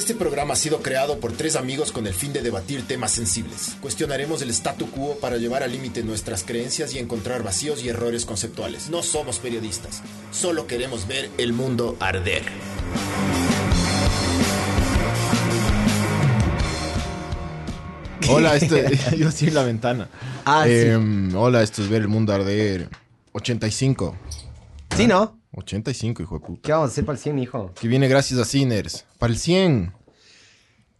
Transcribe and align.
Este 0.00 0.14
programa 0.14 0.54
ha 0.54 0.56
sido 0.56 0.80
creado 0.80 1.20
por 1.20 1.32
tres 1.32 1.56
amigos 1.56 1.92
con 1.92 2.06
el 2.06 2.14
fin 2.14 2.32
de 2.32 2.40
debatir 2.40 2.86
temas 2.86 3.12
sensibles. 3.12 3.76
Cuestionaremos 3.82 4.40
el 4.40 4.48
statu 4.48 4.90
quo 4.90 5.18
para 5.20 5.36
llevar 5.36 5.62
al 5.62 5.72
límite 5.72 6.02
nuestras 6.02 6.42
creencias 6.42 6.94
y 6.94 6.98
encontrar 6.98 7.42
vacíos 7.42 7.84
y 7.84 7.90
errores 7.90 8.24
conceptuales. 8.24 8.88
No 8.88 9.02
somos 9.02 9.38
periodistas, 9.40 10.02
solo 10.32 10.66
queremos 10.66 11.06
ver 11.06 11.28
el 11.36 11.52
mundo 11.52 11.98
arder. 12.00 12.44
Hola, 18.30 18.56
esto 18.56 18.76
yo 19.18 19.28
estoy 19.28 19.48
en 19.48 19.54
la 19.54 19.64
ventana. 19.64 20.08
Ah, 20.46 20.62
sí. 20.64 20.72
Em, 20.72 21.36
Hola, 21.36 21.62
esto 21.62 21.82
es 21.82 21.90
ver 21.90 22.00
el 22.00 22.08
mundo 22.08 22.32
arder. 22.32 22.88
85. 23.32 24.16
Sí, 24.96 25.06
¿no? 25.06 25.38
85, 25.52 26.22
hijo 26.22 26.38
de 26.38 26.46
puta. 26.46 26.62
¿Qué 26.62 26.72
vamos 26.72 26.90
a 26.90 26.92
hacer 26.92 27.04
para 27.04 27.16
el 27.16 27.22
100, 27.22 27.38
hijo? 27.40 27.72
Que 27.80 27.88
viene 27.88 28.08
gracias 28.08 28.38
a 28.38 28.44
Sinners. 28.44 29.04
Para 29.18 29.32
el 29.32 29.38
100. 29.38 29.92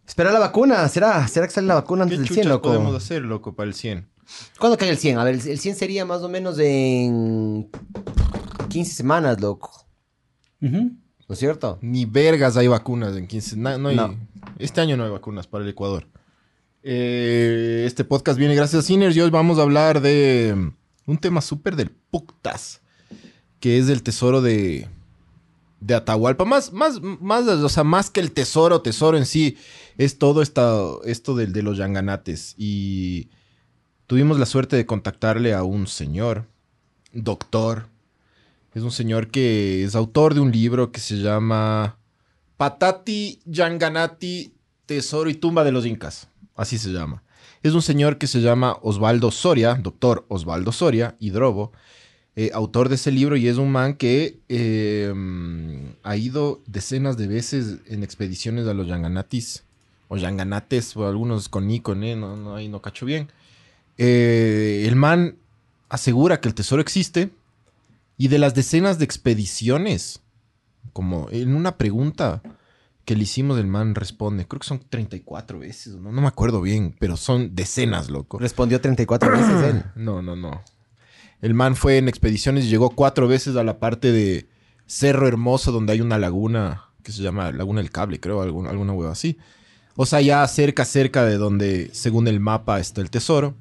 Espera 0.07 0.31
la 0.31 0.39
vacuna, 0.39 0.87
¿será? 0.89 1.27
¿Será 1.27 1.47
que 1.47 1.53
sale 1.53 1.67
la 1.67 1.75
vacuna 1.75 2.03
antes 2.03 2.17
¿Qué 2.17 2.23
del 2.23 2.27
100, 2.27 2.37
chuchas 2.43 2.49
loco? 2.51 2.69
podemos 2.69 2.95
hacer, 2.95 3.21
loco, 3.23 3.55
para 3.55 3.67
el 3.67 3.73
100? 3.73 4.07
¿Cuándo 4.59 4.77
cae 4.77 4.89
el 4.89 4.97
100? 4.97 5.17
A 5.17 5.23
ver, 5.23 5.35
el 5.35 5.47
el 5.47 5.59
100 5.59 5.75
sería 5.75 6.05
más 6.05 6.21
o 6.21 6.29
menos 6.29 6.57
en 6.59 7.69
15 8.69 8.93
semanas, 8.93 9.39
loco. 9.41 9.71
¿No 10.59 10.89
es 11.29 11.39
cierto? 11.39 11.79
Ni 11.81 12.05
vergas 12.05 12.57
hay 12.57 12.67
vacunas 12.67 13.15
en 13.15 13.27
15. 13.27 13.55
na- 13.57 13.77
no 13.77 13.89
hay- 13.89 13.95
No. 13.95 14.15
Este 14.59 14.79
año 14.81 14.95
no 14.97 15.03
hay 15.05 15.09
vacunas 15.11 15.47
para 15.47 15.63
el 15.63 15.69
Ecuador. 15.69 16.07
Eh, 16.83 17.83
este 17.87 18.03
podcast 18.03 18.37
viene 18.39 18.55
gracias 18.55 18.83
a 18.83 18.87
Sinners 18.87 19.15
y 19.15 19.21
hoy 19.21 19.29
vamos 19.29 19.59
a 19.59 19.61
hablar 19.61 20.01
de 20.01 20.71
un 21.05 21.17
tema 21.17 21.41
súper 21.41 21.75
del 21.75 21.89
putas, 21.89 22.81
que 23.59 23.77
es 23.79 23.87
el 23.89 24.03
tesoro 24.03 24.41
de, 24.41 24.87
de 25.81 25.95
Atahualpa. 25.95 26.45
Más, 26.45 26.71
más, 26.71 27.01
más, 27.01 27.45
o 27.47 27.67
sea, 27.67 27.83
más 27.83 28.09
que 28.09 28.21
el 28.21 28.31
tesoro, 28.31 28.81
tesoro 28.81 29.17
en 29.17 29.25
sí, 29.25 29.57
es 29.97 30.17
todo 30.17 30.41
esta, 30.41 30.79
esto 31.03 31.35
del 31.35 31.51
de 31.51 31.63
los 31.63 31.77
yanganates. 31.77 32.55
Y 32.57 33.29
tuvimos 34.07 34.39
la 34.39 34.45
suerte 34.45 34.77
de 34.77 34.85
contactarle 34.85 35.53
a 35.53 35.63
un 35.63 35.87
señor, 35.87 36.47
doctor. 37.11 37.87
Es 38.73 38.83
un 38.83 38.91
señor 38.91 39.29
que 39.29 39.83
es 39.83 39.95
autor 39.95 40.33
de 40.33 40.39
un 40.39 40.51
libro 40.51 40.93
que 40.93 41.01
se 41.01 41.17
llama 41.17 41.97
Patati 42.55 43.41
Yanganati, 43.45 44.53
Tesoro 44.85 45.29
y 45.29 45.33
Tumba 45.33 45.65
de 45.65 45.73
los 45.73 45.85
Incas. 45.85 46.29
Así 46.55 46.77
se 46.77 46.89
llama. 46.89 47.23
Es 47.63 47.73
un 47.73 47.81
señor 47.81 48.17
que 48.17 48.27
se 48.27 48.39
llama 48.39 48.77
Osvaldo 48.81 49.31
Soria, 49.31 49.75
doctor 49.75 50.25
Osvaldo 50.29 50.71
Soria, 50.71 51.15
hidrobo, 51.19 51.71
eh, 52.35 52.51
autor 52.53 52.87
de 52.87 52.95
ese 52.95 53.11
libro 53.11 53.35
y 53.35 53.47
es 53.47 53.57
un 53.57 53.71
man 53.71 53.95
que 53.95 54.39
eh, 54.47 55.13
ha 56.03 56.15
ido 56.15 56.61
decenas 56.65 57.17
de 57.17 57.27
veces 57.27 57.79
en 57.87 58.03
expediciones 58.03 58.67
a 58.67 58.73
los 58.73 58.87
Yanganatis, 58.87 59.63
o 60.07 60.17
Yanganates, 60.17 60.95
o 60.95 61.07
algunos 61.07 61.49
con 61.49 61.69
I, 61.69 61.81
con 61.81 62.03
E, 62.03 62.15
no, 62.15 62.37
no, 62.37 62.55
ahí 62.55 62.67
no 62.69 62.81
cacho 62.81 63.05
bien. 63.05 63.29
Eh, 63.97 64.85
el 64.87 64.95
man 64.95 65.35
asegura 65.89 66.39
que 66.39 66.47
el 66.47 66.55
tesoro 66.55 66.81
existe 66.81 67.31
y 68.17 68.29
de 68.29 68.39
las 68.39 68.55
decenas 68.55 68.97
de 68.97 69.05
expediciones, 69.05 70.21
como 70.93 71.27
en 71.31 71.53
una 71.53 71.77
pregunta 71.77 72.41
que 73.03 73.15
le 73.15 73.23
hicimos, 73.23 73.57
el 73.57 73.67
man 73.67 73.95
responde, 73.95 74.47
creo 74.47 74.59
que 74.59 74.67
son 74.67 74.79
34 74.89 75.59
veces, 75.59 75.95
no, 75.95 76.11
no 76.11 76.21
me 76.21 76.27
acuerdo 76.27 76.61
bien, 76.61 76.95
pero 76.99 77.17
son 77.17 77.55
decenas, 77.55 78.09
loco. 78.09 78.39
Respondió 78.39 78.79
34 78.79 79.31
veces 79.31 79.63
él. 79.63 79.83
No, 79.95 80.21
no, 80.21 80.35
no. 80.35 80.61
El 81.41 81.53
man 81.53 81.75
fue 81.75 81.97
en 81.97 82.07
expediciones 82.07 82.65
y 82.65 82.69
llegó 82.69 82.91
cuatro 82.91 83.27
veces 83.27 83.55
a 83.55 83.63
la 83.63 83.79
parte 83.79 84.11
de 84.11 84.47
Cerro 84.85 85.27
Hermoso, 85.27 85.71
donde 85.71 85.93
hay 85.93 86.01
una 86.01 86.17
laguna 86.19 86.85
que 87.03 87.11
se 87.11 87.23
llama 87.23 87.51
Laguna 87.51 87.81
del 87.81 87.89
Cable, 87.91 88.19
creo, 88.19 88.41
algún- 88.41 88.67
alguna 88.67 88.93
hueva 88.93 89.11
así. 89.13 89.37
O 89.95 90.05
sea, 90.05 90.21
ya 90.21 90.47
cerca, 90.47 90.85
cerca 90.85 91.25
de 91.25 91.37
donde, 91.37 91.89
según 91.93 92.27
el 92.27 92.39
mapa, 92.39 92.79
está 92.79 93.01
el 93.01 93.09
tesoro. 93.09 93.55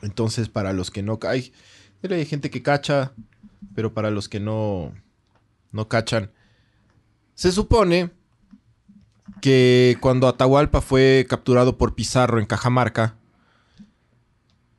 Entonces, 0.00 0.48
para 0.48 0.72
los 0.72 0.90
que 0.90 1.02
no 1.02 1.18
hay, 1.28 1.52
hay 2.08 2.24
gente 2.26 2.50
que 2.50 2.62
cacha, 2.62 3.12
pero 3.74 3.92
para 3.94 4.10
los 4.10 4.28
que 4.28 4.40
no, 4.40 4.92
no 5.70 5.88
cachan, 5.88 6.30
se 7.34 7.52
supone 7.52 8.10
que 9.40 9.96
cuando 10.00 10.26
Atahualpa 10.28 10.80
fue 10.80 11.26
capturado 11.28 11.78
por 11.78 11.94
Pizarro 11.94 12.40
en 12.40 12.46
Cajamarca, 12.46 13.16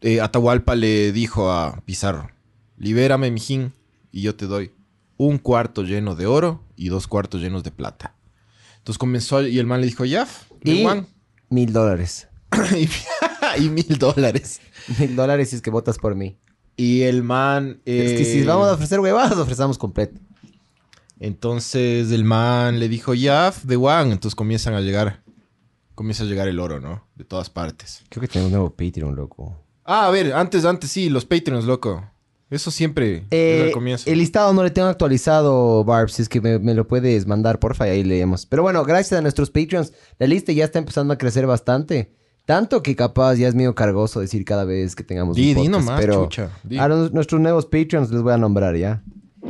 eh, 0.04 0.22
Atahualpa 0.22 0.76
le 0.76 1.12
dijo 1.12 1.52
a 1.52 1.82
Pizarro, 1.86 2.30
libérame, 2.78 3.32
mijín, 3.32 3.74
y 4.12 4.22
yo 4.22 4.36
te 4.36 4.46
doy 4.46 4.72
un 5.18 5.38
cuarto 5.38 5.84
lleno 5.84 6.16
de 6.16 6.26
oro 6.26 6.62
y 6.76 6.90
dos 6.90 7.08
cuartos 7.08 7.42
llenos 7.42 7.64
de 7.64 7.72
plata. 7.72 8.14
Entonces 8.78 8.98
comenzó, 8.98 9.42
y 9.42 9.58
el 9.58 9.66
man 9.66 9.80
le 9.80 9.88
dijo, 9.88 10.04
ya, 10.04 10.28
Y 10.62 10.78
de 10.78 10.84
Juan. 10.84 11.08
mil 11.50 11.72
dólares. 11.72 12.28
y 13.58 13.70
mil 13.70 13.98
dólares. 13.98 14.60
Mil 15.00 15.16
dólares 15.16 15.50
si 15.50 15.56
es 15.56 15.62
que 15.62 15.72
votas 15.72 15.98
por 15.98 16.16
mí. 16.16 16.38
Y 16.76 17.04
el 17.04 17.24
man... 17.24 17.82
Es 17.86 18.14
que 18.14 18.26
si 18.26 18.40
eh, 18.40 18.46
vamos 18.46 18.68
a 18.68 18.74
ofrecer 18.74 19.00
huevadas, 19.00 19.38
ofrecemos 19.38 19.78
completo. 19.78 20.20
Entonces 21.20 22.12
el 22.12 22.26
man 22.26 22.80
le 22.80 22.90
dijo, 22.90 23.14
ya, 23.14 23.54
de 23.64 23.78
Juan. 23.78 24.12
Entonces 24.12 24.36
comienzan 24.36 24.74
a 24.74 24.82
llegar, 24.82 25.24
comienza 25.96 26.24
a 26.24 26.26
llegar 26.26 26.50
el 26.50 26.60
oro, 26.60 26.82
¿no? 26.82 27.08
De 27.16 27.24
todas 27.24 27.50
partes. 27.50 28.04
Creo 28.10 28.20
que 28.22 28.28
tenemos 28.28 28.48
un 28.48 28.54
nuevo 28.60 28.76
Patreon, 28.76 29.16
loco. 29.16 29.63
Ah, 29.86 30.08
a 30.08 30.12
ver, 30.12 30.34
antes, 30.34 30.66
antes 30.66 30.90
sí, 30.92 31.10
los 31.10 31.26
Patreons, 31.26 31.66
loco. 31.66 32.04
Eso 32.50 32.70
siempre 32.72 33.16
es 33.18 33.24
Eh, 33.32 33.64
al 33.68 33.72
comienzo. 33.72 34.10
el 34.10 34.20
listado 34.20 34.54
no 34.54 34.64
le 34.64 34.70
tengo 34.70 34.88
actualizado, 34.88 35.84
Barb, 35.84 36.10
si 36.12 36.22
es 36.22 36.30
que 36.30 36.40
me, 36.40 36.60
me 36.60 36.74
lo 36.76 36.88
puedes 36.88 37.26
mandar, 37.26 37.58
porfa, 37.60 37.88
y 37.88 37.92
ahí 37.92 38.04
leemos. 38.04 38.46
Pero 38.46 38.62
bueno, 38.62 38.84
gracias 38.84 39.18
a 39.18 39.22
nuestros 39.22 39.50
Patreons, 39.50 39.92
la 40.20 40.28
lista 40.28 40.52
ya 40.52 40.66
está 40.66 40.78
empezando 40.80 41.14
a 41.14 41.18
crecer 41.18 41.48
bastante. 41.48 42.14
Tanto 42.46 42.84
que 42.84 42.96
capaz 42.96 43.36
ya 43.36 43.48
es 43.48 43.56
medio 43.56 43.74
cargoso 43.74 44.20
decir 44.20 44.44
cada 44.46 44.66
vez 44.66 44.96
que 44.96 45.04
tengamos 45.04 45.36
Di, 45.36 45.42
un 45.42 45.48
di 45.48 45.54
podcast. 45.56 45.72
nomás, 45.72 46.00
pero 46.02 46.24
chucha, 46.26 46.50
di. 46.64 46.78
a 46.78 46.88
los- 46.88 47.12
nuestros 47.14 47.42
nuevos 47.42 47.66
Patreons 47.66 48.12
les 48.12 48.22
voy 48.22 48.34
a 48.34 48.38
nombrar 48.38 48.76
ya. 48.76 49.02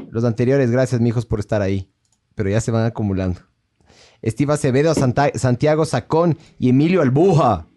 Los 0.09 0.23
anteriores, 0.23 0.71
gracias, 0.71 1.01
mijos, 1.01 1.25
por 1.25 1.39
estar 1.39 1.61
ahí. 1.61 1.89
Pero 2.35 2.49
ya 2.49 2.61
se 2.61 2.71
van 2.71 2.85
acumulando. 2.85 3.41
Steve 4.25 4.53
Acevedo, 4.53 4.93
Santa- 4.95 5.31
Santiago 5.35 5.85
Sacón 5.85 6.37
y 6.57 6.69
Emilio 6.69 7.01
Albuja. 7.01 7.67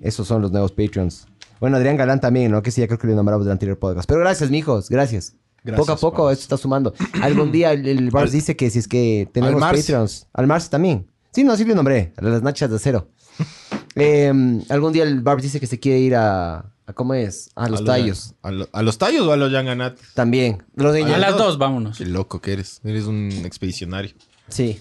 Esos 0.00 0.26
son 0.26 0.42
los 0.42 0.50
nuevos 0.52 0.72
Patreons. 0.72 1.26
Bueno, 1.60 1.76
Adrián 1.76 1.96
Galán 1.96 2.20
también, 2.20 2.50
¿no? 2.50 2.62
Que 2.62 2.70
sí, 2.70 2.80
ya 2.80 2.86
creo 2.86 2.98
que 2.98 3.06
le 3.06 3.14
nombramos 3.14 3.44
del 3.46 3.52
anterior 3.52 3.78
podcast. 3.78 4.08
Pero 4.08 4.20
gracias, 4.20 4.50
mijos, 4.50 4.88
gracias. 4.88 5.34
Gracias, 5.62 5.78
poco 5.86 5.92
a 5.92 5.96
poco 5.96 6.16
Pablo. 6.18 6.30
esto 6.30 6.42
está 6.44 6.56
sumando. 6.56 6.94
Algún 7.22 7.52
día 7.52 7.72
el, 7.72 7.86
el 7.86 8.10
Bars 8.10 8.32
dice 8.32 8.56
que 8.56 8.70
si 8.70 8.78
es 8.78 8.88
que 8.88 9.28
tenemos 9.32 9.62
Al. 9.62 9.76
Patreons. 9.76 10.26
Al 10.32 10.46
Marce 10.46 10.70
también. 10.70 11.06
Sí, 11.32 11.44
no, 11.44 11.54
sí 11.56 11.64
le 11.66 11.74
nombré. 11.74 12.14
A 12.16 12.22
las 12.24 12.42
nachas 12.42 12.70
de 12.70 12.76
acero. 12.76 13.08
Eh, 13.96 14.32
algún 14.68 14.92
día 14.92 15.02
el 15.02 15.20
Barbs 15.20 15.42
dice 15.42 15.58
que 15.58 15.66
se 15.66 15.80
quiere 15.80 15.98
ir 15.98 16.14
a... 16.14 16.58
a 16.86 16.92
¿Cómo 16.94 17.12
es? 17.12 17.50
A 17.56 17.68
los 17.68 17.80
A 17.80 17.84
tallos. 17.84 18.34
¿A, 18.40 18.52
lo- 18.52 18.68
a 18.72 18.82
los 18.82 18.98
tallos 18.98 19.26
o 19.26 19.32
a 19.32 19.36
los 19.36 19.50
Yanganat? 19.50 19.98
También. 20.14 20.62
Los 20.76 20.94
de 20.94 21.02
A 21.02 21.16
A 21.16 21.18
las 21.18 21.36
dos. 21.36 21.58
vámonos. 21.58 21.98
Qué 21.98 22.06
loco 22.06 22.40
que 22.40 22.52
eres. 22.52 22.80
Eres 22.84 23.06
un 23.06 23.28
expedicionario. 23.44 24.12
Sí. 24.48 24.80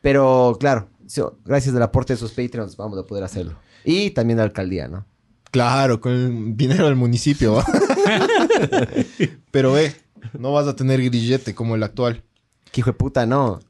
Pero 0.00 0.56
claro, 0.60 0.88
gracias 1.44 1.74
al 1.74 1.82
aporte 1.82 2.12
de 2.12 2.18
esos 2.18 2.30
Patreons 2.30 2.76
vamos 2.76 2.98
a 3.00 3.02
poder 3.02 3.24
hacerlo. 3.24 3.56
Y 3.84 4.10
también 4.10 4.36
la 4.38 4.44
alcaldía, 4.44 4.86
¿no? 4.86 5.04
Claro, 5.50 6.00
con 6.00 6.12
el 6.12 6.56
dinero 6.56 6.84
del 6.86 6.96
municipio. 6.96 7.62
Pero 9.50 9.72
ve, 9.72 9.94
no 10.38 10.52
vas 10.52 10.66
a 10.66 10.76
tener 10.76 11.02
grillete 11.02 11.54
como 11.54 11.74
el 11.74 11.82
actual. 11.82 12.22
Que 12.72 12.80
hijo 12.80 12.90
de 12.90 12.96
puta, 12.96 13.26
no. 13.26 13.60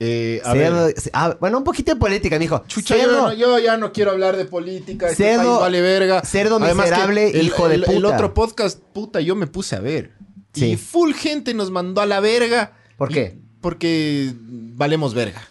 Eh, 0.00 0.42
a 0.44 0.52
Cerdo- 0.54 0.86
ver, 0.86 1.00
se- 1.00 1.10
ah, 1.12 1.36
bueno, 1.40 1.58
un 1.58 1.64
poquito 1.64 1.94
de 1.94 2.00
política, 2.00 2.38
mijo. 2.38 2.64
chucha, 2.66 2.96
yo, 2.96 3.06
no- 3.12 3.32
yo 3.32 3.58
ya 3.60 3.76
no 3.76 3.92
quiero 3.92 4.10
hablar 4.10 4.36
de 4.36 4.44
política. 4.44 5.08
Este 5.08 5.24
Cerdo- 5.36 5.44
país 5.50 5.60
vale 5.60 5.80
verga. 5.82 6.22
cerdo 6.24 6.58
que 6.58 6.74
miserable, 6.74 7.30
el, 7.30 7.46
hijo 7.46 7.68
de 7.68 7.76
el- 7.76 7.84
el 7.88 7.94
puta. 8.02 8.08
otro 8.14 8.34
podcast, 8.34 8.80
puta, 8.92 9.20
yo 9.20 9.36
me 9.36 9.46
puse 9.46 9.76
a 9.76 9.80
ver. 9.80 10.12
Sí. 10.52 10.72
Y 10.72 10.76
full 10.76 11.12
gente 11.14 11.54
nos 11.54 11.70
mandó 11.70 12.00
a 12.00 12.06
la 12.06 12.20
verga. 12.20 12.72
¿Por 12.96 13.10
Y- 13.12 13.14
qué? 13.14 13.38
Porque 13.60 14.32
valemos 14.36 15.14
verga. 15.14 15.42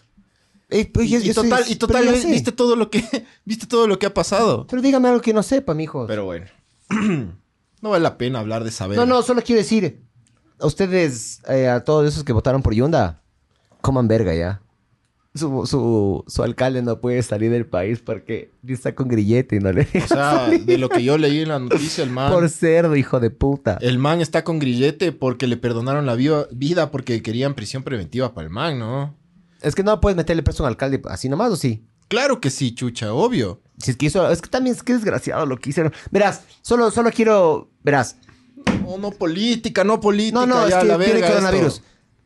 Eh, 0.73 0.89
pues, 0.91 1.07
Y, 1.09 1.33
soy- 1.33 1.49
total, 1.49 1.63
y 1.67 1.75
total, 1.75 2.07
viste 2.25 2.51
todo 2.51 2.75
lo 2.75 2.89
que 2.89 3.03
viste 3.45 3.67
todo 3.67 3.87
lo 3.87 3.99
que 3.99 4.07
ha 4.07 4.13
pasado. 4.13 4.65
Pero 4.67 4.81
dígame 4.81 5.07
algo 5.07 5.21
que 5.21 5.33
no 5.33 5.43
sepa, 5.43 5.73
mijo. 5.75 6.07
Pero 6.07 6.25
bueno. 6.25 6.47
no 6.89 7.89
vale 7.89 8.01
la 8.01 8.17
pena 8.17 8.39
hablar 8.39 8.63
de 8.63 8.71
saber. 8.71 8.97
No, 8.97 9.05
no, 9.05 9.21
solo 9.21 9.41
quiero 9.43 9.61
decir. 9.61 10.01
A 10.59 10.65
ustedes, 10.65 11.41
eh, 11.47 11.67
a 11.67 11.83
todos 11.83 12.07
esos 12.07 12.23
que 12.23 12.33
votaron 12.33 12.61
por 12.63 12.73
Yunda, 12.73 13.21
coman 13.81 14.07
verga 14.07 14.33
ya. 14.33 14.61
Su, 15.35 15.65
su, 15.65 16.23
su 16.27 16.43
alcalde 16.43 16.81
no 16.83 17.01
puede 17.01 17.21
salir 17.23 17.49
del 17.51 17.65
país 17.65 17.99
porque 18.05 18.51
está 18.67 18.93
con 18.93 19.07
grillete 19.07 19.55
y 19.55 19.59
no 19.59 19.71
le 19.71 19.81
O 20.03 20.07
sea, 20.07 20.47
de 20.47 20.77
lo 20.77 20.89
que 20.89 21.03
yo 21.03 21.17
leí 21.17 21.39
en 21.39 21.49
la 21.49 21.59
noticia, 21.59 22.03
el 22.03 22.11
man. 22.11 22.31
Por 22.31 22.47
cerdo, 22.49 22.95
hijo 22.95 23.19
de 23.19 23.31
puta. 23.31 23.77
El 23.81 23.97
man 23.97 24.21
está 24.21 24.43
con 24.43 24.59
grillete 24.59 25.11
porque 25.11 25.47
le 25.47 25.57
perdonaron 25.57 26.05
la 26.05 26.15
vida 26.15 26.91
porque 26.91 27.21
querían 27.21 27.55
prisión 27.55 27.83
preventiva 27.83 28.33
para 28.33 28.45
el 28.47 28.53
man, 28.53 28.79
¿no? 28.79 29.15
Es 29.63 29.75
que 29.75 29.83
no 29.83 29.99
puedes 30.01 30.17
meterle 30.17 30.43
preso 30.43 30.63
a 30.63 30.67
un 30.67 30.69
alcalde 30.69 31.01
así 31.09 31.29
nomás, 31.29 31.51
¿o 31.51 31.55
sí? 31.55 31.85
Claro 32.09 32.39
que 32.41 32.49
sí, 32.49 32.75
chucha, 32.75 33.13
obvio. 33.13 33.61
Si 33.77 33.91
es 33.91 33.97
que 33.97 34.05
hizo... 34.07 34.29
Es 34.29 34.41
que 34.41 34.49
también 34.49 34.75
es 34.75 34.83
que 34.83 34.93
desgraciado 34.93 35.45
lo 35.45 35.57
que 35.57 35.69
hicieron. 35.69 35.93
Verás, 36.11 36.41
solo, 36.61 36.91
solo 36.91 37.11
quiero... 37.11 37.71
Verás. 37.81 38.17
No, 38.83 38.97
no 38.97 39.11
política, 39.11 39.83
no 39.83 39.99
política. 39.99 40.45
No, 40.45 40.45
no, 40.45 40.67
es 40.67 40.75
que 40.75 40.85
la 40.85 40.97
coronavirus. 40.97 41.73
esto. 41.75 41.85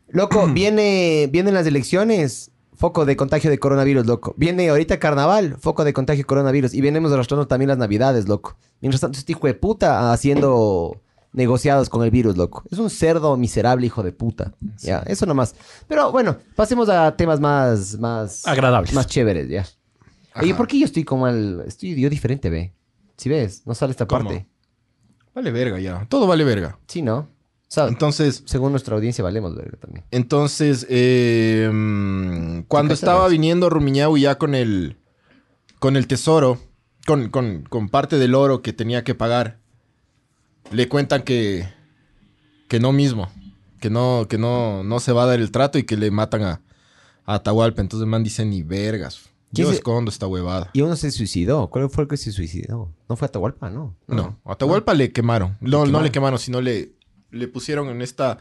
Loco, 0.09 0.47
viene, 0.53 1.29
vienen 1.31 1.53
las 1.53 1.65
elecciones. 1.67 2.51
foco 2.75 3.05
de 3.05 3.15
contagio 3.15 3.49
de 3.49 3.59
coronavirus, 3.59 4.05
loco. 4.05 4.33
Viene 4.37 4.69
ahorita 4.69 4.99
carnaval, 4.99 5.57
foco 5.59 5.83
de 5.83 5.93
contagio 5.93 6.23
de 6.23 6.27
coronavirus. 6.27 6.73
Y 6.73 6.81
venimos 6.81 7.11
arrastrando 7.11 7.47
también 7.47 7.69
las 7.69 7.77
navidades, 7.77 8.27
loco. 8.27 8.57
Mientras 8.81 9.01
tanto, 9.01 9.17
este 9.17 9.31
hijo 9.31 9.47
de 9.47 9.53
puta 9.53 10.11
haciendo 10.11 11.01
negociados 11.33 11.89
con 11.89 12.03
el 12.03 12.11
virus, 12.11 12.37
loco. 12.37 12.63
Es 12.71 12.79
un 12.79 12.89
cerdo 12.89 13.35
miserable, 13.37 13.85
hijo 13.85 14.03
de 14.03 14.11
puta. 14.11 14.53
Ya, 14.79 14.99
eso 15.05 15.25
nomás. 15.25 15.55
Pero 15.87 16.11
bueno, 16.11 16.37
pasemos 16.55 16.89
a 16.89 17.15
temas 17.15 17.39
más, 17.39 17.97
más 17.99 18.47
Agradables. 18.47 18.93
Más 18.93 19.07
chéveres, 19.07 19.49
ya. 19.49 19.65
Oye, 20.39 20.53
¿por 20.53 20.67
qué 20.67 20.79
yo 20.79 20.85
estoy 20.85 21.03
como 21.03 21.25
al. 21.25 21.63
Estoy 21.67 21.99
yo 21.99 22.09
diferente, 22.09 22.49
ve? 22.49 22.73
Si 23.17 23.29
ves, 23.29 23.63
no 23.65 23.73
sale 23.73 23.91
esta 23.91 24.05
¿Cómo? 24.05 24.25
parte. 24.29 24.47
Vale 25.33 25.51
verga 25.51 25.79
ya. 25.79 26.05
Todo 26.09 26.27
vale 26.27 26.43
verga. 26.43 26.77
Sí, 26.87 27.01
¿no? 27.01 27.17
O 27.19 27.27
sea, 27.69 27.87
Entonces, 27.87 28.43
según 28.45 28.71
nuestra 28.71 28.95
audiencia 28.95 29.23
valemos 29.23 29.55
verga 29.55 29.77
también. 29.77 30.05
entonces, 30.11 30.85
eh, 30.89 32.63
cuando 32.67 32.93
estaba 32.93 33.27
viniendo 33.27 33.69
Rumiñahui 33.69 34.21
ya 34.21 34.37
con 34.37 34.55
el, 34.55 34.97
con 35.79 35.97
el 35.97 36.07
tesoro, 36.07 36.59
con, 37.05 37.29
con, 37.29 37.63
con 37.63 37.89
parte 37.89 38.17
del 38.17 38.35
oro 38.35 38.61
que 38.61 38.71
tenía 38.73 39.03
que 39.03 39.15
pagar, 39.15 39.59
le 40.71 40.89
cuentan 40.89 41.23
que, 41.23 41.67
que 42.67 42.79
no 42.79 42.91
mismo, 42.91 43.29
que 43.79 43.89
no, 43.89 44.27
que 44.29 44.37
no, 44.37 44.83
no 44.83 44.99
se 44.99 45.11
va 45.11 45.23
a 45.23 45.27
dar 45.27 45.39
el 45.39 45.51
trato 45.51 45.77
y 45.77 45.83
que 45.83 45.97
le 45.97 46.11
matan 46.11 46.43
a, 46.43 46.61
a 47.25 47.35
Atahualpa. 47.35 47.81
Entonces 47.81 48.03
el 48.03 48.09
man 48.09 48.23
dice, 48.23 48.45
ni 48.45 48.63
vergas. 48.63 49.29
¿Quién 49.53 49.67
Yo 49.67 49.73
escondo 49.73 50.11
esta 50.11 50.27
huevada. 50.27 50.69
Y 50.73 50.81
uno 50.81 50.95
se 50.97 51.09
suicidó. 51.09 51.69
¿Cuál 51.69 51.89
fue 51.89 52.03
el 52.03 52.09
que 52.09 52.17
se 52.17 52.31
suicidó? 52.31 52.91
¿No 53.07 53.15
fue 53.15 53.27
Atahualpa? 53.27 53.69
No. 53.69 53.95
No, 54.07 54.39
Atahualpa 54.43 54.93
le 54.93 55.11
quemaron. 55.11 55.57
No, 55.61 55.85
no 55.85 56.01
le 56.01 56.11
quemaron, 56.11 56.37
sino 56.37 56.59
le, 56.61 56.91
le 57.31 57.47
pusieron 57.47 57.87
en 57.87 58.01
esta, 58.01 58.39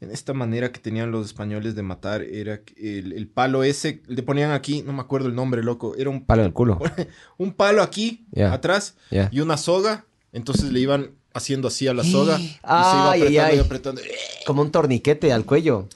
en 0.00 0.10
esta 0.10 0.34
manera 0.34 0.70
que 0.70 0.80
tenían 0.80 1.10
los 1.10 1.26
españoles 1.26 1.74
de 1.74 1.82
matar. 1.82 2.22
Era 2.22 2.60
el, 2.76 3.12
el 3.12 3.26
palo 3.26 3.64
ese, 3.64 4.02
le 4.06 4.22
ponían 4.22 4.50
aquí, 4.50 4.82
no 4.82 4.92
me 4.92 5.00
acuerdo 5.00 5.28
el 5.28 5.34
nombre, 5.34 5.62
loco. 5.62 5.94
Era 5.96 6.10
un, 6.10 6.26
Palo 6.26 6.42
en 6.42 6.48
el 6.48 6.52
culo. 6.52 6.78
un 7.38 7.52
palo 7.54 7.82
aquí, 7.82 8.26
atrás, 8.36 8.96
y 9.30 9.40
una 9.40 9.56
soga. 9.56 10.04
Entonces 10.32 10.72
le 10.72 10.80
iban 10.80 11.12
haciendo 11.34 11.68
así 11.68 11.86
a 11.86 11.92
la 11.92 12.04
soga. 12.04 12.40
y 12.40 12.46
se 12.48 12.56
iba 12.56 13.10
apretando 13.10 13.42
ay. 13.44 13.56
y 13.56 13.58
apretando. 13.58 14.00
Como 14.46 14.62
un 14.62 14.70
torniquete 14.70 15.32
al 15.32 15.44
cuello. 15.44 15.88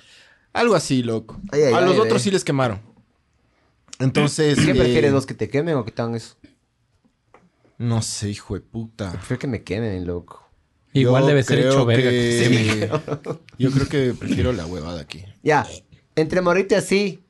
Algo 0.52 0.74
así, 0.74 1.02
loco. 1.02 1.40
Ay, 1.52 1.62
ay, 1.62 1.74
a 1.74 1.80
los 1.80 1.94
ay, 1.94 2.00
otros 2.00 2.20
ay. 2.20 2.24
sí 2.24 2.30
les 2.30 2.44
quemaron. 2.44 2.80
Entonces. 3.98 4.58
¿Qué 4.58 4.72
eh, 4.72 4.74
prefieres 4.74 5.12
vos? 5.12 5.24
¿Que 5.24 5.34
te 5.34 5.48
quemen 5.48 5.76
o 5.76 5.84
que 5.84 5.92
te 5.92 6.02
hagan 6.02 6.16
eso? 6.16 6.36
No 7.78 8.02
sé, 8.02 8.30
hijo 8.30 8.54
de 8.54 8.60
puta. 8.60 9.12
Prefiero 9.12 9.38
que 9.38 9.46
me 9.46 9.62
quemen, 9.62 10.06
loco. 10.06 10.44
Igual 10.92 11.22
Yo 11.22 11.28
debe 11.28 11.42
ser 11.44 11.60
hecho 11.60 11.84
verga. 11.86 12.10
que- 12.10 12.90
Yo 13.58 13.70
creo 13.70 13.88
que 13.88 14.14
prefiero 14.18 14.52
la 14.52 14.66
huevada 14.66 15.00
aquí. 15.00 15.24
Ya. 15.42 15.66
Entre 16.16 16.40
morirte 16.40 16.74
así 16.74 17.22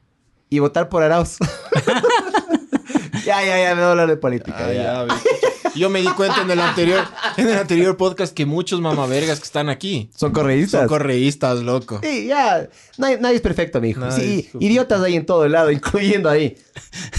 y 0.49 0.61
votar 0.61 0.89
por 0.89 1.03
Arauz. 1.03 1.37
ya, 3.27 3.45
ya, 3.45 3.59
ya. 3.63 3.75
Me 3.75 3.81
voy 3.81 3.89
a 3.89 3.91
hablar 3.91 4.09
de 4.09 4.17
política. 4.17 4.57
Ah, 4.59 4.73
ya. 4.73 5.07
ya. 5.07 5.48
Yo 5.79 5.89
me 5.91 6.01
di 6.03 6.09
cuenta 6.09 6.43
en 6.43 6.51
el 6.51 6.61
anterior, 6.61 7.05
en 7.37 7.49
el 7.49 7.59
anterior 7.59 7.97
podcast 7.97 8.35
que 8.35 8.45
muchos 8.47 8.81
mamavergas 8.81 9.39
que 9.39 9.45
están 9.45 9.69
aquí 9.69 10.11
Son 10.15 10.33
correístas. 10.33 10.81
son 10.81 10.89
correístas, 10.89 11.61
loco. 11.61 12.01
Sí, 12.03 12.27
ya. 12.27 12.69
Nadie, 12.97 13.19
nadie 13.19 13.37
es 13.37 13.43
perfecto, 13.43 13.81
mijo. 13.81 14.01
Nadie 14.01 14.25
Sí, 14.25 14.49
es 14.55 14.61
idiotas 14.63 15.01
hay 15.03 15.17
en 15.17 15.25
todo 15.27 15.45
el 15.45 15.53
lado, 15.53 15.71
incluyendo 15.71 16.29
ahí. 16.29 16.57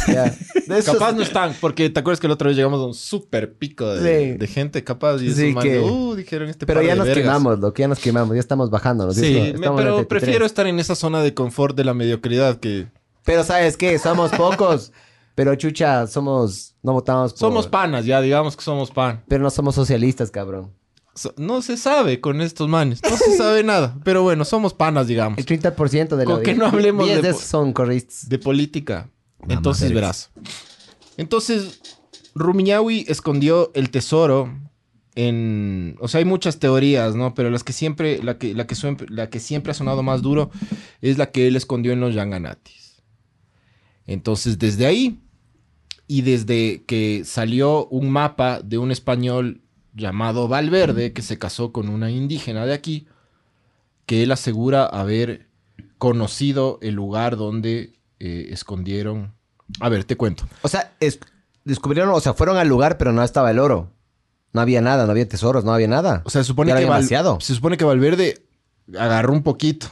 Ya. 0.07 0.35
De 0.67 0.77
esos- 0.79 0.93
Capaz 0.95 1.13
no 1.13 1.23
están, 1.23 1.55
porque 1.59 1.89
te 1.89 1.99
acuerdas 1.99 2.19
que 2.19 2.27
la 2.27 2.33
otra 2.35 2.47
vez 2.49 2.57
llegamos 2.57 2.79
a 2.81 2.85
un 2.85 2.93
súper 2.93 3.53
pico 3.53 3.87
de, 3.95 4.31
Sí. 4.33 4.37
de 4.37 4.47
gente 4.47 4.83
capaz 4.83 5.21
y 5.21 5.33
Sí, 5.33 5.55
que- 5.61 5.79
uh, 5.79 6.15
dijeron 6.15 6.49
este 6.49 6.65
Pero 6.65 6.79
par 6.79 6.85
ya 6.87 6.93
de 6.93 6.97
nos 6.99 7.07
vergas. 7.07 7.23
quemamos, 7.23 7.59
loco. 7.59 7.77
Ya 7.77 7.87
nos 7.87 7.99
quemamos. 7.99 8.33
Ya 8.35 8.39
estamos 8.39 8.69
bajando. 8.69 9.11
Sí, 9.13 9.53
me- 9.57 9.69
pero 9.71 10.07
prefiero 10.07 10.45
estar 10.45 10.67
en 10.67 10.79
esa 10.79 10.95
zona 10.95 11.21
de 11.23 11.33
confort 11.33 11.75
de 11.75 11.83
la 11.85 11.93
mediocridad 11.93 12.59
que 12.59 12.87
Pero 13.25 13.43
¿sabes 13.43 13.77
qué? 13.77 13.97
Somos 13.99 14.31
pocos. 14.31 14.91
Pero 15.39 15.55
chucha, 15.55 16.05
somos... 16.05 16.75
No 16.83 16.91
votamos 16.91 17.31
por... 17.31 17.39
somos 17.39 17.65
panas, 17.65 18.03
ya 18.05 18.19
digamos 18.19 18.57
que 18.57 18.61
somos 18.61 18.91
pan. 18.91 19.23
Pero 19.29 19.41
no 19.41 19.49
somos 19.49 19.73
socialistas, 19.73 20.31
cabrón. 20.31 20.73
So- 21.15 21.33
no 21.37 21.61
se 21.61 21.77
sabe 21.77 22.19
con 22.19 22.41
estos 22.41 22.67
manes, 22.67 22.99
no 23.01 23.15
se 23.15 23.37
sabe 23.37 23.63
nada, 23.63 23.97
pero 24.03 24.21
bueno, 24.21 24.43
somos 24.43 24.73
panas, 24.73 25.07
digamos. 25.07 25.39
El 25.39 25.45
30% 25.45 26.17
de 26.17 26.25
la... 26.25 26.25
Con 26.25 26.43
que 26.43 26.55
no 26.55 26.65
hablemos 26.65 27.05
10 27.05 27.21
de 27.21 27.27
de 27.29 27.33
son 27.35 27.71
correístas. 27.71 28.27
de 28.27 28.37
política. 28.37 29.09
Mamá 29.39 29.53
Entonces 29.53 29.93
verás. 29.93 30.29
Entonces, 31.15 31.79
Rumiñahui 32.35 33.05
escondió 33.07 33.71
el 33.75 33.91
tesoro 33.91 34.53
en... 35.15 35.95
O 36.01 36.09
sea, 36.09 36.19
hay 36.19 36.25
muchas 36.25 36.59
teorías, 36.59 37.15
¿no? 37.15 37.33
Pero 37.33 37.49
las 37.49 37.63
que 37.63 37.71
siempre, 37.71 38.21
la 38.21 38.37
que, 38.37 38.53
la 38.53 38.67
que, 38.67 38.75
suen- 38.75 39.07
la 39.09 39.29
que 39.29 39.39
siempre 39.39 39.71
ha 39.71 39.73
sonado 39.73 40.03
más 40.03 40.21
duro 40.21 40.51
es 40.99 41.17
la 41.17 41.31
que 41.31 41.47
él 41.47 41.55
escondió 41.55 41.93
en 41.93 42.01
los 42.01 42.13
Yanganatis. 42.13 43.01
Entonces, 44.05 44.59
desde 44.59 44.85
ahí, 44.85 45.21
y 46.11 46.23
desde 46.23 46.83
que 46.85 47.21
salió 47.23 47.85
un 47.87 48.09
mapa 48.09 48.61
de 48.63 48.79
un 48.79 48.89
español 48.91 49.61
llamado 49.93 50.47
Valverde, 50.47 51.13
que 51.13 51.21
se 51.21 51.37
casó 51.37 51.71
con 51.71 51.87
una 51.87 52.09
indígena 52.09 52.65
de 52.65 52.73
aquí, 52.73 53.07
que 54.07 54.23
él 54.23 54.31
asegura 54.31 54.85
haber 54.87 55.47
conocido 55.99 56.79
el 56.81 56.95
lugar 56.95 57.37
donde 57.37 57.93
eh, 58.19 58.47
escondieron. 58.49 59.33
A 59.79 59.89
ver, 59.89 60.03
te 60.03 60.17
cuento. 60.17 60.45
O 60.63 60.67
sea, 60.67 60.93
es- 60.99 61.19
descubrieron... 61.63 62.11
O 62.13 62.19
sea, 62.19 62.33
fueron 62.33 62.57
al 62.57 62.67
lugar, 62.67 62.97
pero 62.97 63.11
no 63.13 63.23
estaba 63.23 63.51
el 63.51 63.59
oro. 63.59 63.91
No 64.51 64.61
había 64.61 64.81
nada, 64.81 65.05
no 65.05 65.11
había 65.11 65.27
tesoros, 65.29 65.63
no 65.63 65.73
había 65.73 65.87
nada. 65.87 66.23
O 66.25 66.31
sea, 66.31 66.41
se 66.41 66.47
supone, 66.47 66.71
que 66.85 66.85
Val- 66.89 67.03
se 67.39 67.53
supone 67.53 67.77
que 67.77 67.85
Valverde 67.85 68.47
agarró 68.97 69.31
un 69.33 69.43
poquito 69.43 69.87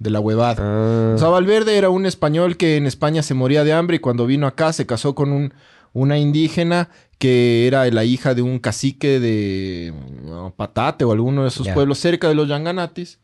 de 0.00 0.10
la 0.10 0.18
huevada. 0.18 0.56
Ah. 0.58 1.14
O 1.14 1.18
sea, 1.18 1.28
Valverde 1.28 1.76
era 1.78 1.90
un 1.90 2.06
español 2.06 2.56
que 2.56 2.76
en 2.76 2.86
España 2.86 3.22
se 3.22 3.34
moría 3.34 3.62
de 3.62 3.72
hambre 3.72 3.96
y 3.96 4.00
cuando 4.00 4.26
vino 4.26 4.48
acá 4.48 4.72
se 4.72 4.86
casó 4.86 5.14
con 5.14 5.30
un, 5.30 5.54
una 5.92 6.18
indígena 6.18 6.88
que 7.18 7.66
era 7.66 7.88
la 7.90 8.04
hija 8.04 8.34
de 8.34 8.42
un 8.42 8.58
cacique 8.58 9.20
de 9.20 9.94
no, 10.24 10.52
Patate 10.56 11.04
o 11.04 11.12
alguno 11.12 11.42
de 11.42 11.48
esos 11.48 11.68
pueblos 11.68 11.98
cerca 11.98 12.28
de 12.28 12.34
los 12.34 12.48
Yanganatis. 12.48 13.20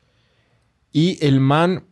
Y 0.93 1.19
el 1.27 1.41
man 1.41 1.85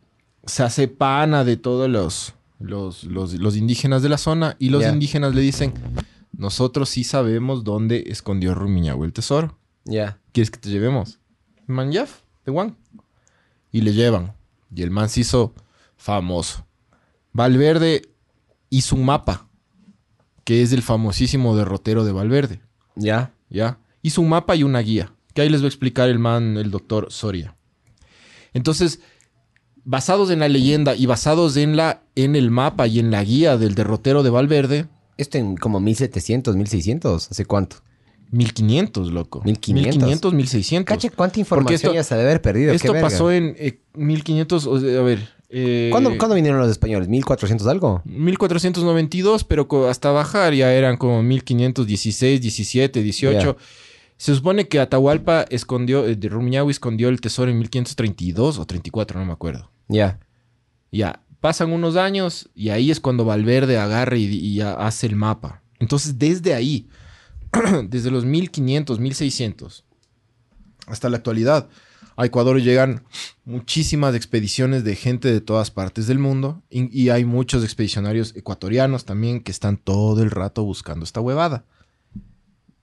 se 0.46 0.62
hace 0.62 0.87
pana 0.87 1.44
de 1.44 1.56
todos 1.56 1.88
los, 1.88 2.34
los, 2.60 3.04
los, 3.04 3.32
los 3.34 3.56
indígenas 3.56 4.02
de 4.02 4.10
la 4.10 4.19
zona 4.19 4.56
y 4.58 4.69
los 4.69 4.84
indígenas 4.84 5.34
le 5.34 5.40
dicen, 5.40 5.72
nosotros 6.32 6.90
sí 6.90 7.04
sabemos 7.04 7.64
dónde 7.64 8.04
escondió 8.08 8.54
Rumiñahui 8.54 9.06
el 9.06 9.12
tesoro. 9.14 9.58
Ya. 9.84 10.19
¿Quieres 10.32 10.50
que 10.50 10.58
te 10.58 10.69
llevemos? 10.69 11.19
Man, 11.66 11.90
de 11.90 12.06
Juan. 12.52 12.76
Y 13.73 13.80
le 13.80 13.94
llevan. 13.94 14.35
Y 14.75 14.83
el 14.83 14.90
man 14.90 15.09
se 15.09 15.21
hizo 15.21 15.54
famoso. 15.97 16.66
Valverde 17.33 18.02
hizo 18.71 18.97
un 18.97 19.04
mapa, 19.04 19.49
que 20.45 20.62
es 20.62 20.73
el 20.73 20.83
famosísimo 20.83 21.57
derrotero 21.57 22.04
de 22.04 22.12
Valverde. 22.12 22.61
Ya. 22.97 23.33
¿Ya? 23.49 23.78
Hizo 24.02 24.21
un 24.21 24.28
mapa 24.28 24.57
y 24.57 24.62
una 24.62 24.81
guía, 24.81 25.12
que 25.33 25.43
ahí 25.43 25.49
les 25.49 25.61
va 25.61 25.66
a 25.66 25.69
explicar 25.69 26.09
el 26.09 26.19
man, 26.19 26.57
el 26.57 26.71
doctor 26.71 27.07
Soria. 27.11 27.57
Entonces, 28.52 29.00
basados 29.85 30.31
en 30.31 30.40
la 30.40 30.49
leyenda 30.49 30.95
y 30.95 31.07
basados 31.07 31.57
en, 31.57 31.76
la, 31.76 32.02
en 32.14 32.37
el 32.37 32.50
mapa 32.50 32.87
y 32.87 32.99
en 32.99 33.11
la 33.11 33.23
guía 33.23 33.57
del 33.57 33.75
derrotero 33.75 34.23
de 34.23 34.31
Valverde, 34.31 34.88
Esto 35.16 35.38
en 35.38 35.57
como 35.57 35.81
1700, 35.81 36.57
1600. 36.57 37.31
¿Hace 37.31 37.45
cuánto? 37.45 37.76
1500, 38.35 39.12
loco. 39.12 39.43
1500. 39.45 39.97
1500, 39.97 40.35
1600. 40.35 40.95
Cacha, 40.97 41.11
¿cuánta 41.14 41.41
información 41.41 41.75
esto- 41.76 41.95
ya 41.95 42.03
se 42.03 42.14
debe 42.17 42.29
haber 42.31 42.43
perdido? 42.43 42.71
¿Qué 42.73 42.76
Esto 42.76 42.93
pasó 43.00 43.31
en 43.31 43.55
eh, 43.59 43.81
1500, 43.95 44.67
o 44.67 44.81
sea, 44.81 44.99
a 44.99 45.03
ver. 45.03 45.29
eh, 45.50 45.88
¿Cuándo, 45.91 46.17
cuándo 46.19 46.35
vinieron 46.35 46.59
los 46.61 46.71
españoles? 46.71 47.09
¿1400 47.09 47.67
algo? 47.69 48.03
1492, 48.05 49.45
pero 49.45 49.69
hasta 49.88 50.11
bajar 50.11 50.55
ya 50.55 50.73
eran 50.73 50.97
como 50.97 51.23
1516, 51.23 52.41
17, 52.41 53.03
18. 53.03 53.38
Ya. 53.38 53.57
Se 54.17 54.35
supone 54.35 54.69
que 54.69 54.79
Atahualpa 54.81 55.45
escondió, 55.50 56.07
eh, 56.07 56.14
de 56.17 56.29
Rumiñahui 56.29 56.71
escondió 56.71 57.09
el 57.09 57.21
tesoro 57.21 57.50
en 57.50 57.59
1532 57.59 58.59
o 58.59 58.64
34, 58.67 59.19
no 59.19 59.26
me 59.26 59.33
acuerdo. 59.33 59.71
Ya. 59.88 60.19
Ya, 60.93 61.21
pasan 61.41 61.73
unos 61.73 61.97
años 61.97 62.49
y 62.55 62.69
ahí 62.71 62.91
es 62.91 63.00
cuando 63.00 63.25
Valverde 63.25 63.76
agarra 63.79 64.17
y, 64.17 64.25
y 64.26 64.61
hace 64.61 65.07
el 65.09 65.17
mapa. 65.17 65.62
Entonces, 65.81 66.19
desde 66.19 66.55
ahí, 66.55 66.87
desde 67.88 68.11
los 68.11 68.25
1500, 68.25 68.99
1600, 68.99 69.84
hasta 70.87 71.08
la 71.08 71.16
actualidad, 71.16 71.68
a 72.16 72.26
Ecuador 72.26 72.61
llegan 72.61 73.04
muchísimas 73.44 74.14
expediciones 74.14 74.84
de 74.84 74.94
gente 74.94 75.32
de 75.32 75.40
todas 75.40 75.70
partes 75.70 76.06
del 76.06 76.18
mundo 76.18 76.62
y, 76.70 77.08
hay 77.08 77.25
muchos 77.25 77.64
expedicionarios 77.64 78.34
ecuatorianos 78.37 79.04
también 79.04 79.40
que 79.40 79.50
están 79.50 79.76
todo 79.76 80.23
el 80.23 80.30
rato 80.30 80.62
buscando 80.64 81.04
esta 81.04 81.20
huevada. 81.20 81.64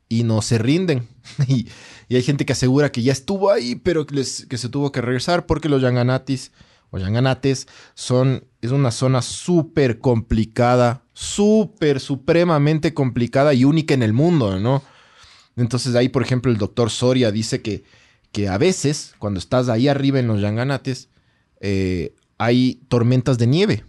Y 0.09 0.23
no 0.23 0.41
se 0.41 0.57
rinden. 0.57 1.07
y, 1.47 1.67
hay 2.13 2.23
gente 2.23 2.45
que 2.45 2.53
asegura 2.53 2.91
que 2.91 3.03
ya 3.03 3.13
estuvo 3.13 3.51
ahí, 3.51 3.75
pero 3.75 4.05
que, 4.05 4.15
que 4.15 4.57
se 4.57 4.69
tuvo 4.69 4.91
que 4.91 5.01
regresar 5.01 5.45
porque 5.45 5.69
los 5.69 5.81
Yanganatis 5.81 6.51
o 6.89 6.97
Yanganates 6.97 7.67
son, 7.93 8.43
es 8.61 8.71
una 8.71 8.91
zona 8.91 9.21
súper 9.21 9.99
complicada, 9.99 11.03
súper, 11.13 11.99
supremamente 11.99 12.93
complicada 12.93 13.53
y 13.53 13.63
única 13.65 13.93
en 13.93 14.03
el 14.03 14.13
mundo, 14.13 14.59
¿no? 14.59 14.83
Entonces 15.57 15.95
ahí, 15.95 16.09
por 16.09 16.21
ejemplo, 16.23 16.51
el 16.51 16.57
doctor 16.57 16.89
Soria 16.89 17.31
dice 17.31 17.61
que, 17.61 17.83
que 18.31 18.47
a 18.47 18.57
veces, 18.57 19.13
cuando 19.19 19.39
estás 19.39 19.67
ahí 19.69 19.87
arriba 19.87 20.19
en 20.19 20.27
los 20.27 20.39
Yanganates, 20.41 21.09
eh, 21.59 22.13
hay 22.37 22.81
tormentas 22.87 23.37
de 23.37 23.47
nieve. 23.47 23.83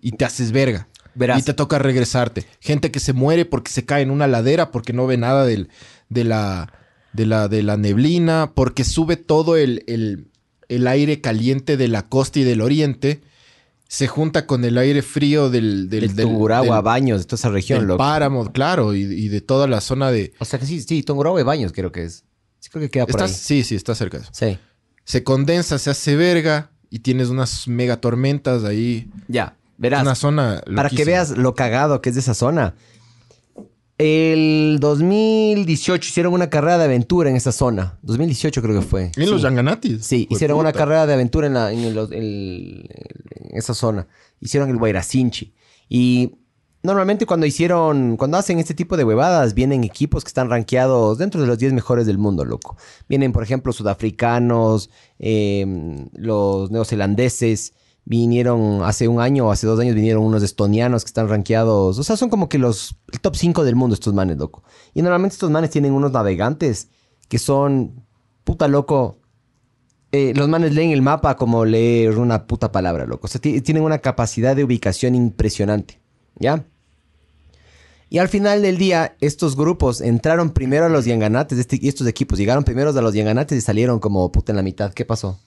y 0.00 0.12
te 0.12 0.24
haces 0.24 0.52
verga. 0.52 0.88
Verás. 1.16 1.40
Y 1.40 1.42
te 1.42 1.54
toca 1.54 1.78
regresarte. 1.80 2.46
Gente 2.60 2.92
que 2.92 3.00
se 3.00 3.12
muere 3.12 3.44
porque 3.44 3.72
se 3.72 3.84
cae 3.84 4.02
en 4.02 4.12
una 4.12 4.28
ladera, 4.28 4.70
porque 4.70 4.92
no 4.92 5.06
ve 5.08 5.16
nada 5.16 5.44
del- 5.44 5.70
de, 6.08 6.22
la, 6.22 6.72
de, 7.12 7.26
la, 7.26 7.48
de 7.48 7.64
la 7.64 7.76
neblina, 7.76 8.52
porque 8.54 8.84
sube 8.84 9.16
todo 9.16 9.56
el, 9.56 9.82
el- 9.88 10.28
el 10.68 10.86
aire 10.86 11.20
caliente 11.20 11.76
de 11.76 11.88
la 11.88 12.02
costa 12.08 12.38
y 12.38 12.44
del 12.44 12.60
oriente, 12.60 13.22
se 13.88 14.06
junta 14.06 14.46
con 14.46 14.64
el 14.64 14.78
aire 14.78 15.02
frío 15.02 15.50
del... 15.50 15.88
del, 15.88 16.00
Del, 16.02 16.14
del- 16.16 16.26
Tungurahua, 16.26 16.76
del- 16.76 16.84
Baños, 16.84 17.20
de 17.20 17.24
toda 17.24 17.36
esa 17.38 17.48
región, 17.48 17.80
del 17.80 17.88
loco. 17.88 17.98
páramo, 17.98 18.52
claro, 18.52 18.94
y, 18.94 19.00
y 19.00 19.28
de 19.28 19.40
toda 19.40 19.66
la 19.66 19.80
zona 19.80 20.10
de... 20.12 20.32
O 20.38 20.44
sea 20.44 20.58
que 20.58 20.66
sí, 20.66 20.80
sí, 20.82 21.02
Tungurahua 21.02 21.40
y 21.40 21.44
Baños 21.44 21.72
creo 21.72 21.90
que 21.90 22.04
es. 22.04 22.24
Sí, 22.60 22.68
creo 22.70 22.82
que 22.82 22.90
queda 22.90 23.06
por 23.06 23.22
ahí. 23.22 23.28
sí, 23.28 23.62
sí, 23.64 23.74
está 23.74 23.94
cerca 23.94 24.18
de 24.18 24.24
eso. 24.24 24.32
Sí. 24.34 24.58
Se 25.04 25.24
condensa, 25.24 25.78
se 25.78 25.88
hace 25.90 26.16
verga 26.16 26.70
y 26.90 26.98
tienes 27.00 27.28
unas 27.30 27.66
mega 27.66 27.98
tormentas 27.98 28.64
ahí. 28.64 29.10
Ya, 29.26 29.56
verás. 29.78 30.02
Una 30.02 30.14
zona 30.14 30.62
Para 30.76 30.90
que 30.90 31.04
veas 31.06 31.30
lo 31.38 31.54
cagado 31.54 32.02
que 32.02 32.10
es 32.10 32.14
de 32.14 32.20
esa 32.20 32.34
zona. 32.34 32.74
El 33.98 34.78
2018 34.80 36.08
hicieron 36.08 36.32
una 36.32 36.48
carrera 36.48 36.78
de 36.78 36.84
aventura 36.84 37.30
en 37.30 37.36
esa 37.36 37.50
zona. 37.50 37.98
2018 38.02 38.62
creo 38.62 38.80
que 38.80 38.86
fue. 38.86 39.10
En 39.16 39.28
los. 39.30 39.42
Yanganatis. 39.42 40.04
Sí, 40.06 40.28
hicieron 40.30 40.56
una 40.58 40.72
carrera 40.78 41.06
de 41.06 41.14
aventura 41.14 41.46
en, 41.48 41.54
la- 41.54 41.72
en 41.72 41.80
el- 41.80 41.98
el- 42.12 42.88
en 43.50 43.56
esa 43.58 43.74
zona. 43.74 44.06
Hicieron 44.40 44.70
el 44.70 44.76
Guairacinchi. 44.76 45.52
Y 45.88 46.36
normalmente 46.84 47.26
cuando 47.26 47.44
hicieron, 47.44 48.16
cuando 48.16 48.36
hacen 48.36 48.60
este 48.60 48.72
tipo 48.74 48.96
de 48.96 49.02
huevadas, 49.02 49.54
vienen 49.54 49.82
equipos 49.82 50.22
que 50.22 50.28
están 50.28 50.48
rankeados 50.48 51.18
dentro 51.18 51.40
de 51.40 51.48
los 51.48 51.58
10 51.58 51.72
mejores 51.72 52.06
del 52.06 52.18
mundo, 52.18 52.44
loco. 52.44 52.76
Vienen, 53.08 53.32
por 53.32 53.42
ejemplo, 53.42 53.72
sudafricanos, 53.72 54.90
eh, 55.18 56.06
los 56.14 56.70
neozelandeses. 56.70 57.72
Vinieron 58.10 58.82
hace 58.84 59.06
un 59.06 59.20
año 59.20 59.46
o 59.46 59.50
hace 59.50 59.66
dos 59.66 59.78
años 59.78 59.94
vinieron 59.94 60.22
unos 60.24 60.42
estonianos 60.42 61.04
que 61.04 61.08
están 61.08 61.28
rankeados. 61.28 61.98
O 61.98 62.02
sea, 62.02 62.16
son 62.16 62.30
como 62.30 62.48
que 62.48 62.56
los 62.56 62.96
top 63.20 63.36
5 63.36 63.64
del 63.64 63.76
mundo 63.76 63.92
estos 63.92 64.14
manes, 64.14 64.38
loco. 64.38 64.64
Y 64.94 65.02
normalmente 65.02 65.34
estos 65.34 65.50
manes 65.50 65.68
tienen 65.68 65.92
unos 65.92 66.10
navegantes 66.12 66.88
que 67.28 67.38
son, 67.38 68.02
puta 68.44 68.66
loco, 68.66 69.18
eh, 70.10 70.32
los 70.34 70.48
manes 70.48 70.72
leen 70.74 70.90
el 70.92 71.02
mapa 71.02 71.36
como 71.36 71.66
leer 71.66 72.16
una 72.18 72.46
puta 72.46 72.72
palabra, 72.72 73.04
loco. 73.04 73.26
O 73.26 73.28
sea, 73.28 73.42
ti- 73.42 73.60
tienen 73.60 73.82
una 73.82 73.98
capacidad 73.98 74.56
de 74.56 74.64
ubicación 74.64 75.14
impresionante, 75.14 76.00
¿ya? 76.38 76.64
Y 78.08 78.16
al 78.16 78.28
final 78.28 78.62
del 78.62 78.78
día, 78.78 79.16
estos 79.20 79.54
grupos 79.54 80.00
entraron 80.00 80.48
primero 80.54 80.86
a 80.86 80.88
los 80.88 81.04
Yanganates, 81.04 81.58
este, 81.58 81.78
estos 81.86 82.06
equipos 82.06 82.38
llegaron 82.38 82.64
primeros 82.64 82.96
a 82.96 83.02
los 83.02 83.12
Yanganates 83.12 83.58
y 83.58 83.60
salieron 83.60 83.98
como 83.98 84.32
puta 84.32 84.52
en 84.52 84.56
la 84.56 84.62
mitad. 84.62 84.94
¿Qué 84.94 85.04
pasó? 85.04 85.38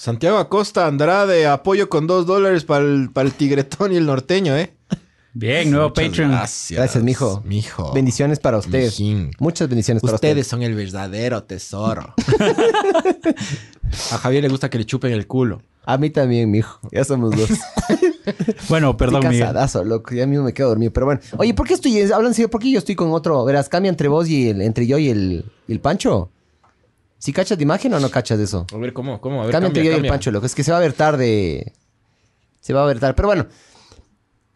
Santiago 0.00 0.38
Acosta 0.38 0.86
Andrade, 0.86 1.46
apoyo 1.46 1.90
con 1.90 2.06
dos 2.06 2.24
dólares 2.24 2.64
para 2.64 2.86
el, 2.86 3.10
para 3.12 3.28
el 3.28 3.34
tigretón 3.34 3.92
y 3.92 3.96
el 3.96 4.06
norteño, 4.06 4.56
¿eh? 4.56 4.72
Bien, 5.34 5.70
nuevo 5.70 5.90
Muchas 5.90 6.06
Patreon. 6.06 6.30
Gracias. 6.30 6.78
Gracias, 6.78 7.04
mijo. 7.04 7.42
Mijo. 7.44 7.92
Bendiciones 7.92 8.38
para 8.38 8.56
ustedes. 8.56 8.98
Mijín. 8.98 9.30
Muchas 9.38 9.68
bendiciones 9.68 10.00
para 10.00 10.14
Ustedes 10.14 10.32
ustedes. 10.32 10.46
son 10.46 10.62
el 10.62 10.74
verdadero 10.74 11.42
tesoro. 11.42 12.14
A 14.12 14.16
Javier 14.16 14.42
le 14.42 14.48
gusta 14.48 14.70
que 14.70 14.78
le 14.78 14.86
chupen 14.86 15.12
el 15.12 15.26
culo. 15.26 15.60
A 15.84 15.98
mí 15.98 16.08
también, 16.08 16.50
mijo. 16.50 16.80
Ya 16.90 17.04
somos 17.04 17.36
dos. 17.36 17.50
Bueno, 18.68 18.96
perdón, 18.96 19.24
Estoy 19.24 19.40
casadazo, 19.40 19.84
loco. 19.84 20.14
Ya 20.14 20.26
mismo 20.26 20.44
me 20.44 20.54
quedo 20.54 20.68
dormido. 20.68 20.92
Pero 20.92 21.06
bueno. 21.06 21.20
Oye, 21.36 21.52
¿por 21.52 21.66
qué 21.66 21.74
estoy... 21.74 22.00
Hablan 22.12 22.32
serio, 22.32 22.48
¿por 22.48 22.60
qué 22.60 22.70
yo 22.70 22.78
estoy 22.78 22.94
con 22.94 23.10
otro? 23.12 23.44
Verás, 23.44 23.68
cambia 23.68 23.90
entre 23.90 24.08
vos 24.08 24.28
y 24.28 24.48
el... 24.50 24.62
Entre 24.62 24.86
yo 24.86 24.98
y 24.98 25.08
el... 25.08 25.44
y 25.66 25.72
el 25.72 25.80
Pancho. 25.80 26.30
¿Sí 27.20 27.32
cachas 27.32 27.56
de 27.58 27.62
imagen 27.64 27.92
o 27.94 28.00
no 28.00 28.10
cachas 28.10 28.38
de 28.38 28.44
eso? 28.44 28.66
A 28.72 28.76
ver, 28.78 28.92
¿cómo? 28.92 29.20
¿Cómo? 29.20 29.42
A 29.42 29.46
ver, 29.46 29.52
cambia, 29.52 29.70
yo 29.72 29.82
y 29.82 29.86
el 29.88 29.92
cambia. 29.94 30.10
Pancho, 30.10 30.30
loco. 30.32 30.46
Es 30.46 30.54
que 30.54 30.64
se 30.64 30.72
va 30.72 30.78
a 30.78 30.80
ver 30.80 30.94
tarde. 30.94 31.72
Se 32.60 32.72
va 32.72 32.82
a 32.82 32.86
ver 32.86 32.98
tarde. 32.98 33.14
Pero 33.14 33.28
bueno. 33.28 33.46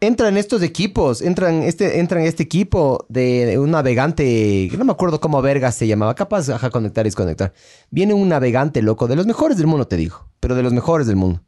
Entran 0.01 0.35
estos 0.35 0.61
equipos. 0.61 1.21
Entran 1.21 1.63
este, 1.63 1.99
entran 1.99 2.23
este 2.23 2.43
equipo 2.43 3.05
de, 3.07 3.57
un 3.57 3.71
navegante. 3.71 4.69
No 4.77 4.83
me 4.83 4.91
acuerdo 4.91 5.21
cómo 5.21 5.41
verga 5.41 5.71
se 5.71 5.87
llamaba. 5.87 6.13
Capaz, 6.15 6.49
ajá, 6.49 6.69
conectar 6.69 7.05
y 7.05 7.07
desconectar. 7.09 7.53
Viene 7.91 8.13
un 8.13 8.27
navegante, 8.29 8.81
loco. 8.81 9.07
De 9.07 9.15
los 9.15 9.25
mejores 9.25 9.57
del 9.57 9.67
mundo, 9.67 9.87
te 9.87 9.95
digo. 9.95 10.27
Pero 10.39 10.55
de 10.55 10.63
los 10.63 10.73
mejores 10.73 11.07
del 11.07 11.15
mundo. 11.15 11.41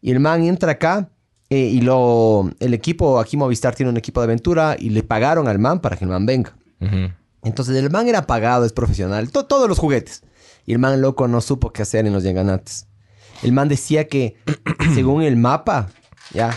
Y 0.00 0.10
el 0.10 0.18
man 0.20 0.42
entra 0.44 0.72
acá. 0.72 1.10
eh, 1.50 1.58
y 1.58 1.82
lo, 1.82 2.50
el 2.58 2.74
equipo, 2.74 3.20
aquí 3.20 3.36
Movistar 3.36 3.74
tiene 3.74 3.90
un 3.90 3.96
equipo 3.96 4.20
de 4.20 4.24
aventura. 4.24 4.76
Y 4.78 4.90
le 4.90 5.02
pagaron 5.02 5.46
al 5.46 5.58
man 5.58 5.80
para 5.80 5.96
que 5.96 6.04
el 6.04 6.10
man 6.10 6.26
venga. 6.26 6.54
Entonces 7.42 7.76
el 7.76 7.90
man 7.90 8.08
era 8.08 8.26
pagado, 8.26 8.64
es 8.64 8.72
profesional, 8.72 9.30
to- 9.30 9.44
todos 9.46 9.68
los 9.68 9.78
juguetes. 9.78 10.22
Y 10.66 10.72
el 10.72 10.78
man 10.78 11.00
loco 11.00 11.28
no 11.28 11.40
supo 11.40 11.72
qué 11.72 11.82
hacer 11.82 12.06
en 12.06 12.12
los 12.12 12.22
Yanganates. 12.22 12.86
El 13.42 13.52
man 13.52 13.68
decía 13.68 14.08
que, 14.08 14.36
según 14.94 15.22
el 15.22 15.36
mapa, 15.36 15.90
ya, 16.32 16.50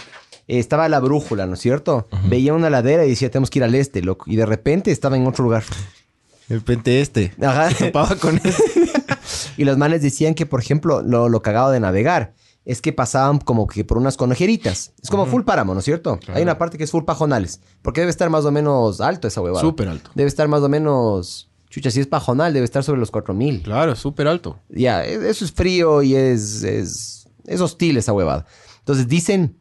eh, 0.48 0.60
estaba 0.60 0.88
la 0.90 1.00
brújula, 1.00 1.46
¿no 1.46 1.56
es 1.56 1.60
cierto? 1.60 2.08
Veía 2.30 2.54
una 2.54 2.70
ladera 2.70 3.06
y 3.06 3.10
decía, 3.10 3.30
tenemos 3.30 3.50
que 3.50 3.60
ir 3.60 3.64
al 3.64 3.76
este, 3.76 4.02
loco. 4.02 4.26
Y 4.28 4.36
de 4.36 4.46
repente 4.46 4.92
estaba 4.92 5.18
en 5.18 5.28
otro 5.28 5.44
lugar. 5.44 5.64
De 6.48 6.56
repente 6.56 7.02
este. 7.02 7.34
Ajá. 7.42 7.70
Topaba 7.78 8.16
con 8.16 8.38
este. 8.44 8.92
y 9.58 9.66
los 9.66 9.78
manes 9.78 10.02
decían 10.02 10.34
que, 10.34 10.46
por 10.46 10.62
ejemplo, 10.62 11.02
lo, 11.02 11.28
lo 11.30 11.42
cagado 11.42 11.72
de 11.72 11.80
navegar 11.80 12.34
es 12.68 12.82
que 12.82 12.92
pasaban 12.92 13.40
como 13.40 13.66
que 13.66 13.86
por 13.86 13.98
unas 13.98 14.18
conejeritas. 14.18 14.92
Es 15.02 15.10
como 15.10 15.26
full 15.26 15.44
páramo, 15.44 15.74
¿no 15.74 15.80
es 15.80 15.86
cierto? 15.86 16.20
Hay 16.34 16.44
una 16.44 16.58
parte 16.58 16.78
que 16.78 16.84
es 16.84 16.92
full 16.92 17.06
pajonales. 17.06 17.62
Porque 17.82 18.02
debe 18.02 18.12
estar 18.12 18.30
más 18.30 18.44
o 18.44 18.52
menos 18.52 19.00
alto 19.00 19.30
esa 19.30 19.42
huevada. 19.42 19.62
Súper 19.62 19.88
alto. 19.88 20.12
Debe 20.16 20.28
estar 20.28 20.50
más 20.50 20.62
o 20.62 20.68
menos... 20.68 21.47
Chucha, 21.70 21.92
si 21.92 22.00
es 22.00 22.08
pajonal, 22.08 22.54
debe 22.54 22.64
estar 22.66 22.84
sobre 22.84 23.00
los 23.00 23.12
4000. 23.12 23.62
Claro, 23.64 23.96
súper 23.96 24.28
alto. 24.28 24.60
Ya, 24.70 25.06
e- 25.06 25.30
eso 25.30 25.44
es 25.46 25.52
frío 25.52 26.02
y 26.02 26.16
es, 26.16 26.64
es, 26.64 27.28
es 27.46 27.62
hostil 27.62 27.98
esa 27.98 28.14
huevada. 28.14 28.46
Entonces 28.80 29.08
dicen 29.08 29.58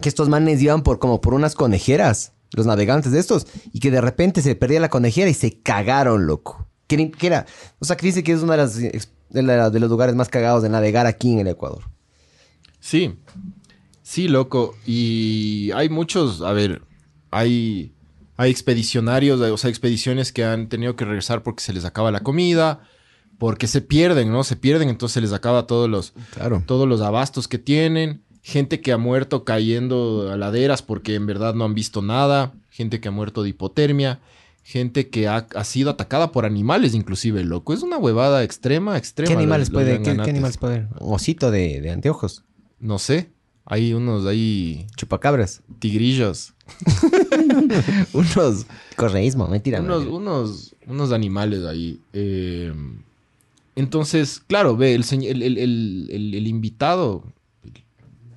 que 0.00 0.08
estos 0.08 0.28
manes 0.28 0.62
iban 0.62 0.82
por 0.82 0.98
como 0.98 1.20
por 1.20 1.34
unas 1.34 1.54
conejeras, 1.54 2.32
los 2.52 2.64
navegantes 2.66 3.12
de 3.12 3.18
estos, 3.18 3.46
y 3.72 3.80
que 3.80 3.90
de 3.90 4.00
repente 4.00 4.40
se 4.42 4.54
perdía 4.54 4.80
la 4.80 4.88
conejera 4.88 5.28
y 5.30 5.34
se 5.34 5.60
cagaron, 5.60 6.26
loco. 6.26 6.66
Que, 6.86 7.10
que 7.10 7.26
era, 7.26 7.46
o 7.80 7.84
sea, 7.84 7.96
que 7.96 8.06
dice 8.06 8.22
que 8.22 8.32
es 8.32 8.40
uno 8.42 8.52
de, 8.52 8.58
las, 8.58 8.78
ex- 8.78 9.10
de, 9.30 9.42
la- 9.42 9.70
de 9.70 9.80
los 9.80 9.90
lugares 9.90 10.14
más 10.14 10.28
cagados 10.28 10.62
de 10.62 10.68
navegar 10.70 11.06
aquí 11.06 11.32
en 11.32 11.40
el 11.40 11.48
Ecuador. 11.48 11.82
Sí. 12.80 13.18
Sí, 14.02 14.28
loco. 14.28 14.74
Y 14.86 15.70
hay 15.74 15.88
muchos, 15.88 16.40
a 16.42 16.52
ver, 16.52 16.82
hay, 17.30 17.92
hay 18.36 18.50
expedicionarios, 18.50 19.40
o 19.40 19.56
sea, 19.56 19.70
expediciones 19.70 20.32
que 20.32 20.44
han 20.44 20.68
tenido 20.68 20.96
que 20.96 21.04
regresar 21.04 21.42
porque 21.42 21.62
se 21.62 21.72
les 21.72 21.84
acaba 21.84 22.10
la 22.10 22.20
comida, 22.20 22.80
porque 23.38 23.66
se 23.66 23.80
pierden, 23.80 24.30
¿no? 24.32 24.44
Se 24.44 24.56
pierden, 24.56 24.88
entonces 24.88 25.14
se 25.14 25.20
les 25.20 25.32
acaba 25.32 25.66
todos 25.66 25.88
los, 25.88 26.12
Claro. 26.34 26.62
todos 26.66 26.88
los 26.88 27.00
abastos 27.00 27.48
que 27.48 27.58
tienen. 27.58 28.22
Gente 28.42 28.80
que 28.80 28.92
ha 28.92 28.98
muerto 28.98 29.44
cayendo 29.44 30.30
a 30.32 30.36
laderas 30.36 30.80
porque 30.82 31.14
en 31.16 31.26
verdad 31.26 31.54
no 31.54 31.64
han 31.64 31.74
visto 31.74 32.00
nada. 32.02 32.52
Gente 32.70 33.00
que 33.00 33.08
ha 33.08 33.10
muerto 33.10 33.42
de 33.42 33.48
hipotermia. 33.50 34.20
Gente 34.62 35.08
que 35.10 35.26
ha, 35.28 35.46
ha 35.54 35.64
sido 35.64 35.90
atacada 35.90 36.32
por 36.32 36.44
animales, 36.44 36.94
inclusive, 36.94 37.42
loco. 37.44 37.72
Es 37.74 37.82
una 37.82 37.98
huevada 37.98 38.42
extrema, 38.44 38.96
extrema. 38.98 39.28
¿Qué 39.28 39.34
animales 39.36 39.70
los- 39.70 39.82
los 39.82 39.82
puede, 39.98 40.02
qué, 40.02 40.10
animales 40.30 40.56
puede? 40.58 40.88
Un 41.00 41.14
osito 41.14 41.50
de, 41.50 41.80
de 41.80 41.90
anteojos, 41.90 42.44
No 42.78 42.98
sé. 42.98 43.30
Hay 43.66 43.92
unos 43.92 44.24
ahí 44.26 44.86
chupacabras, 44.96 45.62
tigrillos. 45.80 46.54
unos, 48.12 48.66
correísmo, 48.96 49.48
mentira. 49.48 49.80
unos, 49.80 50.04
unos, 50.06 50.74
unos 50.86 51.12
animales 51.12 51.64
ahí. 51.64 52.00
Eh, 52.12 52.72
entonces, 53.74 54.40
claro, 54.46 54.76
ve, 54.76 54.94
el, 54.94 55.04
el, 55.24 55.42
el- 55.42 56.08
el- 56.34 56.46
invitado, 56.46 57.24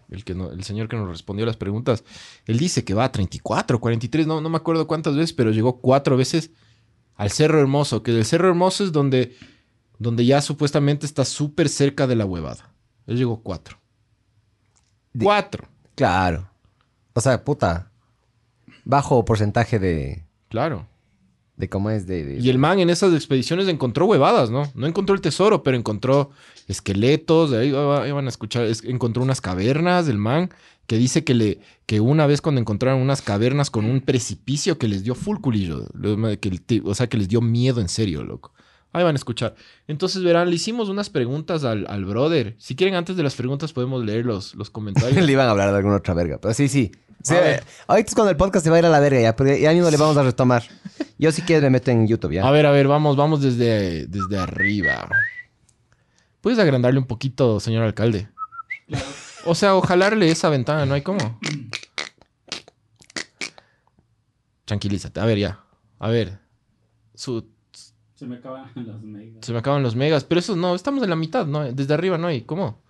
el, 0.09 0.23
que 0.23 0.33
no- 0.35 0.51
el 0.51 0.63
señor 0.63 0.89
que 0.89 0.97
nos 0.97 1.07
respondió 1.07 1.45
las 1.45 1.57
preguntas, 1.57 2.03
él 2.45 2.57
dice 2.57 2.83
que 2.83 2.93
va 2.93 3.05
a 3.05 3.11
34, 3.11 3.79
43, 3.79 4.27
no, 4.27 4.41
no 4.41 4.49
me 4.49 4.57
acuerdo 4.57 4.87
cuántas 4.87 5.15
veces, 5.15 5.33
pero 5.33 5.51
llegó 5.51 5.77
cuatro 5.79 6.17
veces 6.17 6.51
al 7.15 7.31
Cerro 7.31 7.59
Hermoso, 7.59 8.01
que 8.03 8.11
el 8.11 8.25
Cerro 8.25 8.49
Hermoso 8.49 8.83
es 8.83 8.91
donde, 8.91 9.35
donde 9.97 10.25
ya 10.25 10.41
supuestamente 10.41 11.05
está 11.05 11.23
súper 11.25 11.69
cerca 11.69 12.07
de 12.07 12.15
la 12.15 12.25
huevada. 12.25 12.73
Él 13.07 13.17
llegó 13.17 13.41
cuatro. 13.41 13.77
De- 15.13 15.25
Cuatro. 15.25 15.67
Claro. 15.95 16.47
O 17.13 17.21
sea, 17.21 17.43
puta. 17.43 17.91
Bajo 18.85 19.23
porcentaje 19.25 19.77
de, 19.79 20.23
Claro. 20.49 20.87
de 21.57 21.69
cómo 21.69 21.89
es 21.89 22.07
de... 22.07 22.23
de- 22.25 22.39
Y 22.39 22.49
el 22.49 22.57
man 22.57 22.79
en 22.79 22.89
esas 22.89 23.13
expediciones 23.13 23.67
encontró 23.67 24.05
huevadas, 24.05 24.49
¿no? 24.49 24.63
No 24.75 24.87
encontró 24.87 25.13
el 25.15 25.21
tesoro, 25.21 25.61
pero 25.63 25.75
encontró 25.77 26.31
esqueletos, 26.67 27.51
ahí, 27.53 27.71
va- 27.71 28.03
ahí 28.03 28.11
van 28.11 28.25
a 28.25 28.29
escuchar, 28.29 28.65
es- 28.65 28.83
encontró 28.83 29.21
unas 29.21 29.41
cavernas 29.41 30.05
del 30.05 30.17
man, 30.17 30.49
que 30.87 30.97
dice 30.97 31.23
que 31.23 31.33
le 31.35 31.59
que 31.85 31.99
una 31.99 32.25
vez 32.25 32.41
cuando 32.41 32.61
encontraron 32.61 33.01
unas 33.01 33.21
cavernas 33.21 33.69
con 33.69 33.85
un 33.85 34.01
precipicio 34.01 34.77
que 34.79 34.87
les 34.87 35.03
dio 35.03 35.13
full 35.15 35.37
culillo, 35.39 35.85
que 36.39 36.49
el 36.49 36.81
o 36.85 36.95
sea, 36.95 37.07
que 37.07 37.17
les 37.17 37.27
dio 37.27 37.41
miedo 37.41 37.79
en 37.81 37.89
serio, 37.89 38.23
loco. 38.23 38.53
Ahí 38.91 39.03
van 39.03 39.15
a 39.15 39.17
escuchar. 39.17 39.55
Entonces, 39.87 40.23
verán, 40.23 40.49
le 40.49 40.55
hicimos 40.55 40.89
unas 40.89 41.09
preguntas 41.11 41.63
al, 41.63 41.85
al 41.89 42.05
brother. 42.05 42.55
Si 42.57 42.75
quieren, 42.75 42.95
antes 42.95 43.15
de 43.15 43.21
las 43.23 43.35
preguntas 43.35 43.71
podemos 43.71 44.03
leer 44.03 44.25
los, 44.25 44.55
los 44.55 44.69
comentarios. 44.71 45.23
le 45.25 45.31
iban 45.31 45.47
a 45.47 45.51
hablar 45.51 45.69
de 45.71 45.77
alguna 45.77 45.97
otra 45.97 46.13
verga. 46.15 46.39
Pero 46.41 46.53
sí, 46.53 46.67
sí. 46.67 46.91
Sí, 47.21 47.35
A 47.35 47.41
ver. 47.41 47.63
ahorita 47.87 48.07
es 48.09 48.15
cuando 48.15 48.31
el 48.31 48.37
podcast 48.37 48.63
se 48.63 48.69
va 48.69 48.77
a 48.77 48.79
ir 48.79 48.85
a 48.85 48.89
la 48.89 49.01
verga 49.01 49.19
ya, 49.19 49.35
pero 49.35 49.53
ya 49.55 49.73
mismo 49.73 49.89
le 49.91 49.97
vamos 49.97 50.15
a 50.15 50.23
retomar. 50.23 50.63
Yo 51.17 51.31
si 51.33 51.41
quieres 51.41 51.63
me 51.63 51.69
meto 51.69 51.91
en 51.91 52.07
YouTube 52.07 52.31
ya. 52.31 52.47
A 52.47 52.51
ver, 52.51 52.65
a 52.65 52.71
ver, 52.71 52.87
vamos, 52.87 53.17
vamos 53.17 53.41
desde, 53.41 54.07
desde 54.07 54.37
arriba. 54.37 55.09
¿Puedes 56.39 56.57
agrandarle 56.59 56.97
un 56.97 57.07
poquito, 57.07 57.59
señor 57.59 57.83
alcalde? 57.83 58.29
O 59.45 59.53
sea, 59.53 59.75
o 59.75 59.81
jalarle 59.81 60.31
esa 60.31 60.47
ventana, 60.49 60.85
no 60.85 60.93
hay 60.93 61.01
cómo. 61.01 61.37
Tranquilízate. 64.65 65.19
A 65.19 65.25
ver, 65.25 65.37
ya. 65.37 65.63
A 65.99 66.09
ver. 66.09 66.39
Su- 67.15 67.49
Se 68.19 68.25
me 68.27 68.35
acaban 68.35 68.69
los 68.75 69.01
megas. 69.01 69.45
se 69.45 69.53
me 69.53 69.59
acaban 69.59 69.81
los 69.81 69.95
megas. 69.95 70.23
Pero 70.25 70.39
eso 70.39 70.55
no, 70.57 70.75
estamos 70.75 71.01
en 71.03 71.09
la 71.09 71.15
mitad, 71.15 71.45
¿no? 71.47 71.63
Desde 71.71 71.93
arriba 71.93 72.17
no 72.17 72.27
hay. 72.27 72.41
¿Cómo? 72.41 72.81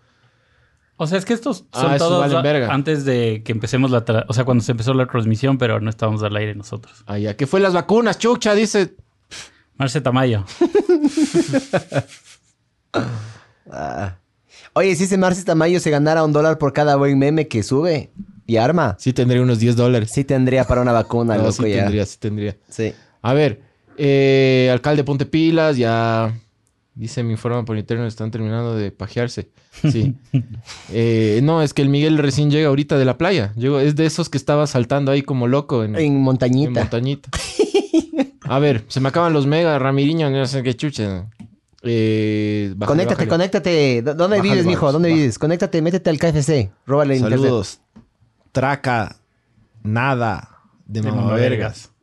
O 0.98 1.06
sea, 1.08 1.18
es 1.20 1.24
que 1.26 1.34
estos 1.34 1.66
Ah, 1.72 1.82
son 1.82 1.94
esos 1.94 2.08
todos 2.08 2.20
valen 2.22 2.38
a- 2.38 2.42
verga. 2.42 2.74
antes 2.74 3.06
de 3.06 3.42
que 3.46 3.52
empecemos 3.52 3.92
la... 3.92 4.04
tra- 4.04 4.26
O 4.28 4.34
sea, 4.34 4.44
cuando 4.44 4.64
se 4.64 4.72
empezó 4.72 4.94
la 4.96 5.06
transmisión, 5.06 5.58
pero 5.60 5.80
no 5.80 5.90
estábamos 5.90 6.24
al 6.24 6.36
aire 6.36 6.56
nosotros. 6.56 7.04
Ah, 7.06 7.18
ya. 7.20 7.38
¿Qué 7.38 7.46
fue 7.48 7.60
las 7.60 7.74
vacunas, 7.74 8.18
Chucha? 8.18 8.54
Dice. 8.56 8.96
Marce 9.78 10.02
Tamayo. 10.02 10.44
Ah. 13.72 14.16
Oye, 14.74 14.96
si 14.96 15.04
ese 15.04 15.18
Marcis 15.18 15.46
Tamayo 15.46 15.80
se 15.80 15.92
ganara 15.92 16.24
un 16.24 16.34
dólar 16.34 16.58
por 16.58 16.74
cada 16.74 16.96
buen 16.96 17.18
meme 17.20 17.48
que 17.48 17.62
sube 17.64 18.12
y 18.48 18.58
arma, 18.58 18.96
Sí 19.00 19.14
tendría 19.14 19.42
unos 19.42 19.60
10 19.60 19.76
dólares. 19.76 20.10
sí 20.12 20.24
tendría 20.24 20.64
para 20.66 20.82
una 20.82 20.92
vacuna, 20.92 21.36
No, 21.36 21.42
loco, 21.44 21.52
sí 21.64 21.70
ya. 21.70 21.84
tendría, 21.84 22.06
sí 22.06 22.18
tendría. 22.20 22.58
Sí. 22.68 22.94
A 23.22 23.34
ver, 23.34 23.62
eh, 24.02 24.70
alcalde 24.72 25.04
Ponte 25.04 25.26
Pilas, 25.26 25.76
ya 25.78 26.34
dice 26.96 27.22
mi 27.24 27.32
informe 27.34 27.64
por 27.64 27.78
interno, 27.78 28.06
están 28.08 28.32
terminando 28.32 28.76
de 28.76 28.92
pajearse. 28.92 29.50
Sí. 29.90 30.16
Eh, 30.92 31.40
no, 31.44 31.62
es 31.62 31.74
que 31.74 31.82
el 31.84 31.90
Miguel 31.90 32.18
recién 32.18 32.50
llega 32.50 32.68
ahorita 32.70 32.98
de 32.98 33.06
la 33.06 33.18
playa. 33.18 33.54
Llegó, 33.56 33.80
es 33.80 33.96
de 33.96 34.06
esos 34.08 34.28
que 34.30 34.38
estaba 34.38 34.66
saltando 34.68 35.12
ahí 35.12 35.22
como 35.22 35.48
loco 35.48 35.84
en, 35.84 35.96
En 35.96 36.02
en 36.02 36.22
montañita. 36.22 36.80
montañita. 36.82 37.30
A 38.44 38.58
ver, 38.60 38.86
se 38.88 39.00
me 39.00 39.10
acaban 39.10 39.34
los 39.34 39.46
megas, 39.46 39.80
Ramiriño, 39.82 40.30
no 40.32 40.46
sé 40.48 40.64
qué 40.64 40.76
chuche. 40.76 41.08
Eh, 41.84 42.74
bájale, 42.76 42.88
conéctate, 43.04 43.14
bájale. 43.26 43.30
conéctate. 43.30 44.02
¿Dó- 44.04 44.16
¿Dónde 44.16 44.38
Bájale, 44.38 44.50
vives, 44.52 44.66
mijo? 44.66 44.92
¿Dónde 44.92 45.10
va. 45.10 45.16
vives? 45.16 45.38
Conéctate, 45.40 45.82
métete 45.82 46.10
al 46.10 46.18
KFC. 46.18 46.72
Róbale 46.88 47.16
internet. 47.16 47.40
Saludos. 47.40 47.80
Traca, 48.52 49.16
nada 49.84 50.50
de 50.88 51.02
De 51.02 51.12
mamavergas. 51.12 51.82
Traca 51.84 51.99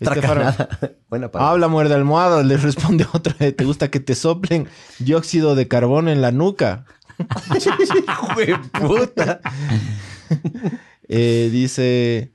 Buena 1.08 1.30
palabra. 1.30 1.52
Habla, 1.52 1.68
muerde 1.68 1.94
almohada, 1.94 2.42
le 2.44 2.56
responde 2.56 3.06
otro. 3.12 3.34
eh, 3.38 3.52
¿Te 3.52 3.64
gusta 3.64 3.90
que 3.90 4.00
te 4.00 4.14
soplen 4.14 4.68
dióxido 4.98 5.54
de 5.54 5.68
carbono 5.68 6.10
en 6.10 6.22
la 6.22 6.32
nuca? 6.32 6.86
puta. 8.80 9.40
Eh, 11.08 11.50
dice, 11.52 12.32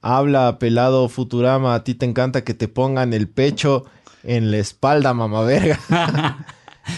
habla, 0.00 0.58
pelado 0.58 1.08
Futurama, 1.08 1.74
a 1.74 1.84
ti 1.84 1.94
te 1.94 2.06
encanta 2.06 2.42
que 2.42 2.54
te 2.54 2.66
pongan 2.66 3.12
el 3.12 3.28
pecho 3.28 3.84
en 4.24 4.50
la 4.50 4.56
espalda, 4.56 5.14
mamá 5.14 5.42
verga. 5.42 5.78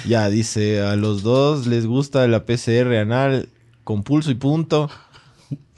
ya, 0.06 0.30
dice, 0.30 0.80
a 0.80 0.96
los 0.96 1.22
dos 1.22 1.66
les 1.66 1.86
gusta 1.86 2.26
la 2.28 2.46
PCR 2.46 2.96
anal 2.96 3.50
con 3.84 4.02
pulso 4.02 4.30
y 4.30 4.34
punto. 4.34 4.88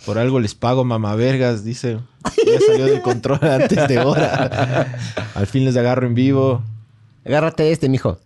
Por 0.07 0.19
algo 0.19 0.40
les 0.40 0.55
pago 0.55 0.85
mamavergas, 0.85 1.64
dice. 1.64 1.99
Ya 2.47 2.61
salió 2.67 2.87
del 2.87 3.02
control 3.02 3.40
antes 3.43 3.88
de 3.88 3.99
hora. 3.99 4.87
Al 5.35 5.47
fin 5.47 5.64
les 5.64 5.76
agarro 5.76 6.07
en 6.07 6.14
vivo. 6.14 6.62
Agárrate 7.25 7.71
este, 7.73 7.88
mijo. 7.88 8.19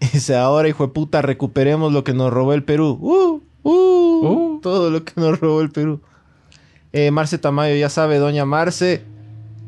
Dice, 0.00 0.36
ahora, 0.36 0.68
hijo 0.68 0.86
de 0.86 0.92
puta, 0.92 1.22
recuperemos 1.22 1.92
lo 1.92 2.04
que 2.04 2.14
nos 2.14 2.32
robó 2.32 2.52
el 2.54 2.62
Perú. 2.64 2.98
Uh, 3.00 3.40
uh, 3.62 4.00
Uh. 4.22 4.60
Todo 4.60 4.90
lo 4.90 5.04
que 5.04 5.12
nos 5.16 5.40
robó 5.40 5.60
el 5.62 5.70
Perú. 5.70 6.00
Eh, 6.92 7.10
Marce 7.10 7.38
Tamayo, 7.38 7.74
ya 7.76 7.88
sabe, 7.88 8.18
doña 8.18 8.44
Marce, 8.44 9.02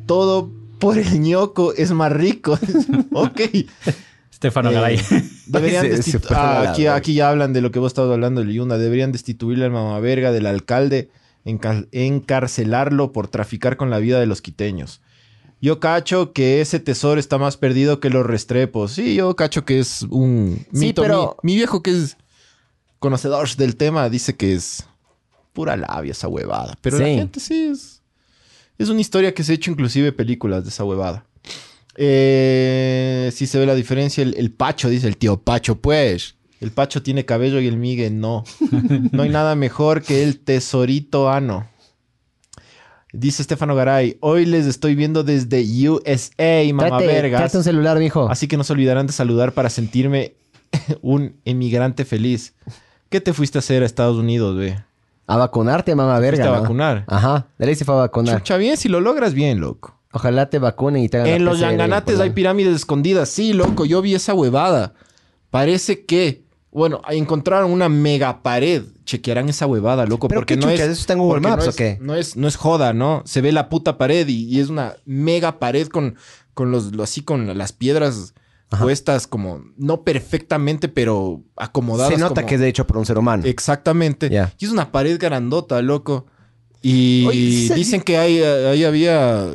todo 0.06 0.50
por 0.78 0.98
el 0.98 1.20
ñoco 1.20 1.72
es 1.74 1.92
más 1.92 2.12
rico. 2.12 2.58
ok. 3.12 3.40
Estefano 4.30 4.70
Eh, 4.70 4.74
Garay. 4.74 5.00
Deberían 5.46 5.86
Ah, 6.30 6.64
aquí, 6.70 6.86
aquí 6.86 7.14
ya 7.14 7.30
hablan 7.30 7.52
de 7.52 7.60
lo 7.60 7.70
que 7.70 7.78
vos 7.78 7.92
estabas 7.92 8.12
hablando, 8.12 8.40
el 8.40 8.52
Yunda. 8.52 8.76
Deberían 8.76 9.12
destituirle 9.12 9.64
al 9.64 9.70
mamaverga 9.70 10.32
del 10.32 10.46
alcalde, 10.46 11.08
enca- 11.44 11.88
encarcelarlo 11.92 13.12
por 13.12 13.28
traficar 13.28 13.76
con 13.76 13.90
la 13.90 13.98
vida 13.98 14.18
de 14.20 14.26
los 14.26 14.42
quiteños. 14.42 15.00
Yo 15.60 15.78
cacho 15.78 16.32
que 16.32 16.60
ese 16.60 16.80
tesoro 16.80 17.20
está 17.20 17.38
más 17.38 17.56
perdido 17.56 18.00
que 18.00 18.10
los 18.10 18.26
restrepos. 18.26 18.92
Sí, 18.92 19.14
yo 19.14 19.36
cacho 19.36 19.64
que 19.64 19.78
es 19.78 20.02
un 20.10 20.58
Sí, 20.72 20.78
mito. 20.86 21.02
pero- 21.02 21.36
Mi, 21.42 21.52
mi 21.52 21.56
viejo 21.58 21.82
que 21.82 21.92
es 21.92 22.16
conocedor 22.98 23.48
del 23.56 23.76
tema 23.76 24.08
dice 24.10 24.34
que 24.36 24.54
es 24.54 24.84
pura 25.52 25.76
labia 25.76 26.12
esa 26.12 26.26
huevada. 26.28 26.76
Pero 26.82 26.98
la 26.98 27.04
gente 27.06 27.38
sí 27.40 27.68
es... 27.72 28.00
Es 28.78 28.88
una 28.88 29.00
historia 29.00 29.32
que 29.34 29.44
se 29.44 29.52
ha 29.52 29.54
hecho 29.54 29.70
inclusive 29.70 30.10
películas 30.12 30.64
de 30.64 30.70
esa 30.70 30.82
huevada. 30.82 31.26
Eh, 31.94 33.30
sí 33.34 33.46
se 33.46 33.58
ve 33.58 33.66
la 33.66 33.74
diferencia. 33.74 34.22
El, 34.22 34.34
el 34.36 34.50
Pacho, 34.50 34.88
dice 34.88 35.06
el 35.06 35.16
tío 35.16 35.36
Pacho, 35.40 35.76
pues. 35.76 36.34
El 36.62 36.70
Pacho 36.70 37.02
tiene 37.02 37.24
cabello 37.24 37.58
y 37.58 37.66
el 37.66 37.76
Migue 37.76 38.08
no. 38.08 38.44
No 39.10 39.24
hay 39.24 39.30
nada 39.30 39.56
mejor 39.56 40.00
que 40.00 40.22
el 40.22 40.38
tesorito 40.38 41.28
ano. 41.28 41.68
Dice 43.12 43.42
Estefano 43.42 43.74
Garay, 43.74 44.16
hoy 44.20 44.46
les 44.46 44.66
estoy 44.66 44.94
viendo 44.94 45.24
desde 45.24 45.60
USA, 45.88 46.62
mamá 46.72 46.98
Trate, 46.98 47.06
vergas. 47.08 47.40
trate 47.40 47.56
un 47.58 47.64
celular, 47.64 47.98
mijo. 47.98 48.28
Así 48.30 48.46
que 48.46 48.56
no 48.56 48.62
se 48.62 48.72
olvidarán 48.74 49.08
de 49.08 49.12
saludar 49.12 49.52
para 49.54 49.70
sentirme 49.70 50.34
un 51.02 51.34
emigrante 51.44 52.04
feliz. 52.04 52.54
¿Qué 53.08 53.20
te 53.20 53.32
fuiste 53.32 53.58
a 53.58 53.60
hacer 53.60 53.82
a 53.82 53.86
Estados 53.86 54.16
Unidos, 54.16 54.56
ve? 54.56 54.82
A 55.26 55.36
vacunarte, 55.36 55.96
mamá 55.96 56.20
verga. 56.20 56.36
Fuiste 56.44 56.48
a 56.48 56.56
¿no? 56.56 56.62
vacunar. 56.62 57.04
Ajá. 57.08 57.48
De 57.58 57.66
ley 57.66 57.74
se 57.74 57.84
fue 57.84 57.96
a 57.96 57.98
vacunar. 57.98 58.38
Chucha, 58.38 58.56
bien, 58.56 58.76
si 58.76 58.88
lo 58.88 59.00
logras 59.00 59.34
bien, 59.34 59.58
loco. 59.60 59.98
Ojalá 60.12 60.48
te 60.48 60.60
vacunen 60.60 61.02
y 61.02 61.08
te 61.08 61.16
hagan 61.16 61.28
la 61.28 61.36
En 61.36 61.44
los 61.44 61.56
PCR, 61.56 61.62
Yanganates 61.62 62.14
por 62.14 62.22
hay 62.22 62.28
ahí. 62.28 62.34
pirámides 62.34 62.76
escondidas. 62.76 63.28
Sí, 63.30 63.52
loco, 63.52 63.84
yo 63.84 64.00
vi 64.00 64.14
esa 64.14 64.32
huevada. 64.32 64.94
Parece 65.50 66.06
que, 66.06 66.44
bueno, 66.72 67.00
encontraron 67.10 67.70
una 67.70 67.88
mega 67.88 68.42
pared. 68.42 68.82
Chequearán 69.04 69.48
esa 69.48 69.66
huevada, 69.66 70.06
loco, 70.06 70.26
¿Pero 70.28 70.40
porque 70.40 70.54
qué 70.58 70.60
no 70.64 70.70
es... 70.70 70.80
¿Eso 70.80 70.92
está 70.92 71.12
en 71.12 71.18
Google 71.20 71.40
Maps 71.40 71.64
no 71.64 71.66
o 71.66 71.70
es- 71.70 71.76
qué? 71.76 71.98
No 72.00 72.14
es, 72.14 72.36
no 72.36 72.48
es 72.48 72.56
joda, 72.56 72.92
¿no? 72.92 73.22
Se 73.26 73.40
ve 73.42 73.52
la 73.52 73.68
puta 73.68 73.98
pared 73.98 74.26
y, 74.26 74.44
y 74.44 74.58
es 74.60 74.68
una 74.70 74.94
mega 75.04 75.58
pared 75.58 75.86
con, 75.88 76.16
con 76.54 76.70
los, 76.70 76.92
lo- 76.94 77.02
así 77.02 77.22
con 77.22 77.56
las 77.58 77.72
piedras 77.72 78.34
puestas 78.80 79.26
como, 79.26 79.62
no 79.76 80.02
perfectamente, 80.02 80.88
pero 80.88 81.42
acomodadas. 81.56 82.14
Se 82.14 82.18
nota 82.18 82.36
como- 82.36 82.46
que 82.48 82.54
es 82.54 82.60
de 82.62 82.68
hecho 82.68 82.86
por 82.86 82.96
un 82.96 83.04
ser 83.04 83.18
humano. 83.18 83.42
Exactamente. 83.44 84.30
Y 84.58 84.64
es 84.64 84.70
una 84.70 84.90
pared 84.92 85.18
grandota, 85.20 85.82
loco. 85.82 86.26
Y 86.80 87.26
Oye, 87.28 87.74
dicen 87.74 88.00
que 88.00 88.16
hay, 88.16 88.40
ahí 88.42 88.82
había 88.84 89.46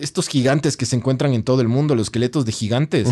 estos 0.00 0.26
gigantes 0.28 0.76
que 0.76 0.84
se 0.84 0.96
encuentran 0.96 1.32
en 1.32 1.42
todo 1.44 1.60
el 1.62 1.68
mundo, 1.68 1.94
los 1.94 2.08
esqueletos 2.08 2.44
de 2.44 2.52
gigantes, 2.52 3.08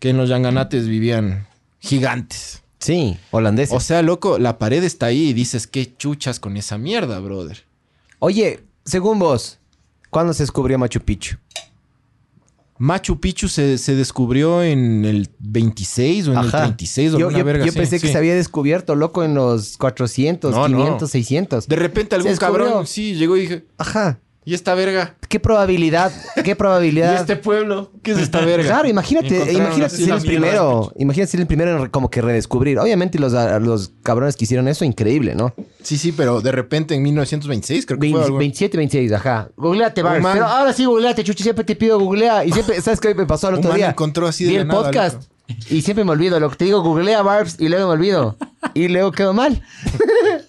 que 0.00 0.10
en 0.10 0.16
los 0.18 0.28
Yanganates 0.28 0.86
vivían 0.86 1.46
gigantes. 1.80 2.62
Sí, 2.84 3.16
holandés. 3.30 3.70
O 3.72 3.80
sea, 3.80 4.02
loco, 4.02 4.38
la 4.38 4.58
pared 4.58 4.84
está 4.84 5.06
ahí 5.06 5.28
y 5.28 5.32
dices, 5.32 5.66
qué 5.66 5.96
chuchas 5.96 6.38
con 6.38 6.56
esa 6.56 6.76
mierda, 6.76 7.18
brother. 7.18 7.64
Oye, 8.18 8.60
según 8.84 9.18
vos, 9.18 9.58
¿cuándo 10.10 10.34
se 10.34 10.42
descubrió 10.42 10.78
Machu 10.78 11.00
Picchu? 11.00 11.36
Machu 12.76 13.20
Picchu 13.20 13.48
se, 13.48 13.78
se 13.78 13.94
descubrió 13.94 14.62
en 14.62 15.04
el 15.04 15.30
26 15.38 16.28
o 16.28 16.32
en 16.32 16.38
el 16.40 16.50
36 16.50 17.14
o 17.14 17.18
yo, 17.18 17.30
yo- 17.30 17.44
verga 17.44 17.64
yo 17.64 17.72
pensé 17.72 18.00
que 18.00 18.08
sí. 18.08 18.12
se 18.12 18.18
había 18.18 18.34
descubierto, 18.34 18.96
loco, 18.96 19.22
en 19.24 19.34
los 19.34 19.76
400, 19.78 20.50
No, 20.52 20.68
no. 20.68 20.76
500, 20.76 21.10
600. 21.10 21.68
De 21.68 21.76
repente 21.76 22.16
algún 22.16 22.36
cabrón, 22.36 22.86
sí, 22.86 23.14
llegó 23.14 23.36
y 23.36 23.42
dije, 23.42 23.64
Ajá. 23.78 24.18
¿Y 24.44 24.54
esta 24.54 24.74
verga? 24.74 25.16
¿Qué 25.28 25.40
probabilidad? 25.40 26.12
¿Qué 26.44 26.52
¿Y 26.52 26.54
probabilidad? 26.54 27.14
este 27.16 27.36
pueblo? 27.36 27.90
¿Qué 28.02 28.12
es 28.12 28.18
esta 28.18 28.40
verga? 28.44 28.64
Claro, 28.68 28.88
imagínate, 28.88 29.52
imagínate 29.52 29.96
ser 29.96 30.10
el 30.14 30.20
primero, 30.22 30.92
imagínate 30.96 31.30
ser 31.32 31.40
el 31.40 31.46
primero 31.46 31.84
en 31.84 31.90
como 31.90 32.10
que 32.10 32.20
redescubrir. 32.22 32.78
Obviamente 32.78 33.18
los, 33.18 33.32
los 33.32 33.92
cabrones 34.02 34.36
que 34.36 34.44
hicieron 34.44 34.68
eso, 34.68 34.84
increíble, 34.84 35.34
¿no? 35.34 35.54
Sí, 35.82 35.98
sí, 35.98 36.12
pero 36.12 36.40
de 36.40 36.52
repente 36.52 36.94
en 36.94 37.02
1926 37.02 37.86
creo 37.86 37.98
que 37.98 38.08
fue 38.10 38.18
20 38.18 38.24
algo. 38.26 38.38
27, 38.38 38.76
26, 38.76 39.12
ajá. 39.12 39.48
Googleate, 39.56 40.02
Bars. 40.02 40.22
man. 40.22 40.34
Pero 40.34 40.46
ahora 40.46 40.72
sí, 40.72 40.84
googleate, 40.84 41.24
Chuchi. 41.24 41.42
Siempre 41.42 41.64
te 41.64 41.74
pido 41.76 41.98
googlea. 41.98 42.44
Y 42.44 42.52
siempre, 42.52 42.80
¿sabes 42.80 43.00
qué 43.00 43.14
me 43.14 43.26
pasó 43.26 43.48
el 43.48 43.56
otro 43.56 43.72
día? 43.74 43.90
encontró 43.90 44.26
así 44.26 44.44
de 44.44 44.50
Vi 44.50 44.56
el 44.56 44.66
nada, 44.68 44.82
podcast 44.82 45.14
loco. 45.16 45.26
y 45.70 45.82
siempre 45.82 46.04
me 46.04 46.12
olvido. 46.12 46.38
Lo 46.40 46.48
que 46.50 46.56
te 46.56 46.64
digo, 46.66 46.80
googlea, 46.82 47.22
Barbs, 47.22 47.56
y 47.58 47.68
luego 47.68 47.88
me 47.88 47.94
olvido. 47.94 48.36
Y 48.72 48.88
luego 48.88 49.12
quedo 49.12 49.32
mal. 49.34 49.62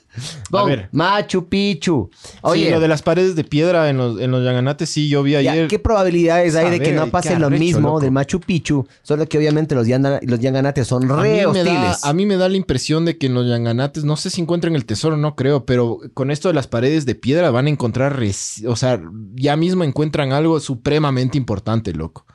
Bon, 0.50 0.68
ver. 0.68 0.90
Machu 0.92 1.48
Picchu. 1.48 2.10
Oye, 2.42 2.66
sí, 2.66 2.72
lo 2.72 2.80
de 2.80 2.88
las 2.88 3.02
paredes 3.02 3.36
de 3.36 3.44
piedra 3.44 3.90
en 3.90 3.98
los, 3.98 4.20
en 4.20 4.32
los 4.32 4.44
Yanganates, 4.44 4.90
sí, 4.90 5.10
yo 5.10 5.24
vi 5.24 5.32
ya, 5.32 5.40
ayer. 5.40 5.68
¿qué 5.68 5.80
probabilidades 5.80 6.56
hay 6.56 6.70
de 6.72 6.80
que 6.80 6.92
no 6.92 7.08
pase 7.08 7.38
lo 7.38 7.50
mismo 7.50 7.88
loco. 7.88 8.00
del 8.00 8.12
Machu 8.12 8.40
Picchu? 8.40 8.88
Solo 9.02 9.28
que 9.28 9.38
obviamente 9.38 9.76
los, 9.76 9.88
yanganates 9.88 10.88
son 10.88 11.10
A 11.12 11.22
re 11.22 11.42
da, 11.42 11.50
hostiles. 11.50 12.04
a 12.04 12.14
mí 12.14 12.26
me 12.26 12.38
da 12.38 12.50
la 12.50 12.58
impresión 12.58 13.06
de 13.06 13.18
que 13.18 13.28
en 13.28 13.34
los 13.34 13.48
Yanganates, 13.48 14.04
no 14.04 14.18
sé 14.18 14.30
si 14.30 14.42
encuentran 14.42 14.76
el 14.76 14.86
tesoro, 14.86 15.18
no 15.18 15.36
creo, 15.36 15.66
pero 15.66 16.00
con 16.14 16.32
esto 16.32 16.48
de 16.48 16.54
las 16.54 16.68
paredes 16.68 17.06
de 17.06 17.16
piedra 17.16 17.52
van 17.52 17.68
a 17.68 17.70
encontrar, 17.70 18.20
o 18.68 18.76
sea, 18.76 19.02
ya 19.36 19.56
mismo 19.56 19.84
encuentran 19.84 20.32
algo 20.32 20.60
supremamente 20.60 21.38
importante, 21.38 21.94
loco. 21.94 22.26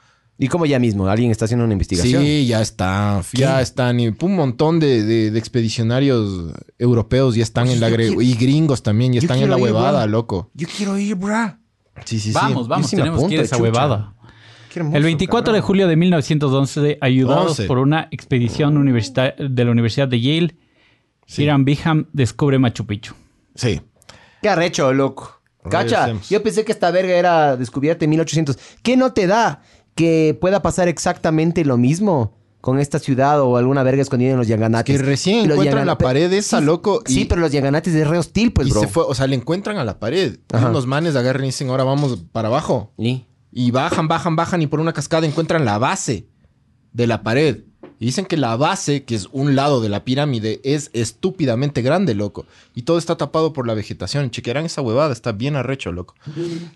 Y 0.42 0.48
como 0.48 0.64
ya 0.64 0.78
mismo, 0.78 1.06
alguien 1.06 1.30
está 1.30 1.44
haciendo 1.44 1.64
una 1.66 1.74
investigación. 1.74 2.22
Sí, 2.22 2.46
ya 2.46 2.62
está, 2.62 3.20
ya 3.34 3.60
están, 3.60 4.00
y 4.00 4.08
un 4.08 4.34
montón 4.36 4.80
de, 4.80 5.04
de- 5.04 5.30
de 5.30 5.38
expedicionarios 5.38 6.52
europeos 6.78 7.34
ya 7.34 7.42
están 7.42 7.68
en 7.68 7.78
la 7.78 7.88
quiero- 7.94 8.22
y 8.22 8.34
gringos 8.34 8.82
también, 8.82 9.12
ya 9.12 9.20
están 9.20 9.38
en 9.38 9.50
la 9.50 9.56
ir, 9.58 9.64
huevada, 9.64 10.06
loco. 10.06 10.50
Yo 10.54 10.66
quiero 10.74 10.96
ir, 10.98 11.14
bra. 11.16 11.58
Sí, 12.04 12.18
sí, 12.18 12.28
sí. 12.28 12.32
vamos, 12.32 12.68
vamos, 12.68 12.88
sí 12.88 12.96
me 12.96 13.02
tenemos 13.02 13.22
que 13.24 13.34
ir 13.34 13.40
a 13.40 13.42
esa 13.42 13.56
chucha. 13.56 13.62
huevada. 13.62 14.14
Qué 14.72 14.78
hermoso, 14.78 14.96
El 14.96 15.02
24 15.02 15.52
de 15.52 15.60
julio 15.60 15.88
de 15.88 15.96
1911, 15.96 16.96
ayudados 17.00 17.50
11. 17.50 17.64
por 17.66 17.78
una 17.78 18.08
expedición 18.10 18.76
universita- 18.78 19.34
de 19.38 19.64
la 19.64 19.70
Universidad 19.70 20.08
de 20.08 20.20
Yale, 20.20 20.56
Sí. 21.26 21.42
Hiram 21.42 21.64
Biham 21.64 22.06
descubre 22.12 22.58
Machu 22.58 22.86
Picchu. 22.86 23.14
Sí. 23.54 23.80
Qué 24.40 24.48
arrecho, 24.48 24.92
loco. 24.92 25.40
Cacha, 25.68 26.14
yo 26.30 26.42
pensé 26.42 26.64
que 26.64 26.72
esta 26.72 26.90
verga 26.90 27.12
era 27.14 27.56
descubierta 27.58 28.04
en 28.06 28.10
1800. 28.10 28.58
¿Qué 28.82 28.96
no 28.96 29.12
te 29.12 29.26
da 29.26 29.60
que 29.94 30.36
pueda 30.40 30.62
pasar 30.62 30.88
exactamente 30.88 31.64
lo 31.64 31.76
mismo 31.76 32.36
con 32.60 32.78
esta 32.78 32.98
ciudad 32.98 33.40
o 33.40 33.56
alguna 33.56 33.82
verga 33.82 34.02
escondida 34.02 34.30
en 34.32 34.36
los 34.36 34.46
Yanganates? 34.48 34.96
Que 34.98 35.02
recién 35.02 35.48
los 35.48 35.56
encuentran 35.56 35.86
la 35.86 35.96
pared 35.98 36.32
esa, 36.32 36.60
loco. 36.60 37.02
y- 37.06 37.12
Sí, 37.14 37.24
pero 37.24 37.40
los 37.40 37.52
Yanganates 37.52 37.94
es 37.94 38.06
re 38.06 38.18
hostil, 38.18 38.52
pues, 38.52 38.68
y 38.68 38.70
bro. 38.72 38.80
se 38.82 38.86
fue, 38.88 39.04
o 39.04 39.14
sea, 39.14 39.26
le 39.26 39.36
encuentran 39.36 39.78
a 39.78 39.84
la 39.84 39.98
pared. 39.98 40.38
Ajá. 40.52 40.68
unos 40.70 40.86
manes 40.86 41.16
agarran 41.16 41.44
y 41.44 41.48
dicen, 41.48 41.70
ahora 41.70 41.84
vamos 41.84 42.18
para 42.32 42.48
abajo. 42.48 42.92
¿Y? 42.98 43.26
Y 43.52 43.70
bajan, 43.72 44.08
bajan, 44.08 44.36
bajan 44.36 44.62
y 44.62 44.66
por 44.66 44.78
una 44.80 44.92
cascada 44.92 45.26
encuentran 45.26 45.64
la 45.64 45.78
base 45.78 46.28
de 46.92 47.06
la 47.06 47.22
pared. 47.22 47.64
Y 48.02 48.06
dicen 48.06 48.24
que 48.24 48.38
la 48.38 48.56
base, 48.56 49.04
que 49.04 49.14
es 49.14 49.28
un 49.30 49.54
lado 49.54 49.82
de 49.82 49.90
la 49.90 50.04
pirámide, 50.04 50.60
es 50.64 50.88
estúpidamente 50.94 51.82
grande, 51.82 52.14
loco. 52.14 52.46
Y 52.74 52.82
todo 52.82 52.96
está 52.96 53.16
tapado 53.18 53.52
por 53.52 53.66
la 53.66 53.74
vegetación. 53.74 54.30
Chequearán 54.30 54.64
esa 54.64 54.80
huevada, 54.80 55.12
está 55.12 55.32
bien 55.32 55.54
arrecho, 55.54 55.92
loco. 55.92 56.14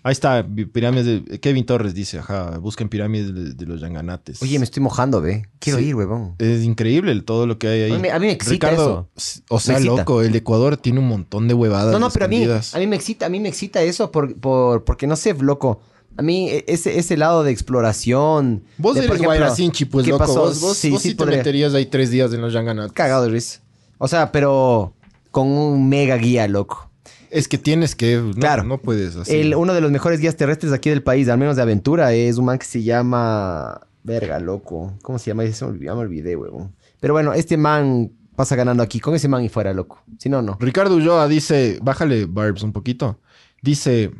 Ahí 0.03 0.11
está, 0.11 0.45
pirámides 0.71 1.05
de... 1.25 1.39
Kevin 1.39 1.65
Torres 1.65 1.95
dice, 1.95 2.19
ajá, 2.19 2.59
busquen 2.59 2.89
pirámides 2.89 3.33
de, 3.33 3.53
de 3.53 3.65
los 3.65 3.81
Yanganates. 3.81 4.39
Oye, 4.43 4.59
me 4.59 4.65
estoy 4.65 4.83
mojando, 4.83 5.19
ve. 5.19 5.47
Quiero 5.57 5.79
Sí. 5.79 5.85
ir, 5.85 5.95
huevón. 5.95 6.35
Es 6.37 6.63
increíble 6.63 7.19
todo 7.21 7.47
lo 7.47 7.57
que 7.57 7.69
hay 7.69 7.81
ahí. 7.81 7.91
A 7.91 7.95
mí 7.95 8.01
me- 8.03 8.11
a 8.11 8.19
mí 8.19 8.27
me 8.27 8.31
excita 8.31 8.69
Ricardo, 8.69 9.09
O 9.49 9.59
sea, 9.59 9.79
loco, 9.79 10.21
el 10.21 10.35
Ecuador 10.35 10.77
tiene 10.77 10.99
un 10.99 11.07
montón 11.07 11.47
de 11.47 11.55
huevadas 11.55 11.91
No, 11.91 11.97
no, 11.99 12.11
pero 12.11 12.25
a 12.25 12.27
mí, 12.27 12.43
a 12.45 12.77
mí 12.79 12.85
me 12.87 12.95
excita, 12.95 13.25
a 13.25 13.29
mí 13.29 13.39
me 13.39 13.49
excita 13.49 13.81
eso 13.81 14.11
por, 14.11 14.35
por, 14.35 14.83
porque 14.83 15.07
no 15.07 15.15
sé, 15.15 15.33
loco. 15.33 15.81
A 16.17 16.21
mí 16.21 16.49
e- 16.49 16.63
ese, 16.67 16.97
ese 16.97 17.17
lado 17.17 17.43
de 17.43 17.51
exploración. 17.51 18.63
Vos 18.77 18.95
de, 18.95 19.01
eres 19.01 19.11
ejemplo, 19.11 19.29
Guayracinchi, 19.29 19.85
pues, 19.85 20.05
¿qué 20.05 20.11
loco. 20.11 20.25
pasó? 20.25 20.41
Vos, 20.41 20.61
vos, 20.61 20.77
Sí, 20.77 20.89
vos 20.89 21.01
sí 21.01 21.09
sí 21.09 21.15
te 21.15 21.19
podría. 21.23 21.37
meterías 21.39 21.73
ahí 21.73 21.85
tres 21.85 22.09
días 22.09 22.33
en 22.33 22.41
los 22.41 22.53
Yanganates. 22.53 22.93
Cagado 22.93 23.23
de 23.23 23.29
risa. 23.29 23.61
O 23.97 24.07
sea, 24.07 24.31
pero 24.31 24.93
con 25.31 25.47
un 25.47 25.89
mega 25.89 26.15
guía, 26.17 26.47
loco. 26.47 26.89
Es 27.29 27.47
que 27.49 27.57
tienes 27.57 27.95
que... 27.95 28.15
No, 28.17 28.31
Claro. 28.33 28.63
No 28.63 28.77
puedes 28.77 29.15
así. 29.17 29.35
El, 29.35 29.55
uno 29.55 29.73
de 29.73 29.81
los 29.81 29.91
mejores 29.91 30.19
guías 30.21 30.37
terrestres 30.37 30.71
aquí 30.71 30.89
del 30.89 31.03
país, 31.03 31.27
al 31.27 31.37
menos 31.37 31.57
de 31.57 31.63
aventura, 31.63 32.13
es 32.13 32.37
un 32.37 32.45
man 32.45 32.57
que 32.59 32.65
se 32.65 32.81
llama... 32.83 33.81
Verga, 34.03 34.39
loco. 34.39 34.93
¿Cómo 35.01 35.17
se 35.19 35.31
llama? 35.31 35.45
Se 35.47 35.65
me 35.65 35.89
olvidé, 35.91 36.35
huevón. 36.35 36.73
Pero 36.99 37.13
bueno, 37.15 37.33
este 37.33 37.57
man 37.57 38.11
pasa 38.35 38.55
ganando 38.55 38.83
aquí. 38.83 38.99
Con 38.99 39.15
ese 39.15 39.27
man 39.27 39.43
y 39.43 39.49
fuera, 39.49 39.73
loco. 39.73 40.01
Si 40.19 40.29
no, 40.29 40.41
no. 40.43 40.57
Ricardo 40.59 40.95
Ulloa 40.95 41.27
dice, 41.27 41.79
bájale 41.81 42.25
Barbs 42.27 42.61
un 42.63 42.71
poquito. 42.71 43.19
Dice, 43.63 44.11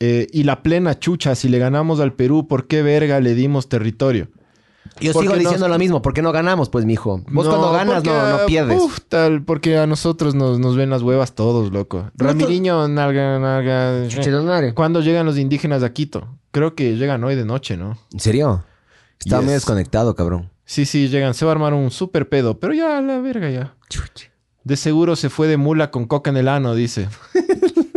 eh, 0.00 0.26
y 0.32 0.42
la 0.44 0.62
plena 0.62 0.98
chucha, 0.98 1.34
si 1.34 1.48
le 1.48 1.58
ganamos 1.58 2.00
al 2.00 2.14
Perú, 2.14 2.48
¿por 2.48 2.66
qué 2.66 2.82
verga 2.82 3.20
le 3.20 3.34
dimos 3.34 3.68
territorio? 3.68 4.28
Yo 5.00 5.12
sigo 5.12 5.34
diciendo 5.36 5.68
lo 5.68 5.78
mismo. 5.78 6.02
¿Por 6.02 6.12
qué 6.14 6.20
no 6.22 6.32
ganamos, 6.32 6.68
pues, 6.68 6.84
mijo? 6.84 7.22
Vos 7.30 7.46
No, 7.46 7.50
cuando 7.52 7.72
ganas 7.72 7.94
porque, 7.96 8.10
no, 8.10 8.38
no 8.38 8.46
pierdes. 8.46 8.80
uf, 8.82 8.98
tal, 9.08 9.42
porque 9.44 9.78
a 9.78 9.86
nosotros 9.86 10.34
nos, 10.34 10.58
nos 10.58 10.76
ven 10.76 10.90
las 10.90 11.02
huevas 11.02 11.34
todos, 11.34 11.70
loco. 11.72 12.10
Ramiriño, 12.16 12.88
nalga, 12.88 13.38
nalga. 13.38 14.08
¿Cuándo 14.74 15.00
llegan 15.00 15.26
los 15.26 15.38
indígenas 15.38 15.82
a 15.82 15.92
Quito? 15.92 16.28
Creo 16.50 16.74
que 16.74 16.96
llegan 16.96 17.22
hoy 17.24 17.36
de 17.36 17.44
noche, 17.44 17.76
¿no? 17.76 17.98
¿En 18.12 18.20
serio? 18.20 18.64
Estaba 19.18 19.40
Yes. 19.42 19.46
medio 19.46 19.56
desconectado, 19.56 20.14
cabrón. 20.14 20.50
Sí, 20.64 20.84
sí, 20.86 21.08
llegan. 21.08 21.34
Se 21.34 21.44
va 21.44 21.52
a 21.52 21.54
armar 21.54 21.74
un 21.74 21.90
súper 21.90 22.28
pedo, 22.28 22.58
pero 22.58 22.72
ya, 22.74 22.98
a 22.98 23.02
la 23.02 23.20
verga 23.20 23.50
ya. 23.50 23.74
De 24.64 24.76
seguro 24.76 25.14
se 25.16 25.30
fue 25.30 25.46
de 25.46 25.56
mula 25.56 25.90
con 25.90 26.06
coca 26.06 26.30
en 26.30 26.36
el 26.38 26.48
ano, 26.48 26.74
dice. 26.74 27.08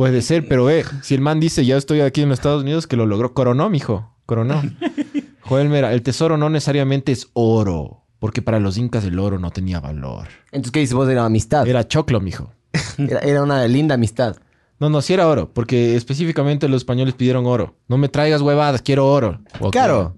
Puede 0.00 0.22
ser, 0.22 0.48
pero 0.48 0.70
eh, 0.70 0.82
si 1.02 1.14
el 1.14 1.20
man 1.20 1.40
dice 1.40 1.62
ya 1.66 1.76
estoy 1.76 2.00
aquí 2.00 2.22
en 2.22 2.30
los 2.30 2.38
Estados 2.38 2.62
Unidos, 2.62 2.86
que 2.86 2.96
lo 2.96 3.04
logró. 3.04 3.34
Coronó, 3.34 3.68
mijo. 3.68 4.14
Coronó. 4.24 4.62
Joel 5.42 5.68
Mera, 5.68 5.92
el 5.92 6.00
tesoro 6.00 6.38
no 6.38 6.48
necesariamente 6.48 7.12
es 7.12 7.28
oro, 7.34 8.06
porque 8.18 8.40
para 8.40 8.60
los 8.60 8.78
incas 8.78 9.04
el 9.04 9.18
oro 9.18 9.38
no 9.38 9.50
tenía 9.50 9.78
valor. 9.78 10.28
Entonces, 10.52 10.72
¿qué 10.72 10.80
dices 10.80 10.94
vos? 10.94 11.06
Era 11.06 11.26
amistad. 11.26 11.68
Era, 11.68 11.80
Era 11.80 11.88
choclo, 11.88 12.18
mijo. 12.18 12.50
era 12.96 13.42
una 13.42 13.68
linda 13.68 13.96
amistad. 13.96 14.38
No, 14.78 14.88
no, 14.88 15.02
sí 15.02 15.12
era 15.12 15.28
oro, 15.28 15.50
porque 15.52 15.94
específicamente 15.96 16.66
los 16.66 16.78
españoles 16.78 17.12
pidieron 17.12 17.44
oro. 17.44 17.74
No 17.86 17.98
me 17.98 18.08
traigas 18.08 18.40
huevadas, 18.40 18.80
quiero 18.80 19.06
oro. 19.06 19.40
Claro. 19.70 20.14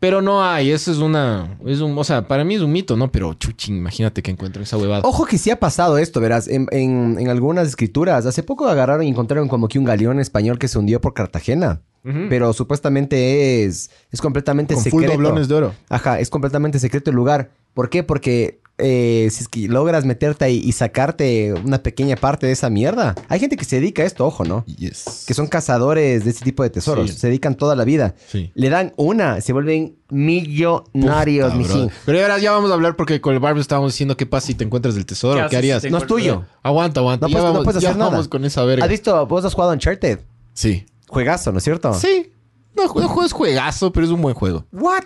Pero 0.00 0.22
no 0.22 0.44
hay, 0.44 0.70
eso 0.70 0.92
es 0.92 0.98
una, 0.98 1.58
es 1.66 1.80
un, 1.80 1.98
o 1.98 2.04
sea, 2.04 2.28
para 2.28 2.44
mí 2.44 2.54
es 2.54 2.60
un 2.60 2.70
mito, 2.70 2.96
¿no? 2.96 3.10
Pero 3.10 3.34
chuchín, 3.34 3.76
imagínate 3.78 4.22
que 4.22 4.30
encuentren 4.30 4.62
esa 4.62 4.76
huevada. 4.76 5.02
Ojo 5.04 5.24
que 5.26 5.38
sí 5.38 5.50
ha 5.50 5.58
pasado 5.58 5.98
esto, 5.98 6.20
verás. 6.20 6.46
En, 6.46 6.68
en- 6.70 7.16
en 7.18 7.28
algunas 7.28 7.66
escrituras, 7.66 8.24
hace 8.24 8.44
poco 8.44 8.68
agarraron 8.68 9.04
y 9.04 9.08
encontraron 9.08 9.48
como 9.48 9.66
que 9.66 9.78
un 9.78 9.84
galeón 9.84 10.20
español 10.20 10.58
que 10.58 10.68
se 10.68 10.78
hundió 10.78 11.00
por 11.00 11.14
Cartagena. 11.14 11.82
Pero 12.30 12.54
supuestamente 12.54 13.64
es, 13.64 13.90
es 14.10 14.20
completamente 14.22 14.72
Con 14.72 14.82
full 14.84 15.02
secreto. 15.02 15.12
doblones 15.20 15.46
de 15.48 15.54
oro. 15.56 15.74
Ajá, 15.90 16.18
es 16.20 16.30
completamente 16.30 16.78
secreto 16.78 17.10
el 17.10 17.16
lugar. 17.16 17.50
¿Por 17.74 17.90
qué? 17.90 18.02
Porque 18.02 18.60
eh, 18.78 19.28
si 19.30 19.42
es 19.42 19.48
que 19.48 19.68
logras 19.68 20.04
meterte 20.04 20.44
ahí 20.44 20.60
y 20.64 20.72
sacarte 20.72 21.52
una 21.52 21.82
pequeña 21.82 22.16
parte 22.16 22.46
de 22.46 22.52
esa 22.52 22.70
mierda. 22.70 23.14
Hay 23.28 23.40
gente 23.40 23.56
que 23.56 23.64
se 23.64 23.76
dedica 23.80 24.02
a 24.02 24.06
esto, 24.06 24.24
ojo, 24.26 24.44
¿no? 24.44 24.64
Yes. 24.66 25.24
Que 25.26 25.34
son 25.34 25.46
cazadores 25.48 26.24
de 26.24 26.30
este 26.30 26.44
tipo 26.44 26.62
de 26.62 26.70
tesoros. 26.70 27.10
Sí. 27.10 27.16
Se 27.18 27.26
dedican 27.26 27.54
toda 27.56 27.74
la 27.76 27.84
vida. 27.84 28.14
Sí. 28.28 28.52
Le 28.54 28.70
dan 28.70 28.92
una, 28.96 29.40
se 29.40 29.52
vuelven 29.52 29.96
millonarios, 30.10 31.54
brother. 31.56 31.90
Pero 32.06 32.20
ahora 32.20 32.38
ya 32.38 32.52
vamos 32.52 32.70
a 32.70 32.74
hablar 32.74 32.96
porque 32.96 33.20
con 33.20 33.34
el 33.34 33.40
Barb 33.40 33.58
estábamos 33.58 33.92
diciendo 33.92 34.16
qué 34.16 34.26
pasa 34.26 34.46
si 34.48 34.54
te 34.54 34.64
encuentras 34.64 34.96
el 34.96 35.06
tesoro. 35.06 35.34
¿Qué 35.34 35.40
¿Qué, 35.40 35.46
haces 35.46 35.58
harías? 35.58 35.82
si 35.82 35.90
No 35.90 35.98
es 35.98 36.06
tuyo. 36.06 36.44
Aguanta, 36.62 37.00
aguanta. 37.00 37.26
No 37.26 37.30
ya 37.30 37.32
puedes- 37.34 37.44
no 37.44 37.52
vamos, 37.52 37.64
puedes 37.64 37.82
ya 37.82 37.88
hacer 37.90 37.98
nada. 37.98 38.10
vamos 38.10 38.28
con 38.28 38.44
esa 38.44 38.64
verga. 38.64 38.84
¿Has 38.84 38.90
visto? 38.90 39.26
¿Vos 39.26 39.44
has 39.44 39.54
jugado 39.54 39.72
Uncharted? 39.72 40.20
Sí. 40.54 40.86
Juegazo, 41.08 41.52
¿no 41.52 41.58
es 41.58 41.64
cierto? 41.64 41.92
Sí. 41.94 42.32
No, 42.76 42.82
el 42.84 42.88
juego 42.88 43.24
es 43.24 43.32
juegazo, 43.32 43.92
pero 43.92 44.06
es 44.06 44.12
un 44.12 44.22
buen 44.22 44.34
juego. 44.34 44.64
¿What? 44.72 45.02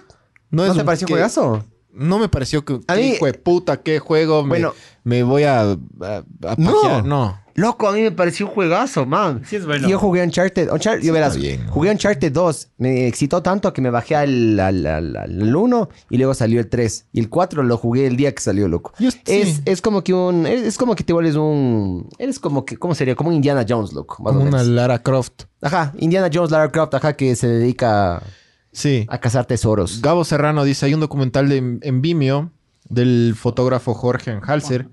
No, 0.51 0.63
¿No, 0.63 0.67
es 0.67 0.73
te 0.75 0.81
un- 0.81 0.87
pareció 0.87 1.07
que- 1.07 1.15
juegazo? 1.15 1.65
No 1.93 2.19
me 2.19 2.29
pareció 2.29 2.65
que... 2.65 2.81
A 2.87 2.95
mí- 2.95 3.03
hijo 3.15 3.27
de 3.27 3.35
puta, 3.35 3.79
qué 3.83 3.99
juego. 3.99 4.43
Me, 4.43 4.49
Bueno. 4.49 4.75
me 5.05 5.23
voy 5.23 5.43
a... 5.45 5.63
a, 5.63 5.75
a 6.47 6.55
No. 6.59 7.03
no. 7.03 7.43
Loco, 7.55 7.87
a 7.87 7.93
mí 7.93 8.01
me 8.01 8.11
pareció 8.11 8.47
un 8.47 8.53
juegazo, 8.53 9.05
man. 9.05 9.43
Sí 9.45 9.57
es 9.57 9.67
bueno. 9.67 9.87
Yo 9.87 9.99
jugué 9.99 10.23
Uncharted. 10.23 10.73
Uncharted 10.73 11.03
yo 11.05 11.13
verás, 11.13 11.37
bien, 11.37 11.67
jugué 11.69 11.91
Uncharted 11.91 12.33
2. 12.33 12.69
Me 12.79 13.07
excitó 13.07 13.43
tanto 13.43 13.75
que 13.75 13.83
me 13.83 13.91
bajé 13.91 14.17
al, 14.17 14.59
al, 14.59 14.87
al, 14.87 15.15
al 15.19 15.55
1 15.55 15.89
y 16.09 16.17
luego 16.17 16.33
salió 16.33 16.61
el 16.61 16.71
3. 16.71 17.09
Y 17.13 17.21
el 17.21 17.29
4 17.29 17.63
lo 17.63 17.77
jugué 17.77 18.07
el 18.07 18.17
día 18.17 18.35
que 18.35 18.41
salió, 18.41 18.69
loco. 18.69 18.95
Yo- 18.99 19.11
sí. 19.11 19.19
Es, 19.27 19.61
es 19.67 19.83
como 19.83 20.03
que 20.03 20.15
un... 20.15 20.47
Es, 20.47 20.63
es 20.63 20.79
como 20.79 20.95
que 20.95 21.05
te 21.05 21.13
vuelves 21.13 21.37
un... 21.37 22.09
Eres 22.19 22.39
como 22.39 22.65
que... 22.65 22.79
¿Cómo 22.79 22.95
sería? 22.95 23.15
Como 23.15 23.29
un 23.29 23.35
Indiana 23.37 23.67
Jones, 23.69 23.93
loco. 23.93 24.23
Más 24.23 24.33
Como 24.33 24.47
o 24.47 24.49
una. 24.49 24.63
Lara 24.63 25.01
Croft. 25.03 25.43
Ajá. 25.61 25.93
Indiana 25.99 26.31
Jones, 26.33 26.51
Lara 26.51 26.73
Croft, 26.73 26.95
ajá, 26.95 27.13
que 27.19 27.37
se 27.37 27.49
dedica 27.49 28.23
Sí. 28.73 29.07
a 29.09 29.19
cazar 29.19 29.45
tesoros. 29.47 30.01
Gabo 30.01 30.25
Serrano 30.25 30.65
dice, 30.65 30.87
hay 30.87 30.95
un 30.95 31.01
documental 31.01 31.49
de, 31.49 31.79
en 31.81 32.03
Vimeo 32.03 32.51
del 32.89 33.35
fotógrafo 33.37 33.95
Jorge 33.95 34.31
Anhalser 34.31 34.89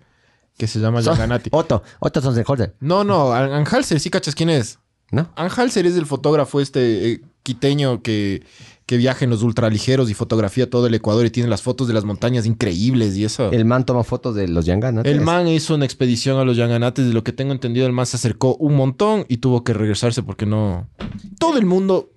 que 0.58 0.68
se 0.68 0.80
llama 0.80 1.02
Son- 1.02 1.14
Yanganati. 1.14 1.50
Otto. 1.54 1.82
Otto 2.00 2.20
Sonsenholzer. 2.22 2.76
No, 2.82 3.04
no, 3.06 3.34
An- 3.34 3.52
Anhalser, 3.54 4.00
sí 4.00 4.10
cachas 4.10 4.36
quién 4.36 4.50
es. 4.50 4.80
¿No? 5.12 5.30
Anhalser 5.36 5.86
es 5.88 5.96
el 5.96 6.06
fotógrafo 6.06 6.60
este 6.62 7.14
eh, 7.14 7.22
quiteño 7.42 8.04
que, 8.04 8.44
que 8.86 8.98
viaja 8.98 9.24
en 9.24 9.32
los 9.32 9.42
ultraligeros 9.42 10.10
y 10.12 10.14
fotografía 10.14 10.70
todo 10.70 10.86
el 10.86 10.94
Ecuador 10.94 11.26
y 11.26 11.30
tiene 11.32 11.50
las 11.50 11.62
fotos 11.64 11.88
de 11.88 11.94
las 11.96 12.04
montañas 12.04 12.46
increíbles 12.46 13.16
y 13.16 13.24
eso. 13.24 13.50
El 13.52 13.64
man 13.66 13.86
toma 13.86 14.04
fotos 14.04 14.36
de 14.36 14.48
los 14.50 14.66
Yangan, 14.66 14.96
¿no? 14.96 15.02
El 15.04 15.22
man 15.22 15.48
hizo 15.48 15.74
una 15.76 15.86
expedición 15.86 16.38
a 16.38 16.44
los 16.44 16.58
Yanganates, 16.58 17.08
de 17.08 17.14
lo 17.14 17.24
que 17.24 17.32
tengo 17.32 17.54
entendido, 17.54 17.88
el 17.88 17.94
man 17.94 18.06
se 18.06 18.18
acercó 18.18 18.56
un 18.58 18.76
montón 18.76 19.26
y 19.30 19.38
tuvo 19.38 19.64
que 19.64 19.74
regresarse 19.74 20.22
porque 20.22 20.46
no... 20.46 20.88
Todo 21.40 21.58
el 21.58 21.66
mundo 21.66 22.12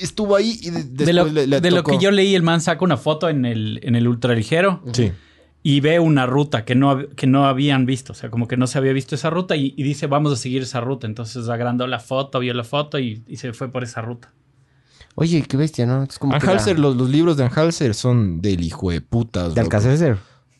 estuvo 0.00 0.36
ahí 0.36 0.58
y 0.62 0.70
de- 0.70 0.82
después 0.84 1.06
de 1.06 1.12
lo, 1.12 1.24
le, 1.26 1.46
le 1.46 1.60
de 1.60 1.70
lo 1.70 1.84
que 1.84 1.98
yo 1.98 2.10
leí, 2.10 2.34
el 2.34 2.42
man 2.42 2.60
saca 2.60 2.84
una 2.84 2.96
foto 2.96 3.28
en 3.28 3.44
el, 3.44 3.80
en 3.82 3.94
el 3.96 4.06
ultraligero 4.08 4.82
Sí. 4.92 5.12
y 5.62 5.80
ve 5.80 5.98
una 6.00 6.26
ruta 6.26 6.64
que 6.64 6.74
no, 6.74 7.08
que 7.16 7.26
no 7.26 7.46
habían 7.46 7.84
visto. 7.86 8.12
O 8.12 8.14
sea, 8.16 8.30
como 8.30 8.48
que 8.48 8.56
no 8.56 8.66
se 8.66 8.78
había 8.78 8.92
visto 8.92 9.14
esa 9.14 9.30
ruta 9.30 9.56
y, 9.56 9.74
y 9.76 9.82
dice, 9.82 10.06
vamos 10.06 10.32
a 10.32 10.36
seguir 10.36 10.62
esa 10.62 10.80
ruta. 10.80 11.06
Entonces 11.06 11.48
agrandó 11.48 11.86
la 11.86 11.98
foto, 12.00 12.38
vio 12.40 12.54
la 12.54 12.64
foto 12.64 12.98
y, 12.98 13.22
y 13.28 13.36
se 13.36 13.52
fue 13.52 13.70
por 13.70 13.82
esa 13.84 14.00
ruta. 14.02 14.32
Oye, 15.14 15.42
qué 15.42 15.56
bestia, 15.56 15.84
¿no? 15.84 16.04
Es 16.04 16.18
como 16.18 16.32
que 16.32 16.44
Anhalser, 16.46 16.76
la- 16.78 16.82
los, 16.88 16.96
los 16.96 17.10
libros 17.10 17.36
de 17.36 17.44
Anhalser 17.44 17.94
son 17.94 18.40
del 18.40 18.62
hijo 18.62 18.90
de 18.90 19.00
putas. 19.00 19.54
¿De 19.54 19.62
loco. 19.62 19.76
Alcacer? 19.76 20.16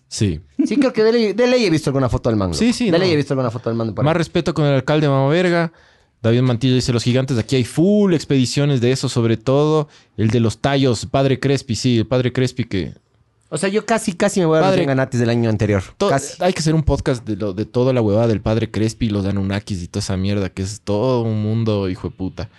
Sí. 0.09 0.41
Sí, 0.67 0.77
creo 0.79 0.93
que 0.93 1.05
de 1.05 1.13
ley, 1.13 1.33
de 1.33 1.47
ley 1.47 1.65
he 1.65 1.71
visto 1.71 1.91
alguna 1.91 2.09
foto 2.09 2.29
del 2.31 2.39
man. 2.39 2.49
loco. 2.49 2.59
Sí, 2.59 2.73
sí, 2.73 2.87
De 2.87 2.93
no. 2.93 2.99
ley 2.99 3.13
he 3.13 3.17
visto 3.17 3.35
alguna 3.35 3.51
foto 3.51 3.71
del 3.71 3.77
man. 3.77 3.95
Más 4.03 4.17
respeto 4.17 4.55
con 4.55 4.65
el 4.65 4.75
alcalde 4.75 5.07
Mama 5.09 5.29
Verga. 5.29 5.73
David 6.23 6.43
Mantilla 6.43 6.75
dice, 6.75 6.93
los 6.93 7.05
gigantes 7.05 7.37
de 7.37 7.43
aquí 7.43 7.57
hay 7.57 7.65
full 7.65 8.13
expediciones 8.15 8.81
de 8.81 8.91
eso, 8.93 9.09
sobre 9.09 9.37
todo 9.37 9.89
el 10.17 10.31
de 10.31 10.41
los 10.41 10.59
tallos, 10.59 11.07
Padre 11.07 11.39
Crespi, 11.39 11.77
sí, 11.77 11.99
el 11.99 12.07
Padre 12.07 12.33
Crespi 12.33 12.65
que... 12.65 12.95
O 13.51 13.57
sea, 13.57 13.69
yo 13.71 13.87
casi, 13.87 14.13
casi 14.13 14.41
me 14.41 14.47
voy 14.47 14.59
a 14.59 14.61
los 14.61 14.69
Padre- 14.71 14.83
Yanganates 14.83 15.21
del 15.21 15.31
año 15.31 15.49
anterior. 15.49 15.83
Casi. 15.97 16.43
Hay 16.43 16.53
que 16.53 16.59
hacer 16.59 16.75
un 16.75 16.83
podcast 16.83 17.25
de, 17.25 17.37
lo, 17.37 17.55
de 17.55 17.65
toda 17.65 17.93
la 17.95 18.03
huevada 18.03 18.27
del 18.27 18.41
Padre 18.43 18.71
Crespi, 18.71 19.09
los 19.09 19.25
Anunnakis 19.25 19.83
y 19.83 19.87
toda 19.89 20.01
esa 20.03 20.17
mierda, 20.19 20.51
que 20.51 20.63
es 20.63 20.81
todo 20.83 21.23
un 21.23 21.41
mundo, 21.43 21.89
hijo 21.89 22.09
de 22.11 22.15
puta. 22.15 22.51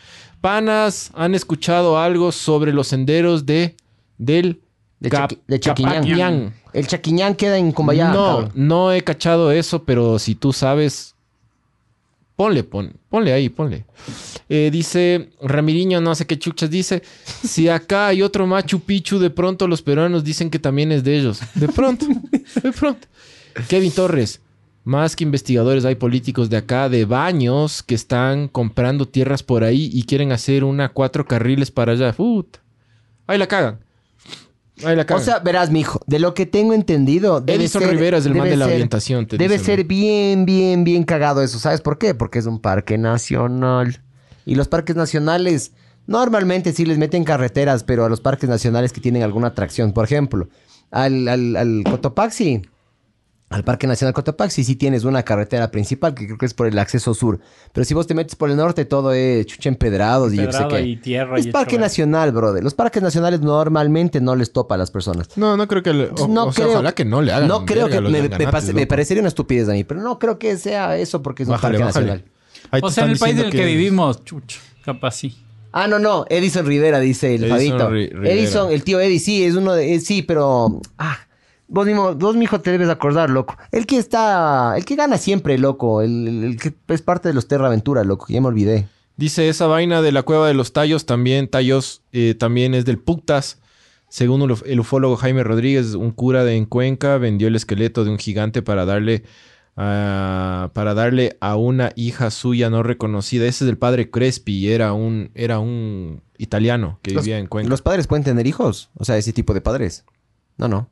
Panas, 0.41 1.11
¿han 1.13 1.35
escuchado 1.35 1.99
algo 1.99 2.31
sobre 2.31 2.73
los 2.73 2.87
senderos 2.87 3.45
de... 3.45 3.75
del... 4.17 4.61
De, 4.99 5.09
Cap- 5.09 5.31
Chaqui- 5.31 5.39
de 5.47 5.59
Chaquiñán. 5.59 6.53
El 6.73 6.87
Chaquiñán 6.87 7.35
queda 7.35 7.57
en 7.57 7.71
Cumbayá. 7.71 8.11
no, 8.11 8.25
cabrón. 8.25 8.51
no 8.55 8.91
he 8.91 9.01
cachado 9.01 9.51
eso, 9.51 9.83
pero 9.83 10.19
si 10.19 10.35
tú 10.35 10.51
sabes, 10.53 11.15
ponle, 12.39 12.63
pon, 12.63 12.93
ponle 13.09 13.33
ahí, 13.33 13.49
ponle. 13.49 13.83
Eh, 14.47 14.69
dice 14.71 15.31
Ramiriño, 15.41 15.99
no 15.99 16.15
sé 16.15 16.25
qué 16.25 16.39
chuchas 16.39 16.69
dice. 16.69 17.03
Si 17.25 17.67
acá 17.67 18.07
hay 18.07 18.21
otro 18.21 18.47
Machu 18.47 18.79
Picchu, 18.79 19.19
de 19.19 19.29
pronto 19.29 19.67
los 19.67 19.81
peruanos 19.81 20.23
dicen 20.23 20.49
que 20.49 20.57
también 20.57 20.93
es 20.93 21.03
de 21.03 21.17
ellos. 21.17 21.41
De 21.55 21.67
pronto, 21.67 22.05
de 22.63 22.71
pronto. 22.71 23.09
Kevin 23.67 23.91
Torres. 23.91 24.39
Más 24.85 25.17
que 25.17 25.25
investigadores, 25.25 25.83
hay 25.83 25.95
políticos 25.95 26.49
de 26.49 26.55
acá, 26.55 26.87
de 26.87 27.03
baños, 27.03 27.83
que 27.83 27.93
están 27.93 28.47
comprando 28.47 29.05
tierras 29.05 29.43
por 29.43 29.65
ahí 29.65 29.89
y 29.91 30.03
quieren 30.03 30.31
hacer 30.31 30.63
una 30.63 30.87
cuatro 30.93 31.25
carriles 31.25 31.71
para 31.71 31.91
allá. 31.91 32.13
Puta. 32.13 32.61
Ahí 33.27 33.37
la 33.37 33.47
cagan. 33.47 33.79
La 34.81 35.05
O 35.15 35.19
sea, 35.19 35.39
verás, 35.39 35.71
mijo, 35.71 35.99
de 36.07 36.19
lo 36.19 36.33
que 36.33 36.45
tengo 36.45 36.73
entendido. 36.73 37.41
debe 37.41 37.59
Edison 37.63 37.81
ser- 37.81 37.91
Rivera 37.91 38.17
es 38.17 38.25
el 38.25 38.35
man 38.35 38.49
de 38.49 38.55
la 38.55 38.65
ser- 38.65 38.73
orientación. 38.75 39.27
te 39.27 39.37
Debe 39.37 39.59
ser 39.59 39.83
bien, 39.83 40.45
bien, 40.45 40.83
bien 40.83 41.03
cagado 41.03 41.41
eso. 41.41 41.59
¿Sabes 41.59 41.81
por 41.81 41.97
qué? 41.97 42.13
Porque 42.15 42.39
es 42.39 42.45
un 42.45 42.59
parque 42.59 42.97
nacional. 42.97 44.01
Y 44.45 44.55
los 44.55 44.67
parques 44.67 44.95
nacionales 44.95 45.73
normalmente 46.07 46.71
sí 46.73 46.85
les 46.85 46.97
meten 46.97 47.23
carreteras, 47.23 47.83
pero 47.83 48.05
a 48.05 48.09
los 48.09 48.21
parques 48.21 48.49
nacionales 48.49 48.93
que 48.93 49.01
tienen 49.01 49.21
alguna 49.23 49.47
atracción. 49.47 49.91
Por 49.91 50.05
ejemplo, 50.05 50.47
al, 50.91 51.27
al, 51.27 51.55
al 51.55 51.83
Cotopaxi, 51.89 52.61
al 53.49 53.63
Parque 53.63 53.87
Nacional 53.87 54.13
Cotopaxi, 54.13 54.63
sí 54.63 54.75
tienes 54.75 55.05
una 55.05 55.23
carretera 55.23 55.71
principal 55.71 56.13
que 56.13 56.25
creo 56.27 56.37
que 56.37 56.45
es 56.45 56.53
por 56.53 56.67
el 56.67 56.77
acceso 56.77 57.15
sur. 57.15 57.39
Pero 57.73 57.83
si 57.83 57.95
vos 57.95 58.05
te 58.05 58.13
metes 58.13 58.35
por 58.35 58.49
el 58.51 58.55
norte, 58.57 58.85
todo 58.85 59.11
es 59.11 59.45
chucha 59.47 59.69
empedrados 59.69 60.33
y 60.33 60.37
yo 60.37 60.45
qué 60.47 60.53
sé 60.53 60.67
qué. 60.69 60.81
y 60.81 60.97
tierra 60.97 61.39
es 61.39 61.47
y 61.47 61.51
parque 61.51 61.75
hecho- 61.75 61.81
nacional, 61.81 62.31
brother. 62.31 62.63
Los 62.63 62.75
parques 62.75 63.01
nacionales 63.01 63.41
normalmente 63.41 64.21
no 64.21 64.35
les 64.35 64.51
topa 64.53 64.75
a 64.75 64.77
las 64.77 64.91
personas. 64.91 65.29
No, 65.35 65.57
no 65.57 65.67
creo 65.67 65.81
que 65.81 65.93
le. 65.93 66.09
O, 66.19 66.27
no 66.27 66.45
o 66.45 66.51
sea, 66.53 66.63
creo, 66.65 66.73
ojalá 66.75 66.91
que 66.93 67.05
no 67.05 67.21
le 67.23 67.31
hagan. 67.33 67.47
No 67.47 67.65
creo 67.65 67.87
que 67.89 67.99
me, 68.01 68.21
me 68.29 68.47
pase- 68.51 68.85
parecería 68.85 69.21
una 69.21 69.29
estupidez 69.29 69.67
a 69.67 69.71
mí, 69.71 69.83
pero 69.83 70.01
no 70.01 70.19
creo 70.19 70.37
que 70.37 70.55
sea 70.57 70.95
eso 70.97 71.23
porque 71.23 71.41
es 71.43 71.49
un 71.49 71.53
Bájale, 71.53 71.79
parque 71.79 71.85
bájale. 71.85 72.05
nacional. 72.07 72.31
Ahí 72.71 72.81
O 72.83 72.91
sea, 72.91 73.05
en 73.05 73.09
el 73.11 73.17
país 73.17 73.37
en 73.39 73.45
el 73.45 73.51
que 73.51 73.65
vivimos, 73.65 74.23
chucho, 74.25 74.59
capaz 74.85 75.11
sí. 75.11 75.43
Ah, 75.71 75.87
no, 75.87 75.97
no, 75.97 76.25
Edison 76.29 76.65
Rivera 76.67 76.99
dice 76.99 77.33
el 77.35 77.45
Edison 77.45 77.57
Fabito. 77.57 77.89
Ri- 77.89 78.09
Rivera. 78.11 78.33
Edison, 78.35 78.71
el 78.71 78.83
tío 78.83 78.99
Eddie, 78.99 79.19
sí, 79.19 79.43
es 79.43 79.55
uno 79.55 79.73
de 79.73 79.95
eh, 79.95 79.99
sí, 79.99 80.21
pero 80.23 80.81
ah, 80.97 81.17
vos 81.69 81.85
mismo, 81.85 82.13
vos 82.15 82.35
mijo 82.35 82.59
te 82.59 82.71
debes 82.71 82.89
acordar, 82.89 83.29
loco. 83.29 83.55
El 83.71 83.85
que 83.85 83.97
está, 83.97 84.73
el 84.75 84.83
que 84.85 84.95
gana 84.95 85.17
siempre, 85.17 85.57
loco, 85.57 86.01
el, 86.01 86.27
el- 86.27 86.43
el 86.43 86.57
que 86.59 86.73
es 86.89 87.01
parte 87.01 87.29
de 87.29 87.33
los 87.33 87.47
Terra 87.47 87.67
Aventura, 87.67 88.03
loco, 88.03 88.25
ya 88.29 88.41
me 88.41 88.47
olvidé. 88.47 88.87
Dice 89.15 89.49
esa 89.49 89.67
vaina 89.67 90.01
de 90.01 90.11
la 90.11 90.23
cueva 90.23 90.47
de 90.47 90.53
los 90.53 90.71
tallos, 90.73 91.05
también 91.05 91.47
tallos, 91.49 92.03
eh, 92.11 92.35
también 92.35 92.73
es 92.73 92.85
del 92.85 92.99
Puctas. 92.99 93.59
Según 94.07 94.41
el, 94.41 94.51
uf- 94.51 94.63
el 94.65 94.79
ufólogo 94.79 95.17
Jaime 95.17 95.43
Rodríguez, 95.43 95.93
un 95.93 96.11
cura 96.11 96.43
de 96.43 96.55
en 96.55 96.65
Cuenca 96.65 97.17
vendió 97.17 97.47
el 97.47 97.55
esqueleto 97.55 98.03
de 98.05 98.09
un 98.11 98.17
gigante 98.17 98.61
para 98.61 98.85
darle, 98.85 99.23
a- 99.75 100.71
para 100.73 100.93
darle 100.93 101.37
a 101.41 101.55
una 101.55 101.91
hija 101.95 102.31
suya 102.31 102.69
no 102.69 102.81
reconocida. 102.83 103.45
Ese 103.45 103.65
es 103.65 103.69
el 103.69 103.77
padre 103.77 104.09
Crespi, 104.09 104.71
era 104.71 104.93
un, 104.93 105.31
era 105.35 105.59
un 105.59 106.21
italiano 106.37 106.99
que 107.01 107.11
Los, 107.11 107.23
vivía 107.23 107.37
en 107.39 107.47
Cuenca. 107.47 107.69
los 107.69 107.81
padres 107.81 108.07
pueden 108.07 108.23
tener 108.23 108.47
hijos, 108.47 108.89
o 108.95 109.05
sea, 109.05 109.17
ese 109.17 109.33
tipo 109.33 109.53
de 109.53 109.61
padres. 109.61 110.05
No, 110.57 110.67
no. 110.67 110.89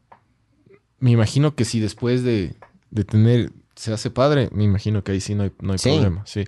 Me 0.99 1.11
imagino 1.11 1.55
que 1.55 1.65
si 1.65 1.79
después 1.79 2.23
de, 2.23 2.55
de 2.91 3.03
tener, 3.03 3.51
se 3.75 3.93
hace 3.93 4.09
padre, 4.09 4.49
me 4.51 4.63
imagino 4.63 5.03
que 5.03 5.11
ahí 5.11 5.21
sí 5.21 5.35
no 5.35 5.43
hay, 5.43 5.51
no 5.61 5.73
hay 5.73 5.79
Sí. 5.79 5.89
problema. 5.89 6.23
Sí. 6.25 6.43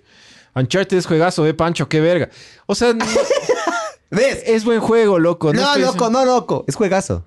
Uncharted 0.55 0.97
es 0.97 1.05
juegazo, 1.05 1.43
ve 1.43 1.53
Pancho, 1.53 1.88
qué 1.88 1.99
verga. 2.01 2.29
O 2.65 2.73
sea, 2.75 2.93
no- 2.93 3.05
¿Ves? 4.12 4.41
es 4.47 4.65
buen 4.65 4.79
juego, 4.79 5.19
loco. 5.19 5.53
No, 5.53 5.77
loco, 5.77 6.09
no, 6.09 6.25
loco, 6.25 6.65
es 6.67 6.75
juegazo. 6.75 7.25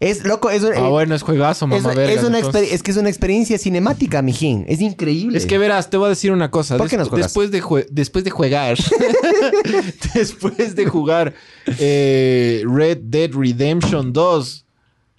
Es 0.00 0.24
loco, 0.24 0.50
es, 0.50 0.62
Ah, 0.76 0.88
bueno, 0.88 1.14
es 1.14 1.22
juegazo, 1.22 1.64
es, 1.66 1.70
mamá 1.82 1.90
es 1.92 1.96
verga. 1.96 2.26
una 2.26 2.38
entonces. 2.40 2.72
es 2.72 2.82
que 2.82 2.90
es 2.90 2.96
una 2.96 3.08
experiencia 3.08 3.56
cinemática, 3.58 4.20
mijín. 4.22 4.64
Es 4.68 4.80
increíble. 4.80 5.38
Es 5.38 5.46
que 5.46 5.56
verás, 5.56 5.88
te 5.88 5.96
voy 5.96 6.06
a 6.06 6.08
decir 6.10 6.32
una 6.32 6.50
cosa. 6.50 6.76
¿Por 6.76 6.88
qué 6.88 6.96
Des- 6.96 7.00
nos 7.04 7.08
juegas? 7.08 7.26
después, 7.32 7.50
de 7.52 7.86
después 7.92 8.24
de 8.24 8.30
jugar, 8.30 8.76
después 10.14 10.74
de 10.74 10.86
jugar 10.86 11.34
eh, 11.78 12.62
Red 12.66 12.98
Dead 13.04 13.30
Redemption 13.32 14.12
2, 14.12 14.66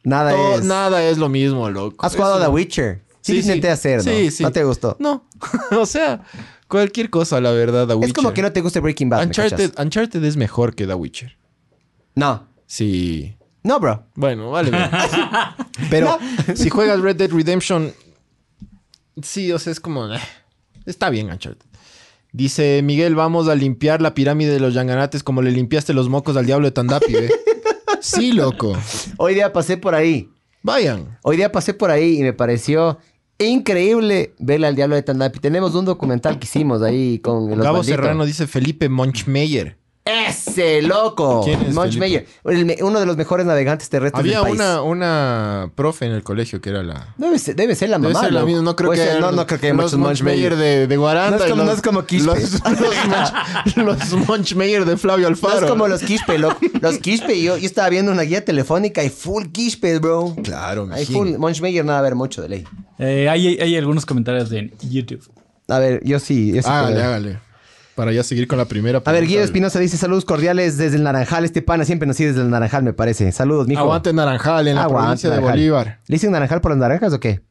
nada 0.10 0.56
es. 0.56 0.64
nada 0.64 1.04
es 1.04 1.18
lo 1.18 1.30
mismo, 1.30 1.70
loco. 1.70 2.06
Has 2.06 2.16
jugado 2.16 2.36
a 2.36 2.42
The 2.42 2.48
Witcher. 2.48 3.02
Sí, 3.22 3.34
Sí, 3.34 3.42
sí, 3.44 3.48
intenté 3.50 3.68
sí. 3.68 3.72
hacer, 3.74 3.98
¿no? 3.98 4.04
Sí, 4.12 4.32
sí. 4.32 4.44
¿No 4.44 4.52
te 4.52 4.64
gustó? 4.64 4.96
No, 5.00 5.26
o 5.72 5.86
sea, 5.86 6.22
cualquier 6.68 7.10
cosa, 7.10 7.40
la 7.42 7.52
verdad, 7.52 7.88
The 7.88 7.94
Es 8.06 8.14
como 8.14 8.30
Witcher. 8.30 8.34
que 8.34 8.42
no 8.44 8.52
te 8.54 8.62
guste 8.62 8.80
Breaking 8.80 9.10
Bad. 9.10 9.20
¿me 9.20 9.26
Uncharted? 9.26 9.72
Uncharted 9.78 10.24
es 10.24 10.38
mejor 10.38 10.74
que 10.76 10.88
The 10.88 10.94
Witcher. 10.94 11.38
No. 12.16 12.48
Sí. 12.66 13.36
No, 13.64 13.80
bro. 13.80 14.06
Bueno, 14.16 14.52
vale. 14.52 14.72
Pero 15.90 16.18
si 16.56 16.70
juegas 16.70 17.02
Red 17.02 17.18
Dead 17.18 17.30
Redemption, 17.32 17.94
sí, 19.22 19.52
o 19.52 19.60
sea, 19.60 19.72
es 19.72 19.80
como. 19.80 20.12
eh, 20.14 20.20
está 20.86 21.10
bien, 21.10 21.30
Uncharted. 21.30 21.66
Dice 22.32 22.82
Miguel, 22.84 23.16
vamos 23.16 23.48
a 23.50 23.56
limpiar 23.56 24.02
la 24.02 24.14
pirámide 24.14 24.52
de 24.54 24.60
los 24.60 24.74
yanganates 24.76 25.24
como 25.24 25.42
le 25.42 25.52
limpiaste 25.52 25.94
los 25.94 26.10
mocos 26.10 26.38
al 26.38 26.46
diablo 26.46 26.68
de 26.68 26.72
Tandapi, 26.72 27.12
¿ve? 27.12 27.32
Sí, 28.02 28.32
loco. 28.32 28.78
Hoy 29.18 29.34
día 29.34 29.52
pasé 29.54 29.78
por 29.78 29.96
ahí. 29.96 30.30
Vayan. 30.62 31.18
Hoy 31.24 31.38
día 31.38 31.52
pasé 31.52 31.74
por 31.74 31.92
ahí 31.92 32.20
y 32.20 32.24
me 32.24 32.34
pareció 32.34 32.98
increíble 33.38 34.36
verle 34.40 34.68
al 34.68 34.76
diablo 34.76 34.96
de 34.96 35.04
Tandapi. 35.04 35.40
Tenemos 35.40 35.76
un 35.76 35.86
documental 35.86 36.40
que 36.40 36.46
hicimos 36.46 36.82
ahí 36.82 37.20
con 37.20 37.50
los 37.50 37.60
Gabo 37.60 37.78
banditos. 37.78 37.86
Serrano 37.88 38.26
dice 38.26 38.48
Felipe 38.48 38.90
Monchmeyer. 38.90 39.78
¡Ese 40.28 40.82
loco! 40.82 41.42
¿Quién 41.44 41.62
es 41.62 41.76
Felipe? 41.76 42.00
Meyer. 42.00 42.28
El 42.46 42.76
uno 42.84 43.00
de 43.00 43.06
los 43.06 43.16
mejores 43.18 43.46
navegantes 43.46 43.90
terrestres 43.90 44.20
Había 44.20 44.38
del 44.38 44.42
país. 44.44 44.56
una, 44.56 44.82
una 44.82 45.72
profe 45.76 46.06
en 46.06 46.12
el 46.14 46.24
colegio 46.24 46.62
que 46.62 46.70
era 46.70 46.84
la. 46.84 47.14
Debe 47.18 47.38
ser, 47.40 47.56
debe 47.56 47.76
ser 47.76 47.90
la 47.90 47.98
Debe 48.00 48.14
mamá, 48.14 48.24
ser 48.26 48.34
la 48.34 48.40
loco. 48.42 48.48
misma, 48.48 48.64
no 48.64 48.76
creo 48.76 48.90
Puede 48.90 49.04
que 49.06 49.12
ser, 49.12 49.22
no, 49.22 49.32
no 49.32 49.46
creo 49.48 49.60
que 49.60 49.68
haya 49.68 49.74
los 49.76 49.84
muchos 49.94 50.00
Monchmeyer 50.00 50.52
Meyer. 50.52 50.56
de, 50.56 50.88
de 50.88 50.98
Guaranda. 50.98 51.38
No 51.38 51.44
es 51.44 51.48
y 51.48 51.52
como- 51.52 51.64
los, 51.64 51.66
no 51.72 51.74
es 51.78 51.82
como 51.82 52.06
Quispe. 52.06 52.26
Los, 52.28 52.52
los, 52.54 52.62
Monch- 52.64 53.76
los 53.76 54.28
Monchmeyer 54.28 54.86
de 54.86 54.98
Flavio 54.98 55.24
No 55.24 55.30
Alfaro. 55.30 55.66
es 55.66 55.72
como 55.72 55.88
los 55.88 56.02
Quispe, 56.02 56.38
loco. 56.38 56.58
Los 56.82 56.98
Quispe, 56.98 57.42
yo, 57.42 57.58
yo 57.58 57.66
estaba 57.66 57.90
viendo 57.90 58.12
una 58.12 58.24
guía 58.24 58.44
telefónica 58.44 59.04
y 59.04 59.10
full 59.10 59.46
Quispe, 59.52 60.00
bro. 60.00 60.36
Claro, 60.44 60.88
Hay 60.92 61.02
mijín. 61.02 61.16
full. 61.16 61.38
Monch 61.38 61.62
Meyer 61.62 61.86
nada 61.86 62.00
a 62.00 62.02
ver 62.02 62.16
mucho 62.16 62.42
de 62.42 62.50
ley. 62.50 62.64
Eh, 62.98 63.28
hay, 63.30 63.58
hay 63.60 63.78
algunos 63.78 64.06
comentarios 64.06 64.50
de 64.50 64.74
YouTube. 64.90 65.22
A 65.68 65.78
ver, 65.80 66.02
yo 66.04 66.20
sí. 66.20 66.54
Yo 66.54 66.62
sí 66.64 66.68
Hágale, 66.70 67.04
hágale. 67.04 67.40
Para 68.00 68.14
ya 68.14 68.24
seguir 68.24 68.48
con 68.48 68.58
la 68.58 68.64
primera. 68.64 69.00
A 69.00 69.02
ver, 69.02 69.04
pregunta. 69.04 69.28
Guido 69.28 69.44
Espinosa 69.44 69.78
dice 69.78 69.98
saludos 69.98 70.24
cordiales 70.24 70.78
desde 70.78 70.96
el 70.96 71.04
Naranjal. 71.04 71.44
Este 71.44 71.62
pana 71.62 71.84
siempre 71.84 72.08
nos 72.08 72.16
sigue 72.16 72.30
desde 72.30 72.44
el 72.44 72.50
Naranjal, 72.50 72.82
me 72.82 72.94
parece. 72.94 73.30
Saludos, 73.34 73.68
mijo. 73.68 73.82
Aguante 73.82 74.14
Naranjal 74.14 74.70
en 74.70 74.76
la 74.76 74.84
Aguante, 74.84 75.28
provincia 75.28 75.30
de. 75.32 75.40
Bolívar. 75.42 76.00
¿Le 76.08 76.16
dicen 76.16 76.32
Naranjal 76.32 76.62
por 76.62 76.72
las 76.72 76.78
naranjas 76.78 77.12
o 77.12 77.20
qué? 77.20 77.42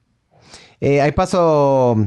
Eh, 0.81 1.03
hay 1.03 1.13
paso... 1.13 1.99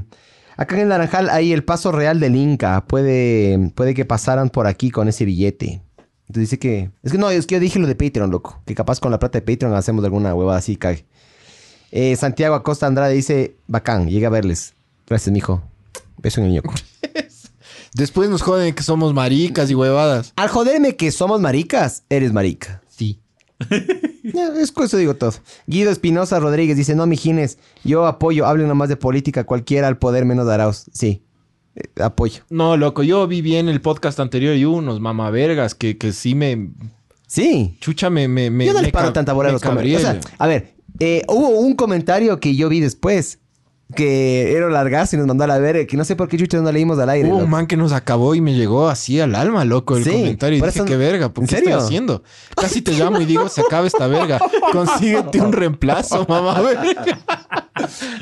Acá 0.57 0.73
en 0.73 0.81
el 0.81 0.87
Naranjal 0.87 1.29
hay 1.29 1.53
el 1.53 1.63
paso 1.63 1.91
real 1.91 2.19
del 2.19 2.35
Inca. 2.35 2.83
Puede, 2.87 3.71
puede 3.75 3.93
que 3.93 4.05
pasaran 4.05 4.49
por 4.49 4.65
aquí 4.65 4.89
con 4.89 5.07
ese 5.07 5.23
billete. 5.23 5.83
Entonces 6.21 6.49
dice 6.49 6.57
que... 6.57 6.89
Es 7.03 7.11
que 7.11 7.19
no, 7.19 7.29
es 7.29 7.45
que 7.45 7.53
yo 7.53 7.61
dije 7.61 7.77
lo 7.77 7.85
de 7.85 7.93
Patreon, 7.93 8.31
loco. 8.31 8.59
Que 8.65 8.73
capaz 8.73 8.99
con 8.99 9.11
la 9.11 9.19
plata 9.19 9.39
de 9.39 9.43
Patreon 9.43 9.75
hacemos 9.75 10.03
alguna 10.03 10.33
huevada 10.33 10.57
así, 10.57 10.77
cae. 10.77 11.05
Eh, 11.91 12.15
Santiago 12.15 12.55
Acosta 12.55 12.87
Andrade 12.87 13.13
dice... 13.13 13.57
Bacán, 13.67 14.09
llega 14.09 14.29
a 14.29 14.31
verles. 14.31 14.73
Gracias, 15.07 15.31
mijo. 15.31 15.61
Beso 16.17 16.41
en 16.41 16.47
el 16.47 16.53
ñoco. 16.53 16.73
Después 17.93 18.29
nos 18.29 18.41
joden 18.41 18.73
que 18.73 18.83
somos 18.83 19.13
maricas 19.13 19.69
y 19.69 19.75
huevadas. 19.75 20.33
Al 20.37 20.47
joderme 20.47 20.95
que 20.95 21.11
somos 21.11 21.41
maricas, 21.41 22.03
eres 22.09 22.31
marica. 22.31 22.81
Sí. 22.87 23.19
Es 24.23 24.71
con 24.71 24.85
eso 24.85 24.97
digo 24.97 25.15
todo. 25.15 25.33
Guido 25.65 25.91
Espinosa 25.91 26.39
Rodríguez 26.39 26.77
dice, 26.77 26.95
no, 26.95 27.07
mijines, 27.07 27.57
yo 27.83 28.05
apoyo, 28.05 28.45
hablen 28.45 28.67
nomás 28.67 28.87
de 28.87 28.95
política, 28.95 29.45
cualquiera 29.45 29.87
al 29.87 29.97
poder 29.97 30.25
menos 30.25 30.47
Arauz. 30.47 30.85
Sí, 30.93 31.23
eh, 31.75 31.89
apoyo. 32.01 32.43
No, 32.49 32.77
loco, 32.77 33.01
yo 33.01 33.27
vi 33.27 33.41
bien 33.41 33.67
el 33.67 33.81
podcast 33.81 34.19
anterior 34.19 34.55
y 34.55 34.65
unos 34.65 34.99
mamavergas 34.99 35.73
que, 35.73 35.97
que 35.97 36.13
sí 36.13 36.35
me... 36.35 36.69
Sí. 37.25 37.77
Chucha, 37.81 38.09
me... 38.11 38.27
me, 38.27 38.43
yo 38.65 38.73
no 38.73 38.79
me 38.79 38.85
le 38.85 38.91
paro 38.91 39.11
tanta 39.11 39.33
bola 39.33 39.49
a 39.49 39.51
los 39.53 39.61
comentarios. 39.61 40.01
O 40.01 40.05
cabrié. 40.05 40.21
sea, 40.21 40.35
a 40.37 40.47
ver, 40.47 40.75
eh, 40.99 41.23
hubo 41.27 41.49
un 41.49 41.73
comentario 41.75 42.39
que 42.39 42.55
yo 42.55 42.69
vi 42.69 42.79
después, 42.79 43.39
que 43.95 44.53
era 44.55 44.69
largazo 44.69 45.15
y 45.15 45.19
nos 45.19 45.27
mandó 45.27 45.43
a 45.43 45.47
la 45.47 45.57
verga, 45.59 45.85
que 45.85 45.97
no 45.97 46.03
sé 46.03 46.15
por 46.15 46.27
qué 46.27 46.37
chucha 46.37 46.57
no 46.59 46.71
leímos 46.71 46.97
al 46.99 47.09
aire. 47.09 47.29
Hubo 47.29 47.37
un 47.37 47.49
man 47.49 47.67
que 47.67 47.77
nos 47.77 47.91
acabó 47.91 48.35
y 48.35 48.41
me 48.41 48.53
llegó 48.53 48.89
así 48.89 49.19
al 49.19 49.35
alma, 49.35 49.65
loco, 49.65 49.97
el 49.97 50.03
Sí, 50.03 50.11
comentario. 50.11 50.57
Y 50.57 50.61
dije, 50.61 50.75
eso- 50.75 50.85
qué 50.85 50.97
verga, 50.97 51.33
¿por 51.33 51.43
¿En 51.43 51.47
qué 51.49 51.55
estoy 51.57 51.73
haciendo? 51.73 52.23
Casi 52.55 52.81
te 52.81 52.91
llamo 52.93 53.19
y 53.21 53.25
digo, 53.25 53.47
se 53.49 53.61
acaba 53.61 53.87
esta 53.87 54.07
verga. 54.07 54.39
Consíguete 54.71 55.41
un 55.41 55.53
reemplazo, 55.53 56.25
mamá 56.29 56.59
verga. 56.61 57.19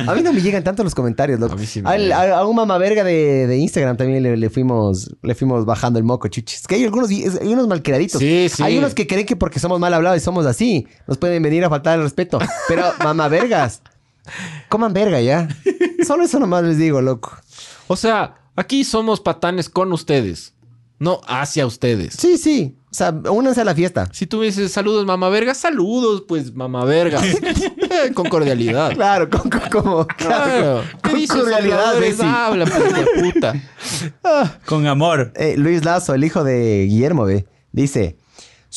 A 0.08 0.16
mí 0.16 0.22
no 0.22 0.32
me 0.32 0.42
llegan 0.42 0.64
tanto 0.64 0.84
los 0.84 0.96
comentarios, 0.96 1.40
loco. 1.40 1.54
A 1.54 1.58
mí 1.58 1.66
sí 1.66 1.82
me 1.82 1.90
Al- 1.90 2.12
a, 2.12 2.40
a 2.40 2.46
un 2.46 2.56
mamá 2.56 2.78
verga 2.78 3.04
de, 3.04 3.48
de 3.48 3.58
Instagram 3.58 3.98
también 3.98 4.24
le, 4.24 4.38
le 4.38 4.50
fuimos, 4.50 5.16
le 5.22 5.36
fuimos 5.36 5.66
bajando 5.66 6.00
el 6.00 6.06
moco, 6.06 6.28
chuchis. 6.28 6.62
Es 6.62 6.68
que 6.68 6.76
hay 6.76 6.84
algunos, 6.86 7.10
hay 7.10 7.54
unos 7.54 7.68
malqueraditos. 7.68 8.20
Sí, 8.20 8.48
sí. 8.50 8.64
Hay 8.64 8.78
unos 8.78 8.94
que 8.94 9.08
creen 9.08 9.26
que 9.26 9.36
porque 9.36 9.60
somos 9.60 9.80
mal 9.80 9.94
hablados 9.94 10.18
y 10.18 10.22
somos 10.22 10.46
así, 10.46 10.88
nos 11.08 11.18
pueden 11.18 11.42
venir 11.44 11.64
a 11.66 11.70
faltar 11.70 11.98
el 11.98 12.04
respeto. 12.04 12.40
Pero, 12.68 12.84
mamá 13.04 13.28
vergas, 13.28 13.82
coman 14.70 14.94
verga 14.94 15.22
ya. 15.22 15.48
Solo 16.06 16.24
eso 16.24 16.40
nomás 16.40 16.64
les 16.64 16.78
digo, 16.78 17.02
loco. 17.02 17.32
O 17.88 17.96
sea, 17.96 18.36
aquí 18.56 18.84
somos 18.84 19.20
patanes 19.20 19.70
con 19.70 19.92
ustedes, 19.94 20.54
no 21.00 21.22
hacia 21.28 21.66
ustedes. 21.66 22.14
Sí, 22.14 22.38
sí. 22.38 22.76
O 22.92 22.94
sea, 22.96 23.12
únanse 23.30 23.62
a 23.62 23.66
la 23.66 23.76
fiesta. 23.76 24.10
Si 24.12 24.26
tú 24.26 24.40
me 24.40 24.46
dices 24.46 24.72
saludos, 24.72 25.06
mamá 25.06 25.30
verga, 25.30 25.54
saludos, 25.54 26.24
pues 26.28 26.56
mamá 26.56 26.86
verga. 26.86 27.22
Eh, 27.24 28.12
con 28.16 28.28
cordialidad. 28.30 28.94
Claro, 28.96 29.30
con, 29.30 29.48
con- 29.48 29.70
como... 29.70 30.08
Claro. 30.08 30.82
¿Qué 31.04 31.10
Con 31.12 31.20
dices, 31.20 31.36
cordialidad? 31.38 32.00
Bessie. 32.00 32.26
Habla, 32.26 32.66
pues, 32.66 33.34
puta. 33.34 33.54
Con 34.66 34.88
amor. 34.88 35.32
Eh, 35.36 35.54
Luis 35.58 35.86
Lazo, 35.86 36.16
el 36.16 36.24
hijo 36.24 36.44
de 36.44 36.88
Guillermo, 36.90 37.26
ve, 37.26 37.46
dice: 37.72 38.18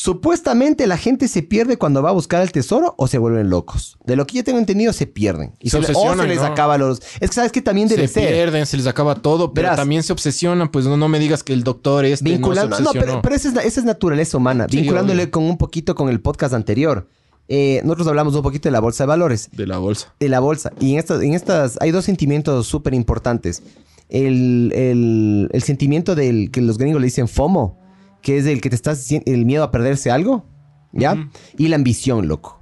Supuestamente 0.03 0.85
la 0.85 0.97
gente 0.97 1.29
se 1.29 1.43
pierde 1.43 1.77
cuando 1.77 2.01
va 2.03 2.09
a 2.09 2.11
buscar 2.11 2.41
el 2.41 2.51
tesoro 2.51 2.93
o 2.97 3.07
se 3.07 3.17
vuelven 3.17 3.49
locos. 3.49 3.97
De 4.05 4.17
lo 4.17 4.27
que 4.27 4.35
yo 4.35 4.43
tengo 4.43 4.59
entendido, 4.59 4.91
se 4.91 5.07
pierden. 5.07 5.53
Y 5.61 5.69
Se 5.69 5.81
se, 5.81 5.93
o 5.95 6.15
se 6.17 6.27
les 6.27 6.39
¿no? 6.39 6.43
acaba 6.45 6.77
los... 6.77 6.99
Es 7.21 7.29
que 7.29 7.33
sabes 7.35 7.53
que 7.53 7.61
también 7.61 7.87
debe 7.87 8.09
se 8.09 8.15
ser. 8.15 8.33
pierden, 8.33 8.65
se 8.65 8.75
les 8.75 8.85
acaba 8.85 9.15
todo, 9.15 9.53
pero 9.53 9.67
Verás. 9.67 9.77
también 9.77 10.03
se 10.03 10.11
obsesionan. 10.11 10.67
Pues 10.69 10.83
no, 10.87 10.97
no 10.97 11.07
me 11.07 11.19
digas 11.19 11.41
que 11.41 11.53
el 11.53 11.63
doctor 11.63 12.03
este 12.03 12.25
Vinculando, 12.29 12.71
no 12.71 12.75
se 12.75 12.83
no, 12.83 12.91
pero, 12.91 13.21
pero 13.21 13.33
esa, 13.33 13.47
es, 13.47 13.55
esa 13.65 13.79
es 13.79 13.85
naturaleza 13.85 14.35
humana. 14.35 14.67
Sí, 14.69 14.75
Vinculándole 14.75 15.23
obvio. 15.23 15.31
con 15.31 15.43
un 15.45 15.57
poquito 15.57 15.95
con 15.95 16.09
el 16.09 16.19
podcast 16.19 16.53
anterior. 16.53 17.07
Eh, 17.47 17.79
nosotros 17.85 18.07
hablamos 18.09 18.35
un 18.35 18.41
poquito 18.41 18.67
de 18.67 18.71
la 18.73 18.81
bolsa 18.81 19.05
de 19.05 19.07
valores. 19.07 19.47
De 19.53 19.65
la 19.65 19.77
bolsa. 19.77 20.13
de 20.19 20.27
la 20.27 20.41
bolsa. 20.41 20.73
Y 20.81 20.91
en 20.91 20.99
estas, 20.99 21.21
en 21.23 21.33
estas 21.33 21.77
hay 21.79 21.91
dos 21.91 22.03
sentimientos 22.03 22.67
súper 22.67 22.93
importantes. 22.93 23.63
El, 24.09 24.73
el- 24.75 25.49
el 25.53 25.63
sentimiento 25.63 26.13
del 26.13 26.51
que 26.51 26.59
los 26.61 26.77
gringos 26.77 26.99
le 27.01 27.05
dicen 27.05 27.29
FOMO, 27.29 27.79
que 28.23 28.37
es 28.39 28.47
el 28.47 28.59
que 28.61 28.69
te 28.71 28.75
estás 28.75 29.07
el 29.11 29.45
miedo 29.45 29.63
a 29.63 29.69
perderse 29.69 30.09
algo, 30.09 30.45
¿ya? 30.91 31.29
Y 31.57 31.67
la 31.67 31.75
ambición, 31.75 32.27
loco. 32.27 32.59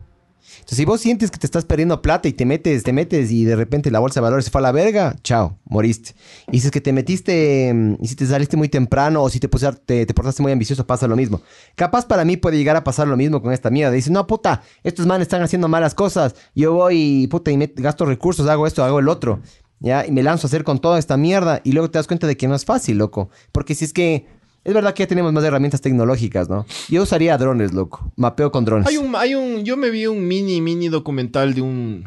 Entonces, 0.53 0.77
si 0.77 0.85
vos 0.85 1.01
sientes 1.01 1.31
que 1.31 1.37
te 1.39 1.47
estás 1.47 1.65
perdiendo 1.65 2.01
plata 2.01 2.27
y 2.27 2.33
te 2.33 2.45
metes, 2.45 2.83
te 2.83 2.93
metes 2.93 3.31
y 3.31 3.45
de 3.45 3.55
repente 3.55 3.89
la 3.89 3.99
bolsa 3.99 4.19
de 4.19 4.23
valores 4.23 4.45
se 4.45 4.51
fue 4.51 4.59
a 4.59 4.63
la 4.63 4.71
verga, 4.71 5.15
chao, 5.23 5.57
moriste. 5.65 6.13
Y 6.51 6.59
si 6.59 6.67
es 6.67 6.71
que 6.71 6.81
te 6.81 6.93
metiste, 6.93 7.73
mm, 7.73 7.95
y 8.01 8.07
si 8.07 8.15
te 8.15 8.25
saliste 8.27 8.57
muy 8.57 8.69
temprano 8.69 9.23
o 9.23 9.29
si 9.29 9.39
te, 9.39 9.49
pusar- 9.49 9.79
te, 9.85 10.05
te 10.05 10.13
portaste 10.13 10.41
muy 10.43 10.51
ambicioso, 10.51 10.85
pasa 10.85 11.07
lo 11.07 11.15
mismo. 11.15 11.41
Capaz 11.75 12.05
para 12.05 12.25
mí 12.25 12.37
puede 12.37 12.57
llegar 12.57 12.75
a 12.75 12.83
pasar 12.83 13.07
lo 13.07 13.17
mismo 13.17 13.41
con 13.41 13.53
esta 13.53 13.69
mierda. 13.69 13.91
Dices, 13.91 14.11
no, 14.11 14.27
puta, 14.27 14.61
estos 14.83 15.05
manes 15.07 15.23
están 15.25 15.41
haciendo 15.41 15.67
malas 15.67 15.95
cosas. 15.95 16.35
Yo 16.53 16.73
voy, 16.73 17.27
puta, 17.27 17.49
y 17.51 17.57
me 17.57 17.71
gasto 17.75 18.05
recursos, 18.05 18.47
hago 18.47 18.67
esto, 18.67 18.83
hago 18.83 18.99
el 18.99 19.07
otro. 19.09 19.41
¿Ya? 19.79 20.05
Y 20.05 20.11
me 20.11 20.21
lanzo 20.21 20.45
a 20.45 20.49
hacer 20.49 20.63
con 20.63 20.79
toda 20.79 20.99
esta 20.99 21.17
mierda. 21.17 21.61
Y 21.63 21.71
luego 21.71 21.89
te 21.89 21.97
das 21.97 22.07
cuenta 22.07 22.27
de 22.27 22.37
que 22.37 22.47
no 22.47 22.55
es 22.55 22.65
fácil, 22.65 22.97
loco. 22.97 23.29
Porque 23.51 23.73
si 23.73 23.85
es 23.85 23.93
que... 23.93 24.40
Es 24.63 24.73
verdad 24.73 24.93
que 24.93 25.03
ya 25.03 25.07
tenemos 25.07 25.33
más 25.33 25.43
herramientas 25.43 25.81
tecnológicas, 25.81 26.47
¿no? 26.49 26.65
Yo 26.89 27.03
usaría 27.03 27.37
drones, 27.37 27.73
loco. 27.73 28.11
Mapeo 28.15 28.51
con 28.51 28.63
drones. 28.63 28.87
Hay 28.87 28.97
un, 28.97 29.15
hay 29.15 29.33
un, 29.35 29.63
yo 29.63 29.75
me 29.77 29.89
vi 29.89 30.05
un 30.07 30.27
mini, 30.27 30.61
mini 30.61 30.87
documental 30.89 31.53
de 31.55 31.61
un, 31.61 32.05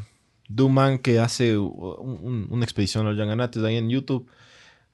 de 0.49 0.63
un 0.63 0.73
man 0.73 0.99
que 0.99 1.19
hace 1.19 1.59
un- 1.59 2.19
un- 2.23 2.47
una 2.51 2.65
expedición 2.65 3.07
a 3.07 3.11
los 3.11 3.19
Yanganates 3.19 3.63
ahí 3.65 3.77
en 3.77 3.89
YouTube. 3.91 4.27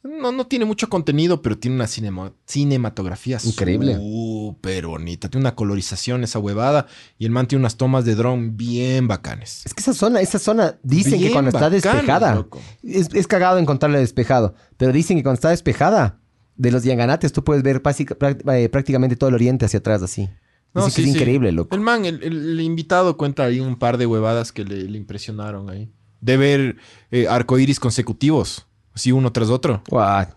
No, 0.03 0.33
no 0.33 0.46
tiene 0.46 0.64
mucho 0.64 0.88
contenido, 0.88 1.42
pero 1.42 1.59
tiene 1.59 1.77
una 1.77 1.87
cinema- 1.87 2.33
cinematografía 2.46 3.37
Increíble. 3.44 3.96
súper 3.96 4.87
bonita. 4.87 5.29
Tiene 5.29 5.42
una 5.42 5.55
colorización, 5.55 6.25
esa 6.25 6.38
huevada. 6.38 6.87
Y 7.18 7.27
el 7.27 7.31
man 7.31 7.46
tiene 7.46 7.61
unas 7.61 7.77
tomas 7.77 8.07
de 8.07 8.14
dron 8.14 8.57
bien 8.57 9.09
bacanes. 9.09 9.61
Es 9.66 9.75
que 9.75 9.83
esa 9.83 9.92
zona, 9.92 10.23
esa 10.23 10.38
zona, 10.38 10.79
dicen 10.83 11.20
que 11.20 11.31
cuando 11.31 11.51
está 11.51 11.68
despejada, 11.68 12.35
loco. 12.37 12.62
es, 12.83 13.11
es 13.12 13.27
cagado 13.27 13.59
encontrarla 13.59 13.99
despejado, 13.99 14.55
pero 14.79 14.90
dicen 14.92 15.18
que 15.18 15.23
cuando 15.23 15.35
está 15.35 15.51
despejada, 15.51 16.19
de 16.61 16.70
los 16.70 16.85
Yanganates 16.85 17.33
tú 17.33 17.42
puedes 17.42 17.62
ver 17.62 17.81
eh, 17.83 18.68
prácticamente 18.68 19.16
todo 19.16 19.29
el 19.29 19.35
oriente 19.35 19.64
hacia 19.64 19.79
atrás 19.79 20.03
así. 20.03 20.29
No, 20.75 20.85
que 20.85 20.90
sí, 20.90 21.03
es 21.03 21.09
sí. 21.09 21.14
increíble, 21.16 21.51
loco. 21.53 21.75
El 21.75 21.81
man, 21.81 22.05
el, 22.05 22.61
invitado 22.61 23.16
cuenta 23.16 23.44
ahí 23.44 23.61
un 23.61 23.77
par 23.77 23.96
de 23.96 24.07
huevadas 24.07 24.53
que 24.53 24.64
le, 24.64 24.83
le 24.85 24.99
impresionaron 24.99 25.70
ahí. 25.70 25.90
De 26.20 26.37
ver 26.37 26.77
eh, 27.11 27.27
arcoíris 27.29 27.81
consecutivos. 27.81 28.66
Así 28.92 29.11
uno 29.11 29.33
tras 29.33 29.49
otro. 29.49 29.83
What? 29.90 30.29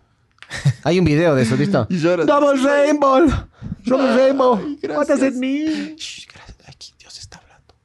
Hay 0.83 0.97
un 0.97 1.05
video 1.05 1.35
de 1.35 1.43
eso, 1.43 1.57
¿listo? 1.57 1.85
Double 2.25 2.61
Rainbow, 2.63 3.27
Double 3.85 4.15
Rainbow, 4.15 4.77
gracias. 4.81 4.97
what 4.97 5.07
does 5.07 5.23
it 5.23 5.35
mean? 5.35 5.95
Shh, 5.97 6.25
gracias. 6.31 6.57
Aquí 6.67 6.93
Dios 6.99 7.19
está 7.19 7.41
hablando. 7.41 7.75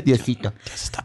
Diosito. 0.04 0.52
Dios 0.64 0.82
está. 0.82 0.99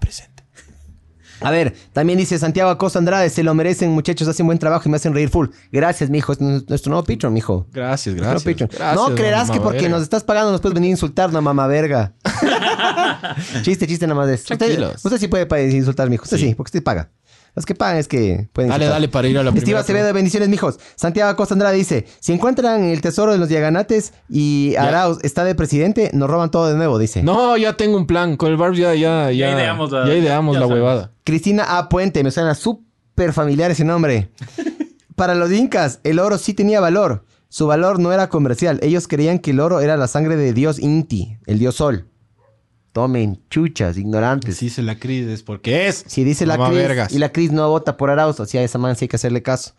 A 1.46 1.52
ver, 1.52 1.76
también 1.94 2.18
dice 2.18 2.38
Santiago 2.40 2.70
Acosta 2.70 3.00
Andrade, 3.00 3.30
se 3.30 3.44
lo 3.44 3.54
merecen, 3.54 3.92
muchachos, 3.92 4.28
hacen 4.28 4.46
buen 4.46 4.58
trabajo 4.58 4.84
y 4.86 4.90
me 4.90 4.98
hacen 4.98 5.14
reír 5.14 5.30
full. 5.30 5.50
Gracias, 5.72 6.10
mijo, 6.10 6.34
es 6.34 6.42
nuestro 6.42 6.90
nuevo 6.90 7.06
Patreon, 7.06 7.34
mijo. 7.34 7.68
Gracias, 7.72 8.16
gracias. 8.16 8.44
Patreon. 8.44 8.70
Gracias, 8.74 8.96
no 8.96 9.16
creerás 9.16 9.52
que 9.52 9.60
porque 9.60 9.82
verga. 9.82 9.98
nos 9.98 10.04
estás 10.04 10.24
pagando 10.24 10.52
nos 10.52 10.62
puedes 10.62 10.74
venir 10.74 10.90
a 10.90 10.92
insultar, 10.92 11.32
no 11.32 11.42
mamá 11.42 11.68
verga. 11.68 12.14
chiste, 13.62 13.88
chiste 13.88 14.08
nada 14.08 14.20
más 14.20 14.28
de 14.28 14.36
eso. 14.36 14.54
Usted, 14.54 14.96
usted 15.04 15.18
sí 15.18 15.28
puede 15.28 15.72
insultar, 15.72 16.10
mijo. 16.10 16.24
Usted 16.24 16.38
sí. 16.38 16.48
Sí. 16.50 16.56
porque 16.56 16.70
usted 16.70 16.84
paga. 16.84 17.12
Los 17.56 17.66
que 17.66 17.74
pagan 17.74 17.98
es 17.98 18.08
que 18.10 18.50
pueden 18.52 18.70
Dale, 18.70 18.84
insultar. 18.86 18.90
dale 19.02 19.08
para 19.08 19.28
ir 19.30 19.38
a 19.38 19.44
la 19.44 19.50
Estiva 19.50 19.64
primera 19.64 19.80
Acevedo, 19.80 20.14
bendiciones, 20.14 20.50
mijos. 20.50 20.78
Santiago 20.96 21.30
Acosta 21.32 21.54
Andrade 21.56 21.78
dice: 21.78 22.06
Si 22.20 22.34
encuentran 22.34 22.84
el 22.84 23.00
tesoro 23.02 23.32
de 23.32 23.38
los 23.38 23.48
Yaganates 23.50 24.14
y 24.30 24.76
Arauz 24.78 25.20
está 25.24 25.44
de 25.46 25.56
presidente, 25.56 26.12
nos 26.14 26.30
roban 26.30 26.52
todo 26.52 26.68
de 26.68 26.76
nuevo, 26.76 27.00
dice. 27.00 27.24
No, 27.24 27.56
ya 27.58 27.78
tengo 27.78 27.98
un 27.98 28.08
plan. 28.08 28.36
Con 28.36 28.52
el 28.52 28.58
Barb 28.58 28.74
ya, 28.76 28.94
ya, 28.94 29.32
ya. 29.32 29.50
Ya 29.50 29.52
ideamos 29.56 29.92
la- 29.92 30.06
ya 30.06 30.14
ideamos 30.16 30.54
ya 30.56 30.60
la 30.60 30.68
huevada. 30.68 31.12
Cristina 31.24 31.78
A. 31.78 31.88
Puente, 31.90 32.24
me 32.24 32.32
suena 32.32 32.56
súper 32.56 33.32
familiar 33.34 33.72
ese 33.72 33.86
nombre. 33.86 34.32
Para 35.16 35.34
los 35.34 35.52
incas, 35.52 36.02
el 36.04 36.20
oro 36.20 36.38
sí 36.38 36.54
tenía 36.54 36.82
valor. 36.82 37.24
Su 37.48 37.68
valor 37.68 38.00
no 38.00 38.12
era 38.12 38.28
comercial. 38.28 38.80
Ellos 38.84 39.08
creían 39.08 39.40
que 39.40 39.52
el 39.52 39.62
oro 39.62 39.80
era 39.80 39.96
la 39.96 40.08
sangre 40.08 40.36
de 40.36 40.52
Dios 40.52 40.78
Inti, 40.78 41.38
el 41.46 41.58
dios 41.58 41.76
Sol. 41.76 42.10
Tomen, 42.96 43.42
chuchas, 43.50 43.98
ignorantes. 43.98 44.56
Si 44.56 44.68
dice 44.68 44.82
la 44.82 44.98
Cris 44.98 45.28
es 45.28 45.44
porque 45.44 45.88
es. 45.90 46.06
Si 46.08 46.24
dice 46.24 46.46
la 46.46 46.56
Cris 46.56 46.78
vergas. 46.78 47.12
y 47.12 47.20
la 47.20 47.30
Cris 47.34 47.52
no 47.52 47.68
vota 47.68 47.98
por 47.98 48.10
Arauz, 48.10 48.40
o 48.40 48.46
sea, 48.46 48.62
a 48.62 48.64
esa 48.64 48.78
man 48.78 48.96
sí 48.96 49.04
hay 49.04 49.10
que 49.10 49.18
hacerle 49.18 49.44
caso. 49.44 49.74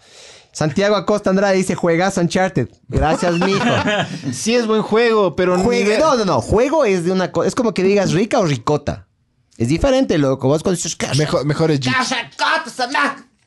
Santiago 0.52 0.96
Acosta 0.96 1.31
Andrade 1.31 1.57
dice, 1.57 1.74
juegazo 1.74 2.20
Uncharted. 2.20 2.68
Gracias, 2.88 3.38
mijo. 3.38 3.64
Sí 4.35 4.55
es 4.55 4.66
buen 4.66 4.83
juego, 4.83 5.35
pero 5.35 5.57
Juegue- 5.57 5.94
ni- 5.94 5.98
No, 5.98 6.14
no, 6.14 6.26
no. 6.26 6.42
Juego 6.42 6.85
es 6.85 7.05
de 7.07 7.12
una 7.12 7.33
cosa. 7.33 7.48
Es 7.48 7.55
como 7.55 7.72
que 7.72 7.83
digas 7.83 8.12
rica 8.12 8.38
o 8.38 8.44
ricota. 8.44 9.07
Es 9.57 9.68
diferente, 9.68 10.18
loco. 10.18 10.48
Vos 10.48 10.62
cuando 10.62 10.76
dices 10.76 10.98
Mejor, 11.16 11.46
mejor 11.46 11.70
es. 11.70 11.81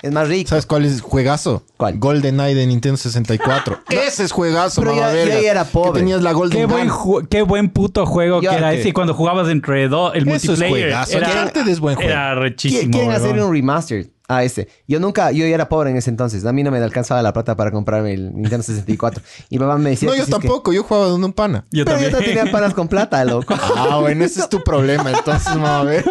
Es 0.02 0.12
más 0.12 0.28
rico. 0.28 0.50
¿Sabes 0.50 0.66
cuál 0.66 0.86
es 0.86 1.02
juegazo? 1.02 1.64
¿Cuál? 1.78 1.98
GoldenEye 2.00 2.56
de 2.56 2.68
Nintendo 2.68 2.98
64. 2.98 3.80
Ese 3.90 4.24
es 4.24 4.32
juegazo, 4.32 4.82
Pero 4.82 4.96
mamá 4.96 5.08
ya- 5.08 5.12
yo 5.12 5.18
verga. 5.18 5.42
ya 5.42 5.52
era 5.52 5.64
pobre. 5.66 5.92
Que 5.94 6.00
tenías 6.00 6.22
la 6.22 6.32
Golden 6.32 6.60
Qué 6.60 6.66
buen, 6.66 7.28
qué 7.30 7.42
buen 7.42 7.70
puto 7.70 8.06
juego 8.06 8.40
que 8.42 8.48
era 8.48 8.72
¿qué? 8.72 8.80
ese. 8.80 8.90
Y 8.90 8.92
cuando 8.94 9.14
jugabas 9.14 9.50
entre 9.50 9.88
dos, 9.88 10.14
el 10.16 10.28
Eso 10.28 10.36
es 10.54 10.60
multiplayer. 10.60 10.70
juegazo. 10.90 11.18
Era, 11.18 11.28
Uncharted 11.28 11.68
es 11.68 11.80
buen 11.80 11.96
juego. 11.96 12.10
era 12.10 12.36
rechísimo. 12.36 12.92
Quieren 12.92 13.12
hacer 13.12 13.42
un 13.42 13.52
remaster 13.54 14.08
a 14.30 14.44
ese. 14.44 14.70
Yo 14.88 15.00
nunca, 15.02 15.32
yo 15.32 15.46
ya 15.46 15.54
era 15.56 15.68
pobre 15.68 15.90
en 15.90 15.98
ese 15.98 16.10
entonces. 16.10 16.46
A 16.46 16.54
mí 16.54 16.64
no 16.64 16.72
me 16.72 16.78
alcanzaba 16.78 17.22
la 17.22 17.34
plata 17.34 17.56
para 17.58 17.72
comprarme 17.72 18.14
el 18.14 18.34
Nintendo 18.34 18.64
64. 18.64 19.22
Y 19.50 19.58
mi 19.58 19.66
mamá 19.66 19.78
me 19.80 19.90
decía. 19.90 20.08
No, 20.08 20.16
yo 20.16 20.24
si 20.24 20.32
es 20.32 20.38
que- 20.38 20.42
tampoco. 20.48 20.72
Yo 20.72 20.84
jugaba 20.84 21.08
de 21.08 21.14
un 21.14 21.34
pana. 21.34 21.66
Yo 21.72 21.84
Pero 21.84 21.98
yo 22.00 22.12
también. 22.12 22.36
no 22.36 22.40
tenía 22.42 22.52
panas 22.54 22.74
con 22.74 22.88
plata, 22.88 23.26
loco. 23.26 23.56
Ah, 23.76 23.98
bueno, 24.00 24.24
ese 24.24 24.40
es 24.40 24.48
tu 24.50 24.64
problema. 24.64 25.12
Entonces, 25.12 25.48
mamá, 25.56 25.80
a 25.80 25.84
ver. 25.84 26.06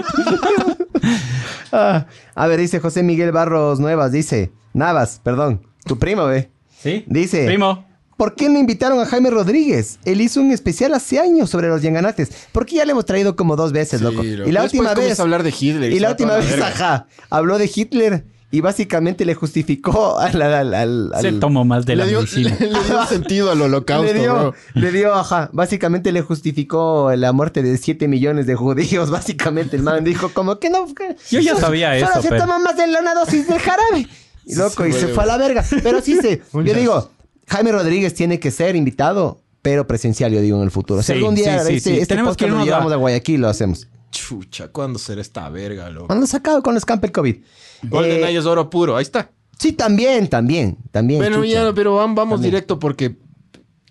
Ah, 1.72 2.06
a 2.34 2.46
ver, 2.46 2.60
dice 2.60 2.80
José 2.80 3.02
Miguel 3.02 3.32
Barros 3.32 3.78
Nuevas, 3.80 4.12
dice. 4.12 4.52
Navas, 4.72 5.20
perdón. 5.22 5.66
Tu 5.84 5.98
primo, 5.98 6.26
ve. 6.26 6.50
¿Sí? 6.80 7.04
Dice. 7.06 7.46
Primo. 7.46 7.86
¿Por 8.18 8.34
qué 8.34 8.50
no 8.50 8.58
invitaron 8.58 9.00
a 9.00 9.06
Jaime 9.06 9.30
Rodríguez? 9.30 9.98
Él 10.04 10.20
hizo 10.20 10.40
un 10.42 10.50
especial 10.50 10.92
hace 10.92 11.18
años 11.20 11.48
sobre 11.48 11.68
los 11.68 11.80
Yanganates. 11.80 12.30
Porque 12.52 12.74
ya 12.76 12.84
le 12.84 12.90
hemos 12.92 13.06
traído 13.06 13.34
como 13.36 13.56
dos 13.56 13.72
veces, 13.72 14.02
loco. 14.02 14.22
Y 14.22 14.36
la 14.52 14.64
última 14.64 14.92
vez. 14.92 15.18
a 15.18 15.22
hablar 15.22 15.42
de 15.44 15.54
Hitler. 15.58 15.92
Y 15.92 16.00
la 16.00 16.10
última 16.10 16.36
vez, 16.36 16.50
verga. 16.50 16.66
ajá, 16.68 17.06
habló 17.30 17.56
de 17.58 17.70
Hitler 17.74 18.26
y 18.50 18.60
básicamente 18.60 19.24
le 19.24 19.34
justificó 19.34 20.18
al. 20.18 20.42
al- 20.42 20.74
al- 20.74 21.12
al- 21.14 21.20
Se 21.22 21.32
tomó 21.32 21.64
más 21.64 21.86
de 21.86 21.94
la 21.94 22.06
dio, 22.06 22.18
medicina. 22.18 22.56
le, 22.58 22.66
le 22.72 22.82
dio 22.82 23.06
sentido 23.06 23.50
al 23.52 23.62
holocausto, 23.62 24.12
le 24.12 24.18
dio, 24.18 24.34
bro. 24.34 24.54
le 24.74 24.90
dio, 24.90 25.14
ajá, 25.14 25.48
básicamente 25.52 26.10
le 26.10 26.22
justificó 26.22 27.12
la 27.14 27.32
muerte 27.32 27.62
de 27.62 27.78
7 27.78 28.08
millones 28.08 28.46
de 28.46 28.56
judíos, 28.56 29.10
básicamente 29.12 29.76
el 29.76 29.82
man 29.84 30.02
dijo 30.02 30.30
como 30.30 30.58
que 30.58 30.70
no, 30.70 30.92
que 30.94 31.14
Yo 31.30 31.38
ya 31.40 31.52
solo- 31.52 31.66
sabía 31.66 31.98
solo 32.00 32.10
eso, 32.12 32.22
se 32.22 32.28
pero- 32.30 32.40
toma 32.40 32.58
más 32.58 32.76
de 32.76 32.82
una 32.84 33.14
dosis 33.14 33.46
de 33.46 33.58
jarabe. 33.60 34.08
Y 34.44 34.54
loco, 34.56 34.86
y 34.86 34.92
se 34.92 35.08
fue 35.08 35.22
a 35.24 35.26
la 35.26 35.36
verga. 35.36 35.62
Pero 35.82 36.00
sí 36.00 36.16
se, 36.16 36.40
yo 36.52 36.62
digo, 36.74 37.10
Jaime 37.48 37.72
Rodríguez 37.72 38.14
tiene 38.14 38.38
que 38.40 38.50
ser 38.50 38.76
invitado, 38.76 39.42
pero 39.62 39.86
presencial, 39.86 40.32
yo 40.32 40.40
digo, 40.40 40.56
en 40.58 40.64
el 40.64 40.70
futuro. 40.70 41.02
Si 41.02 41.12
algún 41.12 41.34
día 41.34 41.58
sí, 41.64 41.74
este, 41.74 41.90
sí. 41.90 41.96
este 41.96 42.06
Tenemos 42.14 42.30
podcast 42.36 42.50
que 42.52 42.56
lo 42.58 42.64
llevamos 42.64 42.92
a- 42.92 42.94
a 42.94 42.98
Guayaquil, 42.98 43.40
lo 43.40 43.48
hacemos. 43.48 43.88
Chucha, 44.10 44.68
¿cuándo 44.68 44.98
será 44.98 45.20
esta 45.20 45.48
verga, 45.50 45.90
loco? 45.90 46.06
Cuando 46.06 46.26
sacado 46.26 46.62
con 46.62 46.76
escampa 46.76 47.06
el 47.06 47.12
COVID. 47.12 47.36
GoldenEye 47.82 48.34
Eh, 48.34 48.38
es 48.38 48.46
oro 48.46 48.70
puro. 48.70 48.96
Ahí 48.96 49.02
está. 49.02 49.30
sí, 49.58 49.72
también, 49.72 50.28
también, 50.28 50.78
también. 50.90 51.20
Bueno, 51.20 51.36
chucha. 51.38 51.48
ya, 51.64 51.72
pero 51.74 51.96
vamos, 51.96 52.16
También. 52.16 52.42
directo 52.42 52.78
porque 52.78 53.16